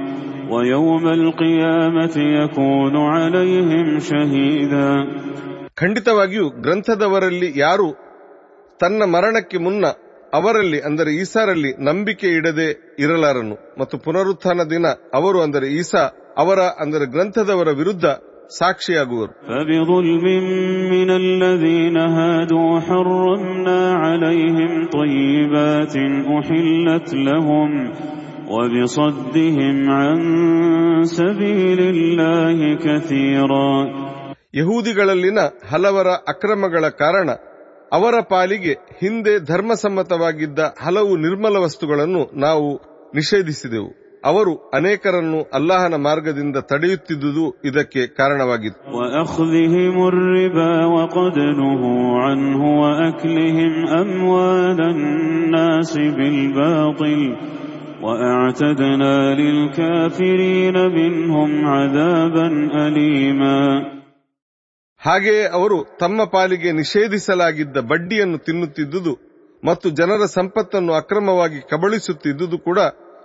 ويوم 0.49 1.05
القيامة 1.09 2.15
يكون 2.37 2.95
عليهم 3.13 3.87
شهيدا 4.01 4.89
ಖಂಡಿತವಾಗಿಯೂ 5.77 6.45
ಗ್ರಂಥದವರಲ್ಲಿ 6.65 7.49
ಯಾರು 7.57 7.87
ತನ್ನ 8.79 9.03
ಮರಣಕ್ಕೆ 9.05 9.57
ಮುನ್ನ 9.57 9.85
ಅವರಲ್ಲಿ 10.33 10.79
ಅಂದರೆ 10.81 11.11
ಈಸಾರಲ್ಲಿ 11.13 11.71
ನಂಬಿಕೆ 11.83 12.27
ಇಡದೆ 12.29 12.67
ಇರಲಾರನು 12.99 13.55
ಮತ್ತು 13.79 13.97
ಪುನರುತ್ಥಾನ 13.97 14.61
ದಿನ 14.69 14.85
ಅವರು 15.13 15.39
ಅಂದರೆ 15.41 15.67
ಈಸಾ 15.79 16.03
ಅವರ 16.37 16.59
ಅಂದರೆ 16.79 17.05
ಗ್ರಂಥದವರ 17.05 17.69
ವಿರುದ್ಧ 17.71 18.05
ಸಾಕ್ಷಿಯಾಗುವರು. 18.56 19.32
ಯಹೂದಿಗಳಲ್ಲಿನ 34.54 35.38
ಹಲವರ 35.70 36.06
ಅಕ್ರಮಗಳ 36.06 36.88
ಕಾರಣ 36.88 37.30
ಅವರ 37.92 38.14
ಪಾಲಿಗೆ 38.30 38.72
ಹಿಂದೆ 38.72 39.40
ಧರ್ಮಸಮ್ಮತವಾಗಿದ್ದ 39.40 40.58
ಹಲವು 40.58 41.16
ನಿರ್ಮಲ 41.16 41.56
ವಸ್ತುಗಳನ್ನು 41.56 42.40
ನಾವು 42.40 42.74
ನಿಷೇಧಿಸಿದೆವು. 43.14 44.07
ಅವರು 44.24 44.70
ಅನೇಕರನ್ನು 44.74 45.50
ಅಲ್ಲಾಹನ 45.54 45.94
ಮಾರ್ಗದಿಂದ 45.94 46.56
ತಡೆಯುತ್ತಿದ್ದುದು 46.56 47.60
ಇದಕ್ಕೆ 47.64 48.06
ಕಾರಣವಾಗಿತ್ತು. 48.06 48.88
وأعتدنا 58.02 59.12
ಹಾಗೆಯೇ 65.02 65.44
ಅವರು 65.52 65.98
ತಮ್ಮ 66.00 66.24
ಪಾಲಿಗೆ 66.24 66.72
ನಿಷೇಧಿಸಲಾಗಿದ್ದ 66.72 67.76
ಬಡ್ಡಿಯನ್ನು 67.76 68.38
ತಿನ್ನುತ್ತಿದ್ದುದು 68.38 69.18
ಮತ್ತು 69.64 69.90
ಜನರ 69.90 70.24
ಸಂಪತ್ತನ್ನು 70.26 70.92
ಅಕ್ರಮವಾಗಿ 70.92 71.60
ಕಬಳಿಸುತ್ತಿದ್ದುದು 71.60 72.58
ಕೂಡ 72.58 72.78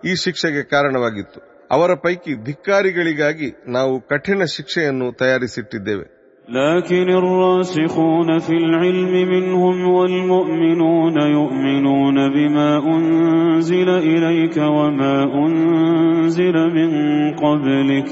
ಈ 0.05 0.14
ಶಿಕ್ಷೆಗೆ 0.24 0.62
ಕಾರಣವಾಗಿತ್ತು 0.74 1.40
ಅವರ 1.70 1.90
ಪೈಕಿ 2.05 2.35
ಧಿಕ್ಕಾರಿಗಳಿಗಾಗಿ 2.44 3.48
ನಾವು 3.68 3.94
ಕಠಿಣ 4.12 4.43
ಶಿಕ್ಷೆಯನ್ನು 4.56 5.09
ತಯಾರಿಸಿಟ್ಟಿದ್ದೇವೆ 5.22 6.06
لكن 6.48 7.09
الراسخون 7.12 8.39
في 8.39 8.52
العلم 8.55 9.12
منهم 9.28 9.76
والمؤمنون 9.89 11.16
يؤمنون 11.30 12.16
بما 12.28 12.70
أنزل 12.89 13.89
إليك 14.12 14.56
وما 14.56 15.16
أنزل 15.44 16.56
من 16.70 16.90
قبلك 17.35 18.09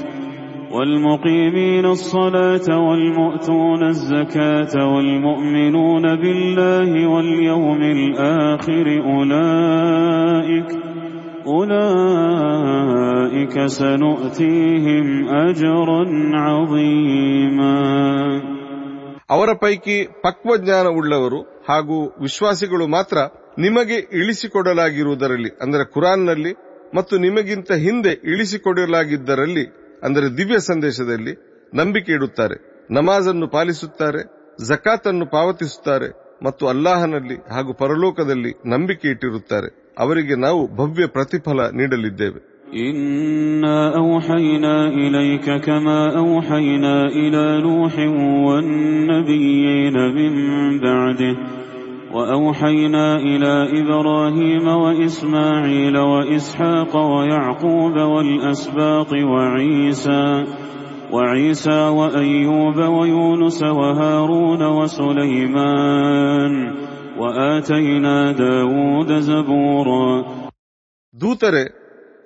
والمقيمين 0.71 1.85
الصلاة 1.87 2.67
والمؤتون 2.79 3.83
الزكاة 3.85 4.73
والمؤمنون 4.93 6.15
بالله 6.15 7.07
واليوم 7.07 7.81
الآخر 7.97 8.85
أولئك 9.09 10.69
أولئك 12.27 13.55
سنؤتيهم 13.79 15.07
أجرا 15.41 16.01
عظيما 16.45 17.77
ಅವರ 19.29 19.49
ಪೈಕಿ 19.63 19.95
ಪಕ್ವಜ್ಞಾನವುಳ್ಳವರು 20.25 21.39
ಹಾಗೂ 21.69 21.95
ವಿಶ್ವಾಸಿಗಳು 22.21 22.85
ಮಾತ್ರ 22.93 23.17
ನಿಮಗೆ 23.57 23.97
ಇಳಿಸಿಕೊಡಲಾಗಿರುವುದರಲ್ಲಿ 24.19 25.51
ಅಂದರೆ 25.63 25.83
ಕುರಾನ್ನಲ್ಲಿ 25.93 26.51
ಮತ್ತು 26.93 27.15
ನಿಮಗಿಂತ 27.25 27.71
ಹಿಂದೆ 27.83 28.13
ಇಳಿಸಿಕೊಡಲಾಗಿದ್ದರಲ್ಲಿ 28.31 29.65
ಅಂದರೆ 30.03 30.27
ದಿವ್ಯ 30.37 30.59
ಸಂದೇಶದಲ್ಲಿ 30.67 31.33
ನಂಬಿಕೆ 31.73 32.11
ಇಡುತ್ತಾರೆ 32.17 32.57
ನಮಾಜನ್ನು 32.89 33.47
ಪಾಲಿಸುತ್ತಾರೆ 33.55 34.21
ಜಕಾತನ್ನು 34.65 35.25
ಪಾವತಿಸುತ್ತಾರೆ 35.33 36.09
ಮತ್ತು 36.43 36.63
ಅಲ್ಲಾಹನಲ್ಲಿ 36.67 37.37
ಹಾಗೂ 37.51 37.73
ಪರಲೋಕದಲ್ಲಿ 37.81 38.51
ನಂಬಿಕೆ 38.73 39.07
ಇಟ್ಟಿರುತ್ತಾರೆ 39.13 39.69
ಅವರಿಗೆ 39.97 40.35
ನಾವು 40.45 40.61
ಭವ್ಯ 40.79 41.05
ಪ್ರತಿಫಲ 41.05 41.59
ನೀಡಲಿದ್ದೇವೆ 41.79 42.41
إنا 42.73 43.95
أوحينا 43.95 44.87
إليك 44.87 45.47
كما 45.67 46.17
أوحينا 46.17 47.05
إلى 47.05 47.61
نوح 47.61 47.99
والنبيين 48.47 49.93
من 49.93 50.33
بعده 50.79 51.35
وأوحينا 52.13 53.15
إلى 53.17 53.81
إبراهيم 53.81 54.67
وإسماعيل 54.67 55.97
وإسحاق 55.97 56.95
ويعقوب 56.97 57.95
والأسباط 58.13 59.13
وعيسى 59.13 60.45
وعيسى 61.11 61.87
وأيوب 61.87 62.77
ويونس 62.77 63.63
وهارون 63.63 64.63
وسليمان 64.63 66.53
وآتينا 66.57 66.65
داود 66.67 66.75
زبورا 66.75 66.90
ದೂತರೆ, 71.20 71.64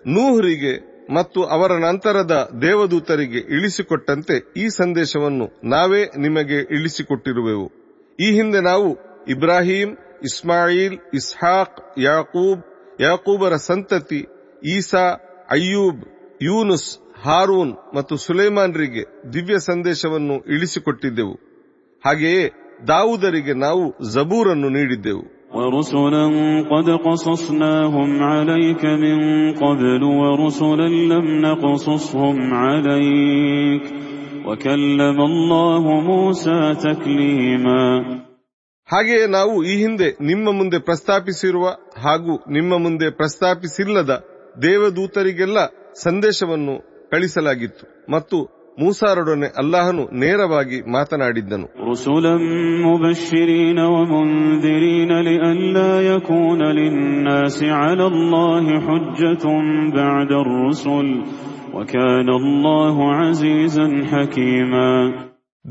ನೂಹರಿಗೆ 0.07 0.97
ಮತ್ತು 1.15 1.45
ಅವರ 1.45 1.73
ನಂತರದ 1.73 2.51
ದೇವದೂತರಿಗೆ 2.63 3.39
ಇಳಿಸಿಕೊಟ್ಟಂತೆ 3.39 4.55
ಈ 4.57 4.69
ಸಂದೇಶವನ್ನು 4.69 5.61
ನಾವೇ 5.65 6.05
ನಿಮಗೆ 6.19 6.59
ಇಳಿಸಿಕೊಟ್ಟಿರುವೆವು. 6.75 7.73
ಈ 8.21 8.31
ಹಿಂದೆ 8.31 8.61
ನಾವು 8.61 8.97
ಇಬ್ರಾಹಿಂ, 9.29 9.91
ಇಸ್ಮಾಯಿಲ್, 10.25 10.99
ಇಸ್ಹಾಕ್, 11.15 12.01
ಯಾಕೂಬ್, 12.01 12.63
ಯಾಕೂಬರ 13.01 13.57
ಸಂತತಿ, 13.57 14.27
ಈಸಾ, 14.65 15.07
ಅಯ್ಯೂಬ್, 15.51 16.05
ಯೂನುಸ್, 16.43 16.99
ಹಾರೂನ್ 17.25 17.95
ಮತ್ತು 17.95 18.17
ಸುಲೇಮಾನ್ರಿಗೆ 18.17 19.33
ದಿವ್ಯ 19.33 19.59
ಸಂದೇಶವನ್ನು 19.59 20.45
ಇಳಿಸಿಕೊಟ್ಟಿದ್ದೆವು. 20.45 21.35
ಹಾಗೆಯೇ 22.05 22.66
ದಾವುದರಿಗೆ 22.88 23.54
ನಾವು 23.66 23.84
ಜಬೂರನ್ನು 24.16 24.70
ನೀಡಿದ್ದೆವು 24.70 25.24
ورسلا 25.56 26.26
قد 26.72 26.88
قصصناهم 27.06 28.10
عليك 28.24 28.84
من 29.04 29.18
قبل 29.54 30.02
ورسلا 30.22 30.88
لم 31.12 31.26
نقصصهم 31.46 32.38
عليك 32.56 33.84
وكلم 34.48 35.18
الله 35.22 35.84
موسى 36.10 36.60
تكليما 36.86 37.82
ಹಾಗೆಯೇ 38.90 39.26
ನಾವು 39.28 39.64
ಈ 39.64 39.74
ಹಿಂದೆ 39.76 40.08
ನಿಮ್ಮ 40.22 40.48
ಮುಂದೆ 40.52 40.80
ಪ್ರಸ್ತಾಪಿಸಿರುವ 40.80 41.66
ಹಾಗೂ 41.98 42.34
ನಿಮ್ಮ 42.50 42.78
ಮುಂದೆ 42.78 43.08
ಪ್ರಸ್ತಾಪಿಸಿಲ್ಲದ 43.12 44.12
ದೇವದೂತರಿಗೆಲ್ಲ 44.64 45.60
ಸಂದೇಶವನ್ನು 46.04 46.76
ಕಳಿಸಲಾಗಿತ್ತು 47.10 47.86
ಮತ್ತು 48.12 48.38
ಮೂಸಾರೊಡನೆ 48.79 49.47
ಅಲ್ಲಾಹನು 49.59 50.05
ನೇರವಾಗಿ 50.13 50.81
ಮಾತನಾಡಿದ್ದನು. 50.93 51.67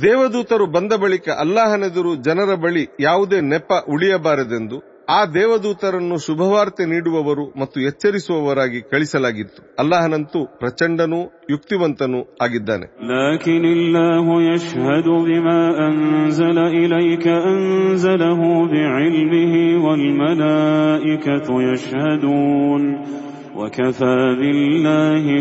ದೇವದೂತರು 0.02 0.66
ಬಂದ 0.66 0.94
ಬಳಿಕ 0.94 1.30
ಅಲ್ಲಾಹನೆದುರು 1.30 2.16
ಜನರ 2.16 2.56
ಬಳಿ 2.56 2.88
ಯಾವುದೇ 3.00 3.42
ನೆಪ 3.42 3.74
ಉಳಿಯಬಾರದೆಂದು 3.90 4.95
ಆ 5.10 5.26
ದೇವದೂತರನ್ನು 5.26 6.18
ಶುಭವಾರ್ತೆ 6.18 6.86
ನೀಡುವವರು 6.86 7.60
ಮತ್ತು 7.60 7.82
ಎಚ್ಚರಿಸುವವರಾಗಿ 7.82 8.82
ಕಳಿಸಲಾಗಿತ್ತು. 8.82 9.76
ಅಲ್ಲಾಹನಂತೂ 9.80 10.46
ಪ್ರಚಂಡನೂ 10.46 11.22
ಯುಕ್ತಿವಂತನೂ 11.50 12.38
ಆಗಿದ್ದಾನೆ. 12.42 12.86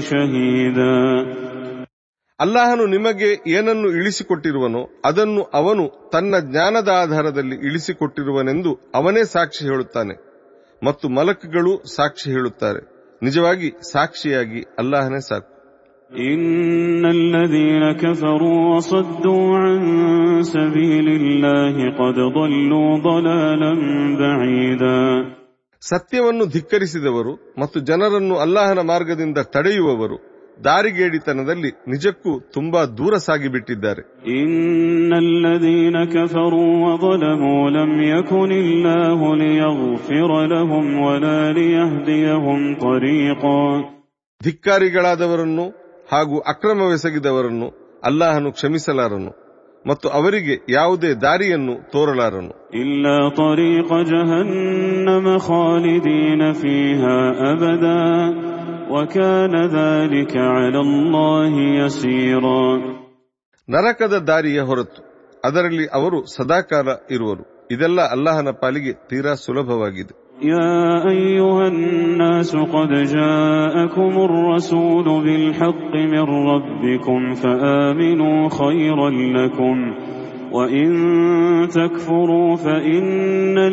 ಶಹೀದ. 0.00 0.78
ಅಲ್ಲಾಹನು 2.43 2.83
ನಿಮಗೆ 2.93 3.29
ಏನನ್ನು 3.53 3.89
ಇಳಿಸಿಕೊಟ್ಟಿರುವನೋ 3.99 4.81
ಅದನ್ನು 5.07 5.41
ಅವನು 5.53 5.83
ತನ್ನ 6.13 6.35
ಜ್ಞಾನದ 6.45 6.91
ಆಧಾರದಲ್ಲಿ 7.03 7.57
ಇಳಿಸಿಕೊಟ್ಟಿರುವನೆಂದು 7.69 8.71
ಅವನೇ 8.95 9.23
ಸಾಕ್ಷಿ 9.33 9.63
ಹೇಳುತ್ತಾನೆ 9.65 10.15
ಮತ್ತು 10.81 11.05
ಮಲಕ್ಗಳು 11.17 11.73
ಸಾಕ್ಷಿ 11.95 12.27
ಹೇಳುತ್ತಾರೆ 12.31 12.81
ನಿಜವಾಗಿ 13.21 13.69
ಸಾಕ್ಷಿಯಾಗಿ 13.93 14.61
ಅಲ್ಲಾಹನೇ 14.81 15.21
ಸಾಕು 15.29 15.47
إن 16.11 17.03
الذين 17.17 17.83
كفروا 17.95 18.59
وصدوا 18.71 19.47
عن 19.59 19.79
سبيل 20.55 21.07
الله 21.19 21.75
قد 21.93 22.17
ضلوا 22.33 22.89
ضلالا 23.01 23.71
بعيدا 24.21 24.97
ಸತ್ಯವನ್ನು 25.83 26.45
ಧಿಕ್ಕರಿಸಿದವರು 26.55 27.33
ಮತ್ತು 27.59 27.77
ಜನರನ್ನು 27.89 28.35
ಅಲ್ಲಾಹನ 28.37 28.81
ಮಾರ್ಗದಿಂದ 28.89 29.37
ತಡೆಯುವವರು 29.53 30.17
ದಾರಿಗೇಡಿತನದಲ್ಲಿ 30.64 31.70
ನಿಜಕ್ಕೂ 31.88 32.40
ತುಂಬಾ 32.40 32.84
ದೂರ 32.84 33.14
ಸಾಗಿಬಿಟ್ಟಿದ್ದಾರೆ. 33.16 34.02
ಧಿಕ್ಕಾರಿಗಳಾದವರನ್ನು 44.42 45.66
ಹಾಗೂ 46.12 46.38
ಅಕ್ರಮವೆಸಗಿದವರನ್ನು 46.38 48.00
ಅಲ್ಲಾಹನು 48.04 48.52
ಕ್ಷಮಿಸಲಾರನು 48.52 49.44
ಮತ್ತು 49.86 50.08
ಅವರಿಗೆ 50.08 50.72
ಯಾವುದೇ 50.72 51.14
ದಾರಿಯನ್ನು 51.14 51.90
ತೋರಲಾರನು. 51.90 52.80
ಇಲ್ಲ 52.80 53.06
ತರೀಕ 53.28 54.08
ಜಹನ್ನಮ 54.08 55.36
ಖಾಲಿದೀನ 55.48 56.42
ಫೀಹಾ 56.52 57.28
ಅಬದಾ. 57.50 58.00
وكان 58.91 59.53
ذلك 59.79 60.33
على 60.55 60.79
الله 60.79 61.53
يسيرا 61.81 62.63
ನರಕದ 63.67 64.15
ದಾರಿಯ 64.29 64.59
ಹೊರತು 64.69 65.01
ಅದರಲ್ಲಿ 65.43 65.85
ಅವರು 65.97 66.19
ಸದಾಕಾಲ 66.35 66.87
ಇರುವರು 67.15 67.43
ಇದೆಲ್ಲ 67.73 67.99
ಅಲ್ಲಾಹನ 68.15 68.49
ಪಾಲಿಗೆ 68.63 68.93
ತೀರಾ 69.11 69.35
ಸುಲಭವಾಗಿದೆ 69.45 70.15
يا 70.53 70.75
أيها 71.09 71.65
الناس 71.67 72.51
قد 72.75 72.91
جاءكم 73.15 74.13
الرسول 74.19 75.07
بالحق 75.25 75.93
من 76.13 76.25
ربكم 76.51 77.19
فآمنوا 77.33 78.39
خيرا 78.59 79.09
لكم 79.37 79.75
وإن 80.51 80.89
تكفروا 81.69 82.55
فإن 82.55 83.05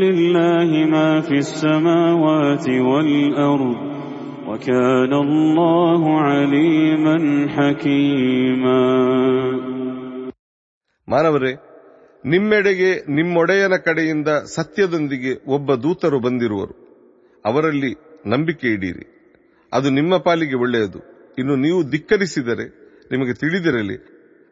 لله 0.04 0.70
ما 0.86 1.20
في 1.20 1.36
السماوات 1.36 2.66
والأرض 2.88 3.76
وكان 4.50 5.12
الله 5.16 6.02
عليما 6.20 7.16
حكيما 7.56 8.82
ಮಾನವರೇ 11.08 11.52
ನಿಮ್ಮೆಡೆಗೆ 12.24 12.88
ನಿಮ್ಮೊಡೆಯನ 13.08 13.74
ಕಡೆಯಿಂದ 13.86 14.30
ಸತ್ಯದೊಂದಿಗೆ 14.54 15.32
ಒಬ್ಬ 15.46 15.74
ದೂತರು 15.82 16.18
ಬಂದಿರುವರು 16.20 16.74
ಅವರಲ್ಲಿ 17.44 17.90
ನಂಬಿಕೆ 18.26 18.68
ಇಡೀರಿ 18.68 19.04
ಅದು 19.72 19.88
ನಿಮ್ಮ 19.90 20.16
ಪಾಲಿಗೆ 20.18 20.56
ಒಳ್ಳೆಯದು 20.56 21.00
ಇನ್ನು 21.38 21.56
ನೀವು 21.56 21.80
ಧಿಕ್ಕರಿಸಿದರೆ 21.90 22.66
ನಿಮಗೆ 23.12 23.34
ತಿಳಿದಿರಲಿ 23.34 23.96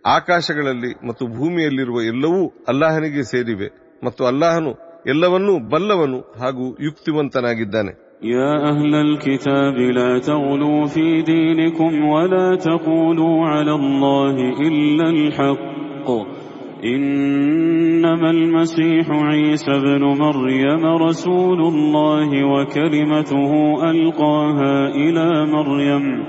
ಆಕಾಶಗಳಲ್ಲಿ 0.05 0.93
ಮತ್ತು 1.09 1.27
ಭೂಮಿಯಲ್ಲಿರುವ 1.37 2.01
ಎಲ್ಲವೂ 2.05 2.41
ಅಲ್ಲಾಹನಿಗೆ 2.69 3.23
ಸೇರಿವೆ 3.25 3.69
ಮತ್ತು 4.05 4.25
ಅಲ್ಲಾಹನು 4.25 4.73
ಎಲ್ಲವನ್ನೂ 5.07 5.55
ಬಲ್ಲವನು 5.69 6.19
ಹಾಗೂ 6.39 6.67
ಯುಕ್ತಿವಂತನಾಗಿದ್ದಾನೆ 6.81 7.93
يا 8.24 8.70
أهل 8.70 8.96
الكتاب 8.96 9.74
لا 9.78 10.20
تغلوا 10.20 10.86
في 10.86 11.22
دينكم 11.22 12.06
ولا 12.06 12.56
تقولوا 12.56 13.46
على 13.48 13.72
الله 13.72 14.36
إلا 14.68 15.10
الحق. 15.10 16.10
إنما 16.84 18.30
المسيح 18.30 19.10
عيسى 19.10 19.72
بن 19.72 20.04
مريم 20.04 20.86
رسول 20.86 21.62
الله 21.62 22.46
وكلمته 22.46 23.52
ألقاها 23.92 24.88
إلى 24.88 25.46
مريم 25.46 26.24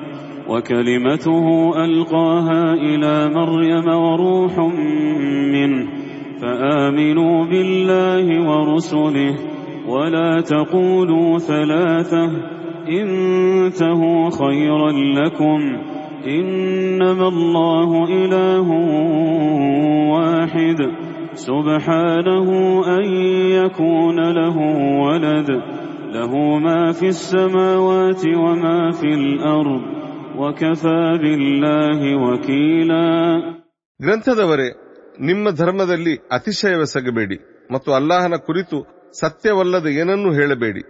وكلمته 0.48 1.72
ألقاها 1.84 2.72
إلى 2.72 3.30
مريم 3.34 3.88
وروح 3.88 4.58
منه 5.52 5.86
فآمنوا 6.42 7.44
بالله 7.44 8.26
ورسله 8.50 9.34
ولا 9.89 10.41
تقولوا 10.43 11.37
ثلاثة 11.39 12.23
انتهوا 12.91 14.29
خيرا 14.31 14.91
لكم 14.91 15.59
إنما 16.27 17.27
الله 17.27 17.89
إله 18.15 18.67
واحد 20.09 20.79
سبحانه 21.39 22.47
أن 22.97 23.05
يكون 23.51 24.19
له 24.31 24.57
ولد 25.05 25.49
له 26.11 26.33
ما 26.57 26.91
في 26.91 27.07
السماوات 27.07 28.23
وما 28.37 28.91
في 28.91 29.09
الأرض 29.13 29.81
وكفى 30.37 31.03
بالله 31.21 31.99
وكيلا 32.25 33.07
ಗ್ರಂಥದವರೇ 33.99 34.69
ನಿಮ್ಮ 35.19 35.51
ಧರ್ಮದಲ್ಲಿ 35.51 36.13
ಅತಿಶಯವೆಸಗಬೇಡಿ 36.31 37.37
ಮತ್ತು 37.71 37.89
ಅಲ್ಲಾಹನ 37.93 38.35
ಕುರಿತು 38.47 38.77
ಸತ್ಯವಲ್ಲದ 39.12 39.86
ಏನನ್ನೂ 39.86 40.32
ಹೇಳಬೇಡಿ. 40.32 40.82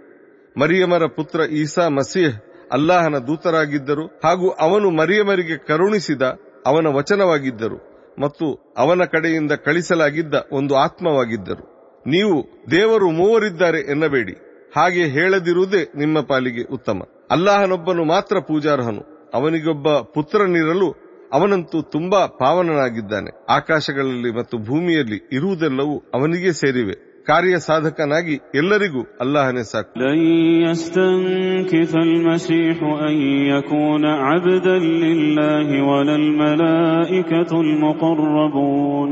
ಮರಿಯಮರ 0.59 1.05
ಪುತ್ರ 1.05 1.39
ಈಸಾ 1.39 1.87
ಮಸೀಹ್ 1.87 2.33
ಅಲ್ಲಾಹನ 2.71 3.15
ದೂತರಾಗಿದ್ದರು 3.17 4.07
ಹಾಗೂ 4.07 4.49
ಅವನು 4.49 4.89
ಮರಿಯಮರಿಗೆ 4.89 5.57
ಕರುಣಿಸಿದ 5.57 6.21
ಅವನ 6.65 6.87
ವಚನವಾಗಿದ್ದರು 6.87 7.91
ಮತ್ತು 8.19 8.73
ಅವನ 8.77 9.03
ಕಡೆಯಿಂದ 9.03 9.51
ಕಳಿಸಲಾಗಿದ್ದ 9.51 10.33
ಒಂದು 10.51 10.75
ಆತ್ಮವಾಗಿದ್ದರು. 10.75 11.71
ನೀವು 12.07 12.47
ದೇವರು 12.71 13.11
ಮೂವರಿದ್ದಾರೆ 13.11 13.91
ಎನ್ನಬೇಡಿ. 13.91 14.33
ಹಾಗೆ 14.77 15.03
ಹೇಳದಿರುವುದೇ 15.03 15.91
ನಿಮ್ಮ 15.95 16.21
ಪಾಲಿಗೆ 16.21 16.63
ಉತ್ತಮ. 16.63 17.01
ಅಲ್ಲಾಹನೊಬ್ಬನು 17.31 18.03
ಮಾತ್ರ 18.03 18.39
ಪೂಜಾರ್ಹನು. 18.39 19.31
ಅವನಿಗೊಬ್ಬ 19.33 19.99
ಪುತ್ರನಿರಲು 19.99 20.95
ಅವನಂತೂ 21.33 21.81
ತುಂಬಾ 21.81 22.27
ಪಾವನನಾಗಿದ್ದಾನೆ. 22.27 23.45
ಆಕಾಶಗಳಲ್ಲಿ 23.49 24.31
ಮತ್ತು 24.31 24.57
ಭೂಮಿಯಲ್ಲಿ 24.57 25.29
ಇರುವುದೆಲ್ಲವೂ 25.31 25.97
ಅವನಿಗೆ 26.13 26.53
ಸೇರಿವೆ. 26.53 27.10
ಕಾರ್ಯ 27.26 27.56
ಸಾಧಕನಾಗಿ 27.60 28.34
ಎಲ್ಲರಿಗೂ 28.60 29.00
ಅಲ್ಲಾಹನೇ 29.22 29.62
ಸಾಕು 29.72 29.92
لن 30.02 30.18
يستنكف 30.66 31.92
المسيح 32.08 32.76
أن 33.08 33.16
يكون 33.52 34.04
عبدا 34.26 34.76
لله 35.04 35.68
ولا 35.90 36.14
الملائكة 36.22 37.50
المقربون 37.60 39.10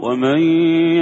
ومن 0.00 0.40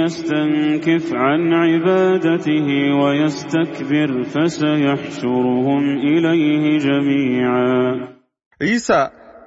يستنكف 0.01 1.05
عن 1.15 1.39
عبادته 1.63 2.67
ويستكبر 3.01 4.09
فسيحشرهم 4.33 5.83
إليه 6.09 6.63
جميعا 6.87 7.71
ಈಸಾ 8.61 8.99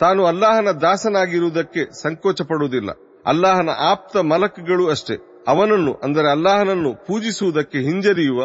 ತಾನು 0.02 0.20
ಅಲ್ಲಾಹನ 0.30 0.68
ದಾಸನಾಗಿರುವುದಕ್ಕೆ 0.84 1.82
ಸಂಕೋಚ 2.02 2.38
ಪಡುವುದಿಲ್ಲ 2.50 2.90
ಅಲ್ಲಾಹನ 3.26 3.70
ಆಪ್ತ 3.90 4.14
ಮಲಕ್ಗಳು 4.30 4.84
ಅಷ್ಟೇ 4.94 5.16
ಅವನನ್ನು 5.46 5.92
ಅಂದರೆ 6.04 6.28
ಅಲ್ಲಾಹನನ್ನು 6.30 6.90
ಪೂಜಿಸುವುದಕ್ಕೆ 7.06 7.78
ಹಿಂಜರಿಯುವ 7.88 8.40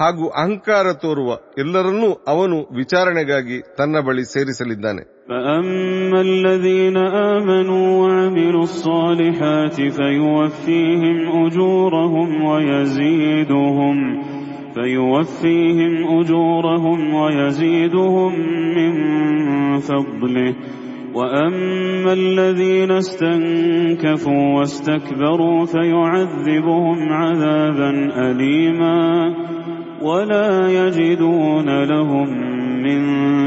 ಹಾಗೂ 0.00 0.24
ಅಹಂಕಾರ 0.36 0.86
ತೋರುವ 1.02 1.30
ಎಲ್ಲರನ್ನೂ 1.58 2.08
ಅವನು 2.28 2.56
ವಿಚಾರಣೆಗಾಗಿ 2.72 3.58
ತನ್ನ 3.78 4.00
ಬಳಿ 4.08 4.24
ಸೇರಿಸಲಿದ್ದಾನೆ 4.34 5.04
فأما 5.28 6.20
الذين 6.22 6.96
آمنوا 7.34 7.86
وعملوا 8.02 8.62
الصالحات 8.62 9.76
فيوفيهم 9.96 11.18
أجورهم 11.46 12.28
ويزيدهم 12.44 13.96
فيوفيهم 14.76 15.92
أجورهم 16.10 17.14
ويزيدهم 17.14 18.32
من 18.76 18.92
فضله 19.80 20.54
وأما 21.14 22.12
الذين 22.12 22.90
استنكفوا 22.94 24.58
واستكبروا 24.58 25.66
فيعذبهم 25.66 26.98
عذابا 27.12 27.90
أليما 28.22 28.98
ولا 30.02 30.50
يجدون 30.78 31.68
لهم 31.84 32.28
من 32.82 33.00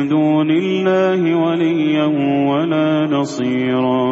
دون 0.09 0.49
الله 0.53 1.21
وليا 1.37 2.05
ولا 2.51 2.89
نصيرا 3.07 4.05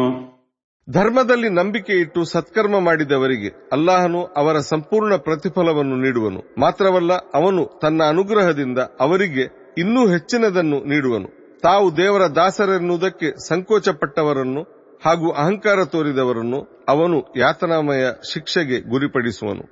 ಧರ್ಮದಲ್ಲಿ 0.87 1.49
ನಂಬಿಕೆ 1.51 1.93
ಇಟ್ಟು 2.01 2.19
ಸತ್ಕರ್ಮ 2.33 2.75
ಮಾಡಿದವರಿಗೆ 2.79 3.49
ಅಲ್ಲಾಹನು 3.75 4.19
ಅವರ 4.37 4.57
ಸಂಪೂರ್ಣ 4.69 5.13
ಪ್ರತಿಫಲವನ್ನು 5.25 5.95
ನೀಡುವನು 5.95 6.39
ಮಾತ್ರವಲ್ಲ 6.57 7.11
ಅವನು 7.35 7.63
ತನ್ನ 7.81 7.99
ಅನುಗ್ರಹದಿಂದ 8.13 8.79
ಅವರಿಗೆ 9.05 9.45
ಇನ್ನೂ 9.83 10.01
ಹೆಚ್ಚಿನದನ್ನು 10.13 10.77
ನೀಡುವನು 10.91 11.29
ತಾವು 11.63 11.87
ದೇವರ 11.97 12.23
ದಾಸರೆನ್ನುವುದಕ್ಕೆ 12.37 13.29
ಸಂಕೋಚಪಟ್ಟವರನ್ನು 13.47 14.61
ಹಾಗೂ 15.01 15.27
ಅಹಂಕಾರ 15.41 15.79
ತೋರಿದವರನ್ನು 15.93 16.59
ಅವನು 16.89 17.17
ಯಾತನಾಮಯ 17.41 18.03
ಶಿಕ್ಷೆಗೆ 18.31 18.77
ಗುರಿಪಡಿಸುವನು 18.91 19.65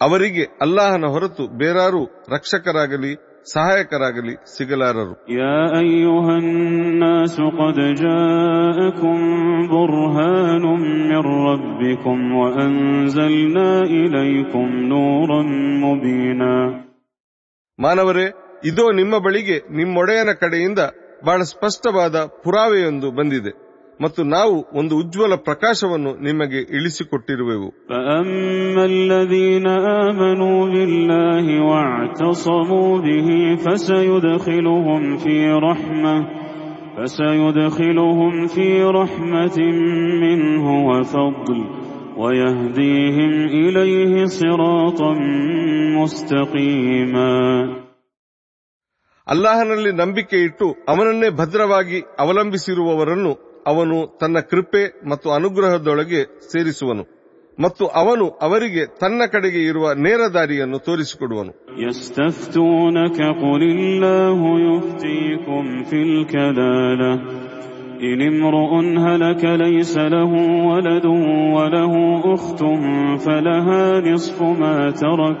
ಅವರಿಗೆ 0.00 0.44
ಅಲ್ಲಾಹನ 0.64 1.06
ಹೊರತು 1.12 1.44
ಬೇರಾರು 1.60 2.02
ರಕ್ಷಕರಾಗಲಿ 2.34 3.12
ಸಹಾಯಕರಾಗಲಿ 3.46 4.34
ಸಿಗಲಾರರು 4.54 5.14
يا 5.36 5.58
أيها 5.80 6.34
الناس 6.38 7.36
قد 7.58 7.78
جاءكم 8.04 9.16
برهان 9.72 10.64
من 11.04 11.22
ربكم 11.44 12.18
وأنزلنا 12.34 13.68
إليكم 13.94 14.66
نورا 14.86 15.40
مبينا 15.84 16.54
ಮಾನವರೇ 17.78 18.26
ಇದೋ 18.64 18.84
ನಿಮ್ಮ 18.92 19.14
ಬಳಿಗೆ 19.18 19.56
ನಿಮ್ಮೊಡೆಯನ 19.78 20.30
ಕಡೆಯಿಂದ 20.42 20.80
ಬಹಳ 21.24 21.42
ಸ್ಪಷ್ಟವಾದ 21.42 22.16
ಪುರಾವೆಯೊಂದು 22.44 23.10
ಬಂದಿದೆ 23.10 23.52
ಮತ್ತು 24.00 24.22
ನಾವು 24.24 24.68
ಒಂದು 24.74 24.94
ಉಜ್ವಲ 24.96 25.34
ಪ್ರಕಾಶವನ್ನು 25.44 26.10
ನಿಮಗೆ 26.22 26.60
ಇಳಿಸಿಕೊಟ್ಟಿರುವೆವು 26.76 27.68
فأما 27.88 28.84
الذين 28.86 29.66
آمنوا 30.04 30.60
بالله 30.66 31.46
واعتصموا 31.62 32.98
به 32.98 33.28
فسيدخلهم 33.64 35.02
في 35.16 35.36
رحمة 35.68 36.14
فسيدخلهم 36.96 38.46
في 38.46 38.82
رحمة 39.00 39.58
منه 40.22 40.86
وفضل 40.88 41.58
ويهديهم 42.16 43.32
إليه 43.60 44.24
صراطا 44.24 45.12
مستقيما 45.98 47.32
ಅಲ್ಲಾಹನಲ್ಲಿ 49.26 49.92
ನಂಬಿಕೆ 49.92 50.38
ಇಟ್ಟು 50.38 50.66
ಅವನನ್ನೇ 50.88 51.28
ಭದ್ರವಾಗಿ 51.30 51.98
ಅವಲಂಬಿಸಿರುವವರನ್ನು 52.20 53.32
ಅವನು 53.66 53.96
ತನ್ನ 54.20 54.38
ಕೃಪೆ 54.50 54.82
ಮತ್ತು 55.08 55.28
ಅನುಗ್ರಹದೊಳಗೆ 55.30 56.20
ಸೇರಿಸುವನು 56.52 57.04
ಮತ್ತು 57.58 57.84
ಅವನು 57.94 58.24
ಅವರಿಗೆ 58.40 58.82
ತನ್ನ 59.00 59.22
ಕಡೆಗೆ 59.26 59.60
ಇರುವ 59.62 59.92
ನೇರ 59.98 60.22
ದಾರಿಯನ್ನು 60.34 60.80
ತೋರಿಸಿಕೊಡುವನು 60.80 61.52
يستفتونك 61.82 63.18
قل 63.42 63.62
الله 63.74 64.40
يفتيكم 64.66 65.64
في 65.84 65.98
الكلالة 66.02 67.12
إن 68.02 68.20
امرؤ 68.24 68.72
هلك 69.06 69.42
ليس 69.64 69.94
له 70.14 70.32
ولد 70.70 71.06
وله 71.56 71.92
أخت 72.34 72.60
فلها 73.18 73.84
نصف 74.00 74.38
ما 74.60 74.76
ترك 74.92 75.40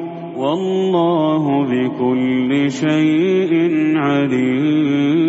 والله 0.36 1.66
بكل 1.66 2.72
شيء 2.72 3.52
عليم 3.98 5.26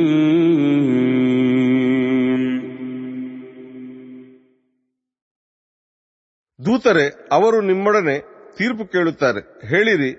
ದೂತರೆ 6.59 7.27
ಅವರು 7.31 7.61
ನಿಮ್ಮೊಡನೆ 7.61 8.23
ತೀರ್ಪು 8.57 8.85
ಕೇಳುತ್ತಾರೆ 8.85 9.67
ಹೇಳಿರಿ 9.67 10.15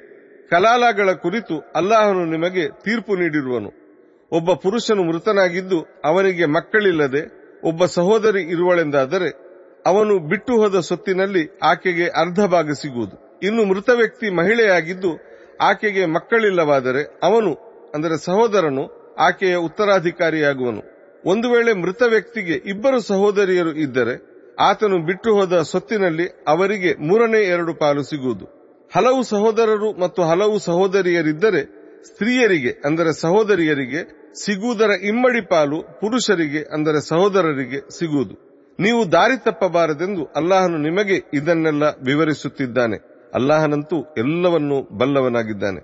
ಕಲಾಲಗಳ 0.51 1.09
ಕುರಿತು 1.25 1.77
ಅಲ್ಲಾಹನು 1.77 2.27
ನಿಮಗೆ 2.27 2.71
ತೀರ್ಪು 2.85 3.17
ನೀಡಿರುವನು 3.17 3.73
ಒಬ್ಬ 4.33 4.55
ಪುರುಷನು 4.55 5.05
ಮೃತನಾಗಿದ್ದು 5.05 5.87
ಅವನಿಗೆ 6.05 6.47
ಮಕ್ಕಳಿಲ್ಲದೆ 6.57 7.39
ಒಬ್ಬ 7.63 7.87
ಸಹೋದರಿ 7.97 8.55
ಇರುವಳೆಂದಾದರೆ 8.55 9.49
ಅವನು 9.87 10.29
ಬಿಟ್ಟು 10.29 10.61
ಹೋದ 10.61 10.81
ಸೊತ್ತಿನಲ್ಲಿ 10.89 11.59
ಆಕೆಗೆ 11.63 12.23
ಅರ್ಧ 12.23 12.47
ಭಾಗ 12.47 12.71
ಸಿಗುವುದು 12.83 13.22
ಇನ್ನು 13.46 13.64
ಮೃತ 13.72 13.90
ವ್ಯಕ್ತಿ 14.00 14.28
ಮಹಿಳೆಯಾಗಿದ್ದು 14.40 15.12
ಆಕೆಗೆ 15.70 16.04
ಮಕ್ಕಳಿಲ್ಲವಾದರೆ 16.16 17.02
ಅವನು, 17.28 17.52
ಅಂದರೆ 17.96 18.16
ಸಹೋದರನು, 18.28 18.84
ಆಕೆಯ 19.28 19.56
ಉತ್ತರಾಧಿಕಾರಿಯಾಗುವನು. 19.68 20.82
ಒಂದು 21.32 21.48
ವೇಳೆ 21.54 21.72
ಮೃತ 21.82 22.04
ವ್ಯಕ್ತಿಗೆ 22.14 22.56
ಇಬ್ಬರು 22.72 23.00
ಸಹೋದರಿಯರು 23.12 23.74
ಇದ್ದರೆ 23.86 24.16
ಆತನು 24.68 24.98
ಬಿಟ್ಟು 25.10 25.30
ಹೋದ 25.38 25.62
ಸೊತ್ತಿನಲ್ಲಿ 25.72 26.26
ಅವರಿಗೆ 26.54 26.92
ಮೂರನೇ 27.10 27.42
ಎರಡು 27.54 27.74
ಪಾಲು 27.82 28.02
ಸಿಗುವುದು. 28.10 28.46
ಹಲವು 28.92 29.22
ಸಹೋದರರು 29.34 29.90
ಮತ್ತು 30.04 30.22
ಹಲವು 30.32 30.58
ಸಹೋದರಿಯರಿದ್ದರೆ 30.68 31.62
ಸ್ತ್ರೀಯರಿಗೆ, 32.10 32.72
ಅಂದರೆ 32.88 33.12
ಸಹೋದರಿಯರಿಗೆ 33.22 34.02
ಸಿಗುವುದರ 34.44 34.92
ಇಮ್ಮಡಿ 35.12 35.42
ಪಾಲು 35.52 35.80
ಪುರುಷರಿಗೆ, 36.02 36.62
ಅಂದರೆ 36.76 37.00
ಸಹೋದರರಿಗೆ 37.12 37.80
ಸಿಗುವುದು. 37.98 38.36
ನೀವು 38.80 39.02
ದಾರಿ 39.16 39.38
ತಪ್ಪಬಾರದೆಂದು 39.48 40.24
ಅಲ್ಲಾಹನು 40.40 40.78
ನಿಮಗೆ 40.88 41.18
ಇದನ್ನೆಲ್ಲ 41.40 41.84
ವಿವರಿಸುತ್ತಿದ್ದಾನೆ. 42.08 42.98
ಅಲ್ಲಾಹನಂತೂ 43.34 44.06
ಎಲ್ಲವನ್ನೂ 44.18 44.82
ಬಲ್ಲವನಾಗಿದ್ದಾನೆ. 44.82 45.84